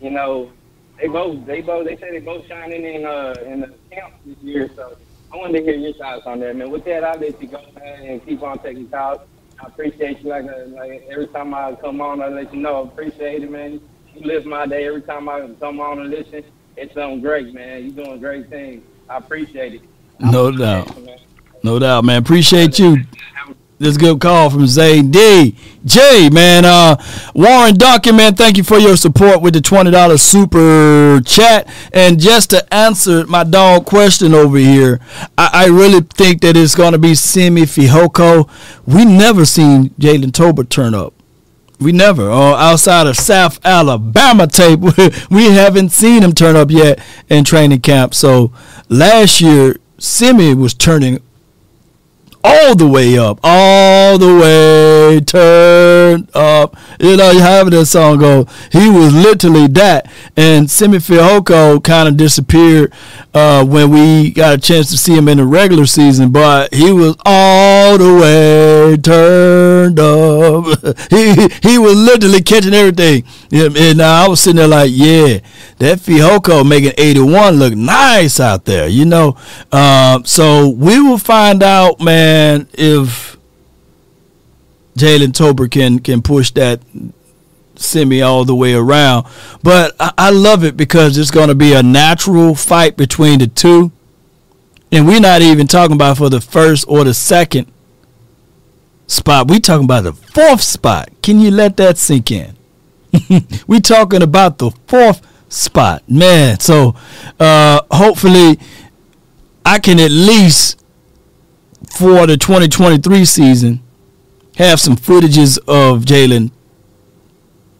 you 0.00 0.10
know, 0.10 0.50
they 0.98 1.08
both, 1.08 1.44
they 1.46 1.60
both, 1.60 1.86
they 1.86 1.96
say 1.96 2.10
they 2.10 2.20
both 2.20 2.46
shining 2.46 2.84
in 2.84 3.06
uh 3.06 3.34
in 3.44 3.60
the 3.60 3.74
camp 3.90 4.14
this 4.24 4.36
year. 4.42 4.70
So 4.74 4.96
I 5.32 5.36
wanted 5.36 5.58
to 5.58 5.64
hear 5.64 5.76
your 5.76 5.94
thoughts 5.94 6.26
on 6.26 6.40
that, 6.40 6.56
man. 6.56 6.70
With 6.70 6.84
that, 6.84 7.04
I'll 7.04 7.18
let 7.18 7.40
you 7.40 7.48
go, 7.48 7.62
man, 7.76 8.04
and 8.04 8.26
keep 8.26 8.42
on 8.42 8.58
taking 8.58 8.88
calls. 8.88 9.20
I 9.62 9.66
appreciate 9.66 10.20
you. 10.20 10.30
Like, 10.30 10.44
uh, 10.44 10.66
like 10.68 11.06
every 11.10 11.26
time 11.28 11.52
I 11.54 11.74
come 11.74 12.00
on, 12.00 12.22
I 12.22 12.28
let 12.28 12.52
you 12.54 12.60
know. 12.60 12.82
I 12.84 12.88
appreciate 12.88 13.42
it, 13.42 13.50
man. 13.50 13.80
You 14.14 14.20
lift 14.22 14.46
my 14.46 14.66
day 14.66 14.86
every 14.86 15.02
time 15.02 15.28
I 15.28 15.48
come 15.60 15.80
on 15.80 16.00
and 16.00 16.10
listen. 16.10 16.44
It's 16.76 16.94
something 16.94 17.20
great, 17.20 17.52
man. 17.52 17.82
You're 17.82 18.04
doing 18.04 18.20
great 18.20 18.48
things. 18.48 18.84
I 19.08 19.18
appreciate 19.18 19.74
it. 19.74 19.82
No 20.20 20.50
doubt. 20.50 20.96
No 21.62 21.78
doubt, 21.78 22.04
man. 22.04 22.22
Appreciate 22.22 22.78
you. 22.78 22.98
This 23.80 23.96
good 23.96 24.20
call 24.20 24.50
from 24.50 24.66
Zay 24.66 25.02
D. 25.02 25.54
J, 25.84 26.30
man. 26.30 26.64
Uh, 26.64 26.96
Warren 27.32 27.76
Duncan, 27.76 28.16
man, 28.16 28.34
thank 28.34 28.56
you 28.56 28.64
for 28.64 28.76
your 28.76 28.96
support 28.96 29.40
with 29.40 29.54
the 29.54 29.60
$20 29.60 30.18
super 30.18 31.20
chat. 31.24 31.68
And 31.92 32.18
just 32.18 32.50
to 32.50 32.74
answer 32.74 33.24
my 33.26 33.44
dog 33.44 33.86
question 33.86 34.34
over 34.34 34.58
here, 34.58 34.98
I, 35.38 35.50
I 35.52 35.66
really 35.68 36.00
think 36.00 36.40
that 36.40 36.56
it's 36.56 36.74
going 36.74 36.90
to 36.90 36.98
be 36.98 37.14
Simi 37.14 37.62
Fehoko. 37.62 38.50
We 38.84 39.04
never 39.04 39.44
seen 39.44 39.90
Jalen 39.90 40.32
Tolbert 40.32 40.70
turn 40.70 40.92
up. 40.92 41.14
We 41.78 41.92
never. 41.92 42.28
Uh, 42.28 42.56
outside 42.56 43.06
of 43.06 43.16
South 43.16 43.64
Alabama 43.64 44.48
tape, 44.48 44.80
we 45.30 45.52
haven't 45.52 45.90
seen 45.90 46.24
him 46.24 46.32
turn 46.32 46.56
up 46.56 46.72
yet 46.72 46.98
in 47.28 47.44
training 47.44 47.82
camp. 47.82 48.12
So 48.12 48.52
last 48.88 49.40
year, 49.40 49.76
Simi 49.98 50.54
was 50.54 50.74
turning 50.74 51.22
all 52.44 52.74
the 52.74 52.86
way 52.86 53.18
up, 53.18 53.40
all 53.42 54.18
the 54.18 54.36
way 54.38 55.20
turned 55.20 56.30
up. 56.34 56.76
You 57.00 57.16
know, 57.16 57.30
you 57.30 57.40
have 57.40 57.70
that 57.70 57.86
song 57.86 58.18
go. 58.18 58.46
He 58.72 58.88
was 58.88 59.14
literally 59.14 59.68
that, 59.68 60.10
and 60.36 60.70
Simi 60.70 60.98
Fehoko 60.98 61.82
kind 61.82 62.08
of 62.08 62.16
disappeared 62.16 62.92
uh, 63.32 63.64
when 63.64 63.90
we 63.90 64.30
got 64.30 64.54
a 64.54 64.60
chance 64.60 64.90
to 64.90 64.96
see 64.96 65.14
him 65.14 65.28
in 65.28 65.38
the 65.38 65.46
regular 65.46 65.86
season. 65.86 66.32
But 66.32 66.74
he 66.74 66.92
was 66.92 67.16
all 67.24 67.98
the 67.98 68.14
way 68.20 68.96
turned 68.96 70.00
up. 70.00 71.08
he 71.10 71.68
he 71.68 71.78
was 71.78 71.96
literally 71.96 72.42
catching 72.42 72.74
everything. 72.74 73.24
And 73.52 74.02
I 74.02 74.28
was 74.28 74.40
sitting 74.40 74.56
there 74.56 74.68
like, 74.68 74.90
yeah, 74.92 75.38
that 75.78 75.98
Fehoko 75.98 76.68
making 76.68 76.92
81 76.98 77.54
look 77.54 77.74
nice 77.74 78.40
out 78.40 78.64
there, 78.64 78.88
you 78.88 79.04
know. 79.04 79.36
Uh, 79.70 80.22
so 80.24 80.68
we 80.68 81.00
will 81.00 81.18
find 81.18 81.62
out, 81.62 82.00
man, 82.00 82.68
if 82.72 83.37
Jalen 84.98 85.32
Tolbert 85.32 85.70
can 85.70 85.98
can 85.98 86.22
push 86.22 86.50
that 86.52 86.80
Simi 87.76 88.22
all 88.22 88.44
the 88.44 88.54
way 88.54 88.74
around. 88.74 89.26
But 89.62 89.94
I, 89.98 90.12
I 90.18 90.30
love 90.30 90.64
it 90.64 90.76
because 90.76 91.16
it's 91.16 91.30
going 91.30 91.48
to 91.48 91.54
be 91.54 91.72
a 91.72 91.82
natural 91.82 92.54
fight 92.54 92.96
between 92.96 93.38
the 93.38 93.46
two, 93.46 93.92
and 94.92 95.06
we're 95.06 95.20
not 95.20 95.42
even 95.42 95.66
talking 95.66 95.94
about 95.94 96.18
for 96.18 96.28
the 96.28 96.40
first 96.40 96.84
or 96.88 97.04
the 97.04 97.14
second 97.14 97.70
spot. 99.06 99.48
We 99.48 99.60
talking 99.60 99.84
about 99.84 100.04
the 100.04 100.12
fourth 100.12 100.62
spot. 100.62 101.10
Can 101.22 101.40
you 101.40 101.50
let 101.50 101.76
that 101.78 101.98
sink 101.98 102.30
in? 102.30 102.56
we 103.66 103.80
talking 103.80 104.22
about 104.22 104.58
the 104.58 104.70
fourth 104.86 105.26
spot, 105.48 106.08
man. 106.08 106.60
So 106.60 106.94
uh, 107.40 107.80
hopefully, 107.90 108.58
I 109.64 109.78
can 109.78 109.98
at 110.00 110.10
least 110.10 110.82
for 111.90 112.26
the 112.26 112.36
2023 112.36 113.24
season 113.24 113.82
have 114.58 114.80
some 114.80 114.96
footages 114.96 115.58
of 115.66 116.04
Jalen 116.04 116.50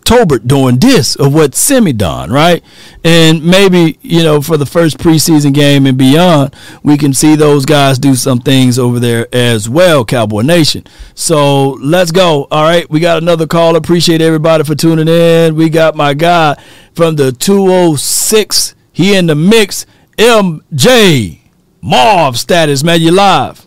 Tolbert 0.09 0.47
doing 0.47 0.79
this 0.79 1.17
of 1.17 1.35
what 1.35 1.55
Simi 1.55 1.93
done, 1.93 2.31
right? 2.31 2.65
And 3.05 3.45
maybe, 3.45 3.99
you 4.01 4.23
know, 4.23 4.41
for 4.41 4.57
the 4.57 4.65
first 4.65 4.97
preseason 4.97 5.53
game 5.53 5.85
and 5.85 5.99
beyond, 5.99 6.55
we 6.83 6.97
can 6.97 7.13
see 7.13 7.37
those 7.37 7.67
guys 7.67 7.99
do 7.99 8.15
some 8.15 8.39
things 8.39 8.79
over 8.79 8.99
there 8.99 9.29
as 9.35 9.69
well, 9.69 10.07
Cowboy 10.07 10.41
Nation. 10.43 10.85
So 11.15 11.73
let's 11.83 12.11
go. 12.11 12.47
All 12.51 12.63
right. 12.63 12.89
We 12.89 13.01
got 13.01 13.19
another 13.19 13.47
call. 13.47 13.77
Appreciate 13.77 14.23
everybody 14.23 14.65
for 14.65 14.75
tuning 14.75 15.09
in. 15.09 15.57
We 15.57 15.69
got 15.69 15.95
my 15.95 16.15
guy 16.15 16.57
from 16.95 17.17
the 17.17 17.33
206. 17.33 18.75
He 18.93 19.15
in 19.15 19.27
the 19.27 19.35
mix. 19.35 19.85
MJ 20.17 21.41
Marv 21.83 22.39
status, 22.39 22.83
man. 22.83 23.03
You 23.03 23.11
live. 23.11 23.67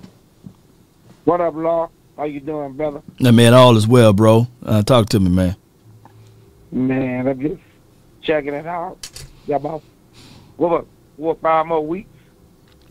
What 1.23 1.39
up, 1.39 1.53
Law? 1.55 1.89
How 2.21 2.27
you 2.27 2.39
doing, 2.39 2.73
brother? 2.73 3.01
Nah, 3.19 3.31
man, 3.31 3.55
all 3.55 3.75
is 3.75 3.87
well, 3.87 4.13
bro. 4.13 4.45
Uh, 4.63 4.83
talk 4.83 5.09
to 5.09 5.19
me, 5.19 5.29
man. 5.31 5.55
Man, 6.71 7.27
I'm 7.27 7.41
just 7.41 7.59
checking 8.21 8.53
it 8.53 8.67
out. 8.67 9.09
Got 9.47 9.55
about 9.55 9.81
what, 10.57 10.85
what 11.17 11.41
five 11.41 11.65
more 11.65 11.83
weeks 11.83 12.11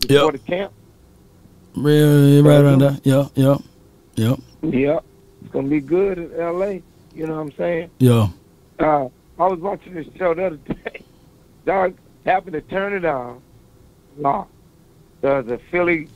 before 0.01 0.33
Yep. 0.33 0.33
the 0.33 0.39
camp. 0.39 0.73
Really, 1.77 2.41
right 2.41 2.59
around 2.59 2.79
that. 2.79 3.05
Yep, 3.05 3.27
yep, 3.35 3.57
yep, 4.15 4.39
Yeah, 4.63 4.99
it's 5.41 5.51
gonna 5.53 5.69
be 5.69 5.79
good 5.79 6.17
in 6.17 6.37
L.A. 6.37 6.83
You 7.15 7.27
know 7.27 7.35
what 7.35 7.41
I'm 7.41 7.51
saying? 7.53 7.89
yeah. 7.99 8.27
Uh, 8.79 9.05
I 9.39 9.47
was 9.47 9.59
watching 9.59 9.93
this 9.93 10.07
show 10.17 10.33
the 10.33 10.47
other 10.47 10.55
day. 10.57 11.05
Dog 11.65 11.95
happened 12.25 12.51
to 12.51 12.61
turn 12.63 12.91
it 12.91 13.05
on. 13.05 13.41
Law. 14.17 14.47
There's 15.21 15.45
the 15.45 15.57
Philly 15.71 16.09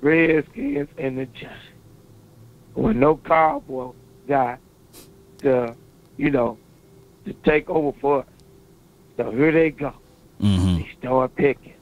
Redskins 0.00 0.88
and 0.96 1.18
the 1.18 1.26
Giants. 1.26 1.64
When 2.76 3.00
no 3.00 3.16
cowboy 3.16 3.92
guy 4.28 4.58
to, 5.38 5.74
you 6.16 6.30
know, 6.30 6.58
to 7.24 7.32
take 7.32 7.68
over 7.68 7.98
for 7.98 8.20
us. 8.20 8.26
So 9.16 9.30
here 9.30 9.50
they 9.50 9.70
go. 9.70 9.94
Mm-hmm. 10.40 10.76
They 10.76 10.90
start 10.98 11.34
picking. 11.34 11.72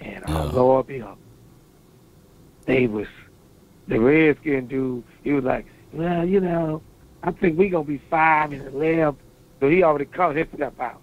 And 0.00 0.24
our 0.26 0.46
Lord 0.46 0.86
be 0.86 1.02
up. 1.02 1.18
They 2.64 2.86
was 2.86 3.06
the 3.88 3.98
Redskin 3.98 4.66
dude, 4.66 5.04
he 5.22 5.32
was 5.32 5.44
like, 5.44 5.66
Well, 5.92 6.26
you 6.26 6.40
know, 6.40 6.82
I 7.22 7.30
think 7.32 7.58
we 7.58 7.68
gonna 7.68 7.84
be 7.84 7.98
five 8.10 8.52
and 8.52 8.66
eleven. 8.68 9.16
So 9.60 9.68
he 9.68 9.82
already 9.82 10.06
called 10.06 10.36
his 10.36 10.46
stuff 10.54 10.78
out. 10.80 11.00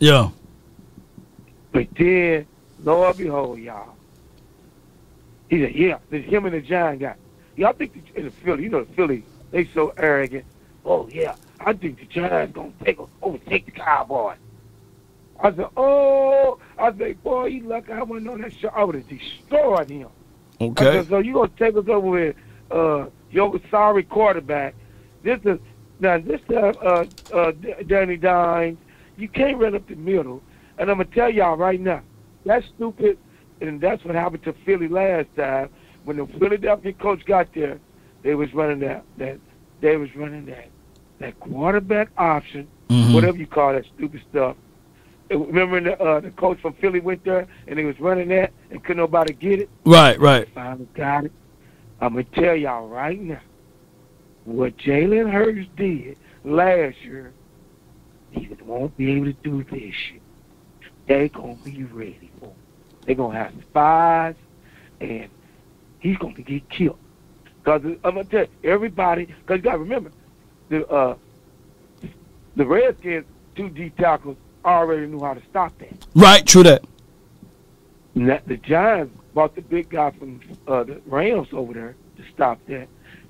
Yeah. 0.00 0.30
But 1.72 1.88
then, 1.96 2.46
Lord 2.82 3.16
behold, 3.16 3.58
y'all. 3.58 3.94
He 5.48 5.60
said, 5.60 5.74
Yeah, 5.74 5.98
it's 6.10 6.28
him 6.28 6.46
and 6.46 6.54
the 6.54 6.60
giant 6.60 7.00
guy. 7.00 7.14
Yeah, 7.56 7.68
I 7.70 7.72
think 7.72 7.92
the, 7.94 8.18
in 8.18 8.26
the 8.26 8.32
Philly, 8.44 8.64
you 8.64 8.70
know 8.70 8.84
the 8.84 8.94
Philly, 8.94 9.26
they 9.50 9.66
so 9.74 9.92
arrogant. 9.96 10.46
Oh 10.84 11.08
yeah, 11.08 11.36
I 11.60 11.72
think 11.74 12.00
the 12.00 12.06
Giants 12.06 12.54
gonna 12.54 12.72
take 12.84 12.98
overtake 13.22 13.66
the 13.66 13.72
Cowboys. 13.72 14.38
I 15.42 15.50
said, 15.54 15.66
oh, 15.76 16.58
I 16.78 16.96
said, 16.96 17.22
boy, 17.22 17.46
you 17.46 17.62
lucky 17.68 17.92
I 17.92 18.02
wasn't 18.02 18.28
on 18.28 18.40
that 18.42 18.52
show. 18.54 18.68
I 18.68 18.84
would 18.84 18.94
have 18.96 19.08
destroyed 19.08 19.90
him. 19.90 20.08
I 20.76 20.86
Okay. 20.86 20.90
said, 20.90 21.08
so 21.08 21.18
you 21.18 21.34
gonna 21.34 21.50
take 21.58 21.76
us 21.76 21.88
over 21.88 22.08
with 22.08 22.36
uh, 22.70 23.06
your 23.30 23.58
sorry 23.70 24.04
quarterback? 24.04 24.76
This 25.22 25.40
is 25.44 25.58
now 25.98 26.18
this 26.18 26.40
time, 26.50 26.76
uh, 26.84 27.04
uh, 27.32 27.52
Danny 27.86 28.16
Dimes, 28.16 28.78
you 29.16 29.28
can't 29.28 29.58
run 29.58 29.74
up 29.74 29.86
the 29.88 29.96
middle. 29.96 30.42
And 30.78 30.90
I'm 30.90 30.98
gonna 30.98 31.08
tell 31.14 31.30
y'all 31.30 31.56
right 31.56 31.80
now, 31.80 32.02
that's 32.44 32.66
stupid, 32.76 33.18
and 33.60 33.80
that's 33.80 34.04
what 34.04 34.14
happened 34.14 34.44
to 34.44 34.52
Philly 34.64 34.88
last 34.88 35.28
time 35.36 35.70
when 36.04 36.16
the 36.16 36.26
Philadelphia 36.38 36.92
coach 36.92 37.24
got 37.24 37.52
there. 37.54 37.78
They 38.22 38.34
was 38.34 38.52
running 38.54 38.78
that 38.80 39.04
that 39.18 39.38
they 39.80 39.96
was 39.96 40.14
running 40.16 40.46
that 40.46 40.68
that 41.18 41.38
quarterback 41.40 42.08
option, 42.16 42.66
Mhm. 42.88 43.14
whatever 43.14 43.36
you 43.36 43.46
call 43.46 43.72
that 43.72 43.84
stupid 43.96 44.22
stuff. 44.30 44.56
Remember 45.30 45.80
the 45.80 46.00
uh, 46.02 46.20
the 46.20 46.30
coach 46.30 46.58
from 46.60 46.74
Philly 46.74 47.00
went 47.00 47.24
there 47.24 47.46
and 47.66 47.78
he 47.78 47.84
was 47.84 47.98
running 48.00 48.28
that 48.28 48.52
and 48.70 48.82
couldn't 48.82 48.98
nobody 48.98 49.32
get 49.34 49.60
it. 49.60 49.68
Right, 49.84 50.18
right. 50.18 50.48
Finally 50.54 50.88
got 50.94 51.24
it. 51.24 51.32
I'm 52.00 52.12
gonna 52.14 52.24
tell 52.24 52.54
y'all 52.56 52.88
right 52.88 53.20
now 53.20 53.40
what 54.44 54.76
Jalen 54.78 55.30
Hurts 55.30 55.68
did 55.76 56.16
last 56.44 57.02
year. 57.02 57.32
He 58.30 58.48
won't 58.64 58.96
be 58.96 59.12
able 59.12 59.26
to 59.26 59.32
do 59.34 59.62
this 59.64 59.94
year. 60.10 60.20
They 61.06 61.28
gonna 61.28 61.56
be 61.64 61.84
ready 61.84 62.30
for. 62.40 62.46
Him. 62.46 62.52
They 63.06 63.14
gonna 63.14 63.38
have 63.38 63.52
spies, 63.62 64.34
and 65.00 65.28
he's 66.04 66.18
gonna 66.18 66.34
get 66.34 66.68
killed. 66.68 66.98
Cause 67.64 67.82
I'm 67.82 67.96
gonna 68.02 68.24
tell 68.24 68.42
you, 68.42 68.70
everybody. 68.70 69.26
Cause 69.46 69.56
you 69.56 69.62
gotta 69.62 69.78
remember, 69.78 70.12
the 70.68 70.86
uh, 70.86 71.16
the 72.54 72.64
Redskins 72.64 73.24
two 73.56 73.70
D 73.70 73.90
tackles 73.98 74.36
already 74.64 75.06
knew 75.06 75.20
how 75.20 75.34
to 75.34 75.42
stop 75.50 75.76
that. 75.78 76.06
Right, 76.14 76.46
true 76.46 76.62
that. 76.64 76.84
That 78.14 78.46
the 78.46 78.58
Giants 78.58 79.16
brought 79.32 79.56
the 79.56 79.62
big 79.62 79.88
guy 79.88 80.10
from 80.12 80.40
uh, 80.68 80.84
the 80.84 81.00
Rams 81.06 81.48
over 81.52 81.72
there 81.72 81.96
to 82.16 82.22
stop 82.32 82.60
that. 82.68 82.86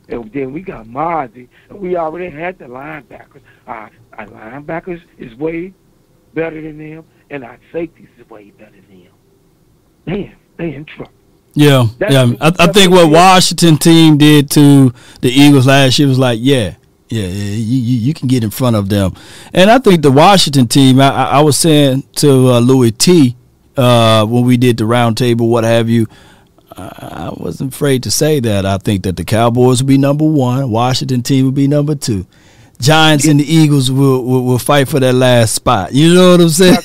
And 0.09 0.31
then 0.33 0.53
we 0.53 0.61
got 0.61 0.87
Mazi, 0.87 1.49
and 1.71 1.81
we 1.81 1.97
already 1.97 2.29
had 2.29 2.59
the 2.59 2.67
linebackers. 2.67 3.41
Our, 3.67 3.91
our 4.13 4.27
linebackers 4.27 5.01
is 5.17 5.35
way 5.37 5.73
better 6.35 6.61
than 6.61 6.77
them, 6.77 7.05
and 7.31 7.43
our 7.43 7.59
safeties 7.73 8.09
is 8.19 8.29
way 8.29 8.51
better 8.51 8.73
than 8.73 9.05
them. 9.05 9.13
Man, 10.05 10.37
they 10.59 10.75
in 10.75 10.85
trouble. 10.85 11.13
Yeah, 11.55 11.87
That's- 11.99 12.29
yeah. 12.29 12.37
I, 12.41 12.49
I 12.65 12.73
think 12.73 12.91
what 12.91 12.99
what 12.99 13.05
it 13.05 13.09
is. 13.09 13.13
Washington 13.13 13.77
team 13.79 14.19
did 14.19 14.51
to 14.53 14.93
the 15.21 15.31
Eagles 15.31 15.67
last 15.67 15.99
year 15.99 16.09
was 16.09 16.19
like, 16.19 16.39
yeah, 16.43 16.75
yeah, 17.09 17.27
yeah 17.27 17.29
you, 17.29 17.79
you, 17.79 17.99
you 17.99 18.15
can 18.15 18.27
get 18.29 18.43
in 18.43 18.51
front 18.51 18.75
of 18.77 18.89
them. 18.89 19.15
And 19.53 19.71
I 19.71 19.79
think 19.79 20.03
the 20.03 20.11
Washington 20.11 20.67
team, 20.67 21.01
I, 21.01 21.11
I 21.11 21.41
was 21.41 21.57
saying 21.57 22.03
to 22.17 22.29
uh, 22.55 22.59
Louis 22.59 22.91
T 22.91 23.37
uh, 23.77 24.27
when 24.27 24.45
we 24.45 24.57
did 24.57 24.77
the 24.79 24.85
roundtable, 24.85 25.49
what 25.49 25.65
have 25.65 25.89
you, 25.89 26.07
I 26.77 27.31
wasn't 27.37 27.73
afraid 27.73 28.03
to 28.03 28.11
say 28.11 28.41
that. 28.41 28.67
I 28.67 28.79
think 28.79 29.05
that 29.05 29.17
the 29.17 29.25
Cowboys 29.25 29.81
will 29.81 29.87
be 29.89 29.99
number 29.99 30.25
one, 30.25 30.71
Washington 30.71 31.23
team 31.23 31.45
will 31.45 31.53
be 31.53 31.69
number 31.69 31.95
two. 31.95 32.27
Giants 32.81 33.27
and 33.29 33.39
the 33.39 33.45
Eagles 33.45 33.93
will, 33.93 34.25
will 34.25 34.43
will 34.45 34.59
fight 34.59 34.89
for 34.89 34.99
that 34.99 35.15
last 35.15 35.55
spot. 35.55 35.93
You 35.93 36.13
know 36.15 36.33
what 36.33 36.41
I'm 36.41 36.49
saying? 36.49 36.77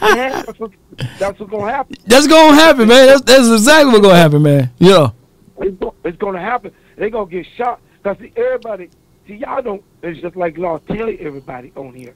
Yeah, 0.00 0.42
that's, 0.42 0.60
what, 0.60 0.70
that's 1.18 1.38
what's 1.38 1.50
gonna 1.50 1.70
happen. 1.72 1.96
That's 2.06 2.26
gonna 2.26 2.54
happen, 2.54 2.88
man. 2.88 3.06
That's, 3.06 3.22
that's 3.22 3.48
exactly 3.48 3.92
what's 3.92 4.02
gonna 4.06 4.16
happen, 4.18 4.42
man. 4.42 4.70
Yeah. 4.78 5.10
It's, 5.58 5.76
go- 5.78 5.94
it's 6.04 6.18
gonna 6.18 6.40
happen. 6.40 6.72
They're 6.96 7.10
gonna 7.10 7.30
get 7.30 7.46
shot. 7.56 7.80
Cause 8.02 8.16
see, 8.18 8.32
everybody, 8.36 8.90
see, 9.26 9.34
y'all 9.34 9.62
don't. 9.62 9.82
It's 10.02 10.20
just 10.20 10.36
like 10.36 10.58
Law 10.58 10.78
tell 10.78 11.08
everybody 11.08 11.72
on 11.76 11.94
here. 11.94 12.14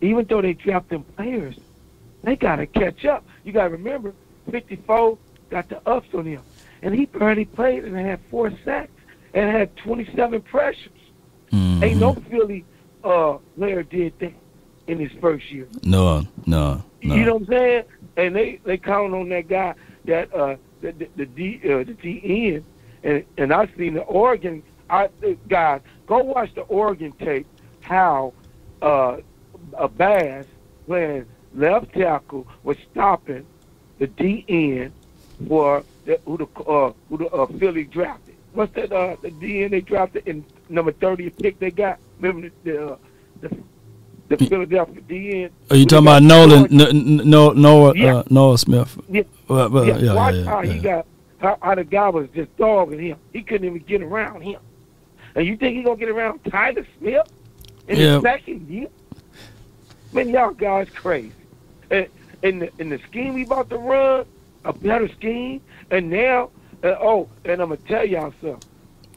Even 0.00 0.26
though 0.26 0.42
they 0.42 0.52
draft 0.52 0.88
them 0.90 1.02
players, 1.16 1.56
they 2.22 2.36
gotta 2.36 2.66
catch 2.66 3.04
up. 3.04 3.24
You 3.44 3.52
gotta 3.52 3.70
remember, 3.70 4.12
54 4.50 5.18
got 5.50 5.68
the 5.68 5.86
ups 5.88 6.08
on 6.14 6.26
him, 6.26 6.42
and 6.82 6.94
he 6.94 7.06
barely 7.06 7.46
played 7.46 7.84
and 7.84 7.96
had 7.96 8.20
four 8.30 8.52
sacks 8.64 8.92
and 9.34 9.50
had 9.50 9.74
27 9.78 10.42
pressures. 10.42 10.92
Ain't 11.52 11.98
no 12.00 12.14
Philly 12.14 12.64
uh, 13.02 13.38
player 13.56 13.82
did 13.82 14.18
that 14.18 14.32
in 14.88 14.98
his 14.98 15.12
first 15.20 15.50
year. 15.50 15.68
No, 15.84 16.26
no, 16.46 16.82
no. 17.02 17.14
You 17.14 17.24
know 17.24 17.34
what 17.34 17.42
I'm 17.42 17.48
saying? 17.48 17.84
And 18.16 18.34
they 18.34 18.60
they 18.64 18.78
count 18.78 19.14
on 19.14 19.28
that 19.28 19.48
guy 19.48 19.74
that 20.06 20.34
uh 20.34 20.56
the 20.80 20.92
the, 20.92 21.08
the 21.16 21.26
D 21.26 21.60
uh, 21.64 21.78
the 21.84 21.94
DN 21.94 22.64
and 23.04 23.24
and 23.36 23.52
I 23.52 23.68
seen 23.76 23.94
the 23.94 24.02
Oregon 24.02 24.62
I 24.90 25.04
uh, 25.04 25.34
guys 25.48 25.82
go 26.06 26.18
watch 26.18 26.54
the 26.54 26.62
Oregon 26.62 27.12
tape 27.20 27.46
how 27.80 28.32
uh 28.82 29.18
a 29.78 29.88
Bass 29.88 30.46
playing 30.86 31.26
left 31.54 31.92
tackle 31.92 32.46
was 32.64 32.76
stopping 32.90 33.46
the 33.98 34.06
DN 34.06 34.90
for 35.46 35.84
the, 36.06 36.18
who 36.24 36.38
the 36.38 36.60
uh 36.62 36.92
who 37.08 37.18
the 37.18 37.26
uh, 37.26 37.46
Philly 37.58 37.84
drafted. 37.84 38.34
What's 38.54 38.74
that 38.74 38.90
uh 38.90 39.16
the 39.20 39.30
DN 39.30 39.70
they 39.70 39.82
drafted 39.82 40.26
in 40.26 40.44
number 40.70 40.92
30 40.92 41.30
pick 41.30 41.60
they 41.60 41.70
got? 41.70 41.98
Remember 42.18 42.50
the 42.64 42.70
the, 42.72 42.86
uh, 42.86 42.96
the 43.42 43.58
the 44.28 44.36
Philadelphia 44.36 45.00
DN. 45.08 45.50
Are 45.70 45.76
you 45.76 45.86
talking 45.86 46.04
about 46.06 46.22
Nolan, 46.22 46.68
George- 46.68 46.94
N- 46.94 47.20
N- 47.20 47.30
no, 47.30 47.50
Noah, 47.50 47.94
Yeah. 47.96 48.16
uh, 48.18 48.22
Noah 48.30 48.58
Smith? 48.58 48.98
yeah, 49.08 49.22
Well, 49.48 49.70
well, 49.70 49.86
yeah, 49.86 49.98
yeah, 49.98 50.14
watch 50.14 50.34
yeah, 50.34 50.44
how 50.44 50.62
he 50.62 50.78
got 50.78 51.06
how, 51.38 51.56
how 51.62 51.74
the 51.76 51.84
guy 51.84 52.08
was 52.08 52.28
just 52.34 52.54
dogging 52.56 52.98
him. 52.98 53.16
He 53.32 53.42
couldn't 53.42 53.66
even 53.66 53.78
get 53.86 54.02
around 54.02 54.40
him. 54.42 54.58
And 55.36 55.46
you 55.46 55.56
think 55.56 55.76
he 55.76 55.82
gonna 55.82 55.96
get 55.96 56.08
around 56.08 56.40
Tyler 56.50 56.84
Smith 56.98 57.26
in 57.86 57.96
Yeah. 57.98 58.16
the 58.16 58.20
second 58.22 58.68
year? 58.68 58.88
Man, 60.12 60.28
y'all 60.30 60.50
guys 60.50 60.88
crazy. 60.90 61.32
And 61.90 62.06
in 62.42 62.58
the 62.60 62.70
in 62.78 62.88
the 62.90 62.98
scheme 63.08 63.34
we 63.34 63.44
about 63.44 63.70
to 63.70 63.78
run, 63.78 64.24
a 64.64 64.72
better 64.72 65.08
scheme, 65.08 65.60
and 65.90 66.10
now 66.10 66.50
uh, 66.82 66.94
oh, 67.00 67.28
and 67.44 67.60
I'm 67.62 67.68
gonna 67.68 67.76
tell 67.88 68.04
y'all 68.04 68.32
something. 68.40 68.60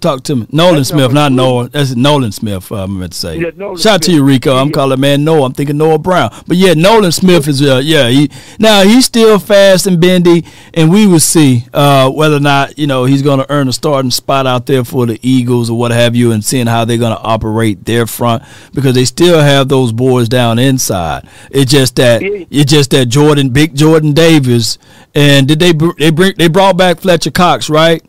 Talk 0.02 0.24
to 0.24 0.36
me. 0.36 0.48
Nolan 0.52 0.84
Smith, 0.84 1.14
not. 1.14 1.32
Noah. 1.32 1.70
That's 1.70 1.96
Nolan 1.96 2.32
Smith, 2.32 2.72
uh, 2.72 2.84
I 2.84 2.86
meant 2.88 3.12
to 3.12 3.18
say. 3.20 3.38
Yeah, 3.40 3.52
Nolan 3.56 3.78
Shout 3.78 3.94
out 3.94 4.02
to 4.04 4.12
you, 4.12 4.24
Rico. 4.24 4.56
I'm 4.56 4.68
Yeah. 4.70 4.72
calling 4.74 5.00
man 5.00 5.24
Noah. 5.24 5.46
I'm 5.46 5.54
thinking 5.54 5.78
Noah 5.78 6.00
Brown. 6.00 6.34
But 6.48 6.58
yeah, 6.58 6.74
Nolan 6.74 7.12
Smith 7.12 7.48
is, 7.48 7.62
uh, 7.62 7.82
yeah, 7.84 8.10
he 8.10 8.32
now 8.58 8.82
he's 8.82 9.06
still 9.06 9.38
fast 9.38 9.86
and 9.86 10.00
bendy, 10.00 10.44
and 10.74 10.90
we 10.92 11.06
will 11.06 11.20
see 11.20 11.66
uh, 11.72 12.10
whether 12.10 12.38
or 12.38 12.40
not, 12.40 12.80
you 12.80 12.88
know, 12.88 13.06
he's 13.06 13.22
going 13.22 13.40
to 13.40 13.46
earn 13.52 13.68
a 13.68 13.74
starting 13.74 14.10
spot 14.10 14.48
out 14.48 14.66
there 14.66 14.84
for 14.84 15.06
the 15.06 15.20
Eagles 15.22 15.70
or 15.70 15.78
what 15.78 15.92
have 15.92 16.16
you, 16.16 16.32
and 16.32 16.44
seeing 16.44 16.66
how 16.66 16.84
they're 16.84 16.98
going 16.98 17.16
to 17.16 17.22
operate 17.22 17.86
their 17.86 18.08
front 18.08 18.42
because 18.74 18.96
they 18.96 19.06
still 19.06 19.40
have 19.40 19.70
those 19.70 19.92
boys 19.92 20.28
down 20.28 20.58
inside. 20.58 21.28
It's 21.52 21.72
just 21.72 21.96
that, 21.98 22.24
Yeah. 22.24 22.46
it's 22.50 22.72
just 22.72 22.90
that 22.90 23.06
Jordan, 23.06 23.50
big 23.50 23.76
Jordan 23.76 24.14
Davis, 24.14 24.80
and 25.14 25.48
did 25.48 25.60
they, 25.60 25.74
br- 25.74 25.92
they 26.00 26.10
bring, 26.10 26.34
they 26.40 26.48
brought 26.48 26.76
back 26.76 27.00
Fletcher 27.02 27.30
Cox, 27.32 27.70
right? 27.70 28.02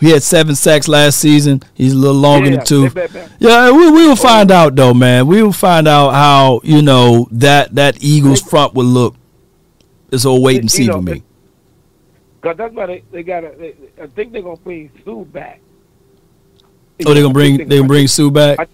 He 0.00 0.10
had 0.10 0.22
seven 0.22 0.54
sacks 0.54 0.88
last 0.88 1.18
season. 1.18 1.62
He's 1.74 1.92
a 1.92 1.96
little 1.96 2.16
longer 2.20 2.50
Yeah, 2.50 2.56
than 2.56 2.66
two. 2.66 2.82
they 2.88 3.06
back- 3.06 3.12
back. 3.12 3.30
Yeah, 3.38 3.70
we 3.70 3.90
we 3.90 4.04
will 4.06 4.12
oh, 4.12 4.16
find 4.16 4.50
out 4.50 4.76
though, 4.76 4.94
man. 4.94 5.26
We 5.26 5.42
will 5.42 5.52
find 5.52 5.88
out 5.88 6.10
how 6.12 6.60
you 6.64 6.82
know 6.82 7.28
that 7.32 7.74
that 7.74 8.02
Eagles 8.02 8.40
front 8.42 8.74
will 8.74 8.84
look. 8.84 9.14
It's 10.10 10.24
all 10.24 10.42
wait 10.42 10.56
and 10.56 10.64
You 10.64 10.68
see 10.68 10.86
know, 10.86 10.94
for 10.94 11.02
me. 11.02 11.22
Cause 12.42 12.56
that's 12.56 12.74
why 12.74 12.86
they, 12.86 13.02
they 13.10 13.22
gotta. 13.22 13.48
I 14.00 14.06
think 14.08 14.32
they're 14.32 14.42
gonna 14.42 14.56
bring 14.56 14.90
Suh 15.04 15.24
back. 15.24 15.60
Oh, 17.04 17.12
they 17.12 17.20
gonna 17.20 17.32
bring 17.34 17.56
they 17.68 17.76
gonna 17.76 17.88
bring 17.88 18.06
Suh 18.08 18.30
back 18.30 18.58
I, 18.60 18.66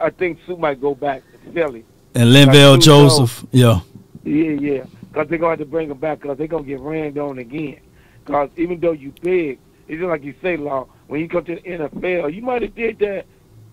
I 0.00 0.10
think 0.10 0.38
Suh 0.46 0.56
might 0.56 0.80
go 0.80 0.94
back 0.94 1.22
to 1.44 1.52
Philly. 1.52 1.84
and 2.14 2.30
Linval 2.30 2.80
Joseph. 2.80 3.44
Yeah, 3.52 3.80
Yeah, 4.24 4.50
yeah. 4.52 4.84
Because 5.12 5.28
they're 5.28 5.38
going 5.38 5.56
to 5.56 5.62
have 5.62 5.66
to 5.68 5.70
bring 5.70 5.90
him 5.90 5.96
back 5.96 6.20
because 6.20 6.36
they're 6.38 6.46
going 6.46 6.64
to 6.64 6.68
get 6.68 6.80
ran 6.80 7.16
on 7.18 7.38
again. 7.38 7.80
Because 8.24 8.50
even 8.56 8.78
though 8.78 8.92
you 8.92 9.12
big, 9.22 9.58
it's 9.88 9.98
just 9.98 10.08
like 10.08 10.22
you 10.22 10.34
say, 10.42 10.56
Law, 10.56 10.86
when 11.06 11.20
you 11.20 11.28
come 11.28 11.44
to 11.46 11.54
the 11.54 11.62
NFL, 11.62 12.34
you 12.34 12.42
might 12.42 12.62
have 12.62 12.74
did 12.74 12.98
that. 13.00 13.26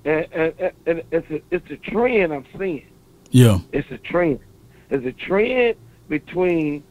And, 0.05 0.27
and, 0.33 0.71
and 0.85 1.03
it's, 1.11 1.29
a, 1.31 1.41
it's 1.51 1.69
a 1.71 1.77
trend 1.77 2.31
I'm 2.31 2.45
seeing. 2.57 2.85
yeah, 3.31 3.59
It's 3.71 3.89
a 3.91 3.97
trend. 3.97 4.39
It's 4.89 5.05
a 5.05 5.11
trend 5.11 5.75
between 6.07 6.83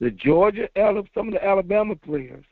the 0.00 0.10
Georgia, 0.10 0.68
some 1.14 1.28
of 1.28 1.34
the 1.34 1.44
Alabama 1.44 1.96
players. 1.96 2.44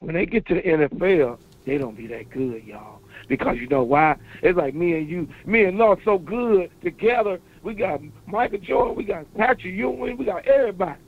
When 0.00 0.14
they 0.14 0.26
get 0.26 0.46
to 0.46 0.54
the 0.54 0.62
NFL, 0.62 1.38
they 1.66 1.78
don't 1.78 1.96
be 1.96 2.06
that 2.08 2.30
good, 2.30 2.64
y'all. 2.64 3.00
Because 3.28 3.56
you 3.58 3.68
know 3.68 3.82
why? 3.82 4.16
It's 4.42 4.56
like 4.56 4.74
me 4.74 4.96
and 4.96 5.08
you, 5.08 5.28
me 5.46 5.64
and 5.64 5.78
Law 5.78 5.96
so 6.04 6.18
good 6.18 6.70
together. 6.82 7.40
We 7.62 7.74
got 7.74 8.00
Michael 8.26 8.58
Jordan, 8.58 8.96
we 8.96 9.04
got 9.04 9.32
Patrick 9.34 9.74
Ewing, 9.74 10.16
we 10.16 10.24
got 10.24 10.46
everybody. 10.46 11.00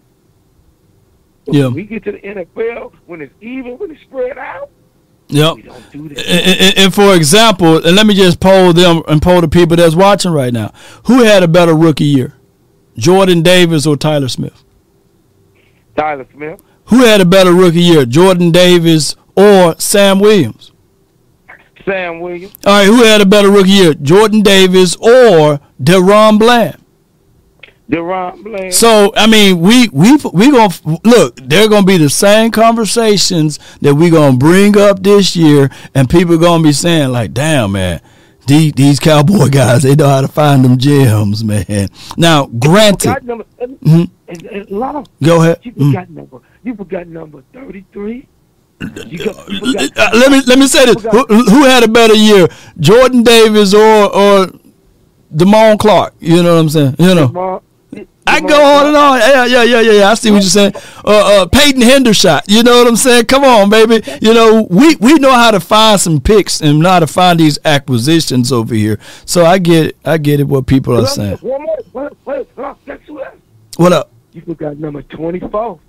But 1.46 1.54
Yeah. 1.54 1.64
When 1.66 1.74
we 1.74 1.84
get 1.84 2.04
to 2.04 2.12
the 2.12 2.18
NFL, 2.18 2.92
when 3.06 3.20
it's 3.22 3.32
even, 3.40 3.78
when 3.78 3.90
it's 3.92 4.02
spread 4.02 4.36
out, 4.36 4.70
yep. 5.28 5.54
we 5.56 5.62
don't 5.62 5.92
do 5.92 6.08
that. 6.10 6.18
And, 6.26 6.60
and- 6.60 6.78
and 6.78 6.94
for 6.94 7.14
example, 7.14 7.76
and 7.86 7.96
let 7.96 8.06
me 8.06 8.14
just 8.14 8.40
poll 8.40 8.72
them 8.72 9.02
and 9.08 9.22
poll 9.22 9.40
the 9.40 9.48
people 9.48 9.76
that's 9.76 9.94
watching 9.94 10.32
right 10.32 10.52
now. 10.52 10.72
Who 11.06 11.22
had 11.22 11.42
a 11.42 11.48
better 11.48 11.74
rookie 11.74 12.04
year, 12.04 12.34
Jordan 12.96 13.42
Davis 13.42 13.86
or 13.86 13.96
Tyler 13.96 14.28
Smith? 14.28 14.62
Tyler 15.96 16.26
Smith, 16.34 16.60
Who 16.86 17.04
had 17.04 17.20
a 17.20 17.24
better 17.24 17.52
rookie 17.52 17.80
year, 17.80 18.04
Jordan 18.04 18.50
Davis 18.50 19.16
or 19.34 19.74
Sam 19.78 20.18
Williams? 20.20 20.72
Sam 21.84 22.20
Williams, 22.20 22.52
All 22.66 22.72
right, 22.80 22.86
who 22.86 23.04
had 23.04 23.20
a 23.20 23.26
better 23.26 23.50
rookie 23.50 23.70
year, 23.70 23.94
Jordan 23.94 24.42
Davis 24.42 24.96
or 24.96 25.60
DaRon 25.82 26.38
Bland? 26.38 26.76
DaRon. 27.90 28.72
So 28.72 29.12
I 29.16 29.26
mean, 29.26 29.60
we 29.60 29.88
we 29.88 30.16
we 30.32 30.50
gonna 30.50 30.74
look. 31.04 31.36
They're 31.36 31.68
gonna 31.68 31.86
be 31.86 31.96
the 31.98 32.10
same 32.10 32.50
conversations 32.50 33.58
that 33.80 33.94
we 33.94 34.10
gonna 34.10 34.36
bring 34.36 34.76
up 34.76 35.02
this 35.02 35.36
year, 35.36 35.70
and 35.94 36.10
people 36.10 36.36
gonna 36.38 36.62
be 36.64 36.72
saying 36.72 37.10
like, 37.10 37.32
"Damn, 37.32 37.72
man, 37.72 38.00
These, 38.48 38.72
these 38.74 38.98
cowboy 39.00 39.48
guys, 39.50 39.82
they 39.82 39.94
know 39.94 40.08
how 40.08 40.20
to 40.20 40.28
find 40.28 40.64
them 40.64 40.78
gems, 40.78 41.44
man. 41.44 41.88
Now, 42.16 42.46
granted, 42.46 43.24
number, 43.24 43.44
Lotto, 44.68 45.04
Go 45.22 45.42
ahead. 45.42 45.58
You 45.62 45.72
Mm. 45.72 45.86
forgot 45.92 46.10
number. 46.10 46.38
You 46.64 46.74
forgot 46.74 47.06
number 47.08 47.42
thirty-three. 47.52 48.26
You 49.06 49.18
got, 49.24 49.48
you 49.48 49.60
forgot, 49.60 49.98
Uh, 49.98 50.10
let 50.18 50.30
me 50.32 50.42
let 50.46 50.58
me 50.58 50.66
say 50.66 50.84
this: 50.86 51.02
who, 51.04 51.24
who 51.26 51.64
had 51.64 51.84
a 51.84 51.88
better 51.88 52.14
year, 52.14 52.48
Jordan 52.80 53.22
Davis 53.22 53.72
or 53.74 54.12
or 54.14 54.48
Damone 55.34 55.78
Clark? 55.78 56.14
You 56.20 56.42
know 56.42 56.54
what 56.54 56.60
I'm 56.60 56.68
saying? 56.68 56.96
You 56.98 57.14
know, 57.14 57.26
Jamal- 57.28 57.62
I 58.26 58.40
go 58.40 58.60
on 58.60 58.86
and 58.86 58.96
on. 58.96 59.18
Yeah, 59.18 59.44
yeah, 59.46 59.62
yeah, 59.62 59.80
yeah. 59.80 59.92
yeah. 59.92 60.10
I 60.10 60.14
see 60.14 60.30
what 60.30 60.42
you're 60.42 60.50
saying. 60.50 60.74
Uh, 61.04 61.42
uh, 61.42 61.46
Peyton 61.46 61.82
Hendershot. 61.82 62.42
You 62.48 62.62
know 62.62 62.78
what 62.78 62.86
I'm 62.86 62.96
saying? 62.96 63.26
Come 63.26 63.44
on, 63.44 63.70
baby. 63.70 64.02
You 64.20 64.34
know 64.34 64.66
we 64.68 64.96
we 64.96 65.14
know 65.14 65.32
how 65.32 65.50
to 65.50 65.60
find 65.60 66.00
some 66.00 66.20
picks 66.20 66.60
and 66.60 66.84
how 66.84 66.98
to 67.00 67.06
find 67.06 67.38
these 67.38 67.58
acquisitions 67.64 68.52
over 68.52 68.74
here. 68.74 68.98
So 69.24 69.44
I 69.44 69.58
get 69.58 69.86
it. 69.86 69.96
I 70.04 70.18
get 70.18 70.40
it. 70.40 70.48
What 70.48 70.66
people 70.66 70.96
are 70.98 71.06
saying. 71.06 71.38
What 73.76 73.92
up? 73.92 74.10
You 74.32 74.42
forgot 74.42 74.76
number 74.78 75.02
twenty-four. 75.02 75.80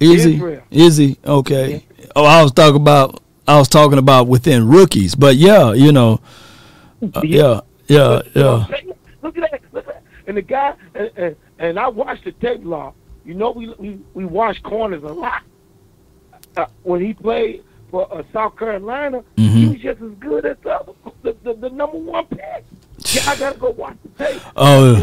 Easy, 0.00 0.60
easy. 0.70 1.18
Okay. 1.24 1.86
Oh, 2.16 2.24
I 2.24 2.42
was 2.42 2.52
talking 2.52 2.80
about. 2.80 3.20
I 3.46 3.58
was 3.58 3.68
talking 3.68 3.98
about 3.98 4.28
within 4.28 4.68
rookies, 4.68 5.16
but 5.16 5.34
yeah, 5.34 5.72
you 5.72 5.90
know, 5.90 6.20
uh, 7.02 7.22
yeah, 7.24 7.60
yeah, 7.88 8.22
yeah. 8.34 8.66
Look 9.20 9.36
at 9.36 9.50
that. 9.50 9.60
Look 9.72 9.88
at 9.88 9.94
that. 9.94 10.01
And 10.26 10.36
the 10.36 10.42
guy, 10.42 10.74
and, 10.94 11.10
and, 11.16 11.36
and 11.58 11.78
I 11.78 11.88
watched 11.88 12.24
the 12.24 12.32
tape 12.32 12.64
law. 12.64 12.94
You 13.24 13.34
know, 13.34 13.50
we 13.50 13.68
we, 13.78 14.00
we 14.14 14.24
watch 14.24 14.62
corners 14.62 15.02
a 15.02 15.08
lot. 15.08 15.42
Uh, 16.56 16.66
when 16.82 17.00
he 17.04 17.14
played 17.14 17.62
for 17.90 18.12
uh, 18.12 18.22
South 18.32 18.56
Carolina, 18.56 19.22
he 19.36 19.48
Mhm. 19.48 19.70
was 19.72 19.80
just 19.80 20.02
as 20.02 20.10
good 20.20 20.44
as 20.44 20.56
the, 20.62 20.94
the, 21.22 21.36
the, 21.44 21.54
the 21.54 21.70
number 21.70 21.98
one 21.98 22.26
pick. 22.26 22.64
Yeah, 23.12 23.22
I 23.30 23.36
gotta 23.36 23.58
go 23.58 23.70
watch 23.70 23.96
the 24.02 24.24
tape. 24.24 24.42
Oh, 24.56 24.94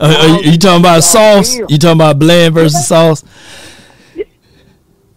uh, 0.00 0.04
uh, 0.04 0.38
you, 0.42 0.52
you 0.52 0.58
talking 0.58 0.80
about 0.80 1.02
sauce? 1.04 1.56
You 1.56 1.66
talking 1.78 1.98
about 1.98 2.18
Bland 2.18 2.54
versus 2.54 2.86
sauce? 2.86 3.22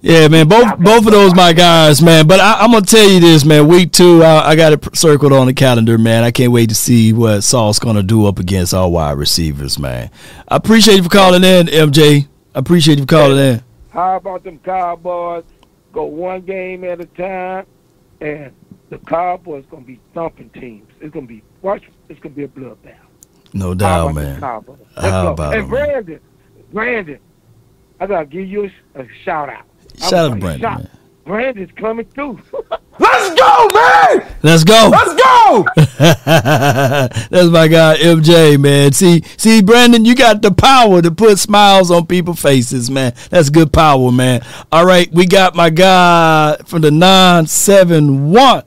Yeah, 0.03 0.27
man. 0.27 0.49
Both 0.49 0.79
both 0.79 1.05
of 1.05 1.13
those 1.13 1.33
my 1.33 1.53
guys, 1.53 2.01
man. 2.01 2.27
But 2.27 2.41
I, 2.41 2.59
I'm 2.59 2.73
gonna 2.73 2.85
tell 2.85 3.09
you 3.09 3.21
this, 3.21 3.45
man. 3.45 3.69
Week 3.69 3.89
two, 3.93 4.21
I, 4.21 4.49
I 4.49 4.55
got 4.57 4.73
it 4.73 4.97
circled 4.97 5.31
on 5.31 5.47
the 5.47 5.53
calendar, 5.53 5.97
man. 5.97 6.25
I 6.25 6.31
can't 6.31 6.51
wait 6.51 6.67
to 6.69 6.75
see 6.75 7.13
what 7.13 7.39
Sauce 7.41 7.79
gonna 7.79 8.03
do 8.03 8.25
up 8.25 8.37
against 8.37 8.73
our 8.73 8.89
wide 8.89 9.13
receivers, 9.13 9.79
man. 9.79 10.11
I 10.49 10.57
appreciate 10.57 10.97
you 10.97 11.03
for 11.03 11.09
calling 11.09 11.45
in, 11.45 11.67
MJ. 11.67 12.27
I 12.53 12.59
appreciate 12.59 12.97
you 12.97 13.05
for 13.05 13.07
calling 13.07 13.37
in. 13.37 13.63
How 13.91 14.17
about 14.17 14.43
them 14.43 14.59
Cowboys? 14.59 15.45
Go 15.93 16.03
one 16.03 16.41
game 16.41 16.83
at 16.83 16.99
a 16.99 17.05
time, 17.05 17.65
and 18.19 18.51
the 18.89 18.97
Cowboys 18.97 19.63
gonna 19.71 19.85
be 19.85 20.01
thumping 20.13 20.49
teams. 20.49 20.89
It's 20.99 21.13
gonna 21.13 21.27
be 21.27 21.41
watch. 21.61 21.83
It's 22.09 22.19
gonna 22.19 22.35
be 22.35 22.43
a 22.43 22.49
bloodbath. 22.49 22.97
No 23.53 23.69
How 23.69 23.73
doubt, 23.73 24.09
about 24.09 24.15
man. 24.15 24.41
How 24.41 25.27
about? 25.31 25.69
Brandon, 25.69 26.19
Brandon, 26.73 27.19
I 28.01 28.05
gotta 28.05 28.25
give 28.25 28.49
you 28.49 28.69
a, 28.95 29.01
a 29.03 29.07
shout 29.23 29.47
out. 29.47 29.63
I 30.01 30.09
Shout 30.09 30.13
out 30.13 30.33
to 30.33 30.39
Brandon, 30.39 30.61
shout- 30.61 30.79
man. 30.79 30.89
Brandon's 31.25 31.71
coming 31.77 32.05
through. 32.07 32.37
Let's 32.99 33.39
go, 33.39 33.67
man. 33.73 34.35
Let's 34.43 34.63
go. 34.65 34.89
Let's 34.91 35.13
go. 35.13 35.65
That's 36.25 37.47
my 37.49 37.67
guy 37.69 37.95
MJ, 37.97 38.59
man. 38.59 38.91
See, 38.91 39.23
see, 39.37 39.61
Brandon, 39.61 40.03
you 40.03 40.15
got 40.15 40.41
the 40.41 40.51
power 40.51 41.01
to 41.01 41.11
put 41.11 41.39
smiles 41.39 41.91
on 41.91 42.07
people's 42.07 42.41
faces, 42.41 42.91
man. 42.91 43.13
That's 43.29 43.49
good 43.49 43.71
power, 43.71 44.11
man. 44.11 44.45
All 44.71 44.85
right, 44.85 45.09
we 45.13 45.25
got 45.25 45.55
my 45.55 45.69
guy 45.69 46.57
from 46.65 46.81
the 46.81 46.91
nine 46.91 47.47
seven 47.47 48.31
one. 48.31 48.63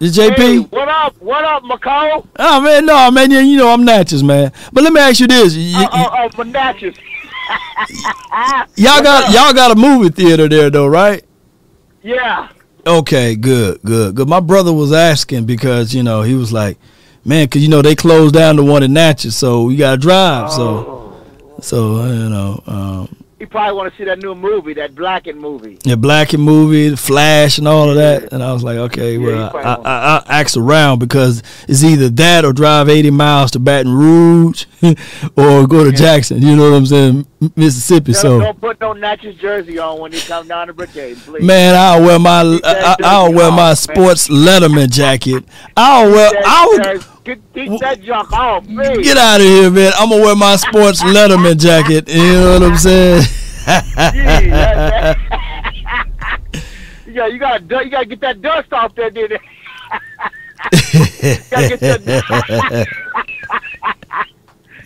Is 0.00 0.16
JP? 0.16 0.36
Hey, 0.36 0.58
what 0.58 0.88
up? 0.88 1.16
What 1.20 1.44
up, 1.44 1.62
McCall? 1.64 2.26
Oh 2.38 2.60
man, 2.60 2.84
no, 2.86 3.10
man. 3.10 3.30
You, 3.30 3.38
you 3.40 3.56
know 3.58 3.68
I'm 3.68 3.84
Natchez, 3.84 4.22
man. 4.22 4.52
But 4.72 4.84
let 4.84 4.92
me 4.92 5.00
ask 5.00 5.20
you 5.20 5.26
this: 5.26 5.54
Y- 5.56 5.72
y- 5.76 5.88
Oh, 5.92 6.10
oh, 6.24 6.28
for 6.30 6.44
Natchez. 6.44 6.96
y'all 8.76 9.02
got 9.02 9.32
y'all 9.32 9.52
got 9.52 9.70
a 9.70 9.74
movie 9.74 10.10
theater 10.10 10.48
there, 10.48 10.70
though, 10.70 10.86
right? 10.86 11.24
Yeah. 12.02 12.48
Okay, 12.86 13.34
good, 13.34 13.80
good, 13.82 14.14
good. 14.14 14.28
My 14.28 14.40
brother 14.40 14.72
was 14.72 14.92
asking 14.92 15.46
because 15.46 15.94
you 15.94 16.02
know 16.02 16.22
he 16.22 16.34
was 16.34 16.52
like, 16.52 16.78
man, 17.24 17.46
because 17.46 17.62
you 17.62 17.68
know 17.68 17.82
they 17.82 17.94
closed 17.94 18.34
down 18.34 18.56
the 18.56 18.64
one 18.64 18.82
in 18.82 18.92
Natchez, 18.92 19.36
so 19.36 19.64
we 19.64 19.76
got 19.76 19.92
to 19.92 19.96
drive. 19.96 20.52
So, 20.52 21.22
so 21.60 21.96
uh, 21.96 22.12
you 22.12 22.28
know, 22.28 22.62
um, 22.66 23.23
You 23.44 23.50
probably 23.50 23.76
want 23.76 23.92
to 23.92 23.98
see 23.98 24.04
that 24.04 24.20
new 24.22 24.34
movie, 24.34 24.72
that 24.72 24.94
Blackened 24.94 25.38
movie. 25.38 25.76
the 25.84 25.98
Black 25.98 26.32
and 26.32 26.42
movie, 26.42 26.88
the 26.88 26.96
Flash, 26.96 27.58
and 27.58 27.68
all 27.68 27.90
of 27.90 27.96
that. 27.96 28.32
And 28.32 28.42
I 28.42 28.54
was 28.54 28.64
like, 28.64 28.76
okay, 28.78 29.18
Yeah, 29.18 29.50
well, 29.52 29.82
I, 29.84 29.90
I, 29.90 30.22
I 30.26 30.40
asked 30.40 30.56
around 30.56 30.98
because 30.98 31.42
it's 31.68 31.84
either 31.84 32.08
that 32.08 32.46
or 32.46 32.54
drive 32.54 32.88
80 32.88 33.10
miles 33.10 33.50
to 33.50 33.58
Baton 33.58 33.92
Rouge 33.92 34.64
or 35.36 35.66
go 35.66 35.84
to 35.84 35.92
Jackson. 35.92 36.40
You 36.40 36.56
know 36.56 36.70
what 36.70 36.76
I'm 36.76 36.86
saying, 36.86 37.26
Mississippi. 37.54 38.12
Don't, 38.12 38.20
So. 38.22 38.40
don't 38.40 38.58
put 38.58 38.80
no 38.80 38.94
Natchez 38.94 39.36
jersey 39.36 39.78
on 39.78 40.00
when 40.00 40.12
you 40.12 40.20
come 40.20 40.48
down 40.48 40.68
to 40.68 40.72
Brigade, 40.72 41.18
please. 41.18 41.42
Man, 41.44 41.74
I'll 41.76 42.00
wear 42.02 42.18
my 42.18 42.40
I, 42.64 42.96
I'll 43.04 43.30
wear 43.34 43.50
my 43.50 43.74
sports 43.74 44.28
Letterman 44.28 44.90
jacket. 44.90 45.44
I'll 45.76 46.10
wear 46.10 46.32
I'll 46.46 46.78
jersey- 46.82 47.06
Get, 47.24 47.52
get 47.54 47.80
that 47.80 48.02
junk 48.02 48.32
off 48.32 48.66
me. 48.68 49.02
get 49.02 49.16
out 49.16 49.40
of 49.40 49.46
here, 49.46 49.70
man. 49.70 49.92
I'm 49.98 50.10
gonna 50.10 50.22
wear 50.22 50.36
my 50.36 50.56
sports 50.56 51.02
Letterman 51.04 51.58
jacket. 51.58 52.08
You 52.08 52.22
know 52.22 52.52
what 52.60 52.62
I'm 52.62 52.76
saying? 52.76 53.22
Yeah, 53.66 54.74
that- 54.90 55.18
you 57.06 57.14
got, 57.14 57.32
you 57.32 57.38
got, 57.38 57.84
you 57.84 57.90
got 57.90 58.00
to 58.00 58.06
get 58.06 58.20
that 58.20 58.42
dust 58.42 58.72
off 58.72 58.94
there, 58.94 59.08
dude. 59.10 59.30
gotta 61.50 62.86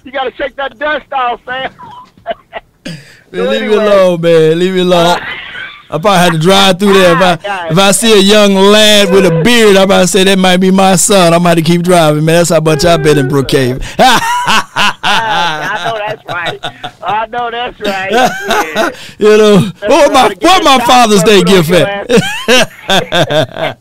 you 0.05 0.13
got 0.13 0.25
to 0.25 0.33
shake 0.37 0.55
that 0.57 0.79
dust 0.79 1.13
off, 1.13 1.45
man. 1.47 1.73
Man, 3.33 3.51
leave 3.51 3.63
me 3.63 3.75
alone, 3.75 4.21
man. 4.21 4.59
Leave 4.59 4.75
me 4.75 4.81
alone. 4.81 5.21
I 5.91 5.97
probably 5.97 6.19
had 6.19 6.33
to 6.33 6.39
drive 6.39 6.79
through 6.79 6.93
there. 6.93 7.17
If 7.17 7.23
I 7.23 7.39
ah, 7.47 7.69
if 7.71 7.79
I 7.79 7.93
see 7.93 8.13
a 8.13 8.21
young 8.23 8.55
lad 8.55 9.11
with 9.11 9.25
a 9.25 9.43
beard, 9.43 9.75
I 9.77 9.87
might 9.87 10.05
say 10.07 10.23
that 10.25 10.39
might 10.39 10.59
be 10.59 10.71
my 10.71 10.97
son. 10.97 11.33
I 11.33 11.39
might 11.39 11.57
have 11.57 11.59
to 11.59 11.65
keep 11.65 11.83
driving, 11.83 12.27
man. 12.27 12.37
That's 12.37 12.51
how 12.51 12.61
much 12.61 12.85
I've 12.85 13.03
been 13.03 13.17
in 13.19 13.29
mm. 13.29 13.31
Brookhaven. 13.31 13.83
Ah, 15.11 15.73
I 15.73 15.91
know 15.91 15.97
that's 16.07 16.23
right. 16.27 16.61
I 17.03 17.27
know 17.27 17.51
that's 17.51 17.81
right. 17.81 18.13
Yeah. 18.13 18.91
you 19.19 19.39
know, 19.39 19.59
what 19.81 20.13
my 20.13 20.35
what 20.39 20.63
my 20.65 20.79
Father's 20.85 21.23
Day 21.23 21.43
gift 21.43 21.71
at? 21.71 22.07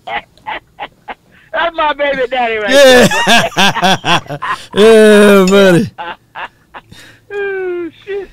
That's 1.52 1.76
my 1.76 1.92
baby 1.94 2.28
daddy 2.28 2.58
right 2.58 2.70
Yeah. 2.70 3.08
yeah, 4.76 5.46
buddy. 5.50 5.92
oh, 7.32 7.90
shit. 8.06 8.30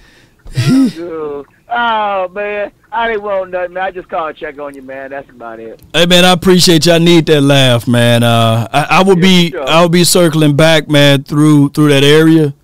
oh, 0.98 1.44
oh, 1.74 2.28
man. 2.28 2.72
I 2.94 3.08
didn't 3.08 3.24
want 3.24 3.50
nothing, 3.50 3.72
man. 3.72 3.82
I 3.82 3.90
just 3.90 4.08
called 4.08 4.36
check 4.36 4.56
on 4.60 4.74
you, 4.74 4.82
man. 4.82 5.10
That's 5.10 5.28
about 5.28 5.58
it. 5.58 5.82
Hey 5.92 6.06
man, 6.06 6.24
I 6.24 6.30
appreciate 6.30 6.86
you. 6.86 6.92
I 6.92 6.98
need 6.98 7.26
that 7.26 7.40
laugh, 7.40 7.88
man. 7.88 8.22
Uh, 8.22 8.68
I, 8.72 8.86
I 8.98 9.02
will 9.02 9.16
be 9.16 9.50
sure. 9.50 9.68
I 9.68 9.82
will 9.82 9.88
be 9.88 10.04
circling 10.04 10.54
back, 10.54 10.88
man, 10.88 11.24
through 11.24 11.70
through 11.70 11.88
that 11.88 12.04
area. 12.04 12.54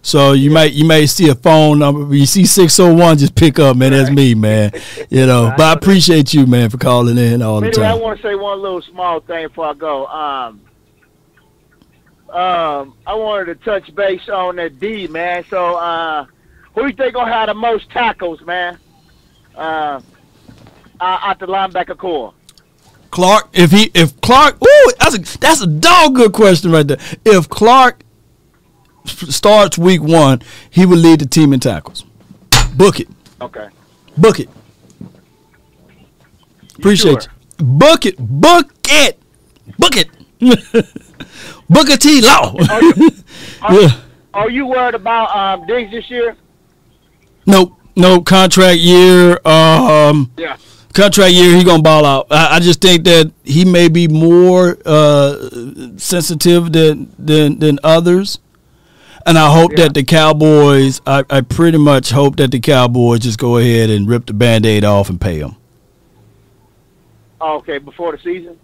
So 0.00 0.32
you 0.32 0.52
might 0.52 0.74
you 0.74 0.84
may 0.84 1.06
see 1.06 1.28
a 1.28 1.34
phone 1.34 1.80
number. 1.80 2.14
You 2.14 2.24
see 2.24 2.46
six 2.46 2.78
oh 2.78 2.94
one, 2.94 3.18
just 3.18 3.34
pick 3.34 3.58
up, 3.58 3.76
man. 3.76 3.90
That's 3.90 4.10
me, 4.10 4.34
man. 4.34 4.70
You 5.10 5.26
know. 5.26 5.52
But 5.56 5.64
I 5.64 5.72
appreciate 5.72 6.32
you, 6.32 6.46
man, 6.46 6.70
for 6.70 6.78
calling 6.78 7.18
in 7.18 7.42
all 7.42 7.60
the 7.60 7.72
time. 7.72 7.84
I 7.84 7.94
want 7.94 8.20
to 8.20 8.22
say 8.22 8.36
one 8.36 8.62
little 8.62 8.82
small 8.82 9.20
thing 9.20 9.48
before 9.48 9.70
I 9.70 9.74
go. 9.74 10.06
Um, 10.06 10.60
um, 12.28 12.94
I 13.06 13.14
wanted 13.14 13.46
to 13.46 13.64
touch 13.64 13.92
base 13.94 14.28
on 14.28 14.56
that 14.56 14.78
D, 14.78 15.08
man. 15.08 15.44
So, 15.48 15.76
uh, 15.76 16.26
who 16.74 16.86
you 16.86 16.92
think 16.92 17.14
gonna 17.14 17.32
have 17.32 17.48
the 17.48 17.54
most 17.54 17.90
tackles, 17.90 18.40
man? 18.42 18.78
Uh, 19.54 20.00
uh, 21.00 21.18
at 21.22 21.38
the 21.38 21.46
linebacker 21.46 21.96
core. 21.96 22.32
Clark, 23.10 23.48
if 23.52 23.70
he 23.70 23.90
if 23.94 24.20
Clark, 24.20 24.56
ooh, 24.62 24.92
that's 24.98 25.14
a 25.14 25.38
that's 25.38 25.60
a 25.60 25.66
dog 25.66 26.16
good 26.16 26.32
question 26.32 26.72
right 26.72 26.86
there. 26.86 26.98
If 27.24 27.48
Clark 27.48 28.02
starts 29.06 29.78
week 29.78 30.02
one, 30.02 30.42
he 30.70 30.84
will 30.86 30.98
lead 30.98 31.20
the 31.20 31.26
team 31.26 31.52
in 31.52 31.60
tackles. 31.60 32.04
Book 32.74 32.98
it. 33.00 33.08
Okay. 33.40 33.68
Book 34.16 34.40
it. 34.40 34.48
Appreciate 36.76 37.28
you. 37.58 37.64
Book 37.64 38.04
it. 38.06 38.16
Book 38.18 38.72
it. 38.88 39.20
Book 39.78 39.96
it. 39.96 40.08
Booker 41.70 41.96
T. 41.96 42.20
Law. 42.20 42.54
yeah. 43.70 44.00
Are 44.34 44.50
you 44.50 44.66
worried 44.66 44.94
about 44.94 45.34
um 45.36 45.66
Diggs 45.66 45.90
this 45.90 46.10
year? 46.10 46.36
Nope. 47.46 47.78
No 47.96 48.20
contract 48.20 48.78
year. 48.78 49.38
Um. 49.46 50.32
Yeah. 50.36 50.56
Contract 50.92 51.32
year, 51.32 51.56
he 51.56 51.64
gonna 51.64 51.82
ball 51.82 52.04
out. 52.04 52.28
I, 52.30 52.56
I 52.56 52.60
just 52.60 52.80
think 52.80 53.02
that 53.04 53.32
he 53.42 53.64
may 53.64 53.88
be 53.88 54.06
more 54.06 54.78
uh, 54.86 55.48
sensitive 55.96 56.72
than 56.72 57.12
than 57.18 57.58
than 57.58 57.80
others, 57.82 58.38
and 59.26 59.36
I 59.36 59.52
hope 59.52 59.74
that 59.74 59.94
the 59.94 60.04
Cowboys. 60.04 61.00
I, 61.04 61.24
I 61.28 61.40
pretty 61.40 61.78
much 61.78 62.10
hope 62.10 62.36
that 62.36 62.52
the 62.52 62.60
Cowboys 62.60 63.20
just 63.20 63.40
go 63.40 63.58
ahead 63.58 63.90
and 63.90 64.08
rip 64.08 64.26
the 64.26 64.34
Band-Aid 64.34 64.84
off 64.84 65.10
and 65.10 65.20
pay 65.20 65.40
him. 65.40 65.56
Okay, 67.40 67.78
before 67.78 68.12
the 68.12 68.18
season. 68.18 68.56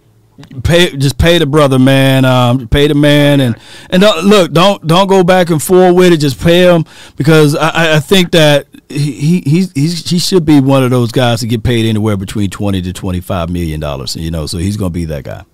Pay 0.62 0.96
just 0.96 1.18
pay 1.18 1.38
the 1.38 1.46
brother, 1.46 1.78
man. 1.78 2.24
Um, 2.24 2.68
pay 2.68 2.86
the 2.86 2.94
man, 2.94 3.40
and 3.40 3.56
and 3.90 4.02
don't, 4.02 4.24
look, 4.24 4.52
don't 4.52 4.86
don't 4.86 5.06
go 5.06 5.22
back 5.24 5.50
and 5.50 5.62
forth 5.62 5.94
with 5.94 6.12
it. 6.12 6.18
Just 6.18 6.40
pay 6.40 6.62
him 6.72 6.84
because 7.16 7.56
I, 7.56 7.96
I 7.96 8.00
think 8.00 8.32
that 8.32 8.66
he 8.88 9.12
he 9.12 9.40
he's, 9.40 9.72
he's, 9.72 10.08
he 10.08 10.18
should 10.18 10.44
be 10.44 10.60
one 10.60 10.82
of 10.82 10.90
those 10.90 11.12
guys 11.12 11.40
to 11.40 11.46
get 11.46 11.62
paid 11.62 11.86
anywhere 11.86 12.16
between 12.16 12.50
twenty 12.50 12.82
to 12.82 12.92
twenty 12.92 13.20
five 13.20 13.50
million 13.50 13.80
dollars. 13.80 14.16
You 14.16 14.30
know, 14.30 14.46
so 14.46 14.58
he's 14.58 14.76
gonna 14.76 14.90
be 14.90 15.04
that 15.06 15.24
guy. 15.24 15.44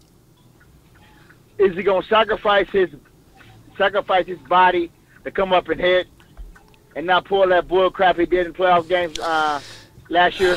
Is 1.59 1.77
he 1.77 1.83
gonna 1.83 2.07
sacrifice 2.07 2.69
his 2.71 2.91
sacrifice 3.79 4.27
his 4.27 4.39
body 4.41 4.91
to 5.25 5.31
come 5.31 5.53
up 5.53 5.69
and 5.69 5.81
hit, 5.81 6.09
and 6.95 7.07
not 7.07 7.25
pull 7.25 7.47
that 7.49 7.69
bull 7.69 7.91
crap 7.91 8.17
he 8.19 8.27
did 8.27 8.47
in 8.47 8.53
playoff 8.53 8.89
games 8.89 9.19
uh, 9.19 9.61
last 10.09 10.41
year? 10.41 10.57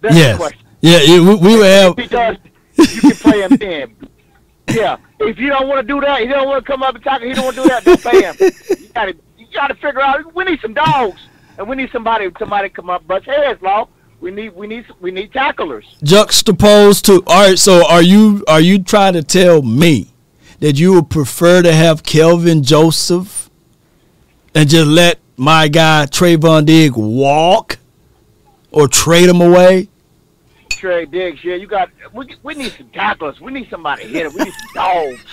That's 0.00 0.14
the 0.14 0.20
yes. 0.20 0.52
Yeah, 0.80 1.20
we, 1.20 1.34
we 1.36 1.52
have. 1.60 1.96
Because 1.96 2.36
you 2.76 3.00
can 3.00 3.10
play 3.12 3.40
him 3.42 3.56
then. 3.56 3.96
Yeah. 4.70 4.98
If 5.18 5.38
you 5.38 5.48
don't 5.48 5.66
want 5.66 5.86
to 5.86 5.92
do 5.94 6.00
that, 6.00 6.22
you 6.22 6.28
don't 6.28 6.46
want 6.46 6.64
to 6.64 6.70
come 6.70 6.82
up 6.82 6.94
and 6.94 7.02
talk, 7.02 7.22
he 7.22 7.32
don't 7.32 7.44
want 7.44 7.56
to 7.56 7.62
do 7.62 7.68
that, 7.68 7.84
don't 7.84 8.02
pay 8.02 8.22
him. 8.22 8.36
You 8.78 8.88
gotta 8.94 9.16
you 9.36 9.46
gotta 9.52 9.74
figure 9.74 10.00
out 10.00 10.34
we 10.34 10.44
need 10.44 10.60
some 10.60 10.74
dogs. 10.74 11.20
And 11.58 11.68
we 11.68 11.74
need 11.74 11.90
somebody 11.90 12.28
somebody 12.38 12.68
to 12.68 12.74
come 12.74 12.88
up 12.90 13.06
bust 13.06 13.26
heads, 13.26 13.60
law. 13.62 13.88
We 14.20 14.30
need 14.30 14.50
we 14.54 14.66
need 14.66 14.84
we 15.00 15.10
need 15.10 15.32
tacklers. 15.32 15.84
juxtaposed 16.02 17.04
to 17.06 17.22
all 17.26 17.48
right 17.48 17.58
so 17.58 17.86
are 17.88 18.02
you 18.02 18.44
are 18.48 18.60
you 18.60 18.82
trying 18.82 19.12
to 19.14 19.22
tell 19.22 19.62
me 19.62 20.12
that 20.58 20.76
you 20.78 20.94
would 20.94 21.08
prefer 21.08 21.62
to 21.62 21.72
have 21.72 22.02
Kelvin 22.02 22.62
Joseph 22.64 23.48
and 24.54 24.68
just 24.68 24.86
let 24.88 25.18
my 25.36 25.68
guy 25.68 26.06
Trevon 26.06 26.66
Digg 26.66 26.94
walk 26.96 27.78
or 28.72 28.88
trade 28.88 29.28
him 29.28 29.40
away? 29.40 29.88
Trey 30.78 31.06
Diggs, 31.06 31.42
yeah, 31.42 31.56
you 31.56 31.66
got 31.66 31.90
we 32.12 32.36
we 32.44 32.54
need 32.54 32.72
some 32.72 32.88
tacklers. 32.90 33.40
We 33.40 33.52
need 33.52 33.68
somebody 33.68 34.04
to 34.04 34.08
hit 34.08 34.26
it. 34.26 34.32
We 34.32 34.44
need 34.44 34.54
some 34.54 34.74
dogs. 34.74 35.24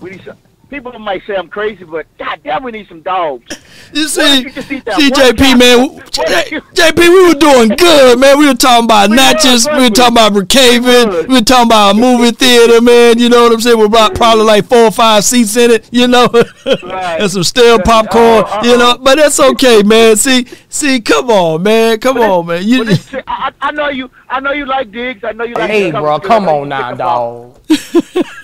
We 0.00 0.10
need 0.10 0.24
some 0.24 0.38
people 0.70 0.98
might 0.98 1.22
say 1.26 1.36
I'm 1.36 1.48
crazy, 1.48 1.84
but 1.84 2.06
goddamn 2.16 2.62
we 2.62 2.72
need 2.72 2.88
some 2.88 3.02
dogs. 3.02 3.44
You 3.92 4.08
see, 4.08 4.20
if 4.40 4.44
you 4.44 4.50
just 4.52 4.72
eat 4.72 4.84
that 4.86 4.94
see, 4.96 5.10
JP, 5.10 5.58
man, 5.58 5.88
What 5.88 6.18
if 6.18 6.50
you- 6.52 6.60
JP, 6.74 6.98
we 6.98 7.28
were 7.28 7.34
doing 7.38 7.68
good, 7.76 8.18
man. 8.18 8.38
We 8.38 8.46
were 8.46 8.54
talking 8.54 8.84
about 8.86 9.10
Natchez, 9.10 9.66
we 9.66 9.82
were 9.82 9.90
talking 9.90 10.14
about 10.14 10.32
Brookhaven, 10.32 11.28
we 11.28 11.34
were 11.34 11.40
talking 11.42 11.66
about 11.68 11.94
a 11.96 11.98
movie 11.98 12.30
theater, 12.30 12.80
man. 12.80 13.18
You 13.18 13.28
know 13.28 13.42
what 13.44 13.52
I'm 13.52 13.60
saying? 13.60 13.76
With 13.78 13.88
about 13.88 14.14
probably 14.14 14.44
like 14.44 14.64
four 14.66 14.84
or 14.84 14.90
five 14.90 15.24
seats 15.24 15.56
in 15.56 15.70
it, 15.72 15.88
you 15.92 16.08
know, 16.08 16.28
and 16.66 17.30
some 17.30 17.44
stale 17.44 17.78
popcorn, 17.80 18.44
uh-uh, 18.44 18.48
uh-uh. 18.56 18.64
you 18.64 18.78
know. 18.78 18.96
But 18.98 19.16
that's 19.18 19.38
okay, 19.40 19.82
man. 19.82 20.16
See, 20.16 20.46
see, 20.68 21.00
come 21.00 21.30
on, 21.30 21.62
man, 21.62 21.98
come 22.00 22.18
on, 22.18 22.46
man. 22.46 22.66
You, 22.66 22.84
I, 23.26 23.52
I 23.60 23.68
I 23.68 23.70
know 23.72 23.88
you. 23.88 24.10
I 24.28 24.40
know 24.40 24.52
you 24.52 24.64
like 24.66 24.90
Diggs. 24.90 25.22
I 25.24 25.32
know 25.32 25.44
you 25.44 25.54
like. 25.54 25.70
Hey, 25.70 25.90
bro, 25.90 26.16
I 26.16 26.18
come 26.18 26.48
on 26.48 26.68
now, 26.68 26.78
pick 26.78 26.86
him 26.86 26.92
up. 26.92 26.98
dog. 26.98 27.58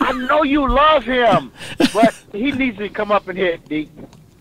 I 0.01 0.13
know 0.13 0.43
you 0.43 0.69
love 0.69 1.05
him, 1.05 1.53
but 1.93 2.15
he 2.33 2.53
needs 2.53 2.79
to 2.79 2.89
come 2.89 3.11
up 3.13 3.29
and 3.29 3.39
hit. 3.39 3.69
D. 3.69 3.89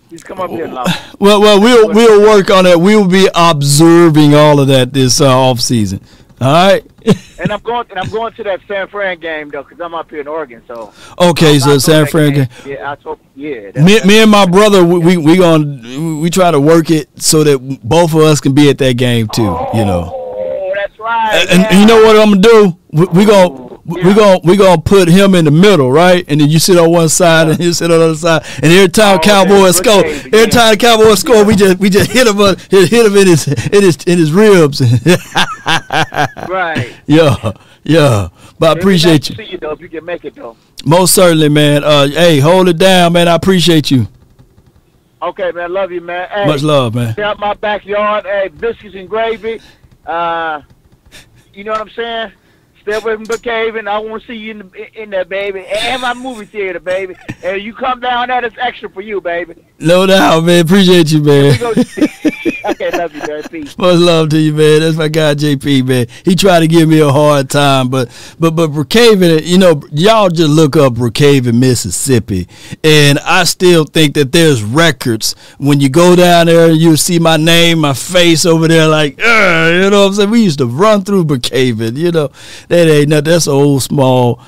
He's 0.10 0.24
come 0.24 0.40
up 0.40 0.50
here, 0.50 0.68
love. 0.68 0.88
well, 1.20 1.42
well, 1.42 1.60
we'll 1.60 1.90
we'll 1.90 2.22
work 2.22 2.50
on 2.50 2.66
it. 2.66 2.80
We'll 2.80 3.08
be 3.08 3.28
observing 3.36 4.36
all 4.36 4.60
of 4.60 4.68
that 4.70 4.94
this 4.94 5.20
uh, 5.20 5.28
off 5.28 5.60
season. 5.60 6.02
All 6.40 6.52
right. 6.52 6.86
And 7.40 7.52
I'm 7.52 7.60
going. 7.62 7.86
And 7.92 8.00
I'm 8.00 8.10
going 8.10 8.34
to 8.34 8.44
that 8.46 8.62
San 8.68 8.88
Fran 8.88 9.20
game 9.20 9.50
though, 9.50 9.62
because 9.62 9.80
I'm 9.80 9.94
up 9.94 10.10
here 10.10 10.22
in 10.22 10.28
Oregon. 10.28 10.64
So. 10.68 10.92
Okay, 11.20 11.60
so 11.60 11.78
San 11.78 12.08
Fran 12.08 12.34
game. 12.34 12.48
Yeah, 12.66 12.92
I 12.92 12.96
told. 12.96 13.20
Yeah. 13.36 13.72
Me, 13.76 14.00
me 14.04 14.24
and 14.24 14.32
my 14.32 14.48
brother, 14.48 14.84
we 14.84 14.98
we, 14.98 15.18
we 15.18 15.38
gonna 15.38 16.20
we 16.20 16.32
try 16.32 16.50
to 16.50 16.60
work 16.60 16.90
it 16.90 17.10
so 17.22 17.44
that 17.44 17.80
both 17.84 18.14
of 18.14 18.22
us 18.22 18.42
can 18.42 18.56
be 18.56 18.72
at 18.72 18.80
that 18.80 18.98
game 18.98 19.28
too. 19.28 19.56
You 19.74 19.86
know. 19.86 20.12
Oh, 20.12 20.74
that's 20.76 20.98
right. 21.00 21.46
And, 21.48 21.64
and 21.68 21.80
you 21.80 21.86
know 21.86 22.02
what 22.02 22.18
I'm 22.18 22.42
gonna 22.42 22.42
do? 22.42 22.78
We, 22.92 23.06
we 23.06 23.26
gonna 23.26 23.67
we 23.88 24.14
gonna 24.14 24.40
we 24.44 24.58
gonna 24.58 24.82
put 24.82 25.08
him 25.08 25.34
in 25.34 25.46
the 25.46 25.52
middle, 25.52 25.90
right? 25.90 26.26
And 26.28 26.42
then 26.42 26.50
you 26.50 26.60
sit 26.60 26.78
on 26.78 26.92
one 26.92 27.08
side 27.08 27.48
and 27.48 27.58
he 27.58 27.72
sit 27.72 27.90
on 27.90 28.00
the 28.00 28.06
other 28.06 28.16
side. 28.16 28.46
And 28.62 28.66
every 28.66 28.90
time 28.90 29.20
Cowboys 29.20 29.78
score, 29.78 30.04
every 30.06 30.48
time 30.48 30.74
the 30.74 30.78
Cowboys 30.78 31.20
score, 31.20 31.46
we 31.46 31.56
just 31.56 31.80
we 31.80 31.90
just 31.90 32.12
hit 32.12 32.28
him 32.28 32.40
uh, 32.40 32.56
hit, 32.70 32.92
him 32.92 33.16
in 33.16 33.28
his 33.28 33.48
in 33.48 33.84
his 33.84 33.98
in 34.06 34.18
his 34.18 34.32
ribs. 34.32 34.82
Right. 36.48 36.96
yeah, 37.08 37.52
yeah. 37.84 38.30
But 38.58 38.78
I 38.78 38.80
appreciate 38.80 39.30
you. 39.30 39.36
See 39.36 39.44
you 39.52 39.58
though, 39.58 39.72
if 39.72 39.82
you 39.82 39.90
can 39.90 40.06
make 40.06 40.24
it 40.24 40.36
though. 40.36 40.56
Most 40.86 41.14
certainly, 41.14 41.50
man. 41.50 41.84
Uh, 41.84 42.08
hey, 42.08 42.40
hold 42.40 42.70
it 42.70 42.78
down, 42.78 43.14
man. 43.14 43.28
I 43.28 43.36
appreciate 43.36 43.92
you. 43.92 44.08
Okay, 45.22 45.52
man. 45.52 45.74
Love 45.74 45.92
you, 45.92 46.02
man. 46.02 46.30
Hey, 46.30 46.46
Much 46.46 46.62
love, 46.62 46.96
man. 46.96 47.20
Out 47.20 47.40
my 47.40 47.54
backyard. 47.56 48.26
Hey, 48.26 48.48
biscuits 48.48 48.96
and 48.96 49.10
gravy. 49.10 49.60
Uh, 50.06 50.62
you 51.54 51.64
know 51.66 51.72
what 51.72 51.82
I'm 51.82 51.90
saying? 51.90 52.32
Away 52.94 53.16
from 53.16 53.26
Brookhaven. 53.26 53.88
I 53.88 54.00
want 54.00 54.24
to 54.24 54.28
see 54.28 54.36
you 54.36 54.52
in, 54.52 54.58
the, 54.60 55.02
in 55.02 55.10
there, 55.10 55.26
baby. 55.26 55.66
And 55.66 56.02
my 56.02 56.14
movie 56.14 56.46
theater, 56.46 56.80
baby. 56.80 57.16
And 57.44 57.62
you 57.62 57.74
come 57.74 58.00
down 58.00 58.30
there, 58.30 58.44
it's 58.44 58.56
extra 58.60 58.90
for 58.90 59.02
you, 59.02 59.22
baby. 59.22 59.56
No 59.80 60.06
doubt, 60.06 60.44
man. 60.46 60.66
Appreciate 60.66 61.12
you, 61.12 61.22
man. 61.22 61.58
Okay, 62.68 62.92
love 62.92 63.16
you, 63.16 63.22
man. 63.26 63.44
Peace. 63.44 63.78
Much 63.78 63.98
love 63.98 64.30
to 64.30 64.38
you, 64.38 64.54
man. 64.54 64.82
That's 64.82 64.98
my 64.98 65.08
guy 65.08 65.36
JP, 65.36 65.88
man. 65.88 66.08
He 66.26 66.36
tried 66.36 66.60
to 66.60 66.68
give 66.68 66.90
me 66.90 67.00
a 67.00 67.10
hard 67.10 67.50
time, 67.50 67.88
but 67.88 68.10
but 68.40 68.52
but 68.52 68.72
Brookhaven, 68.72 69.46
you 69.46 69.58
know, 69.58 69.82
y'all 69.92 70.30
just 70.30 70.50
look 70.50 70.76
up 70.76 70.94
Brookhaven, 70.94 71.58
Mississippi, 71.58 72.48
and 72.84 73.20
I 73.20 73.46
still 73.46 73.86
think 73.86 74.16
that 74.16 74.34
there's 74.34 74.64
records 74.64 75.34
when 75.60 75.80
you 75.80 75.90
go 75.90 76.16
down 76.16 76.48
there, 76.48 76.70
you 76.70 76.98
see 76.98 77.20
my 77.20 77.38
name, 77.38 77.80
my 77.80 77.94
face 77.94 78.46
over 78.46 78.68
there, 78.68 78.88
like, 78.88 79.18
you 79.18 79.24
know 79.26 80.02
what 80.02 80.08
I'm 80.08 80.14
saying. 80.14 80.30
We 80.30 80.44
used 80.44 80.60
to 80.60 80.66
run 80.66 81.04
through 81.04 81.26
Brookhaven, 81.26 81.96
you 81.96 82.12
know. 82.12 82.30
That 82.68 82.77
ain't 82.78 83.10
nothing. 83.10 83.26
That's 83.26 83.48
old 83.48 83.84
small. 83.84 84.42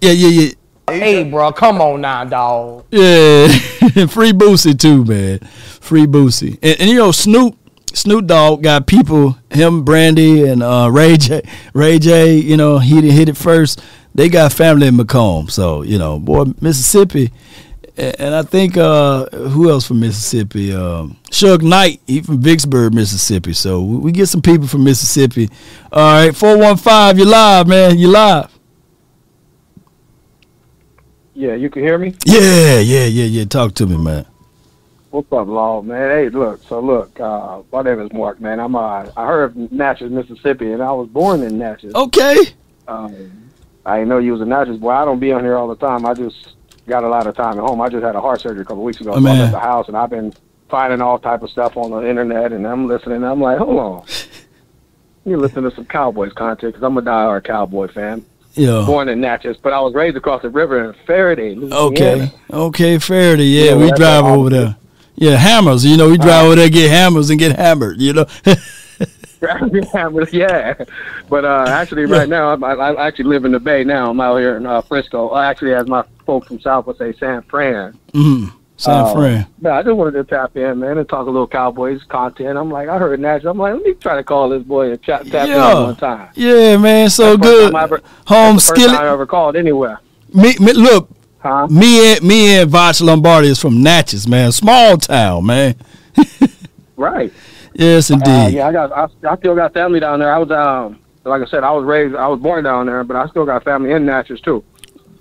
Yeah, 0.00 0.12
yeah, 0.12 0.28
yeah. 0.28 0.50
Hey, 0.88 1.24
bro, 1.24 1.50
come 1.52 1.80
on 1.80 2.02
now, 2.02 2.24
dog. 2.24 2.84
Yeah, 2.90 3.48
free 4.06 4.32
Boosie 4.32 4.78
too, 4.78 5.04
man. 5.04 5.38
Free 5.80 6.06
Boosie, 6.06 6.58
and, 6.62 6.80
and 6.80 6.90
you 6.90 6.96
know 6.96 7.12
Snoop. 7.12 7.58
Snoop 7.94 8.26
Dogg 8.26 8.64
got 8.64 8.88
people, 8.88 9.38
him, 9.50 9.84
Brandy, 9.84 10.48
and 10.48 10.64
uh, 10.64 10.90
Ray 10.90 11.16
J. 11.16 11.42
Ray 11.74 12.00
J. 12.00 12.36
You 12.36 12.56
know 12.56 12.78
he 12.78 13.08
hit 13.10 13.28
it 13.28 13.36
first. 13.36 13.80
They 14.14 14.28
got 14.28 14.52
family 14.52 14.88
in 14.88 14.96
McComb, 14.96 15.50
so 15.50 15.82
you 15.82 15.98
know, 15.98 16.18
boy, 16.18 16.44
Mississippi. 16.60 17.32
And 17.96 18.34
I 18.34 18.42
think 18.42 18.76
uh, 18.76 19.26
who 19.26 19.70
else 19.70 19.86
from 19.86 20.00
Mississippi? 20.00 20.72
Um, 20.72 21.16
Suge 21.30 21.62
Knight, 21.62 22.00
he 22.08 22.22
from 22.22 22.40
Vicksburg, 22.40 22.92
Mississippi. 22.92 23.52
So 23.52 23.82
we, 23.82 23.96
we 23.98 24.12
get 24.12 24.26
some 24.26 24.42
people 24.42 24.66
from 24.66 24.82
Mississippi. 24.82 25.48
All 25.92 26.12
right, 26.12 26.34
four 26.34 26.58
one 26.58 26.76
five, 26.76 27.18
you 27.18 27.24
live, 27.24 27.68
man. 27.68 27.96
You 27.96 28.08
live. 28.08 28.50
Yeah, 31.34 31.54
you 31.54 31.70
can 31.70 31.82
hear 31.82 31.98
me? 31.98 32.14
Yeah, 32.26 32.80
yeah, 32.80 33.04
yeah, 33.04 33.24
yeah. 33.24 33.44
Talk 33.44 33.74
to 33.74 33.86
me, 33.86 33.96
man. 33.96 34.26
What's 35.10 35.32
up, 35.32 35.46
Law, 35.46 35.80
man? 35.80 36.10
Hey, 36.10 36.28
look, 36.28 36.64
so 36.64 36.80
look, 36.80 37.20
uh, 37.20 37.62
my 37.72 37.82
name 37.82 38.00
is 38.00 38.12
Mark, 38.12 38.40
man. 38.40 38.58
I'm 38.58 38.74
uh, 38.74 39.08
I 39.16 39.26
heard 39.26 39.44
of 39.44 39.70
Natchez, 39.70 40.10
Mississippi, 40.10 40.72
and 40.72 40.82
I 40.82 40.90
was 40.90 41.08
born 41.08 41.44
in 41.44 41.58
Natchez. 41.58 41.94
Okay. 41.94 42.38
Um, 42.88 43.50
I 43.86 43.98
didn't 43.98 44.08
know 44.08 44.18
you 44.18 44.32
was 44.32 44.40
a 44.40 44.44
Natchez 44.44 44.78
boy. 44.78 44.90
I 44.90 45.04
don't 45.04 45.20
be 45.20 45.30
on 45.30 45.44
here 45.44 45.56
all 45.56 45.68
the 45.68 45.76
time. 45.76 46.04
I 46.04 46.14
just 46.14 46.56
got 46.86 47.04
a 47.04 47.08
lot 47.08 47.26
of 47.26 47.34
time 47.34 47.58
at 47.58 47.60
home. 47.60 47.80
I 47.80 47.88
just 47.88 48.04
had 48.04 48.14
a 48.14 48.20
heart 48.20 48.40
surgery 48.40 48.62
a 48.62 48.64
couple 48.64 48.82
weeks 48.84 49.00
ago. 49.00 49.10
Oh, 49.10 49.14
so 49.14 49.18
I'm 49.18 49.26
at 49.26 49.50
the 49.50 49.58
house, 49.58 49.88
and 49.88 49.96
I've 49.96 50.10
been 50.10 50.32
finding 50.68 51.00
all 51.00 51.18
type 51.18 51.42
of 51.42 51.50
stuff 51.50 51.76
on 51.76 51.90
the 51.90 52.08
internet, 52.08 52.52
and 52.52 52.66
I'm 52.66 52.86
listening. 52.86 53.16
And 53.16 53.26
I'm 53.26 53.40
like, 53.40 53.58
hold 53.58 53.78
on. 53.78 54.06
You 55.26 55.38
listen 55.38 55.62
to 55.62 55.74
some 55.74 55.86
Cowboys 55.86 56.34
content 56.34 56.74
because 56.74 56.82
I'm 56.82 56.98
a 56.98 57.00
diehard 57.00 57.44
Cowboy 57.44 57.88
fan. 57.88 58.26
Yeah. 58.52 58.84
Born 58.84 59.08
in 59.08 59.22
Natchez, 59.22 59.56
but 59.56 59.72
I 59.72 59.80
was 59.80 59.94
raised 59.94 60.18
across 60.18 60.42
the 60.42 60.50
river 60.50 60.84
in 60.84 60.92
Ferriday, 61.06 61.56
Louisiana. 61.56 61.74
Okay. 61.74 62.30
Okay, 62.52 62.96
Ferriday. 62.96 63.50
Yeah, 63.50 63.70
Yeah, 63.70 63.76
we 63.76 63.90
drive 63.92 64.24
over 64.24 64.50
there. 64.50 64.76
Yeah, 65.14 65.36
hammers. 65.36 65.82
You 65.84 65.96
know, 65.96 66.10
we 66.10 66.18
drive 66.18 66.28
uh-huh. 66.28 66.46
over 66.46 66.56
there, 66.56 66.68
get 66.68 66.90
hammers, 66.90 67.30
and 67.30 67.38
get 67.38 67.56
hammered. 67.56 68.02
You 68.02 68.12
know. 68.12 68.26
yeah, 69.48 70.08
but- 70.10 70.32
yeah. 70.32 70.74
But 71.28 71.44
uh, 71.44 71.64
actually, 71.68 72.06
right 72.06 72.28
now, 72.28 72.54
I, 72.62 72.74
I 72.74 73.06
actually 73.06 73.26
live 73.26 73.44
in 73.44 73.52
the 73.52 73.60
Bay 73.60 73.84
now. 73.84 74.10
I'm 74.10 74.20
out 74.20 74.36
here 74.38 74.56
in 74.56 74.66
uh, 74.66 74.82
Frisco. 74.82 75.36
Actually, 75.36 75.74
as 75.74 75.86
my 75.86 76.04
folks 76.26 76.48
from 76.48 76.60
South 76.60 76.86
would 76.86 76.96
say, 76.98 77.12
San 77.14 77.42
Fran. 77.42 77.98
mm, 78.12 78.52
San 78.76 78.94
Uh, 79.04 79.14
Fran. 79.14 79.46
Man, 79.60 79.72
I 79.72 79.82
just 79.82 79.94
wanted 79.96 80.12
to 80.12 80.24
tap 80.24 80.56
in, 80.56 80.80
man, 80.80 80.98
and 80.98 81.08
talk 81.08 81.26
a 81.26 81.30
little 81.30 81.46
Cowboys 81.46 82.02
content. 82.04 82.58
I'm 82.58 82.70
like, 82.70 82.88
I 82.88 82.98
heard 82.98 83.18
Nashville. 83.20 83.52
I'm 83.52 83.58
like, 83.58 83.74
let 83.74 83.82
me 83.82 83.94
try 83.94 84.16
to 84.16 84.24
call 84.24 84.48
this 84.48 84.62
boy 84.62 84.90
and 84.90 85.02
chat, 85.02 85.26
tap 85.26 85.48
Yeah. 85.48 85.76
in 85.76 85.82
one 85.84 85.96
time. 85.96 86.28
Yeah, 86.34 86.76
man. 86.76 87.08
So 87.10 87.36
That's 87.36 87.48
good. 87.48 87.74
ever- 87.74 88.02
Home 88.26 88.56
that's 88.56 88.68
the 88.68 88.74
first 88.74 88.80
time 88.86 88.90
I 88.90 88.94
skillet. 88.96 89.12
ever 89.12 89.26
called 89.26 89.56
anywhere. 89.56 90.00
Me, 90.32 90.54
me, 90.58 90.72
look. 90.72 91.08
Huh? 91.38 91.66
Me 91.68 92.14
and 92.14 92.22
me 92.22 92.56
and 92.56 92.70
Voch 92.70 93.02
Lombardi 93.02 93.48
is 93.48 93.60
from 93.60 93.82
Natchez, 93.82 94.26
man. 94.26 94.50
Small 94.50 94.96
town, 94.96 95.44
man. 95.46 95.74
Right. 96.96 97.32
Yes, 97.74 98.10
indeed. 98.10 98.30
Uh, 98.30 98.48
yeah, 98.48 98.68
I 98.68 98.72
got. 98.72 98.92
I, 98.92 99.08
I 99.28 99.36
still 99.36 99.54
got 99.54 99.72
family 99.74 100.00
down 100.00 100.20
there. 100.20 100.32
I 100.32 100.38
was 100.38 100.50
um, 100.50 101.00
like 101.24 101.42
I 101.42 101.46
said, 101.46 101.64
I 101.64 101.70
was 101.72 101.84
raised. 101.84 102.14
I 102.14 102.28
was 102.28 102.40
born 102.40 102.64
down 102.64 102.86
there, 102.86 103.04
but 103.04 103.16
I 103.16 103.26
still 103.28 103.44
got 103.44 103.64
family 103.64 103.92
in 103.92 104.06
Natchez 104.06 104.40
too. 104.40 104.64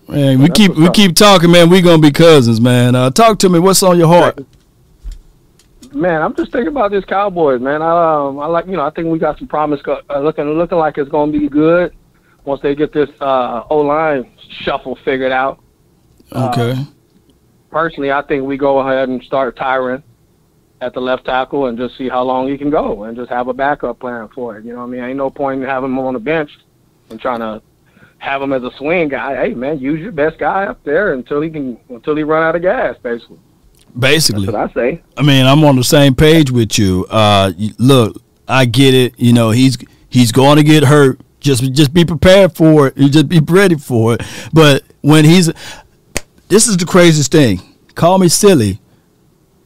Man, 0.08 0.40
we 0.40 0.50
keep 0.50 0.76
we 0.76 0.88
up. 0.88 0.94
keep 0.94 1.16
talking, 1.16 1.52
man. 1.52 1.70
We 1.70 1.82
gonna 1.82 2.02
be 2.02 2.12
cousins, 2.12 2.62
man. 2.62 2.96
Uh, 2.96 3.10
talk 3.10 3.40
to 3.40 3.50
me. 3.50 3.60
What's 3.60 3.82
on 3.84 3.98
your 3.98 4.08
heart? 4.08 4.40
man, 5.94 6.22
I'm 6.22 6.36
just 6.36 6.52
thinking 6.52 6.70
about 6.70 6.92
this 6.92 7.06
Cowboys, 7.06 7.62
man. 7.62 7.82
I, 7.82 8.16
um, 8.16 8.40
I 8.40 8.48
like, 8.48 8.66
you 8.66 8.74
know, 8.74 8.86
I 8.86 8.90
think 8.90 9.08
we 9.08 9.20
got 9.20 9.38
some 9.38 9.48
promise 9.48 9.82
uh, 9.88 10.20
looking 10.20 10.46
looking 10.46 10.78
like 10.78 10.98
it's 10.98 11.10
going 11.10 11.32
to 11.32 11.40
be 11.40 11.48
good 11.48 11.96
once 12.46 12.62
they 12.62 12.76
get 12.76 12.92
this 12.94 13.10
uh, 13.22 13.64
O 13.70 13.78
line 13.78 14.32
shuffle 14.50 14.98
figured 15.04 15.32
out. 15.32 15.60
Okay. 16.32 16.76
Personally, 17.70 18.12
I 18.12 18.22
think 18.24 18.44
we 18.44 18.58
go 18.58 18.80
ahead 18.80 19.10
and 19.10 19.22
start 19.24 19.56
Tyron 19.56 20.04
at 20.84 20.94
the 20.94 21.00
left 21.00 21.26
tackle 21.26 21.68
and 21.68 21.78
just 21.78 21.98
see 21.98 22.10
how 22.10 22.24
long 22.24 22.50
he 22.50 22.58
can 22.58 22.70
go 22.70 23.06
and 23.06 23.16
just 23.16 23.30
have 23.30 23.48
a 23.48 23.54
backup 23.54 24.00
plan 24.00 24.28
for 24.36 24.58
it. 24.58 24.66
You 24.66 24.74
know 24.74 24.80
what 24.80 24.86
I 24.86 24.90
mean? 24.90 25.04
Ain't 25.04 25.18
no 25.18 25.30
point 25.30 25.62
in 25.62 25.68
having 25.68 25.92
him 25.92 26.00
on 26.00 26.14
the 26.14 26.20
bench 26.20 26.52
and 27.10 27.20
trying 27.20 27.40
to 27.40 27.62
have 28.18 28.42
him 28.42 28.52
as 28.54 28.64
a 28.64 28.72
swing 28.78 29.08
guy. 29.08 29.36
Hey, 29.36 29.54
man, 29.54 29.80
use 29.80 30.00
your 30.02 30.12
best 30.12 30.38
guy 30.38 30.66
up 30.66 30.84
there 30.84 31.14
until 31.14 31.42
he 31.42 31.50
can 31.50 31.78
until 31.90 32.16
he 32.16 32.24
run 32.24 32.44
out 32.44 32.56
of 32.56 32.62
gas, 32.62 32.98
basically. 33.02 33.40
Basically, 33.98 34.46
That's 34.46 34.76
what 34.76 34.86
I 34.86 34.92
say. 34.92 35.04
I 35.18 35.22
mean, 35.22 35.46
I'm 35.46 35.64
on 35.64 35.76
the 35.76 35.84
same 35.84 36.16
page 36.16 36.52
with 36.52 36.78
you. 36.80 37.06
Uh, 37.10 37.52
look, 37.78 38.22
I 38.48 38.66
get 38.66 38.94
it. 38.94 39.18
You 39.18 39.34
know, 39.34 39.52
he's 39.52 39.78
he's 40.10 40.32
going 40.32 40.58
to 40.58 40.64
get 40.64 40.84
hurt. 40.84 41.20
Just 41.40 41.72
just 41.74 41.94
be 41.94 42.04
prepared 42.04 42.56
for 42.56 42.88
it. 42.88 42.98
You 42.98 43.10
just 43.10 43.30
be 43.30 43.40
ready 43.40 43.76
for 43.76 44.16
it. 44.16 44.22
But 44.52 44.84
when 45.02 45.26
he's, 45.26 45.48
this 46.48 46.68
is 46.68 46.78
the 46.78 46.86
craziest 46.86 47.32
thing. 47.32 47.62
Call 47.96 48.18
me 48.18 48.28
silly, 48.28 48.80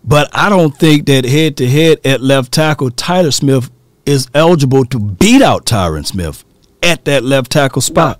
but 0.07 0.29
I 0.33 0.49
don't 0.49 0.75
think 0.75 1.05
that 1.07 1.25
head 1.25 1.57
to 1.57 1.67
head 1.69 1.99
at 2.05 2.21
left 2.21 2.51
tackle, 2.51 2.89
Tyler 2.91 3.31
Smith 3.31 3.69
is 4.05 4.27
eligible 4.33 4.85
to 4.85 4.99
beat 4.99 5.41
out 5.41 5.65
Tyron 5.65 6.05
Smith 6.05 6.43
at 6.81 7.05
that 7.05 7.23
left 7.23 7.51
tackle 7.51 7.81
spot. 7.81 8.19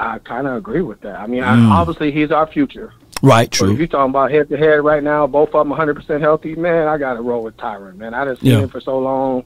I 0.00 0.18
kind 0.20 0.46
of 0.46 0.56
agree 0.56 0.82
with 0.82 1.00
that. 1.00 1.18
I 1.18 1.26
mean, 1.26 1.42
Mm. 1.42 1.70
I, 1.70 1.76
obviously 1.80 2.12
he's 2.12 2.30
our 2.30 2.46
future. 2.46 2.92
Right. 3.20 3.50
true. 3.50 3.68
But 3.68 3.72
if 3.72 3.78
you're 3.78 3.88
talking 3.88 4.10
about 4.10 4.30
head 4.30 4.48
to 4.50 4.56
head 4.56 4.84
right 4.84 5.02
now, 5.02 5.26
both 5.26 5.48
of 5.52 5.66
them 5.66 5.72
100% 5.76 6.20
healthy, 6.20 6.54
man, 6.54 6.86
I 6.86 6.98
got 6.98 7.14
to 7.14 7.20
roll 7.22 7.42
with 7.42 7.56
Tyron, 7.56 7.96
man. 7.96 8.14
I 8.14 8.24
done 8.24 8.36
seen 8.36 8.52
Yeah. 8.52 8.58
him 8.60 8.68
for 8.68 8.80
so 8.80 8.96
long. 8.98 9.42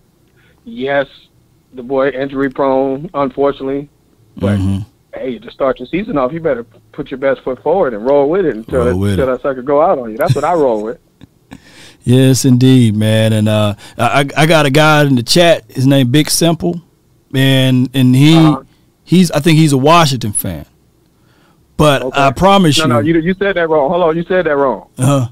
Yes, 0.65 1.07
the 1.73 1.82
boy 1.82 2.11
injury 2.11 2.51
prone, 2.51 3.09
unfortunately. 3.15 3.89
But 4.36 4.59
Mhm. 4.59 4.85
Hey, 5.14 5.39
to 5.39 5.51
start 5.51 5.78
your 5.78 5.86
season 5.89 6.16
off, 6.18 6.32
you 6.32 6.40
better 6.40 6.64
put 6.93 7.10
your 7.10 7.18
best 7.18 7.43
foot 7.43 7.62
forward 7.62 7.94
and 7.94 8.05
roll 8.06 8.28
with 8.30 8.47
it 8.47 8.56
until, 8.56 8.78
Roll 8.80 8.84
that, 8.89 8.97
with 8.97 9.10
until 9.12 9.28
it. 9.28 9.32
that 9.36 9.43
sucker 9.43 9.62
go 9.62 9.80
out 9.82 9.98
on 9.98 10.10
you. 10.10 10.16
That's 10.16 10.34
what 10.34 10.44
I 10.44 10.55
roll 10.55 10.82
with. 10.82 10.98
Yes, 12.05 12.44
indeed, 12.44 12.97
man. 12.97 13.32
And 13.32 13.48
uh, 13.48 13.76
I 13.97 14.28
I 14.36 14.47
got 14.47 14.66
a 14.66 14.70
guy 14.70 15.05
in 15.05 15.14
the 15.14 15.22
chat. 15.22 15.70
His 15.70 15.86
name 15.86 16.10
Big 16.10 16.28
Simple, 16.30 16.82
and 17.32 17.89
and 17.94 18.16
he 18.16 18.36
Uh-huh. 18.36 18.62
he's 19.05 19.30
I 19.30 19.39
think 19.39 19.59
he's 19.59 19.72
a 19.72 19.78
Washington 19.78 20.32
fan. 20.32 20.66
But 21.76 22.16
I 22.18 22.32
promise 22.32 22.76
no, 22.78 22.84
you, 22.84 22.89
no, 22.89 22.98
you 23.01 23.18
you 23.20 23.34
said 23.34 23.55
that 23.55 23.68
wrong. 23.68 23.89
Hold 23.89 24.02
on, 24.02 24.16
you 24.16 24.24
said 24.24 24.47
that 24.47 24.56
wrong. 24.56 24.89
uh, 24.98 25.06
huh. 25.06 25.28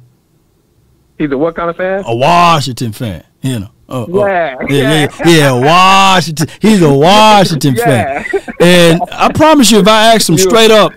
He's 1.19 1.33
a 1.33 1.37
what 1.39 1.57
kind 1.57 1.71
of 1.71 1.77
fan? 1.77 2.05
a 2.07 2.15
Washington 2.15 2.93
fan. 2.93 3.25
You 3.43 3.59
know. 3.61 3.71
Oh. 3.91 4.07
Yeah, 4.27 4.57
yeah, 4.69 5.09
yeah, 5.25 5.29
yeah, 5.29 5.53
Washington. 6.15 6.47
He's 6.61 6.81
a 6.81 6.93
Washington 6.93 7.75
fan, 7.75 8.25
and 8.61 9.03
I 9.11 9.33
promise 9.33 9.71
you, 9.73 9.81
if 9.81 9.89
I 9.89 10.15
ask 10.15 10.29
him 10.29 10.39
straight 10.39 10.71
up, 10.71 10.93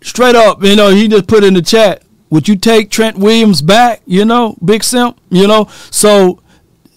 straight 0.00 0.34
up, 0.34 0.62
you 0.62 0.74
know, 0.74 0.88
he 0.88 1.08
just 1.08 1.26
put 1.26 1.44
in 1.44 1.52
the 1.52 1.62
chat, 1.62 2.02
would 2.30 2.48
you 2.48 2.56
take 2.56 2.90
Trent 2.90 3.18
Williams 3.18 3.60
back? 3.60 4.00
You 4.06 4.24
know, 4.24 4.56
Big 4.64 4.82
Simp. 4.82 5.18
You 5.28 5.46
know, 5.46 5.68
so 5.90 6.40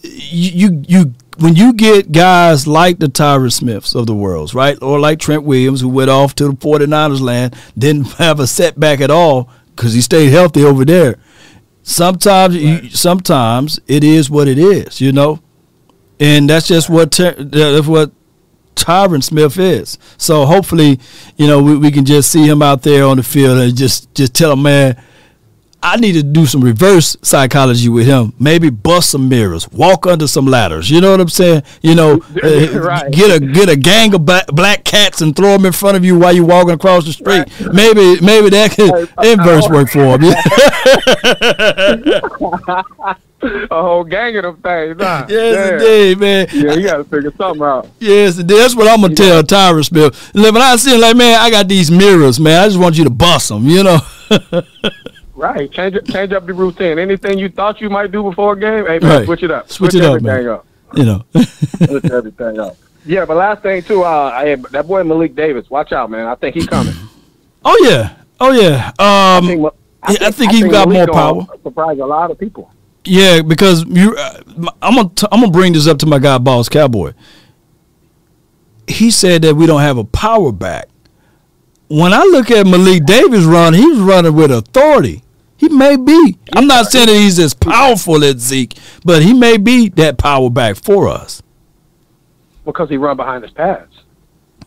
you 0.03 0.69
you, 0.69 0.83
you 0.87 1.13
when 1.37 1.55
you 1.55 1.73
get 1.73 2.11
guys 2.11 2.67
like 2.67 2.99
the 2.99 3.07
Tyron 3.07 3.51
Smiths 3.51 3.95
of 3.95 4.07
the 4.07 4.15
world, 4.15 4.53
right, 4.53 4.81
or 4.81 4.99
like 4.99 5.19
Trent 5.19 5.43
Williams, 5.43 5.81
who 5.81 5.89
went 5.89 6.09
off 6.09 6.35
to 6.35 6.45
the 6.45 6.53
49ers 6.53 7.19
land, 7.19 7.55
didn't 7.77 8.13
have 8.17 8.39
a 8.39 8.47
setback 8.47 9.01
at 9.01 9.11
all 9.11 9.49
because 9.75 9.93
he 9.93 10.01
stayed 10.01 10.29
healthy 10.29 10.63
over 10.63 10.85
there. 10.85 11.17
Sometimes, 11.91 12.55
you, 12.55 12.89
sometimes 12.89 13.79
it 13.85 14.03
is 14.03 14.29
what 14.29 14.47
it 14.47 14.57
is, 14.57 15.01
you 15.01 15.11
know, 15.11 15.41
and 16.19 16.49
that's 16.49 16.67
just 16.67 16.89
what 16.89 17.11
that's 17.11 17.87
what 17.87 18.11
Tyron 18.75 19.21
Smith 19.21 19.57
is. 19.59 19.97
So 20.17 20.45
hopefully, 20.45 20.99
you 21.35 21.47
know, 21.47 21.61
we, 21.61 21.77
we 21.77 21.91
can 21.91 22.05
just 22.05 22.31
see 22.31 22.47
him 22.47 22.61
out 22.61 22.83
there 22.83 23.03
on 23.03 23.17
the 23.17 23.23
field 23.23 23.57
and 23.57 23.75
just 23.75 24.13
just 24.15 24.33
tell 24.33 24.53
him, 24.53 24.63
man, 24.63 25.01
I 25.83 25.97
need 25.97 26.13
to 26.13 26.21
do 26.23 26.45
some 26.45 26.63
reverse 26.63 27.17
psychology 27.23 27.89
with 27.89 28.05
him. 28.05 28.33
Maybe 28.39 28.69
bust 28.69 29.09
some 29.11 29.27
mirrors, 29.29 29.67
walk 29.71 30.05
under 30.05 30.27
some 30.27 30.45
ladders. 30.45 30.89
You 30.91 31.01
know 31.01 31.09
what 31.11 31.19
I'm 31.19 31.29
saying? 31.29 31.63
You 31.81 31.95
know, 31.95 32.13
uh, 32.43 32.79
Right. 32.79 33.11
get 33.11 33.41
a 33.41 33.45
get 33.45 33.69
a 33.69 33.75
gang 33.75 34.13
of 34.13 34.25
black, 34.25 34.45
black 34.47 34.83
cats 34.83 35.21
and 35.21 35.35
throw 35.35 35.53
them 35.53 35.65
in 35.65 35.71
front 35.73 35.97
of 35.97 36.05
you 36.05 36.17
while 36.19 36.33
you're 36.33 36.45
walking 36.45 36.71
across 36.71 37.05
the 37.05 37.13
street. 37.13 37.45
Maybe 37.73 38.19
maybe 38.21 38.49
that 38.51 38.71
could 38.75 39.09
inverse 39.25 39.67
work 39.69 39.89
for 39.89 40.19
him. 40.19 40.23
a 43.43 43.67
whole 43.81 44.03
gang 44.03 44.35
of 44.37 44.43
them 44.43 44.57
things, 44.57 44.97
huh? 45.01 45.25
Yes, 45.27 45.55
Yeah. 45.55 45.73
indeed, 45.73 46.19
man. 46.19 46.47
Yeah, 46.53 46.73
you 46.73 46.87
got 46.87 46.97
to 46.97 47.03
figure 47.05 47.33
something 47.37 47.63
out. 47.63 47.87
Yes, 47.99 48.37
indeed. 48.37 48.57
that's 48.57 48.75
what 48.75 48.87
I'm 48.87 49.01
gonna 49.01 49.15
tell 49.15 49.41
Tyron 49.43 49.83
Smith. 49.83 50.31
When 50.35 50.55
I 50.57 50.75
see 50.75 50.93
him, 50.93 51.01
like, 51.01 51.15
man, 51.15 51.39
I 51.39 51.49
got 51.49 51.67
these 51.67 51.89
mirrors, 51.89 52.39
man. 52.39 52.61
I 52.63 52.67
just 52.67 52.79
want 52.79 52.97
you 52.97 53.03
to 53.05 53.09
bust 53.09 53.49
them. 53.49 53.65
You 53.67 53.83
know. 53.83 53.99
Right. 55.41 55.71
Change 55.71 55.97
change 56.05 56.33
up 56.33 56.45
the 56.45 56.53
routine. 56.53 56.99
Anything 56.99 57.39
you 57.39 57.49
thought 57.49 57.81
you 57.81 57.89
might 57.89 58.11
do 58.11 58.21
before 58.21 58.53
a 58.53 58.59
game, 58.59 58.85
hey 58.85 58.99
man, 58.99 59.17
Right. 59.17 59.25
switch 59.25 59.41
it 59.41 59.49
up. 59.49 59.71
Switch 59.71 59.95
it 59.95 60.03
up, 60.03 60.17
everything 60.17 60.45
man. 60.45 60.53
up. 60.53 60.67
you 60.95 61.03
know. 61.03 61.23
Switch 61.43 62.05
everything 62.11 62.59
up. 62.59 62.77
Yeah, 63.07 63.25
but 63.25 63.37
last 63.37 63.63
thing 63.63 63.81
too, 63.81 64.03
uh, 64.03 64.31
I, 64.35 64.55
that 64.69 64.85
boy 64.87 65.03
Malik 65.03 65.35
Davis, 65.35 65.67
watch 65.67 65.91
out, 65.91 66.11
man. 66.11 66.27
I 66.27 66.35
think 66.35 66.53
he's 66.53 66.67
coming. 66.67 66.93
oh 67.65 67.89
yeah. 67.89 68.17
Oh 68.39 68.51
yeah. 68.51 68.91
Um, 68.99 69.47
think, 69.47 70.21
I 70.21 70.29
think, 70.29 70.51
he's 70.51 70.67
got 70.67 70.87
more 70.87 71.07
power. 71.07 71.47
Surprise 71.63 71.97
a 71.97 72.05
lot 72.05 72.29
of 72.29 72.37
people. 72.37 72.71
Yeah, 73.03 73.41
because 73.41 73.83
you, 73.87 74.15
uh, 74.15 74.41
I'm 74.83 74.95
gonna 74.95 75.09
t- 75.09 75.27
I'm 75.31 75.39
gonna 75.41 75.51
bring 75.51 75.73
this 75.73 75.87
up 75.87 75.97
to 75.99 76.05
my 76.05 76.19
guy, 76.19 76.37
Boss 76.37 76.69
Cowboy. 76.69 77.13
He 78.87 79.09
said 79.09 79.41
that 79.41 79.55
we 79.55 79.65
don't 79.65 79.81
have 79.81 79.97
a 79.97 80.03
power 80.03 80.51
back. 80.51 80.87
When 81.87 82.13
I 82.13 82.23
look 82.25 82.51
at 82.51 82.67
Malik 82.67 83.05
Davis 83.05 83.43
run, 83.43 83.73
he's 83.73 83.97
running 83.97 84.35
with 84.35 84.51
authority. 84.51 85.23
He 85.61 85.69
may 85.69 85.95
be. 85.95 86.37
I'm 86.53 86.65
not 86.65 86.87
saying 86.87 87.05
that 87.05 87.15
he's 87.15 87.37
as 87.37 87.53
powerful 87.53 88.23
as 88.23 88.37
Zeke, 88.39 88.73
but 89.05 89.21
he 89.21 89.31
may 89.31 89.57
be 89.57 89.89
that 89.89 90.17
power 90.17 90.49
back 90.49 90.75
for 90.75 91.07
us. 91.07 91.43
because 92.65 92.89
he 92.89 92.97
run 92.97 93.15
behind 93.15 93.43
his 93.43 93.53
pads. 93.53 93.91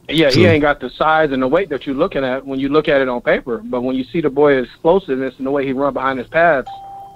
Yeah, 0.08 0.30
True. 0.30 0.42
he 0.42 0.48
ain't 0.48 0.62
got 0.62 0.78
the 0.80 0.90
size 0.90 1.32
and 1.32 1.42
the 1.42 1.48
weight 1.48 1.68
that 1.70 1.84
you're 1.84 1.96
looking 1.96 2.22
at 2.24 2.46
when 2.46 2.60
you 2.60 2.68
look 2.68 2.86
at 2.88 3.00
it 3.00 3.08
on 3.08 3.20
paper. 3.22 3.58
But 3.64 3.80
when 3.80 3.96
you 3.96 4.04
see 4.04 4.20
the 4.20 4.30
boy 4.30 4.54
explosiveness 4.58 5.34
and 5.38 5.46
the 5.46 5.50
way 5.50 5.66
he 5.66 5.72
run 5.72 5.94
behind 5.94 6.18
his 6.20 6.28
pads, 6.28 6.68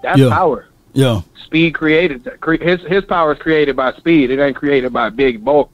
that's 0.03 0.19
Yeah. 0.19 0.31
power. 0.31 0.67
Yeah. 0.95 1.21
Speed 1.45 1.75
created 1.75 2.29
His 2.63 2.81
his 2.83 3.05
power 3.05 3.33
is 3.35 3.39
created 3.39 3.77
by 3.77 3.93
speed. 3.93 4.31
It 4.33 4.41
ain't 4.41 4.57
created 4.57 4.93
by 4.93 5.11
big 5.11 5.45
bulk. 5.45 5.71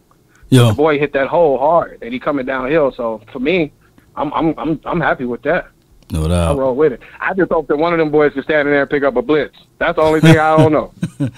Yeah. 0.51 0.69
The 0.69 0.75
boy 0.75 0.99
hit 0.99 1.13
that 1.15 1.29
hole 1.29 1.57
hard, 1.59 1.99
and 2.03 2.13
he 2.13 2.19
coming 2.19 2.45
downhill. 2.45 2.93
So 2.93 3.23
for 3.33 3.39
me, 3.39 3.73
I'm 4.17 4.31
I'm 4.35 4.55
I'm 4.59 4.81
I'm 4.85 5.01
happy 5.01 5.25
with 5.25 5.43
that. 5.43 5.69
No 6.11 6.25
I 6.27 6.29
doubt. 6.29 6.59
roll 6.59 6.75
with 6.77 6.93
it. 6.93 7.01
I 7.21 7.33
just 7.35 7.51
hope 7.51 7.67
that 7.69 7.77
one 7.77 7.93
of 7.93 7.99
them 7.99 8.11
boys 8.11 8.33
can 8.33 8.43
stand 8.43 8.69
in 8.69 8.75
there 8.75 8.83
and 8.83 8.91
pick 8.91 9.03
up 9.05 9.17
a 9.17 9.23
blitz. 9.23 9.57
That's 9.79 9.97
the 9.97 10.03
only 10.03 10.21
thing 10.21 10.39
I 10.39 10.57
don't 10.57 10.73
know. 10.73 10.93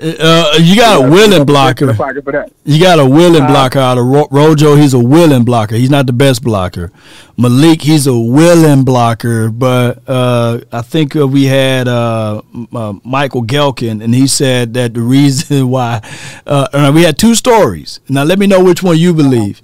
Uh, 0.00 0.52
you 0.60 0.76
got 0.76 1.04
a 1.04 1.10
willing 1.10 1.44
blocker. 1.44 1.92
Pocket 1.92 2.22
for 2.22 2.30
that. 2.32 2.52
You 2.64 2.80
got 2.80 3.00
a 3.00 3.04
willing 3.04 3.42
Uh, 3.42 3.48
blocker 3.48 3.80
out 3.80 3.98
of 3.98 4.06
Ro- 4.06 4.28
Rojo. 4.30 4.76
He's 4.76 4.94
a 4.94 4.98
willing 5.00 5.42
blocker. 5.44 5.74
He's 5.74 5.90
not 5.90 6.06
the 6.06 6.12
best 6.12 6.44
blocker. 6.44 6.92
Malik, 7.36 7.82
he's 7.82 8.06
a 8.06 8.16
willing 8.16 8.84
blocker. 8.84 9.50
But 9.50 10.08
uh, 10.08 10.60
I 10.70 10.82
think 10.82 11.16
uh, 11.16 11.26
we 11.26 11.46
had 11.46 11.88
uh, 11.88 12.42
uh, 12.72 12.92
Michael 13.02 13.42
Gehlken, 13.42 14.00
and 14.00 14.14
he 14.14 14.28
said 14.28 14.72
that 14.74 14.94
the 14.94 15.00
reason 15.00 15.68
why 15.74 16.00
uh, 16.46 16.68
uh, 16.72 16.92
we 16.94 17.02
had 17.02 17.18
two 17.18 17.34
stories. 17.34 17.98
Now 18.08 18.22
let 18.22 18.38
me 18.38 18.46
know 18.46 18.62
which 18.62 18.84
one 18.84 18.96
you 18.98 19.12
believe. 19.12 19.62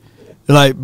Like, 0.49 0.75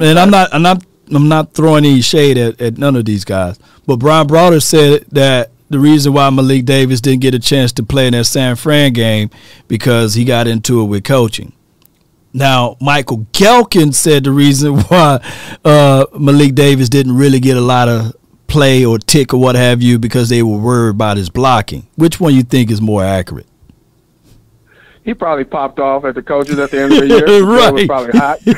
and 0.00 0.18
I'm 0.18 0.30
not, 0.30 0.52
I'm 0.52 0.62
not, 0.62 0.82
I'm 1.14 1.28
not 1.28 1.52
throwing 1.52 1.84
any 1.84 2.00
shade 2.00 2.38
at, 2.38 2.60
at 2.60 2.78
none 2.78 2.96
of 2.96 3.04
these 3.04 3.24
guys. 3.24 3.58
But 3.86 3.96
Bryan 3.96 4.26
Broaddus 4.26 4.64
said 4.64 5.04
that 5.12 5.50
the 5.68 5.78
reason 5.78 6.12
why 6.12 6.30
Malik 6.30 6.64
Davis 6.64 7.00
didn't 7.00 7.22
get 7.22 7.34
a 7.34 7.38
chance 7.38 7.72
to 7.72 7.82
play 7.82 8.06
in 8.06 8.12
that 8.12 8.24
San 8.24 8.56
Fran 8.56 8.92
game 8.92 9.30
because 9.68 10.14
he 10.14 10.24
got 10.24 10.46
into 10.46 10.80
it 10.82 10.84
with 10.86 11.04
coaching. 11.04 11.52
Now, 12.32 12.76
Michael 12.80 13.26
Gehlken 13.32 13.94
said 13.94 14.24
the 14.24 14.30
reason 14.30 14.80
why 14.88 15.20
uh, 15.64 16.06
Malik 16.18 16.54
Davis 16.54 16.88
didn't 16.88 17.16
really 17.16 17.40
get 17.40 17.56
a 17.56 17.62
lot 17.62 17.88
of 17.88 18.14
play 18.46 18.84
or 18.84 18.98
tick 18.98 19.34
or 19.34 19.40
what 19.40 19.54
have 19.54 19.82
you 19.82 19.98
because 19.98 20.28
they 20.28 20.42
were 20.42 20.58
worried 20.58 20.90
about 20.90 21.16
his 21.16 21.30
blocking. 21.30 21.86
Which 21.96 22.20
one 22.20 22.34
you 22.34 22.42
think 22.42 22.70
is 22.70 22.80
more 22.80 23.04
accurate? 23.04 23.46
He 25.06 25.14
probably 25.14 25.44
popped 25.44 25.78
off 25.78 26.04
at 26.04 26.16
the 26.16 26.22
coaches 26.22 26.58
at 26.58 26.72
the 26.72 26.80
end 26.80 26.92
of 26.92 26.98
the 26.98 27.06
year. 27.28 27.44
Right. 27.44 27.72
was 27.72 27.86
probably 27.86 28.18
hot. 28.18 28.40
he 28.40 28.50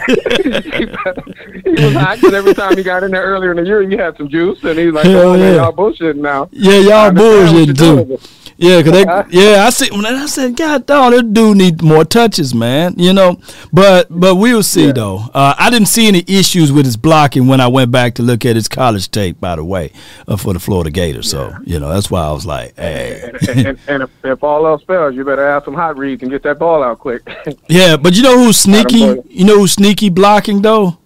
was 1.84 1.92
hot 1.92 2.16
because 2.16 2.32
every 2.32 2.54
time 2.54 2.74
he 2.74 2.82
got 2.82 3.02
in 3.02 3.10
there 3.10 3.22
earlier 3.22 3.50
in 3.50 3.58
the 3.58 3.66
year, 3.66 3.86
he 3.86 3.94
had 3.94 4.16
some 4.16 4.30
juice, 4.30 4.64
and 4.64 4.78
he's 4.78 4.90
like, 4.90 5.04
Hell 5.04 5.28
"Oh 5.28 5.36
man, 5.36 5.40
yeah. 5.40 5.56
y'all 5.56 5.74
bullshitting 5.74 6.16
now." 6.16 6.48
Yeah, 6.50 6.78
y'all 6.78 7.10
bullshitting 7.10 7.76
too. 7.76 8.18
Yeah, 8.60 8.82
cause 8.82 8.90
they, 8.90 9.02
yeah, 9.30 9.66
I 9.66 9.70
see. 9.70 9.88
When 9.92 10.04
I 10.04 10.26
said, 10.26 10.56
God, 10.56 10.84
dog, 10.84 11.12
that 11.12 11.32
dude 11.32 11.56
need 11.56 11.80
more 11.80 12.04
touches, 12.04 12.52
man. 12.52 12.94
You 12.96 13.12
know, 13.12 13.40
but 13.72 14.08
but 14.10 14.34
we'll 14.34 14.64
see 14.64 14.86
yeah. 14.86 14.92
though. 14.92 15.18
Uh, 15.32 15.54
I 15.56 15.70
didn't 15.70 15.86
see 15.86 16.08
any 16.08 16.24
issues 16.26 16.72
with 16.72 16.84
his 16.84 16.96
blocking 16.96 17.46
when 17.46 17.60
I 17.60 17.68
went 17.68 17.92
back 17.92 18.16
to 18.16 18.22
look 18.22 18.44
at 18.44 18.56
his 18.56 18.66
college 18.66 19.12
tape. 19.12 19.40
By 19.40 19.54
the 19.54 19.64
way, 19.64 19.92
uh, 20.26 20.36
for 20.36 20.54
the 20.54 20.58
Florida 20.58 20.90
Gators, 20.90 21.32
yeah. 21.32 21.50
so 21.50 21.58
you 21.64 21.78
know 21.78 21.88
that's 21.88 22.10
why 22.10 22.22
I 22.22 22.32
was 22.32 22.46
like, 22.46 22.74
hey. 22.74 23.30
and, 23.48 23.66
and, 23.66 23.78
and 23.86 24.02
if, 24.02 24.10
if, 24.24 24.42
all 24.42 24.66
else 24.66 24.82
fails, 24.82 25.14
you 25.14 25.24
better 25.24 25.48
have 25.48 25.62
some 25.62 25.74
hot 25.74 25.96
reads 25.96 26.22
and 26.22 26.30
get 26.30 26.37
that 26.42 26.58
ball 26.58 26.82
out 26.82 26.98
quick. 26.98 27.22
yeah, 27.68 27.96
but 27.96 28.14
you 28.14 28.22
know 28.22 28.38
who's 28.38 28.56
sneaky? 28.56 29.20
You 29.28 29.44
know 29.44 29.58
who's 29.58 29.72
sneaky 29.72 30.08
blocking 30.08 30.62
though? 30.62 30.98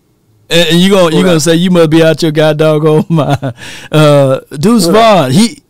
And, 0.50 0.78
you 0.78 0.90
gonna 0.90 1.16
you 1.16 1.24
gonna 1.24 1.40
say 1.40 1.54
you 1.54 1.70
must 1.70 1.90
be 1.90 2.02
out 2.02 2.22
your 2.22 2.32
god 2.32 2.58
dog 2.58 2.84
on 2.84 3.06
my 3.08 3.54
uh, 3.90 4.40
Deuce 4.50 4.86
Vaughn. 4.86 5.30
He 5.30 5.62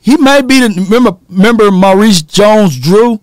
he 0.00 0.16
may 0.16 0.42
be 0.42 0.60
the 0.60 0.68
remember 0.68 1.16
remember 1.28 1.70
Maurice 1.70 2.22
Jones 2.22 2.78
Drew, 2.78 3.20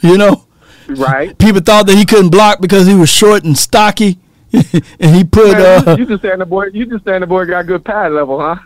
you 0.00 0.16
know. 0.16 0.46
Right. 0.88 1.36
People 1.38 1.60
thought 1.60 1.86
that 1.86 1.96
he 1.96 2.04
couldn't 2.04 2.30
block 2.30 2.60
because 2.60 2.86
he 2.86 2.94
was 2.94 3.10
short 3.10 3.44
and 3.44 3.56
stocky, 3.56 4.18
and 4.52 5.16
he 5.16 5.24
put. 5.24 5.52
Man, 5.52 5.88
uh, 5.88 5.96
you 5.98 6.06
just 6.06 6.22
saying 6.22 6.38
the 6.38 6.46
boy. 6.46 6.66
You 6.66 6.86
just 6.86 7.04
saying 7.04 7.20
the 7.20 7.26
boy 7.26 7.46
got 7.46 7.66
good 7.66 7.84
pad 7.84 8.12
level, 8.12 8.40
huh? 8.40 8.56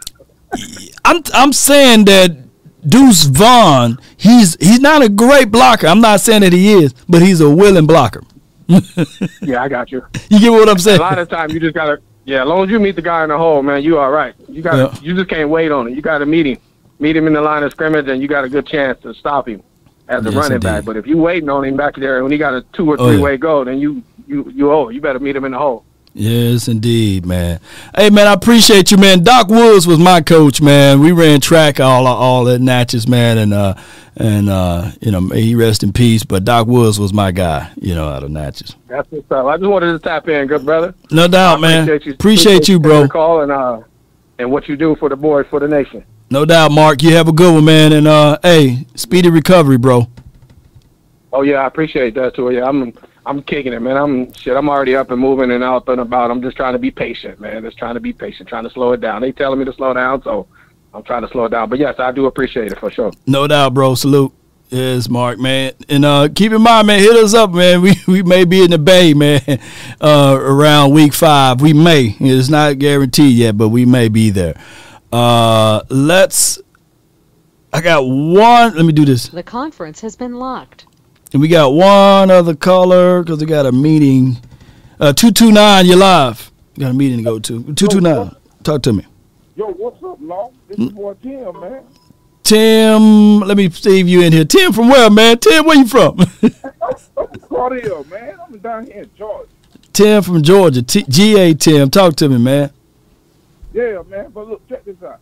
I'm 1.05 1.23
I'm 1.35 1.53
saying 1.53 2.05
that 2.07 2.46
Deuce 2.87 3.25
Vaughn, 3.25 3.99
he's 4.17 4.57
he's 4.61 4.81
not 4.81 5.03
a 5.03 5.09
great 5.09 5.51
blocker. 5.51 5.87
I'm 5.87 6.01
not 6.01 6.21
saying 6.21 6.43
that 6.43 6.53
he 6.53 6.73
is, 6.73 6.95
but 7.09 7.23
he's 7.23 7.41
a 7.41 7.51
willing 7.51 7.87
blocker. 7.87 8.23
yeah, 9.43 9.63
I 9.63 9.69
got 9.69 9.93
you. 9.93 10.05
You 10.29 10.41
get 10.41 10.51
what 10.51 10.69
I'm 10.69 10.79
saying? 10.79 10.99
A 10.99 11.03
lot 11.03 11.19
of 11.19 11.29
time 11.29 11.51
you 11.51 11.61
just 11.61 11.75
gotta. 11.75 12.01
Yeah, 12.25 12.43
as 12.43 12.49
long 12.49 12.65
as 12.65 12.71
you 12.71 12.81
meet 12.81 12.97
the 12.97 13.03
guy 13.03 13.23
in 13.23 13.29
the 13.29 13.39
hole, 13.39 13.63
man, 13.63 13.85
you 13.85 13.99
all 13.99 14.11
right. 14.11 14.35
You 14.49 14.61
got. 14.61 14.77
Yeah. 14.77 15.01
You 15.01 15.15
just 15.15 15.29
can't 15.29 15.49
wait 15.49 15.71
on 15.71 15.87
it. 15.87 15.95
You 15.95 16.03
got 16.03 16.19
to 16.19 16.27
meet 16.27 16.47
him 16.47 16.59
meet 16.99 17.17
him 17.17 17.27
in 17.27 17.33
the 17.33 17.41
line 17.41 17.63
of 17.63 17.71
scrimmage, 17.71 18.09
and 18.09 18.23
you 18.23 18.29
got 18.29 18.45
a 18.45 18.49
good 18.49 18.67
chance 18.67 19.01
to 19.03 19.15
stop 19.15 19.49
him 19.49 19.63
as 20.09 20.25
a 20.25 20.31
yes, 20.31 20.35
running 20.35 20.57
indeed. 20.57 20.67
back. 20.67 20.85
But 20.85 20.97
if 20.97 21.07
you 21.07 21.19
waiting 21.19 21.49
on 21.49 21.65
him 21.65 21.77
back 21.77 21.97
there 21.97 22.23
when 22.23 22.33
he 22.33 22.39
got 22.39 22.55
a 22.55 22.63
two 22.73 22.89
or 22.89 22.97
three 22.97 23.07
oh, 23.07 23.11
yeah. 23.13 23.23
way 23.23 23.37
goal, 23.37 23.65
then 23.65 23.79
you 23.79 24.03
you 24.27 24.51
you 24.55 24.73
oh 24.73 24.89
you 24.89 25.01
better 25.01 25.21
meet 25.21 25.37
him 25.37 25.45
in 25.45 25.53
the 25.53 25.59
hole. 25.59 25.85
Yes, 26.19 26.67
indeed, 26.67 27.27
man. 27.27 27.61
Hey, 27.95 28.09
man, 28.09 28.27
I 28.27 28.33
appreciate 28.33 28.91
you, 28.91 28.97
man. 28.97 29.23
Doc 29.23 29.49
Woods 29.49 29.87
was 29.87 29.99
my 29.99 30.23
coach, 30.23 30.63
man. 30.63 31.01
We 31.01 31.13
ran 31.13 31.43
track 31.43 31.79
all 31.79 32.07
all 32.07 32.49
at 32.49 32.63
Natchez, 32.63 33.07
man, 33.07 33.37
and 33.37 33.53
uh 33.53 33.75
and 34.17 34.49
uh 34.49 34.93
you 35.03 35.11
know 35.11 35.29
he 35.29 35.55
rest 35.55 35.83
in 35.83 35.93
peace. 35.93 36.25
But 36.25 36.43
Doc 36.47 36.69
Woods 36.69 36.99
was 36.99 37.13
my 37.13 37.33
guy, 37.33 37.71
you 37.79 37.95
know, 37.95 38.09
out 38.09 38.23
of 38.23 38.31
Natchez. 38.31 38.75
That's 38.89 39.11
what's 39.11 39.31
up. 39.31 39.45
I 39.45 39.59
just 39.59 39.69
wanted 39.69 39.93
to 39.93 39.99
tap 39.99 40.27
in, 40.27 40.47
good 40.47 40.65
brother. 40.65 40.95
No 41.11 41.29
doubt, 41.29 41.59
I 41.59 41.61
man. 41.61 41.83
Appreciate 41.83 42.07
you, 42.07 42.13
appreciate 42.15 42.69
you 42.69 42.81
bro. 42.81 43.09
Call 43.09 43.43
and 43.43 43.53
uh 43.53 43.83
and 44.39 44.51
what 44.51 44.69
you 44.69 44.77
do 44.77 44.97
for 44.97 45.11
the 45.11 45.17
boys 45.17 45.45
for 45.51 45.61
the 45.61 45.69
nation. 45.69 46.03
No 46.31 46.47
doubt, 46.47 46.73
Mark. 46.73 47.03
You 47.03 47.15
have 47.15 47.29
a 47.29 47.33
good 47.33 47.53
one, 47.53 47.67
man. 47.67 47.93
And 47.93 48.09
uh, 48.09 48.39
hey, 48.43 48.87
speedy 48.95 49.29
recovery, 49.29 49.77
bro. 49.77 50.09
Oh 51.33 51.43
yeah, 51.43 51.57
I 51.57 51.67
appreciate 51.67 52.15
that 52.15 52.35
too. 52.35 52.53
Yeah, 52.53 52.65
I'm 52.65 52.95
I'm 53.27 53.43
kicking 53.43 53.73
it, 53.73 53.81
man. 53.81 53.97
I'm 53.97 54.33
shit. 54.33 54.57
I'm 54.57 54.69
already 54.69 54.95
up 54.95 55.11
and 55.11 55.21
moving 55.21 55.51
and 55.51 55.65
out 55.65 55.89
and 55.89 56.01
about. 56.01 56.31
I'm 56.31 56.41
just 56.41 56.57
trying 56.57 56.75
to 56.75 56.79
be 56.79 56.93
patient, 56.93 57.41
man. 57.41 57.63
Just 57.63 57.77
trying 57.77 57.95
to 57.95 58.01
be 58.01 58.13
patient, 58.13 58.49
trying 58.49 58.65
to 58.65 58.71
slow 58.71 58.93
it 58.93 59.01
down. 59.01 59.21
They 59.21 59.33
telling 59.33 59.59
me 59.59 59.65
to 59.65 59.73
slow 59.73 59.93
down, 59.93 60.23
so 60.23 60.47
I'm 60.95 61.03
trying 61.03 61.23
to 61.23 61.29
slow 61.29 61.47
it 61.47 61.51
down. 61.51 61.69
But 61.69 61.81
yes, 61.81 61.97
I 61.99 62.13
do 62.13 62.27
appreciate 62.27 62.71
it 62.71 62.79
for 62.79 62.91
sure. 62.91 63.11
No 63.27 63.49
doubt, 63.49 63.75
bro. 63.75 63.97
Salute. 63.97 64.33
Yes, 64.69 65.09
Mark, 65.09 65.39
man. 65.39 65.73
And 65.89 66.05
uh, 66.05 66.29
keep 66.35 66.53
in 66.53 66.63
mind, 66.63 66.87
man, 66.87 67.01
hit 67.01 67.17
us 67.17 67.35
up, 67.35 67.53
man. 67.53 67.83
We 67.83 67.95
we 68.07 68.23
may 68.23 68.45
be 68.45 68.63
in 68.63 68.71
the 68.71 68.79
bay, 68.79 69.13
man, 69.13 69.41
uh, 70.01 70.39
around 70.41 70.93
week 70.93 71.13
five. 71.13 71.61
We 71.61 71.73
may. 71.73 72.17
It's 72.21 72.49
not 72.49 72.79
guaranteed 72.79 73.37
yet, 73.37 73.57
but 73.59 73.71
we 73.71 73.85
may 73.87 74.09
be 74.09 74.31
there. 74.31 74.61
Uh, 75.13 75.83
let's. 75.89 76.61
I 77.73 77.81
got 77.81 78.03
one. 78.03 78.77
Let 78.77 78.85
me 78.85 78.93
do 78.93 79.05
this. 79.05 79.29
The 79.29 79.43
conference 79.43 80.01
has 80.01 80.15
been 80.15 80.37
locked. 80.37 80.87
And 81.37 81.43
we 81.43 81.49
got 81.49 81.75
one 81.75 82.31
other 82.31 82.55
caller 82.55 83.23
because 83.23 83.41
we 83.41 83.45
got 83.45 83.67
a 83.67 83.73
meeting. 83.73 84.39
Uh, 84.99 85.13
two 85.13 85.31
two 85.31 85.53
nine. 85.53 85.85
You're 85.85 85.99
live. 85.99 86.51
You 86.75 86.81
got 86.81 86.93
a 86.93 86.95
meeting 86.95 87.19
to 87.19 87.25
go 87.25 87.39
to. 87.39 87.75
Two 87.75 87.89
two 87.89 88.01
nine. 88.01 88.35
Talk 88.63 88.81
to 88.85 88.95
me. 88.95 89.05
Yo, 89.55 89.67
what's 89.67 90.03
up, 90.03 90.17
Law? 90.23 90.51
This 90.67 90.79
is 90.79 90.93
boy 90.93 91.13
Tim, 91.23 91.61
man. 91.61 91.85
Tim, 92.43 93.41
let 93.41 93.59
me 93.59 93.69
save 93.69 94.09
you 94.09 94.23
in 94.23 94.33
here. 94.33 94.47
Tim 94.47 94.73
from 94.73 94.89
where, 94.89 95.11
man? 95.11 95.37
Tim, 95.37 95.67
where 95.67 95.77
you 95.77 95.87
from? 95.87 96.21
I'm 97.21 98.09
man. 98.09 98.39
I'm 98.43 98.59
down 98.61 98.87
here 98.87 99.03
in 99.03 99.11
Georgia. 99.15 99.51
Tim 99.93 100.23
from 100.23 100.43
Georgia. 100.43 100.81
T- 100.81 101.05
GA 101.07 101.53
Tim. 101.53 101.91
Talk 101.91 102.17
to 102.17 102.31
me, 102.31 102.39
man. 102.39 102.71
Yeah, 103.75 104.01
man. 104.09 104.31
But 104.31 104.49
look, 104.49 104.67
check 104.71 104.87
this 104.87 105.03
out. 105.03 105.21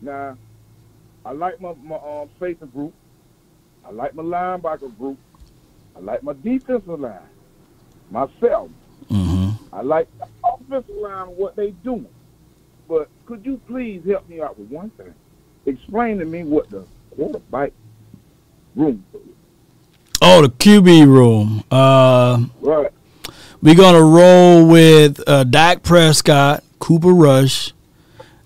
Now, 0.00 0.36
I 1.26 1.32
like 1.32 1.60
my 1.60 1.74
my 1.82 1.96
um 1.96 2.28
safety 2.38 2.66
group. 2.66 2.94
I 3.84 3.90
like 3.90 4.14
my 4.14 4.22
linebacker 4.22 4.96
group. 4.96 5.18
I 5.96 6.00
like 6.00 6.22
my 6.22 6.34
defensive 6.42 7.00
line. 7.00 7.18
Myself. 8.10 8.70
Mm-hmm. 9.10 9.50
I 9.74 9.82
like 9.82 10.08
the 10.18 10.26
offensive 10.44 10.96
line 10.96 11.28
what 11.28 11.56
they 11.56 11.70
doing. 11.70 12.08
But 12.88 13.08
could 13.26 13.44
you 13.44 13.60
please 13.66 14.02
help 14.06 14.28
me 14.28 14.40
out 14.40 14.58
with 14.58 14.68
one 14.68 14.90
thing? 14.90 15.14
Explain 15.66 16.18
to 16.18 16.24
me 16.24 16.44
what 16.44 16.68
the 16.70 16.84
quarterback 17.16 17.72
room 18.74 19.04
is. 19.14 19.20
Oh, 20.20 20.42
the 20.42 20.48
QB 20.48 21.06
room. 21.06 21.64
Uh, 21.70 22.44
right. 22.60 22.90
We're 23.62 23.74
gonna 23.74 24.02
roll 24.02 24.66
with 24.66 25.22
uh, 25.26 25.44
Dak 25.44 25.82
Prescott, 25.82 26.64
Cooper 26.78 27.12
Rush, 27.12 27.72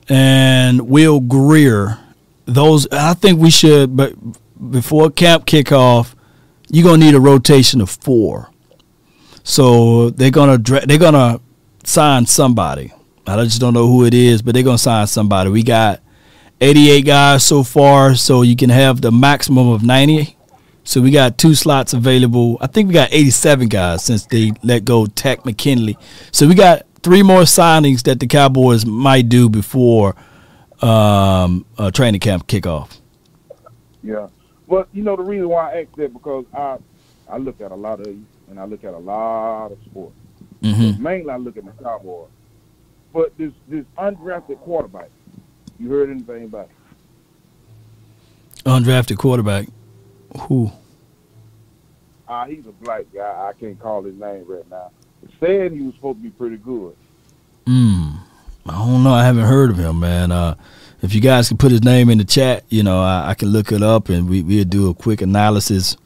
and 0.08 0.88
Will 0.88 1.20
Grier. 1.20 1.98
Those 2.44 2.86
I 2.92 3.14
think 3.14 3.40
we 3.40 3.50
should, 3.50 3.96
but 3.96 4.14
before 4.70 5.10
camp 5.10 5.46
kickoff, 5.46 6.14
you're 6.68 6.84
gonna 6.84 7.04
need 7.04 7.14
a 7.14 7.20
rotation 7.20 7.80
of 7.80 7.90
four. 7.90 8.50
So 9.42 10.10
they're 10.10 10.30
gonna 10.30 10.58
they're 10.58 10.98
gonna 10.98 11.40
sign 11.84 12.26
somebody. 12.26 12.92
I 13.26 13.42
just 13.44 13.60
don't 13.60 13.74
know 13.74 13.88
who 13.88 14.04
it 14.04 14.14
is, 14.14 14.42
but 14.42 14.54
they're 14.54 14.62
gonna 14.62 14.78
sign 14.78 15.06
somebody. 15.06 15.50
We 15.50 15.62
got 15.62 16.00
88 16.60 17.02
guys 17.02 17.44
so 17.44 17.62
far, 17.62 18.14
so 18.14 18.42
you 18.42 18.56
can 18.56 18.70
have 18.70 19.00
the 19.00 19.12
maximum 19.12 19.68
of 19.68 19.82
90. 19.82 20.36
So 20.84 21.00
we 21.00 21.10
got 21.10 21.36
two 21.36 21.54
slots 21.54 21.92
available. 21.92 22.58
I 22.60 22.68
think 22.68 22.88
we 22.88 22.94
got 22.94 23.12
87 23.12 23.68
guys 23.68 24.04
since 24.04 24.24
they 24.26 24.52
let 24.62 24.84
go 24.84 25.06
Tech 25.06 25.44
McKinley. 25.44 25.98
So 26.30 26.46
we 26.46 26.54
got 26.54 26.86
three 27.02 27.22
more 27.22 27.42
signings 27.42 28.04
that 28.04 28.20
the 28.20 28.26
Cowboys 28.26 28.86
might 28.86 29.28
do 29.28 29.48
before 29.48 30.14
um, 30.80 31.66
uh, 31.76 31.90
training 31.90 32.20
camp 32.20 32.46
kickoff. 32.46 33.00
Yeah, 34.02 34.28
but 34.68 34.88
you 34.92 35.02
know 35.02 35.16
the 35.16 35.22
reason 35.22 35.48
why 35.48 35.72
I 35.72 35.80
asked 35.82 35.96
that 35.96 36.12
because 36.12 36.44
I 36.54 36.78
I 37.28 37.38
look 37.38 37.60
at 37.60 37.72
a 37.72 37.76
lot 37.76 38.00
of 38.00 38.06
you 38.06 38.24
and 38.48 38.60
I 38.60 38.64
look 38.64 38.84
at 38.84 38.94
a 38.94 38.98
lot 38.98 39.72
of 39.72 39.78
sports. 39.84 40.14
Mm-hmm. 40.62 41.02
Mainly, 41.02 41.30
I 41.30 41.36
look 41.36 41.56
at 41.56 41.64
the 41.64 41.82
Cowboys. 41.82 42.28
But 43.12 43.36
this 43.38 43.52
this 43.68 43.84
undrafted 43.98 44.58
quarterback, 44.60 45.10
you 45.78 45.90
heard 45.90 46.10
anything 46.10 46.44
about? 46.44 46.68
It? 48.56 48.64
Undrafted 48.64 49.18
quarterback, 49.18 49.68
who? 50.40 50.70
Ah, 52.28 52.42
uh, 52.42 52.46
he's 52.46 52.66
a 52.66 52.72
black 52.72 53.04
guy. 53.14 53.48
I 53.48 53.52
can't 53.58 53.78
call 53.78 54.02
his 54.02 54.14
name 54.16 54.44
right 54.48 54.68
now 54.68 54.90
said 55.40 55.72
he 55.72 55.82
was 55.82 55.94
supposed 55.94 56.18
to 56.18 56.22
be 56.22 56.30
pretty 56.30 56.56
good. 56.56 56.96
Hmm. 57.66 58.10
I 58.68 58.72
don't 58.72 59.04
know. 59.04 59.12
I 59.12 59.24
haven't 59.24 59.44
heard 59.44 59.70
of 59.70 59.78
him, 59.78 60.00
man. 60.00 60.32
Uh, 60.32 60.56
if 61.02 61.14
you 61.14 61.20
guys 61.20 61.48
can 61.48 61.56
put 61.56 61.70
his 61.70 61.82
name 61.82 62.08
in 62.10 62.18
the 62.18 62.24
chat, 62.24 62.64
you 62.68 62.82
know, 62.82 63.00
I, 63.00 63.30
I 63.30 63.34
can 63.34 63.48
look 63.48 63.72
it 63.72 63.82
up 63.82 64.08
and 64.08 64.28
we 64.28 64.42
we'll 64.42 64.64
do 64.64 64.88
a 64.90 64.94
quick 64.94 65.20
analysis. 65.20 65.96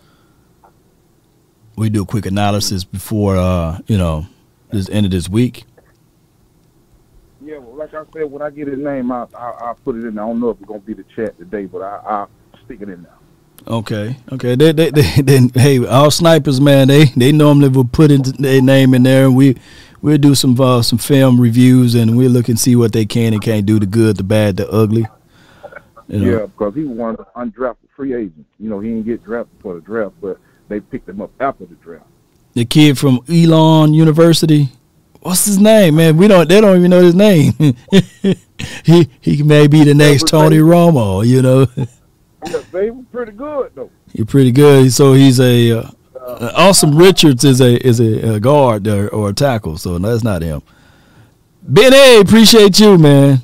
We 1.76 1.88
do 1.88 2.02
a 2.02 2.06
quick 2.06 2.26
analysis 2.26 2.84
before, 2.84 3.36
uh, 3.36 3.78
you 3.86 3.96
know, 3.96 4.26
this 4.70 4.88
end 4.90 5.06
of 5.06 5.12
this 5.12 5.28
week. 5.28 5.64
Yeah, 7.42 7.58
well, 7.58 7.76
like 7.76 7.94
I 7.94 8.04
said, 8.12 8.30
when 8.30 8.42
I 8.42 8.50
get 8.50 8.68
his 8.68 8.78
name 8.78 9.10
out, 9.10 9.34
I, 9.34 9.68
will 9.68 9.74
put 9.84 9.96
it 9.96 10.04
in. 10.04 10.18
I 10.18 10.26
don't 10.26 10.40
know 10.40 10.50
if 10.50 10.58
it's 10.58 10.66
gonna 10.66 10.80
be 10.80 10.94
the 10.94 11.04
chat 11.14 11.38
today, 11.38 11.64
but 11.64 11.82
I, 11.82 12.00
I'll 12.06 12.30
stick 12.64 12.82
it 12.82 12.88
in 12.88 13.02
there. 13.02 13.14
Okay, 13.66 14.16
okay. 14.32 14.54
They, 14.54 14.72
they, 14.72 14.90
they, 14.90 15.02
they, 15.22 15.48
hey, 15.54 15.86
all 15.86 16.10
snipers, 16.10 16.60
man. 16.60 16.88
They, 16.88 17.06
they 17.06 17.32
normally 17.32 17.68
will 17.68 17.84
put 17.84 18.10
in 18.10 18.22
their 18.22 18.60
name 18.60 18.94
in 18.94 19.02
there, 19.02 19.26
and 19.26 19.36
we, 19.36 19.56
we'll 20.02 20.18
do 20.18 20.34
some, 20.34 20.60
uh, 20.60 20.82
some 20.82 20.98
film 20.98 21.40
reviews, 21.40 21.94
and 21.94 22.16
we'll 22.16 22.30
look 22.30 22.48
and 22.48 22.58
see 22.58 22.76
what 22.76 22.92
they 22.92 23.06
can 23.06 23.32
and 23.32 23.42
can't 23.42 23.66
do, 23.66 23.78
the 23.78 23.86
good, 23.86 24.16
the 24.16 24.24
bad, 24.24 24.56
the 24.56 24.68
ugly. 24.70 25.06
You 26.08 26.18
know? 26.18 26.30
Yeah, 26.30 26.46
because 26.46 26.74
he 26.74 26.84
was 26.84 26.96
one 26.96 27.10
of 27.10 27.18
the 27.18 27.26
undrafted 27.36 27.88
free 27.94 28.14
agents. 28.14 28.48
You 28.58 28.68
know, 28.68 28.80
he 28.80 28.88
didn't 28.90 29.06
get 29.06 29.24
drafted 29.24 29.60
for 29.60 29.74
the 29.74 29.80
draft, 29.80 30.14
but 30.20 30.38
they 30.68 30.80
picked 30.80 31.08
him 31.08 31.20
up 31.20 31.30
after 31.40 31.66
the 31.66 31.74
draft. 31.76 32.06
The 32.54 32.64
kid 32.64 32.98
from 32.98 33.20
Elon 33.28 33.94
University. 33.94 34.70
What's 35.20 35.44
his 35.44 35.58
name, 35.58 35.96
man? 35.96 36.16
We 36.16 36.28
don't. 36.28 36.48
They 36.48 36.60
don't 36.60 36.78
even 36.78 36.90
know 36.90 37.02
his 37.02 37.14
name. 37.14 37.52
he 38.84 39.08
he 39.20 39.42
may 39.42 39.66
be 39.66 39.84
the 39.84 39.94
next 39.94 40.26
Tony 40.26 40.58
Romo. 40.58 41.24
You 41.24 41.42
know. 41.42 41.66
Yeah, 41.76 42.62
they 42.72 42.90
were 42.90 43.02
pretty 43.12 43.32
good 43.32 43.72
though. 43.74 43.90
You're 44.12 44.26
pretty 44.26 44.50
good. 44.50 44.92
So 44.92 45.12
he's 45.12 45.38
a 45.38 45.78
uh, 45.78 45.90
uh, 46.34 46.70
Asim 46.70 46.98
Richards 46.98 47.44
is 47.44 47.60
a 47.60 47.86
is 47.86 48.00
a, 48.00 48.34
a 48.34 48.40
guard 48.40 48.86
or, 48.86 49.08
or, 49.08 49.30
a 49.30 49.32
tackle. 49.32 49.78
So 49.78 49.98
that's 49.98 50.24
not 50.24 50.42
him. 50.42 50.62
Ben 51.62 51.92
A, 51.92 52.20
appreciate 52.20 52.80
you, 52.80 52.98
man. 52.98 53.38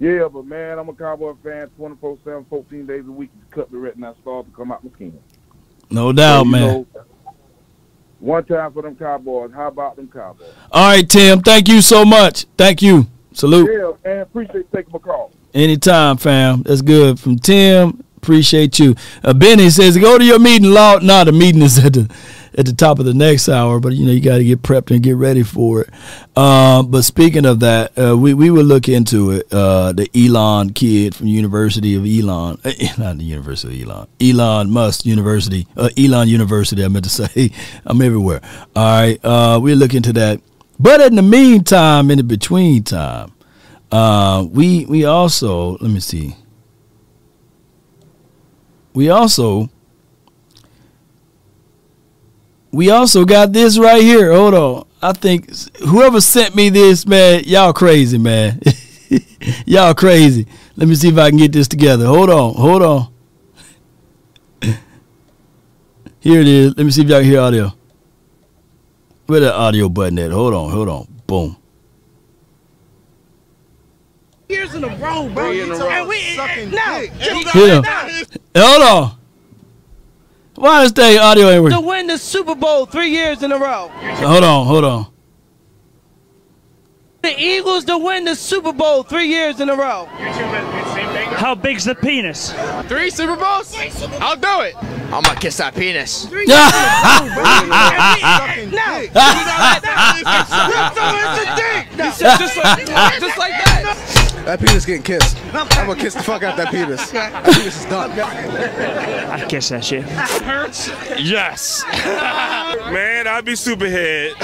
Yeah, 0.00 0.28
but 0.32 0.44
man, 0.44 0.78
I'm 0.78 0.88
a 0.88 0.94
Cowboy 0.94 1.34
fan 1.42 1.68
24 1.76 2.18
7, 2.24 2.44
14 2.44 2.86
days 2.86 3.04
a 3.06 3.10
week. 3.10 3.30
Just 3.38 3.50
cut 3.50 3.68
right 3.72 3.96
now, 3.96 4.14
start 4.22 4.46
to 4.46 4.52
come 4.52 4.70
out 4.70 4.84
my 4.84 4.90
skin. 4.92 5.18
No 5.90 6.12
doubt, 6.12 6.40
So, 6.40 6.44
man. 6.44 6.60
know, 6.60 6.86
one 8.20 8.44
time 8.44 8.72
for 8.72 8.82
them 8.82 8.96
Cowboys. 8.96 9.50
How 9.54 9.68
about 9.68 9.96
them 9.96 10.08
Cowboys? 10.08 10.52
All 10.70 10.90
right, 10.90 11.08
Tim. 11.08 11.40
Thank 11.40 11.68
you 11.68 11.80
so 11.80 12.04
much. 12.04 12.46
Thank 12.56 12.82
you. 12.82 13.06
Salute. 13.32 13.70
Yeah, 13.72 13.92
man, 14.04 14.20
appreciate 14.22 14.70
taking 14.72 14.92
my 14.92 14.98
call. 14.98 15.32
Anytime, 15.54 16.16
fam. 16.16 16.62
That's 16.62 16.82
good. 16.82 17.18
From 17.20 17.38
Tim, 17.38 18.02
appreciate 18.28 18.78
you. 18.78 18.94
Uh, 19.24 19.32
Benny 19.32 19.70
says, 19.70 19.96
go 19.96 20.18
to 20.18 20.24
your 20.24 20.38
meeting, 20.38 20.70
law. 20.70 20.98
No, 20.98 21.24
the 21.24 21.32
meeting 21.32 21.62
is 21.62 21.82
at 21.82 21.94
the 21.94 22.14
at 22.58 22.66
the 22.66 22.72
top 22.74 22.98
of 22.98 23.06
the 23.06 23.14
next 23.14 23.48
hour, 23.48 23.80
but 23.80 23.94
you 23.94 24.04
know 24.04 24.12
you 24.12 24.20
got 24.20 24.36
to 24.36 24.44
get 24.44 24.60
prepped 24.62 24.90
and 24.90 25.02
get 25.02 25.16
ready 25.16 25.42
for 25.42 25.82
it. 25.82 25.90
Um, 26.36 26.90
but 26.90 27.02
speaking 27.02 27.46
of 27.46 27.60
that, 27.60 27.98
uh, 27.98 28.18
we 28.18 28.34
we 28.34 28.50
will 28.50 28.64
look 28.64 28.86
into 28.86 29.30
it. 29.30 29.50
Uh, 29.50 29.92
the 29.92 30.10
Elon 30.14 30.74
kid 30.74 31.14
from 31.14 31.28
University 31.28 31.94
of 31.94 32.04
Elon, 32.04 32.60
uh, 32.64 32.72
not 32.98 33.16
the 33.16 33.24
University 33.24 33.82
of 33.82 33.88
Elon, 33.88 34.08
Elon 34.20 34.70
Musk 34.70 35.06
University, 35.06 35.66
uh, 35.78 35.88
Elon 35.96 36.28
University. 36.28 36.84
I 36.84 36.88
meant 36.88 37.04
to 37.04 37.10
say, 37.28 37.50
I'm 37.86 38.02
everywhere. 38.02 38.42
All 38.76 39.00
right, 39.00 39.18
uh, 39.24 39.58
we'll 39.62 39.78
look 39.78 39.94
into 39.94 40.12
that. 40.14 40.42
But 40.78 41.00
in 41.00 41.14
the 41.14 41.22
meantime, 41.22 42.10
in 42.10 42.18
the 42.18 42.24
between 42.24 42.82
time, 42.82 43.32
uh, 43.90 44.46
we 44.50 44.84
we 44.84 45.06
also 45.06 45.78
let 45.78 45.90
me 45.90 46.00
see. 46.00 46.36
We 48.98 49.10
also 49.10 49.70
we 52.72 52.90
also 52.90 53.24
got 53.24 53.52
this 53.52 53.78
right 53.78 54.02
here. 54.02 54.32
Hold 54.32 54.54
on. 54.54 54.86
I 55.00 55.12
think 55.12 55.54
whoever 55.76 56.20
sent 56.20 56.56
me 56.56 56.68
this, 56.68 57.06
man, 57.06 57.44
y'all 57.46 57.72
crazy, 57.72 58.18
man. 58.18 58.60
y'all 59.66 59.94
crazy. 59.94 60.48
Let 60.74 60.88
me 60.88 60.96
see 60.96 61.10
if 61.10 61.16
I 61.16 61.28
can 61.28 61.38
get 61.38 61.52
this 61.52 61.68
together. 61.68 62.06
Hold 62.06 62.28
on. 62.28 62.54
Hold 62.54 62.82
on. 62.82 63.12
Here 66.18 66.40
it 66.40 66.48
is. 66.48 66.76
Let 66.76 66.84
me 66.84 66.90
see 66.90 67.02
if 67.02 67.08
y'all 67.08 67.20
can 67.20 67.30
hear 67.30 67.40
audio. 67.40 67.72
Where 69.26 69.38
the 69.38 69.54
audio 69.54 69.88
button 69.88 70.18
at? 70.18 70.32
Hold 70.32 70.54
on. 70.54 70.72
Hold 70.72 70.88
on. 70.88 71.06
Boom. 71.24 71.56
Years 74.48 74.74
in 74.74 74.82
a 74.82 74.88
row, 74.96 75.28
bro. 75.28 75.48
Three 75.50 75.60
in 75.62 75.70
a 75.70 75.74
row. 75.76 75.88
And 75.90 76.08
we 76.08 76.20
sucking 76.34 76.70
now. 76.70 77.00
Here. 77.00 77.82
Hold 78.56 78.82
on. 78.82 79.18
Why 80.54 80.84
is 80.84 80.92
that 80.94 81.18
audio 81.18 81.48
ain't 81.50 81.56
To 81.56 81.62
working? 81.76 81.86
win 81.86 82.06
the 82.06 82.16
Super 82.18 82.54
Bowl 82.54 82.86
three 82.86 83.10
years 83.10 83.42
in 83.42 83.52
a 83.52 83.58
row. 83.58 83.88
Hold 83.88 84.44
on. 84.44 84.66
Hold 84.66 84.84
on. 84.84 85.06
The 87.20 87.38
Eagles 87.38 87.84
to 87.84 87.98
win 87.98 88.24
the 88.24 88.34
Super 88.34 88.72
Bowl 88.72 89.02
three 89.02 89.26
years 89.26 89.60
in 89.60 89.68
a 89.68 89.74
row. 89.76 90.06
How 91.36 91.54
big's 91.54 91.84
the 91.84 91.94
penis? 91.94 92.52
Three 92.88 93.10
Super 93.10 93.36
Bowls? 93.36 93.74
I'll 94.20 94.36
do 94.36 94.62
it. 94.62 94.74
I'm 95.12 95.22
gonna 95.22 95.38
kiss 95.38 95.56
that 95.58 95.74
penis. 95.74 96.24
just 96.24 96.40
like, 102.56 102.86
just 103.20 103.38
like 103.38 103.52
that. 103.52 104.17
That 104.48 104.60
penis 104.60 104.86
getting 104.86 105.02
kissed. 105.02 105.36
I'm 105.52 105.68
gonna 105.68 105.94
kiss 105.94 106.14
the 106.14 106.22
fuck 106.22 106.42
out 106.42 106.56
that 106.56 106.70
penis. 106.70 107.12
That 107.12 107.44
penis 107.44 107.80
is 107.80 107.84
done. 107.84 108.12
I 108.12 109.44
kiss 109.46 109.68
that 109.68 109.84
shit. 109.84 110.04
Hurts? 110.04 110.88
Yes. 111.18 111.84
Man, 112.90 113.26
I'd 113.26 113.44
be 113.44 113.52
superhead. 113.52 114.40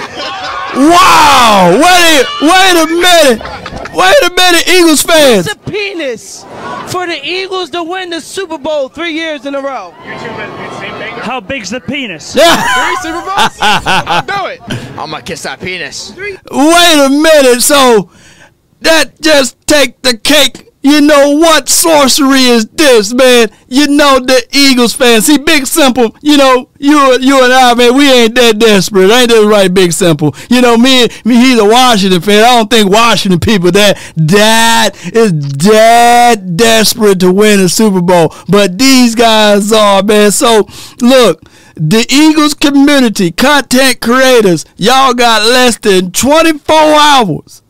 Wow! 0.76 1.70
Wait, 1.72 2.26
wait 2.42 2.82
a 2.82 2.86
minute! 2.86 3.64
Wait 3.94 4.30
a 4.30 4.34
minute, 4.34 4.68
Eagles 4.68 5.02
fans! 5.02 5.46
It's 5.46 5.54
a 5.54 5.70
penis 5.70 6.42
for 6.92 7.06
the 7.06 7.18
Eagles 7.24 7.70
to 7.70 7.82
win 7.82 8.10
the 8.10 8.20
Super 8.20 8.58
Bowl 8.58 8.90
three 8.90 9.14
years 9.14 9.46
in 9.46 9.54
a 9.54 9.60
row. 9.62 9.92
How 11.22 11.40
big's 11.40 11.70
the 11.70 11.80
penis? 11.80 12.36
Yeah. 12.36 12.54
Three 12.74 12.96
Super 12.96 13.24
Bowls? 13.24 13.56
I'll 13.62 14.26
do 14.26 14.46
it. 14.48 14.60
I'm 14.98 15.12
gonna 15.12 15.22
kiss 15.22 15.44
that 15.44 15.60
penis. 15.60 16.14
Wait 16.14 16.38
a 16.50 17.08
minute. 17.08 17.62
So 17.62 18.10
that 18.84 19.20
just 19.20 19.66
take 19.66 20.00
the 20.02 20.16
cake. 20.16 20.70
You 20.84 21.00
know 21.00 21.30
what 21.38 21.70
sorcery 21.70 22.42
is 22.42 22.66
this, 22.66 23.14
man? 23.14 23.48
You 23.68 23.88
know 23.88 24.20
the 24.20 24.46
Eagles 24.52 24.92
fans. 24.92 25.24
See, 25.24 25.38
Big 25.38 25.66
Simple. 25.66 26.14
You 26.20 26.36
know 26.36 26.68
you, 26.78 27.18
you 27.20 27.42
and 27.42 27.52
I, 27.54 27.72
man. 27.72 27.96
We 27.96 28.12
ain't 28.12 28.34
that 28.34 28.58
desperate. 28.58 29.10
Ain't 29.10 29.30
that 29.30 29.48
right, 29.50 29.72
Big 29.72 29.92
Simple? 29.92 30.34
You 30.50 30.60
know 30.60 30.76
me. 30.76 31.08
Me, 31.24 31.36
he's 31.36 31.58
a 31.58 31.64
Washington 31.64 32.20
fan. 32.20 32.44
I 32.44 32.58
don't 32.58 32.68
think 32.68 32.90
Washington 32.90 33.40
people 33.40 33.70
that 33.72 33.96
that 34.16 34.90
is 35.14 35.32
that 35.32 36.54
desperate 36.54 37.18
to 37.20 37.32
win 37.32 37.60
a 37.60 37.70
Super 37.70 38.02
Bowl. 38.02 38.34
But 38.46 38.78
these 38.78 39.14
guys 39.14 39.72
are, 39.72 40.02
man. 40.02 40.32
So 40.32 40.68
look 41.00 41.40
the 41.76 42.06
Eagles 42.10 42.52
community, 42.52 43.32
content 43.32 44.00
creators, 44.02 44.64
y'all 44.76 45.14
got 45.14 45.42
less 45.42 45.78
than 45.78 46.12
24 46.12 46.76
hours 46.76 47.63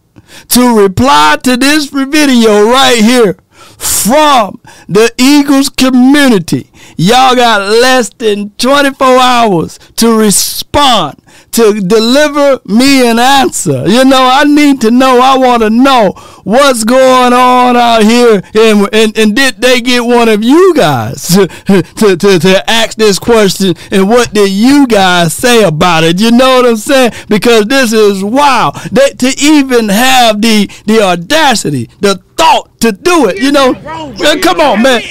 to 0.49 0.81
reply 0.81 1.39
to 1.43 1.57
this 1.57 1.89
video 1.91 2.71
right 2.71 3.03
here 3.03 3.37
from 3.79 4.61
the 4.89 5.13
Eagles 5.19 5.69
community. 5.69 6.71
Y'all 6.97 7.35
got 7.35 7.61
less 7.61 8.11
than 8.11 8.51
24 8.51 9.07
hours 9.07 9.79
to 9.97 10.17
respond, 10.17 11.21
to 11.55 11.81
deliver 11.81 12.61
me 12.65 13.09
an 13.09 13.19
answer. 13.19 13.87
You 13.87 14.05
know, 14.05 14.29
I 14.33 14.45
need 14.45 14.81
to 14.83 14.91
know, 14.91 15.21
I 15.21 15.39
want 15.39 15.63
to 15.63 15.71
know 15.71 16.13
what's 16.43 16.85
going 16.85 17.33
on 17.33 17.77
out 17.77 18.03
here. 18.03 18.43
And, 18.55 18.89
and, 18.93 19.17
and 19.17 19.37
did 19.37 19.57
they 19.57 19.81
get 19.81 20.05
one 20.05 20.29
of 20.29 20.43
you 20.43 20.75
guys 20.75 21.29
to, 21.35 21.47
to, 21.83 22.17
to, 22.17 22.39
to 22.39 22.71
ask 22.71 22.97
this 22.97 23.19
question? 23.19 23.75
And 23.91 24.09
what 24.09 24.33
did 24.35 24.51
you 24.51 24.87
guys 24.87 25.35
say 25.35 25.63
about 25.65 26.05
it? 26.05 26.21
You 26.21 26.33
know 26.33 26.57
what 26.57 26.67
I'm 26.67 26.77
saying? 26.77 27.13
Because 27.29 27.67
this 27.67 27.93
is 27.93 28.23
wow. 28.25 28.73
They, 28.91 29.11
to 29.11 29.29
even 29.41 29.89
have 29.89 30.43
the, 30.43 30.71
the 30.87 31.03
audacity, 31.03 31.89
the 32.01 32.21
thought 32.37 32.79
to 32.81 32.93
do 32.93 33.29
it, 33.29 33.41
you 33.41 33.53
know? 33.53 33.73
Man, 33.73 34.41
come 34.41 34.61
on, 34.61 34.83
man. 34.83 35.03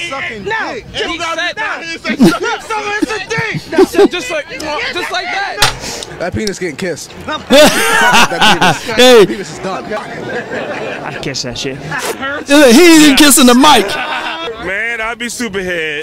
Now, 0.44 0.74
just, 0.92 1.18
just 4.10 4.30
like, 4.30 4.48
just 4.48 5.10
like 5.10 5.24
that. 5.24 6.16
That 6.18 6.34
penis 6.34 6.58
getting 6.58 6.76
kissed. 6.76 7.10
Hey. 8.94 9.24
that 9.24 9.28
penis 9.28 9.52
is 9.52 9.58
done. 9.58 9.84
I 9.84 11.18
kiss 11.20 11.42
that 11.42 11.58
shit. 11.58 11.76
He 11.76 13.06
ain't 13.08 13.18
kissing 13.18 13.46
the 13.46 13.54
mic. 13.54 13.86
Man, 14.64 15.00
I'd 15.00 15.18
be 15.18 15.26
superhead. 15.26 16.02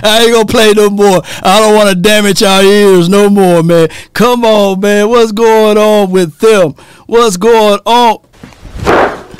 I 0.00 0.20
ain't 0.22 0.32
gonna 0.32 0.46
play 0.46 0.72
no 0.72 0.90
more. 0.90 1.20
I 1.42 1.60
don't 1.60 1.74
want 1.74 1.88
to 1.90 1.94
damage 1.94 2.42
our 2.42 2.62
ears 2.62 3.08
no 3.08 3.28
more, 3.28 3.62
man. 3.62 3.88
Come 4.12 4.44
on, 4.44 4.80
man. 4.80 5.07
What's 5.08 5.32
going 5.32 5.78
on 5.78 6.10
with 6.10 6.38
them? 6.38 6.74
What's 7.06 7.36
going 7.36 7.80
on? 7.86 8.18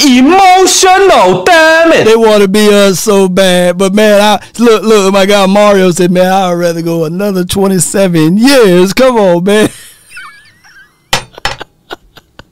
Emotional, 0.07 1.45
damn 1.45 1.93
it. 1.93 2.05
They 2.05 2.16
want 2.16 2.43
to 2.43 2.49
be 2.49 2.69
us 2.73 3.01
so 3.01 3.28
bad, 3.28 3.77
but 3.77 3.93
man, 3.95 4.20
I 4.20 4.43
look, 4.59 4.82
look. 4.82 5.12
My 5.12 5.27
guy 5.27 5.45
Mario 5.47 5.90
said, 5.90 6.11
man, 6.12 6.32
I'd 6.32 6.53
rather 6.53 6.82
go 6.82 7.05
another 7.05 7.45
27 7.45 8.39
years. 8.39 8.93
Come 8.93 9.16
on, 9.16 9.45
man. 9.45 9.69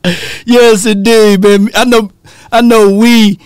yes, 0.45 0.87
indeed, 0.87 1.43
man. 1.43 1.71
I 1.75 1.85
know, 1.85 2.11
I 2.51 2.61
know. 2.63 2.97
We 2.97 3.39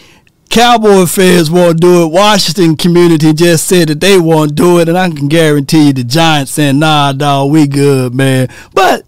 Cowboy 0.51 1.07
fans 1.07 1.49
won't 1.49 1.81
do 1.81 2.03
it. 2.03 2.09
Washington 2.09 2.77
community 2.77 3.33
just 3.33 3.69
said 3.69 3.89
that 3.89 4.01
they 4.01 4.19
won't 4.19 4.57
do 4.57 4.81
it, 4.81 4.89
and 4.89 4.99
I 4.99 5.09
can 5.09 5.29
guarantee 5.29 5.87
you 5.87 5.93
the 5.93 6.03
Giants 6.03 6.51
saying, 6.51 6.81
"Nah, 6.81 7.13
dog, 7.13 7.53
we 7.53 7.69
good, 7.69 8.15
man." 8.15 8.49
But 8.75 9.05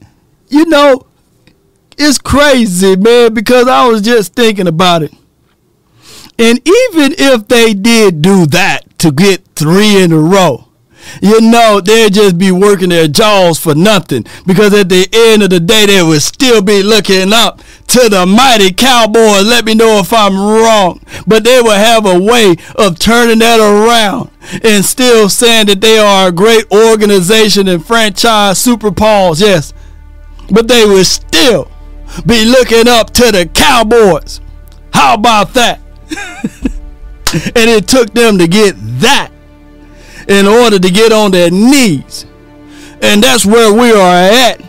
you 0.52 0.66
know, 0.66 1.06
it's 1.96 2.18
crazy, 2.18 2.94
man, 2.96 3.34
because 3.34 3.66
I 3.68 3.86
was 3.88 4.02
just 4.02 4.34
thinking 4.34 4.66
about 4.66 5.02
it. 5.02 5.12
And 6.38 6.58
even 6.58 7.14
if 7.18 7.48
they 7.48 7.74
did 7.74 8.22
do 8.22 8.46
that 8.46 8.98
to 8.98 9.12
get 9.12 9.44
three 9.54 10.02
in 10.02 10.12
a 10.12 10.18
row, 10.18 10.68
you 11.20 11.40
know, 11.40 11.80
they'd 11.80 12.12
just 12.12 12.38
be 12.38 12.52
working 12.52 12.90
their 12.90 13.08
jaws 13.08 13.58
for 13.58 13.74
nothing. 13.74 14.24
Because 14.46 14.72
at 14.74 14.88
the 14.88 15.08
end 15.12 15.42
of 15.42 15.50
the 15.50 15.60
day, 15.60 15.86
they 15.86 16.02
would 16.02 16.22
still 16.22 16.62
be 16.62 16.82
looking 16.82 17.32
up 17.32 17.60
to 17.88 18.08
the 18.08 18.24
mighty 18.26 18.72
Cowboys. 18.72 19.44
Let 19.44 19.64
me 19.64 19.74
know 19.74 19.98
if 19.98 20.12
I'm 20.12 20.36
wrong. 20.36 21.00
But 21.26 21.44
they 21.44 21.60
would 21.60 21.76
have 21.76 22.06
a 22.06 22.18
way 22.18 22.56
of 22.76 22.98
turning 22.98 23.40
that 23.40 23.60
around 23.60 24.30
and 24.62 24.84
still 24.84 25.28
saying 25.28 25.66
that 25.66 25.80
they 25.80 25.98
are 25.98 26.28
a 26.28 26.32
great 26.32 26.70
organization 26.70 27.68
and 27.68 27.84
franchise 27.84 28.58
super 28.58 28.92
pawns. 28.92 29.40
Yes. 29.40 29.72
But 30.52 30.68
they 30.68 30.84
would 30.84 31.06
still 31.06 31.70
be 32.26 32.44
looking 32.44 32.86
up 32.86 33.10
to 33.14 33.32
the 33.32 33.50
Cowboys. 33.52 34.40
How 34.92 35.14
about 35.14 35.54
that? 35.54 35.80
and 37.32 37.70
it 37.70 37.88
took 37.88 38.12
them 38.12 38.38
to 38.38 38.46
get 38.46 38.74
that 39.00 39.30
in 40.28 40.46
order 40.46 40.78
to 40.78 40.90
get 40.90 41.12
on 41.12 41.30
their 41.30 41.50
knees. 41.50 42.26
And 43.00 43.22
that's 43.22 43.44
where 43.44 43.72
we 43.72 43.90
are 43.90 44.14
at 44.14 44.60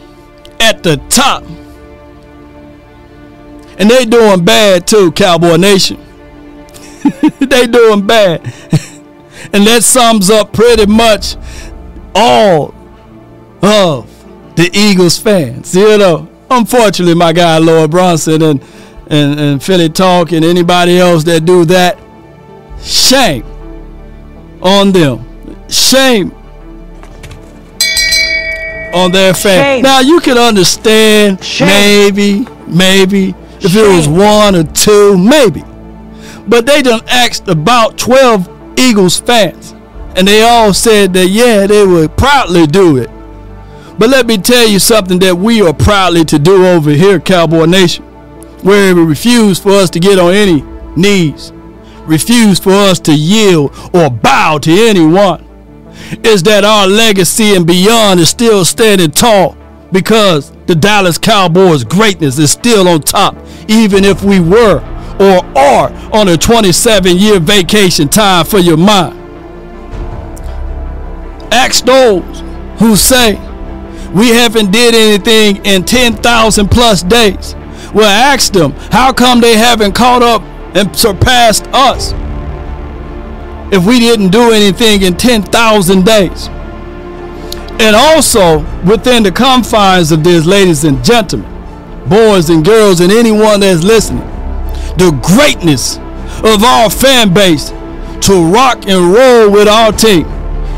at 0.59 0.81
the 0.83 0.97
top. 1.09 1.43
And 3.77 3.89
they 3.89 4.05
doing 4.05 4.45
bad 4.45 4.87
too, 4.87 5.11
Cowboy 5.11 5.57
Nation. 5.57 5.99
they 7.39 7.67
doing 7.67 8.07
bad. 8.07 8.41
and 9.53 9.67
that 9.67 9.83
sums 9.83 10.29
up 10.29 10.53
pretty 10.53 10.85
much 10.85 11.35
all 12.15 12.73
of 13.61 14.12
the 14.55 14.69
Eagles 14.73 15.17
fans. 15.17 15.75
You 15.75 15.97
know, 15.97 16.29
unfortunately, 16.49 17.15
my 17.15 17.33
guy 17.33 17.57
Lord 17.57 17.91
Bronson 17.91 18.41
and, 18.41 18.61
and, 19.07 19.39
and 19.39 19.63
Philly 19.63 19.89
Talk 19.89 20.31
and 20.31 20.45
anybody 20.45 20.99
else 20.99 21.23
that 21.25 21.45
do 21.45 21.65
that, 21.65 21.97
shame 22.81 23.45
on 24.61 24.91
them. 24.91 25.29
Shame 25.69 26.31
on 28.93 29.11
their 29.11 29.33
fans. 29.33 29.83
Now 29.83 29.99
you 29.99 30.19
can 30.19 30.37
understand 30.37 31.43
Shame. 31.43 31.67
maybe, 31.67 32.47
maybe 32.67 33.33
if 33.59 33.71
Shame. 33.71 33.85
it 33.85 33.95
was 33.95 34.07
one 34.07 34.55
or 34.55 34.63
two, 34.63 35.17
maybe. 35.17 35.63
But 36.47 36.65
they 36.65 36.81
done 36.81 37.01
asked 37.07 37.47
about 37.47 37.97
12 37.97 38.77
Eagles 38.77 39.19
fans. 39.19 39.71
And 40.15 40.27
they 40.27 40.43
all 40.43 40.73
said 40.73 41.13
that, 41.13 41.27
yeah, 41.27 41.65
they 41.65 41.85
would 41.85 42.15
proudly 42.17 42.67
do 42.67 42.97
it. 42.97 43.09
But 43.97 44.09
let 44.09 44.25
me 44.25 44.37
tell 44.37 44.67
you 44.67 44.79
something 44.79 45.19
that 45.19 45.35
we 45.35 45.61
are 45.61 45.73
proudly 45.73 46.25
to 46.25 46.39
do 46.39 46.65
over 46.65 46.89
here, 46.91 47.19
Cowboy 47.19 47.65
Nation, 47.65 48.03
where 48.63 48.89
it 48.89 48.93
refused 49.01 49.61
for 49.61 49.71
us 49.71 49.89
to 49.91 49.99
get 49.99 50.17
on 50.17 50.33
any 50.33 50.61
knees, 50.95 51.51
refused 52.01 52.63
for 52.63 52.71
us 52.71 52.99
to 53.01 53.13
yield 53.13 53.71
or 53.93 54.09
bow 54.09 54.57
to 54.59 54.71
anyone, 54.71 55.45
is 56.23 56.43
that 56.43 56.63
our 56.63 56.87
legacy 56.87 57.55
and 57.55 57.67
beyond 57.67 58.19
is 58.19 58.29
still 58.29 58.65
standing 58.65 59.11
tall 59.11 59.55
because 59.91 60.51
the 60.65 60.75
Dallas 60.75 61.19
Cowboys' 61.19 61.83
greatness 61.83 62.39
is 62.39 62.51
still 62.51 62.87
on 62.87 63.01
top, 63.01 63.35
even 63.67 64.03
if 64.03 64.23
we 64.23 64.39
were 64.39 64.79
or 65.19 65.45
are 65.55 65.91
on 66.11 66.27
a 66.29 66.37
27 66.37 67.15
year 67.15 67.39
vacation 67.39 68.09
time 68.09 68.45
for 68.45 68.57
your 68.57 68.77
mind. 68.77 69.19
Ask 71.53 71.85
those 71.85 72.41
who 72.79 72.95
say 72.95 73.39
we 74.13 74.29
haven't 74.29 74.71
did 74.71 74.93
anything 74.93 75.65
in 75.65 75.83
10,000 75.83 76.69
plus 76.69 77.03
days. 77.03 77.55
Well, 77.93 78.09
ask 78.09 78.53
them 78.53 78.71
how 78.91 79.11
come 79.13 79.41
they 79.41 79.57
haven't 79.57 79.93
caught 79.93 80.21
up 80.21 80.41
and 80.75 80.95
surpassed 80.95 81.67
us 81.73 82.13
if 83.73 83.85
we 83.85 83.99
didn't 83.99 84.29
do 84.29 84.51
anything 84.51 85.01
in 85.01 85.15
10,000 85.17 86.05
days. 86.05 86.47
And 87.79 87.95
also 87.95 88.59
within 88.83 89.23
the 89.23 89.31
confines 89.31 90.11
of 90.11 90.23
this, 90.23 90.45
ladies 90.45 90.83
and 90.83 91.03
gentlemen, 91.03 91.49
boys 92.07 92.49
and 92.49 92.63
girls, 92.63 92.99
and 92.99 93.11
anyone 93.11 93.61
that's 93.61 93.83
listening, 93.83 94.27
the 94.97 95.11
greatness 95.23 95.97
of 96.43 96.63
our 96.63 96.89
fan 96.89 97.33
base 97.33 97.69
to 98.27 98.45
rock 98.53 98.87
and 98.87 99.13
roll 99.13 99.51
with 99.51 99.67
our 99.67 99.91
team. 99.91 100.27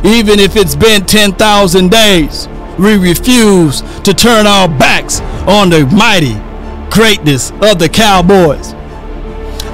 Even 0.05 0.39
if 0.39 0.55
it's 0.55 0.75
been 0.75 1.05
10,000 1.05 1.89
days, 1.89 2.47
we 2.79 2.97
refuse 2.97 3.81
to 4.01 4.13
turn 4.13 4.47
our 4.47 4.67
backs 4.67 5.21
on 5.47 5.69
the 5.69 5.85
mighty 5.87 6.35
greatness 6.93 7.51
of 7.61 7.79
the 7.79 7.89
Cowboys. 7.89 8.73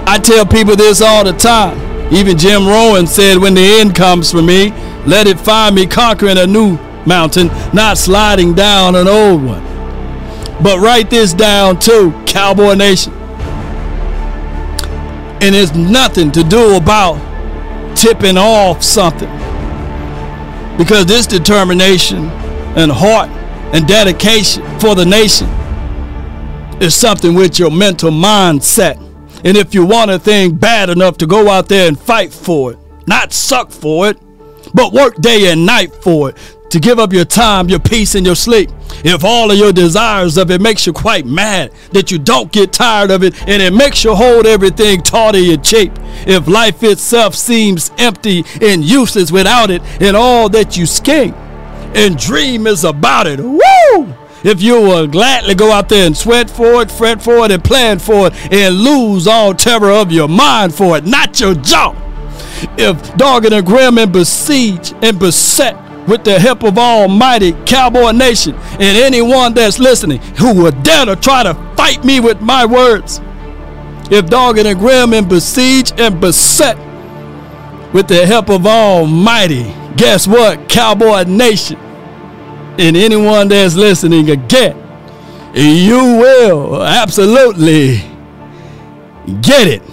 I 0.08 0.18
tell 0.18 0.46
people 0.46 0.76
this 0.76 1.02
all 1.02 1.24
the 1.24 1.34
time. 1.34 1.78
Even 2.14 2.38
Jim 2.38 2.68
Rohn 2.68 3.08
said, 3.08 3.38
when 3.38 3.54
the 3.54 3.80
end 3.80 3.96
comes 3.96 4.32
for 4.32 4.42
me, 4.42 4.72
let 5.06 5.28
it 5.28 5.40
find 5.40 5.76
me 5.76 5.86
conquering 5.86 6.38
a 6.38 6.46
new 6.46 6.78
mountain, 7.06 7.48
not 7.74 7.98
sliding 7.98 8.54
down 8.54 8.96
an 8.96 9.08
old 9.08 9.44
one. 9.44 9.64
But 10.62 10.80
write 10.80 11.10
this 11.10 11.34
down 11.34 11.80
too, 11.80 12.12
Cowboy 12.26 12.74
Nation 12.76 13.14
and 15.42 15.56
it's 15.56 15.74
nothing 15.74 16.32
to 16.32 16.44
do 16.44 16.76
about 16.76 17.16
tipping 17.98 18.38
off 18.38 18.84
something 18.84 19.30
because 20.78 21.08
this 21.08 21.26
determination 21.26 22.30
and 22.76 22.92
heart 22.92 23.30
and 23.74 23.88
dedication 23.88 24.64
for 24.80 24.96
the 24.96 25.06
nation 25.06 25.48
is 26.82 26.96
something 26.96 27.34
with 27.36 27.60
your 27.60 27.72
mental 27.72 28.12
mindset 28.12 28.98
and 29.44 29.58
if 29.58 29.74
you 29.74 29.86
want 29.86 30.12
a 30.12 30.20
thing 30.20 30.56
bad 30.56 30.90
enough 30.90 31.18
to 31.18 31.28
go 31.28 31.50
out 31.50 31.68
there 31.68 31.88
and 31.88 32.00
fight 32.00 32.34
for 32.34 32.74
it 32.74 32.80
not 33.08 33.34
suck 33.34 33.72
for 33.72 34.10
it 34.10 34.18
but 34.74 34.94
work 34.94 35.16
day 35.18 35.52
and 35.52 35.66
night 35.66 35.94
for 35.96 36.30
it 36.30 36.38
to 36.72 36.80
give 36.80 37.00
up 37.00 37.12
your 37.12 37.26
time, 37.26 37.68
your 37.68 37.80
peace, 37.80 38.16
and 38.16 38.26
your 38.26 38.36
sleep. 38.36 38.70
If 39.04 39.26
all 39.26 39.52
of 39.52 39.58
your 39.58 39.74
desires 39.74 40.38
of 40.38 40.50
it 40.52 40.62
makes 40.62 40.88
you 40.88 40.94
quite 40.94 41.26
mad 41.26 41.72
that 41.92 42.12
you 42.12 42.18
don't 42.18 42.50
get 42.52 42.72
tired 42.72 43.12
of 43.12 43.24
it 43.24 43.40
and 43.42 43.62
it 43.62 43.74
makes 43.74 44.06
you 44.06 44.16
hold 44.16 44.46
everything 44.46 45.02
tawdy 45.02 45.54
and 45.54 45.64
cheap. 45.64 45.92
If 46.26 46.48
life 46.48 46.82
itself 46.84 47.36
seems 47.36 47.92
empty 47.98 48.46
and 48.62 48.86
useless 48.86 49.32
without 49.34 49.70
it 49.70 49.82
and 50.02 50.16
all 50.16 50.48
that 50.50 50.78
you 50.78 50.86
scheme 50.86 51.36
and 51.96 52.18
dream 52.18 52.68
is 52.68 52.84
about 52.84 53.28
it. 53.28 53.40
Woo! 53.40 54.16
If 54.44 54.62
you 54.62 54.82
will 54.82 55.08
gladly 55.08 55.54
go 55.54 55.72
out 55.72 55.90
there 55.90 56.08
and 56.08 56.18
sweat 56.18 56.50
for 56.50 56.82
it, 56.82 56.92
fret 56.92 57.22
for 57.22 57.46
it, 57.46 57.52
and 57.52 57.64
plan 57.64 58.00
for 58.00 58.28
it, 58.28 58.54
and 58.54 58.76
lose 58.76 59.28
all 59.28 59.54
terror 59.54 59.92
of 59.92 60.12
your 60.12 60.28
mind 60.28 60.74
for 60.74 60.98
it, 60.98 61.06
not 61.06 61.40
your 61.40 61.54
jaw. 61.54 61.96
If 62.78 63.16
dogged 63.18 63.54
and 63.54 63.66
grim 63.66 63.98
and 63.98 64.12
besiege 64.12 64.94
and 65.02 65.20
beset 65.20 65.76
with 66.08 66.24
the 66.24 66.40
help 66.40 66.64
of 66.64 66.78
Almighty 66.78 67.54
Cowboy 67.66 68.12
Nation 68.12 68.56
and 68.56 68.98
anyone 68.98 69.54
that's 69.54 69.80
listening 69.80 70.20
who 70.38 70.64
would 70.64 70.82
dare 70.84 71.06
to 71.06 71.16
try 71.16 71.44
to 71.44 71.54
fight 71.76 72.04
me 72.04 72.20
with 72.20 72.42
my 72.42 72.66
words. 72.66 73.22
If 74.10 74.28
dogged 74.28 74.60
and 74.60 74.80
grim 74.80 75.14
and 75.14 75.30
besieged 75.30 76.00
and 76.00 76.20
beset 76.20 76.78
with 77.94 78.08
the 78.08 78.26
help 78.26 78.50
of 78.50 78.66
Almighty, 78.66 79.74
guess 79.96 80.28
what, 80.28 80.70
Cowboy 80.70 81.24
Nation 81.24 81.78
and 82.78 82.96
anyone 82.96 83.48
that's 83.48 83.76
listening 83.76 84.30
again, 84.30 84.76
you 85.54 85.98
will 85.98 86.82
absolutely 86.84 87.98
get 89.42 89.68
it. 89.68 89.84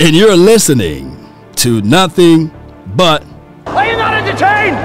And 0.00 0.14
you're 0.14 0.36
listening 0.36 1.32
to 1.56 1.80
nothing 1.82 2.50
but. 2.94 3.24
Are 3.66 3.86
you 3.86 3.96
not 3.96 4.14
entertained? 4.14 4.76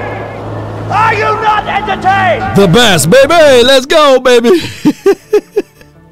Are 0.90 1.14
you 1.14 1.22
not 1.22 1.66
entertained? 1.66 2.56
The 2.56 2.68
best, 2.72 3.10
baby. 3.10 3.64
Let's 3.64 3.86
go, 3.86 4.20
baby. 4.20 4.50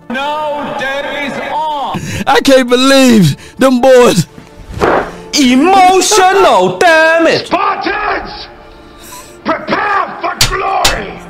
no 0.09 0.77
days 0.81 1.33
off. 1.53 2.25
I 2.27 2.41
can't 2.41 2.69
believe 2.69 3.57
them 3.57 3.81
boys. 3.81 4.27
Emotional 5.39 6.79
damage. 6.79 7.47
Spartans, 7.47 8.49
prepare 9.45 10.21
for 10.21 10.35
glory. 10.49 11.21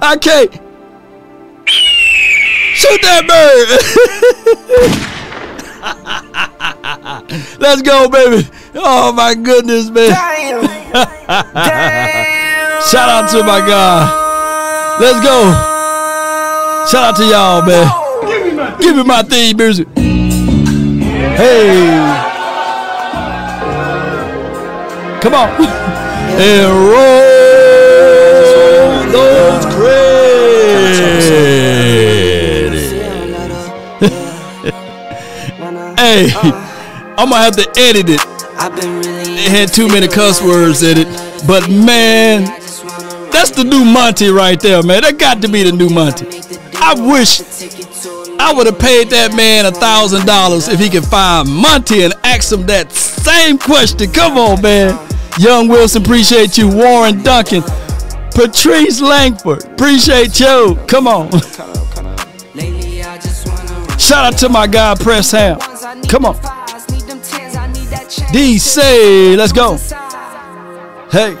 I 0.00 0.16
can't. 0.20 0.52
Shoot 1.66 3.02
that 3.02 3.26
bird. 3.26 3.68
Let's 7.58 7.82
go, 7.82 8.08
baby. 8.08 8.48
Oh 8.74 9.12
my 9.12 9.34
goodness, 9.34 9.90
man. 9.90 10.10
Damn. 10.10 10.66
Damn. 11.54 12.82
Shout 12.90 13.08
out 13.08 13.30
to 13.30 13.42
my 13.42 13.60
God. 13.66 15.00
Let's 15.00 15.20
go. 15.24 15.52
Shout 16.90 17.04
out 17.04 17.16
to 17.16 17.24
y'all, 17.24 17.62
man. 17.66 17.90
Give 18.80 18.96
me 18.96 19.02
my 19.02 19.22
theme 19.22 19.56
music. 19.56 19.88
Hey. 21.36 22.35
Come 25.26 25.34
on. 25.34 25.50
And 26.38 26.70
roll 26.70 27.16
those 29.10 29.64
credits. 29.74 31.00
hey, 35.98 36.30
I'm 37.16 37.30
gonna 37.30 37.36
have 37.36 37.56
to 37.56 37.66
edit 37.78 38.10
it. 38.10 38.20
It 38.20 39.50
had 39.50 39.72
too 39.72 39.88
many 39.88 40.08
cuss 40.08 40.42
words 40.42 40.82
in 40.82 40.98
it. 40.98 41.08
But 41.46 41.70
man, 41.70 42.44
that's 43.32 43.50
the 43.50 43.64
new 43.64 43.82
Monty 43.84 44.28
right 44.28 44.60
there, 44.60 44.82
man. 44.82 45.02
That 45.02 45.16
got 45.18 45.40
to 45.40 45.48
be 45.48 45.62
the 45.62 45.72
new 45.72 45.88
Monty. 45.88 46.26
I 46.76 46.94
wish 46.94 47.40
I 48.38 48.52
would 48.52 48.66
have 48.66 48.78
paid 48.78 49.08
that 49.08 49.34
man 49.34 49.64
a 49.64 49.72
thousand 49.72 50.26
dollars 50.26 50.68
if 50.68 50.78
he 50.78 50.90
could 50.90 51.06
find 51.06 51.48
Monty 51.48 52.02
and 52.04 52.12
ask 52.24 52.52
him 52.52 52.66
that 52.66 52.92
same 52.92 53.56
question. 53.56 54.12
Come 54.12 54.36
on, 54.36 54.60
man. 54.60 55.15
Young 55.38 55.68
Wilson, 55.68 56.02
appreciate 56.02 56.56
you. 56.56 56.68
Warren 56.68 57.22
Duncan, 57.22 57.62
Patrice 58.34 59.02
Langford, 59.02 59.64
appreciate 59.64 60.40
you. 60.40 60.78
Come 60.88 61.06
on. 61.06 61.30
Shout 63.98 64.32
out 64.32 64.38
to 64.38 64.48
my 64.48 64.66
guy 64.66 64.94
Press 64.94 65.32
Ham. 65.32 65.58
Come 66.08 66.24
on. 66.24 66.36
DC, 68.32 69.36
let's 69.36 69.52
go. 69.52 69.76
Hey. 71.10 71.34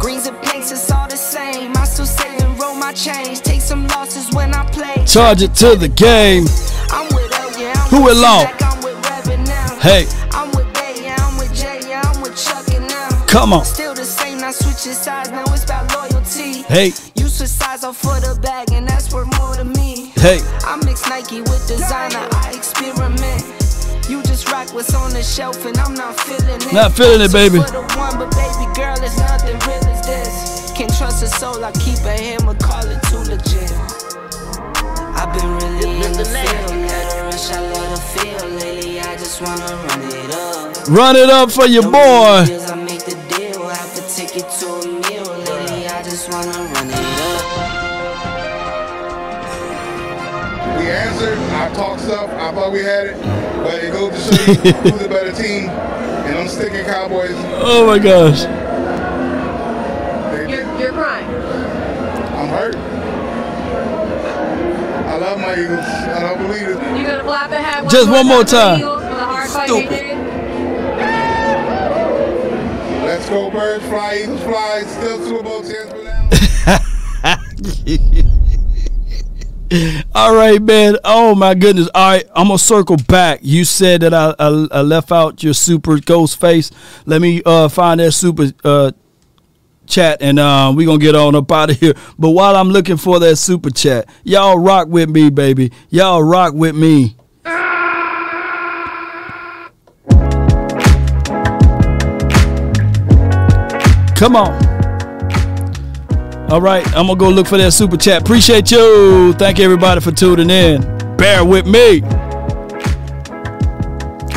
Greens 0.00 0.26
and 0.26 0.40
pinks, 0.42 0.72
it's 0.72 0.90
all 0.90 1.06
the 1.06 1.16
same. 1.16 1.76
I 1.76 1.84
still 1.84 2.06
say 2.06 2.36
and 2.38 2.58
roll 2.58 2.74
my 2.74 2.92
change. 2.92 3.40
Take 3.40 3.60
some 3.60 3.86
losses 3.88 4.34
when 4.34 4.54
I 4.54 4.64
play. 4.70 5.04
Charge 5.04 5.42
it 5.42 5.54
to 5.56 5.76
the 5.76 5.88
game. 5.88 6.46
Who 7.90 8.08
it 8.08 8.16
long? 8.16 8.46
Hey. 9.80 10.06
Come 13.26 13.52
on. 13.52 13.64
Still 13.64 13.94
the 13.94 14.04
same, 14.04 14.38
not 14.38 14.54
switching 14.54 14.92
sides. 14.92 15.30
Now 15.30 15.44
it's 15.52 15.64
about 15.64 15.92
loyalty. 15.94 16.62
Hey. 16.62 16.92
You 17.14 17.28
switch 17.28 17.50
sides 17.50 17.84
off 17.84 17.96
for 17.96 18.18
the 18.20 18.38
bag, 18.40 18.72
and 18.72 18.86
that's 18.86 19.12
worth 19.12 19.28
more 19.38 19.54
to 19.54 19.64
me. 19.64 20.12
Hey. 20.16 20.40
I 20.64 20.76
mix 20.84 21.08
Nike 21.08 21.42
with 21.42 21.66
designer. 21.66 22.28
I 22.32 22.52
experiment. 22.54 23.42
You 24.08 24.22
just 24.22 24.50
rock 24.50 24.72
what's 24.72 24.94
on 24.94 25.10
the 25.10 25.22
shelf, 25.22 25.64
and 25.66 25.76
I'm 25.78 25.94
not 25.94 26.18
feeling 26.20 26.62
it. 26.62 26.72
Not 26.72 26.92
feeling 26.92 27.20
it, 27.20 27.32
baby. 27.32 27.58
For 27.58 27.70
the 27.70 27.82
one, 27.98 28.16
but 28.18 28.30
baby 28.30 28.66
girl, 28.78 28.96
it's 29.02 29.18
nothing 29.18 29.58
real 29.66 29.84
as 29.90 30.06
this. 30.06 30.70
Can't 30.76 30.94
trust 30.96 31.22
a 31.24 31.26
soul, 31.26 31.64
I 31.64 31.72
keep 31.72 31.98
a 32.06 32.14
hammer, 32.14 32.54
call 32.54 32.86
it 32.86 33.02
too 33.10 33.18
legit. 33.26 33.72
I've 35.18 35.32
been 35.34 35.50
really 35.58 36.06
in 36.06 36.12
the 36.12 36.24
field, 36.24 36.86
let 36.86 37.12
her 37.12 37.24
rush, 37.24 37.50
I 37.50 37.60
let 37.72 37.90
her 37.90 38.04
feel. 38.14 38.48
Lately, 38.60 39.00
I 39.00 39.16
just 39.16 39.42
wanna 39.42 39.64
run 39.64 40.02
it 40.02 40.30
up. 40.30 40.88
Run 40.88 41.16
it 41.16 41.30
up 41.30 41.50
for 41.50 41.66
your 41.66 41.90
boy. 41.90 42.65
I 52.06 52.08
stuff. 52.08 52.30
I 52.30 52.52
thought 52.52 52.70
we 52.72 52.82
had 52.84 53.08
it, 53.08 53.20
but 53.64 53.82
it 53.82 53.92
goes 53.92 54.12
to 54.12 54.20
show 54.36 54.52
you 54.52 54.72
who's 54.72 54.98
the 55.02 55.08
better 55.08 55.32
team. 55.32 55.68
And 55.68 56.38
I'm 56.38 56.46
sticking 56.46 56.84
Cowboys. 56.84 57.32
Oh 57.34 57.84
my 57.86 57.98
gosh. 57.98 58.42
You're, 60.48 60.62
you're 60.78 60.92
crying. 60.92 61.26
I'm 61.26 62.48
hurt. 62.48 62.76
I 65.06 65.16
love 65.18 65.40
my 65.40 65.54
Eagles. 65.54 65.80
I 65.80 66.20
don't 66.20 66.38
believe 66.46 66.62
it. 66.62 66.78
You're 66.96 67.06
gonna 67.10 67.22
clap 67.22 67.50
and 67.50 67.64
have 67.64 67.88
Just 67.90 68.08
one 68.08 68.26
more 68.26 68.44
time. 68.44 68.78
Eagles 68.78 69.02
for 69.02 69.08
the 69.08 69.24
hard 69.24 69.50
fight 69.50 69.68
Stupid. 69.68 70.16
Let's 73.04 73.28
go, 73.28 73.50
birds 73.50 73.84
fly, 73.86 74.20
Eagles 74.22 74.42
fly. 74.42 74.82
Still 74.82 75.18
Super 75.24 75.42
Bowl 75.42 75.62
chance 75.62 75.90
for 75.90 76.04
now. 76.04 76.28
All 80.14 80.34
right, 80.34 80.60
man. 80.60 80.96
Oh 81.04 81.34
my 81.34 81.54
goodness. 81.54 81.88
All 81.94 82.10
right, 82.10 82.24
I'm 82.34 82.48
gonna 82.48 82.58
circle 82.58 82.96
back. 83.08 83.40
You 83.42 83.64
said 83.64 84.02
that 84.02 84.14
I, 84.14 84.34
I, 84.38 84.66
I 84.70 84.80
left 84.82 85.12
out 85.12 85.42
your 85.42 85.54
super 85.54 85.98
ghost 85.98 86.40
face. 86.40 86.70
Let 87.04 87.20
me 87.20 87.42
uh, 87.44 87.68
find 87.68 88.00
that 88.00 88.12
super 88.12 88.52
uh, 88.64 88.92
chat, 89.86 90.22
and 90.22 90.38
uh, 90.38 90.72
we 90.74 90.84
gonna 90.84 90.98
get 90.98 91.14
on 91.14 91.34
up 91.34 91.50
out 91.50 91.70
of 91.70 91.80
here. 91.80 91.94
But 92.18 92.30
while 92.30 92.56
I'm 92.56 92.70
looking 92.70 92.96
for 92.96 93.18
that 93.20 93.36
super 93.36 93.70
chat, 93.70 94.08
y'all 94.24 94.58
rock 94.58 94.88
with 94.88 95.10
me, 95.10 95.30
baby. 95.30 95.72
Y'all 95.90 96.22
rock 96.22 96.54
with 96.54 96.74
me. 96.74 97.16
Come 104.16 104.34
on. 104.34 104.65
All 106.48 106.60
right, 106.60 106.86
I'm 106.94 107.08
gonna 107.08 107.18
go 107.18 107.28
look 107.28 107.48
for 107.48 107.58
that 107.58 107.72
super 107.72 107.96
chat. 107.96 108.22
Appreciate 108.22 108.70
you. 108.70 109.32
Thank 109.32 109.58
everybody 109.58 110.00
for 110.00 110.12
tuning 110.12 110.48
in. 110.48 110.80
Bear 111.16 111.44
with 111.44 111.66
me. 111.66 112.02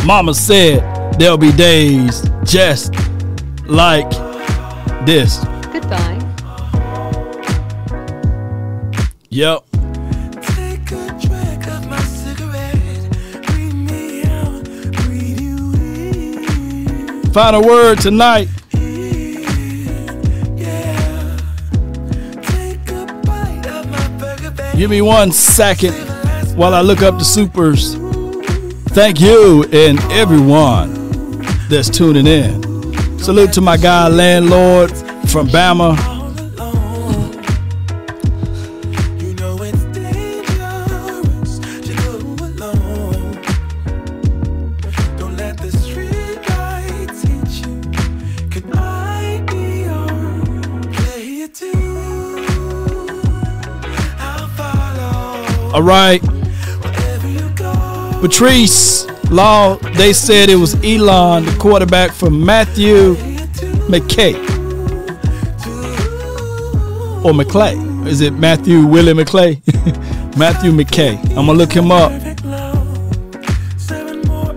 Mama 0.05 0.33
said 0.33 0.81
there'll 1.19 1.37
be 1.37 1.51
days 1.51 2.27
just 2.43 2.95
like 3.67 4.09
this. 5.05 5.37
Goodbye. 5.71 6.17
Yep. 9.29 9.65
Final 17.31 17.61
word 17.61 17.99
tonight. 18.01 18.47
Give 24.79 24.89
me 24.89 25.01
one 25.01 25.33
second 25.33 25.91
while 26.55 26.73
I 26.73 26.79
look 26.79 27.01
up 27.01 27.17
the 27.17 27.25
supers. 27.25 27.95
Thank 28.95 29.19
you 29.19 29.65
and 29.73 29.99
everyone 30.13 30.93
that's 31.67 31.89
tuning 31.89 32.25
in. 32.25 33.19
Salute 33.19 33.51
to 33.55 33.61
my 33.61 33.75
guy, 33.75 34.07
landlord 34.07 34.91
from 35.27 35.49
Bama. 35.49 36.18
All 55.79 55.85
right. 55.85 56.21
Patrice 58.19 59.07
Law, 59.31 59.77
they 59.95 60.11
said 60.11 60.49
it 60.49 60.57
was 60.57 60.75
Elon, 60.83 61.45
the 61.45 61.55
quarterback 61.57 62.11
from 62.11 62.43
Matthew 62.45 63.15
McKay. 63.87 64.35
Or 67.23 67.31
McClay. 67.31 68.07
Is 68.07 68.19
it 68.19 68.33
Matthew 68.33 68.85
Willie 68.85 69.13
McClay? 69.13 69.61
Matthew 70.37 70.73
McKay. 70.73 71.17
I'm 71.29 71.45
going 71.45 71.47
to 71.47 71.53
look 71.53 71.71
him 71.71 71.93
up. 71.93 72.11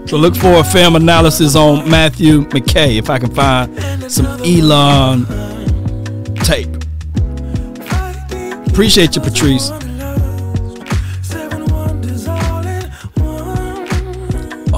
So 0.09 0.17
look 0.17 0.35
for 0.35 0.55
a 0.55 0.65
film 0.65 0.97
analysis 0.97 1.55
on 1.55 1.89
Matthew 1.89 2.47
McKay 2.47 2.99
if 2.99 3.09
I 3.09 3.21
can 3.21 3.33
find 3.33 4.11
some 4.11 4.27
Elon 4.43 5.25
tape. 6.35 6.69
Appreciate 8.67 9.15
you, 9.15 9.23
Patrice. 9.23 9.71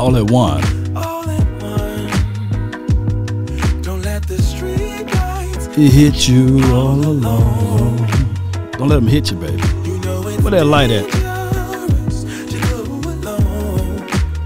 All 0.05 0.17
at 0.19 0.31
one. 0.31 0.63
He 5.75 5.89
hit 5.89 6.29
you 6.29 6.63
all 6.75 7.03
alone. 7.03 7.97
Don't 8.73 8.89
let 8.89 8.99
him 8.99 9.07
hit 9.07 9.31
you, 9.31 9.39
baby. 9.39 9.63
Where 10.43 10.51
that 10.51 10.67
light 10.67 10.91
at? 10.91 11.11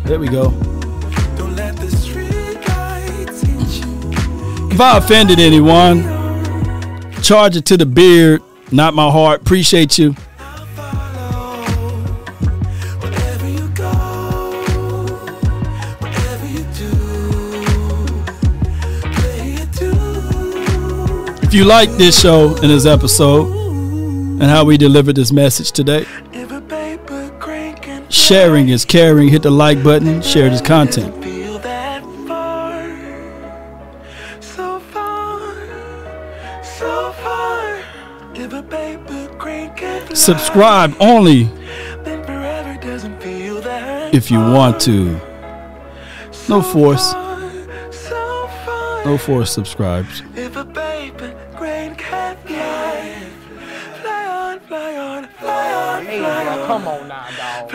There 0.04 0.20
we 0.20 0.28
go. 0.28 0.54
If 4.70 4.80
I 4.80 4.98
offended 4.98 5.40
anyone, 5.40 6.04
charge 7.20 7.56
it 7.56 7.64
to 7.64 7.76
the 7.76 7.84
beard, 7.84 8.44
not 8.70 8.94
my 8.94 9.10
heart. 9.10 9.40
Appreciate 9.40 9.98
you. 9.98 10.14
If 21.48 21.54
you 21.54 21.64
like 21.64 21.88
this 21.92 22.20
show 22.20 22.54
and 22.56 22.70
this 22.70 22.84
episode 22.84 23.50
and 23.50 24.42
how 24.42 24.66
we 24.66 24.76
delivered 24.76 25.16
this 25.16 25.32
message 25.32 25.72
today, 25.72 26.04
sharing 28.10 28.68
is 28.68 28.84
caring. 28.84 29.28
Hit 29.28 29.44
the 29.44 29.50
like 29.50 29.82
button, 29.82 30.20
share 30.20 30.50
this 30.50 30.60
content. 30.60 31.14
Subscribe 40.14 40.94
only 41.00 41.48
if 44.12 44.30
you 44.30 44.38
want 44.38 44.78
to. 44.82 45.18
No 46.46 46.60
force. 46.60 47.14
No 49.06 49.16
force 49.16 49.50
subscribes. 49.50 50.22
Come 56.68 56.86
on 56.86 57.08
now, 57.08 57.26
dog. 57.36 57.70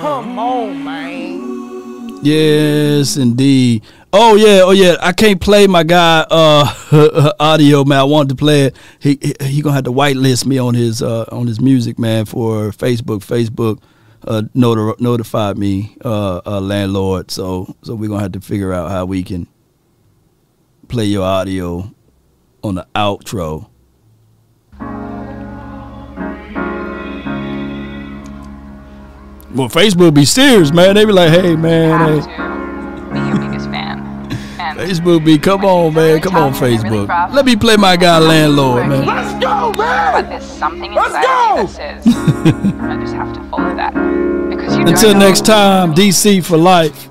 Come 0.00 0.38
on, 0.38 0.84
man. 0.84 2.20
Yes, 2.22 3.16
indeed. 3.16 3.82
Oh 4.12 4.36
yeah, 4.36 4.60
oh 4.64 4.70
yeah. 4.70 4.96
I 5.00 5.12
can't 5.12 5.40
play 5.40 5.66
my 5.66 5.82
guy 5.82 6.26
uh 6.30 7.32
audio, 7.40 7.84
man. 7.84 7.98
I 7.98 8.04
wanted 8.04 8.28
to 8.30 8.34
play 8.36 8.64
it. 8.66 8.76
He 9.00 9.18
he, 9.20 9.34
he 9.46 9.62
gonna 9.62 9.74
have 9.74 9.84
to 9.84 9.92
whitelist 9.92 10.46
me 10.46 10.58
on 10.58 10.74
his 10.74 11.02
uh 11.02 11.24
on 11.32 11.46
his 11.46 11.60
music, 11.60 11.98
man, 11.98 12.26
for 12.26 12.70
Facebook. 12.70 13.20
Facebook 13.24 13.80
uh 14.26 14.42
noti- 14.54 15.02
notified 15.02 15.58
me, 15.58 15.96
uh, 16.04 16.40
uh 16.46 16.60
landlord. 16.60 17.30
So 17.30 17.74
so 17.82 17.94
we're 17.94 18.08
gonna 18.08 18.22
have 18.22 18.32
to 18.32 18.40
figure 18.40 18.72
out 18.72 18.90
how 18.90 19.04
we 19.06 19.22
can 19.22 19.46
play 20.88 21.06
your 21.06 21.24
audio 21.24 21.90
on 22.62 22.74
the 22.76 22.86
outro. 22.94 23.68
Well, 29.54 29.68
Facebook 29.68 30.14
be 30.14 30.24
serious, 30.24 30.72
man. 30.72 30.96
They 30.96 31.04
be 31.04 31.12
like, 31.12 31.30
hey, 31.30 31.54
man, 31.54 32.00
hey. 32.00 32.32
Uh, 32.32 33.12
be 33.12 33.18
your 33.20 33.38
biggest 33.48 33.70
fan. 33.70 34.00
And 34.58 34.78
Facebook 34.80 35.24
be, 35.24 35.38
come 35.38 35.64
on, 35.64 35.94
man, 35.94 36.20
come 36.20 36.34
on, 36.34 36.52
Facebook. 36.52 37.06
Let 37.32 37.46
me 37.46 37.54
play 37.54 37.76
my 37.76 37.96
guy, 37.96 38.18
landlord, 38.18 38.88
man. 38.88 39.06
Let's 39.06 39.32
go, 39.44 39.72
man! 39.78 40.12
But 40.12 40.28
there's 40.28 40.44
something 40.44 40.92
inside 40.92 41.50
of 41.50 41.56
me 41.56 41.62
that 41.62 41.70
says 41.70 42.04
I 42.04 42.96
just 43.00 43.14
have 43.14 43.32
to 43.32 43.44
follow 43.48 43.76
that. 43.76 43.94
Because 44.50 44.76
you 44.76 44.86
Until 44.86 45.14
next 45.14 45.44
time, 45.44 45.94
DC 45.94 46.44
for 46.44 46.56
life. 46.56 47.08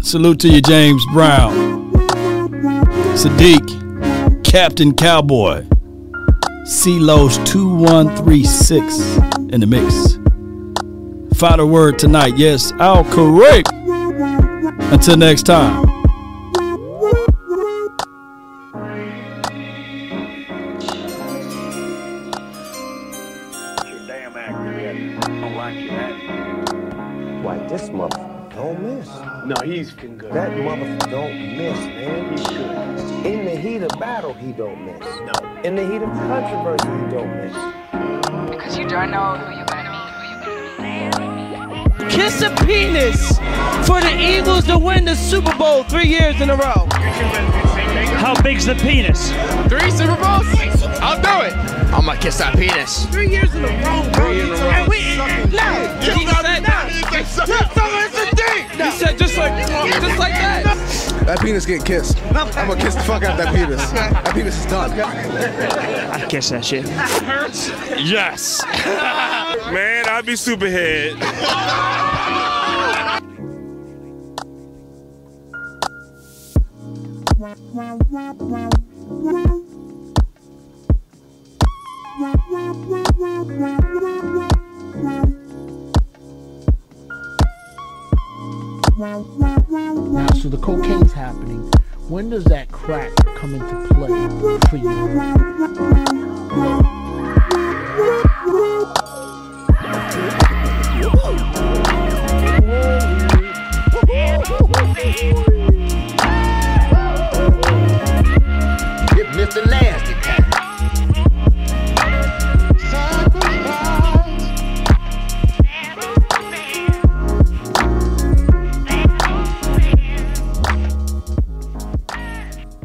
Salute 0.00 0.40
to 0.40 0.48
you, 0.48 0.62
James 0.62 1.04
Brown, 1.12 1.92
Sadiq, 3.12 4.42
Captain 4.44 4.94
Cowboy, 4.94 5.66
CeeLo's 6.68 7.38
2136 7.50 8.98
in 9.54 9.60
the 9.60 9.66
mix. 9.66 10.18
Final 11.38 11.66
word 11.66 11.98
tonight. 11.98 12.36
Yes, 12.36 12.72
I'll 12.72 13.04
correct. 13.04 13.72
Until 14.92 15.16
next 15.16 15.44
time. 15.44 15.86
Why, 27.42 27.66
this 27.66 27.88
motherfucker 27.88 28.54
don't 28.54 28.82
miss. 28.82 29.08
No, 29.46 29.54
he's 29.64 29.92
good. 29.92 30.20
That 30.32 30.50
motherfucker 30.50 31.10
don't 31.10 31.56
miss, 31.56 31.78
man. 31.78 32.36
He's 32.36 32.46
good. 32.46 32.97
In 33.24 33.44
the 33.44 33.56
heat 33.56 33.82
of 33.82 33.90
battle, 33.98 34.32
he 34.32 34.52
don't 34.52 34.84
miss. 34.84 35.00
No. 35.00 35.32
In 35.64 35.74
the 35.74 35.84
heat 35.86 36.02
of 36.02 36.10
controversy, 36.10 36.88
he 36.88 37.10
don't 37.10 37.34
miss. 37.36 37.52
because 38.50 38.78
you 38.78 38.88
don't 38.88 39.10
know 39.10 39.36
who 39.36 39.56
you're 39.56 39.66
gonna 39.66 39.90
meet. 41.98 42.10
Kiss 42.10 42.42
a 42.42 42.50
penis 42.64 43.38
for 43.86 44.00
the 44.00 44.16
Eagles 44.18 44.64
to 44.66 44.78
win 44.78 45.04
the 45.04 45.14
Super 45.16 45.54
Bowl 45.56 45.82
three 45.84 46.06
years 46.06 46.40
in 46.40 46.50
a 46.50 46.56
row. 46.56 46.86
How 48.18 48.40
big's 48.42 48.66
the 48.66 48.74
penis? 48.76 49.30
Three 49.68 49.90
Super 49.90 50.16
Bowls? 50.16 50.46
I'll 51.00 51.20
do 51.20 51.46
it. 51.46 51.54
I'm 51.92 52.06
gonna 52.06 52.18
kiss 52.20 52.38
that 52.38 52.56
penis. 52.56 53.06
Three 53.06 53.28
years 53.28 53.54
in 53.54 53.64
a 53.64 53.68
row, 53.68 54.10
bro. 54.12 54.30
And 54.32 54.88
we, 54.88 55.16
no, 55.16 55.24
he 56.00 56.24
said 56.26 56.62
that. 57.46 58.17
He 58.78 58.90
said 58.92 59.18
just 59.18 59.36
like, 59.36 59.66
just 59.66 60.18
like 60.18 60.32
that. 60.32 60.64
That 61.26 61.40
penis 61.40 61.66
getting 61.66 61.84
kissed. 61.84 62.16
I'm 62.32 62.68
gonna 62.68 62.80
kiss 62.80 62.94
the 62.94 63.02
fuck 63.02 63.22
out 63.22 63.38
of 63.38 63.44
that 63.44 63.54
penis. 63.54 63.90
That 63.90 64.34
penis 64.34 64.58
is 64.58 64.66
done. 64.66 64.92
I 64.92 66.24
kiss 66.26 66.50
that 66.50 66.64
shit. 66.64 66.88
Hurts? 66.88 67.68
Yes. 67.98 68.64
Man, 69.72 70.08
I'd 70.08 70.24
be 70.24 70.32
superhead. 70.34 71.18
Now, 88.98 89.22
so 90.34 90.48
the 90.48 90.58
cocaine's 90.60 91.12
happening. 91.12 91.70
When 92.08 92.30
does 92.30 92.42
that 92.46 92.72
crack 92.72 93.14
come 93.36 93.54
into 93.54 93.94
play 93.94 94.08
for 94.68 94.76
you? 94.76 94.88
Get 109.14 109.26
Mr. 109.36 109.64
Last. 109.70 110.07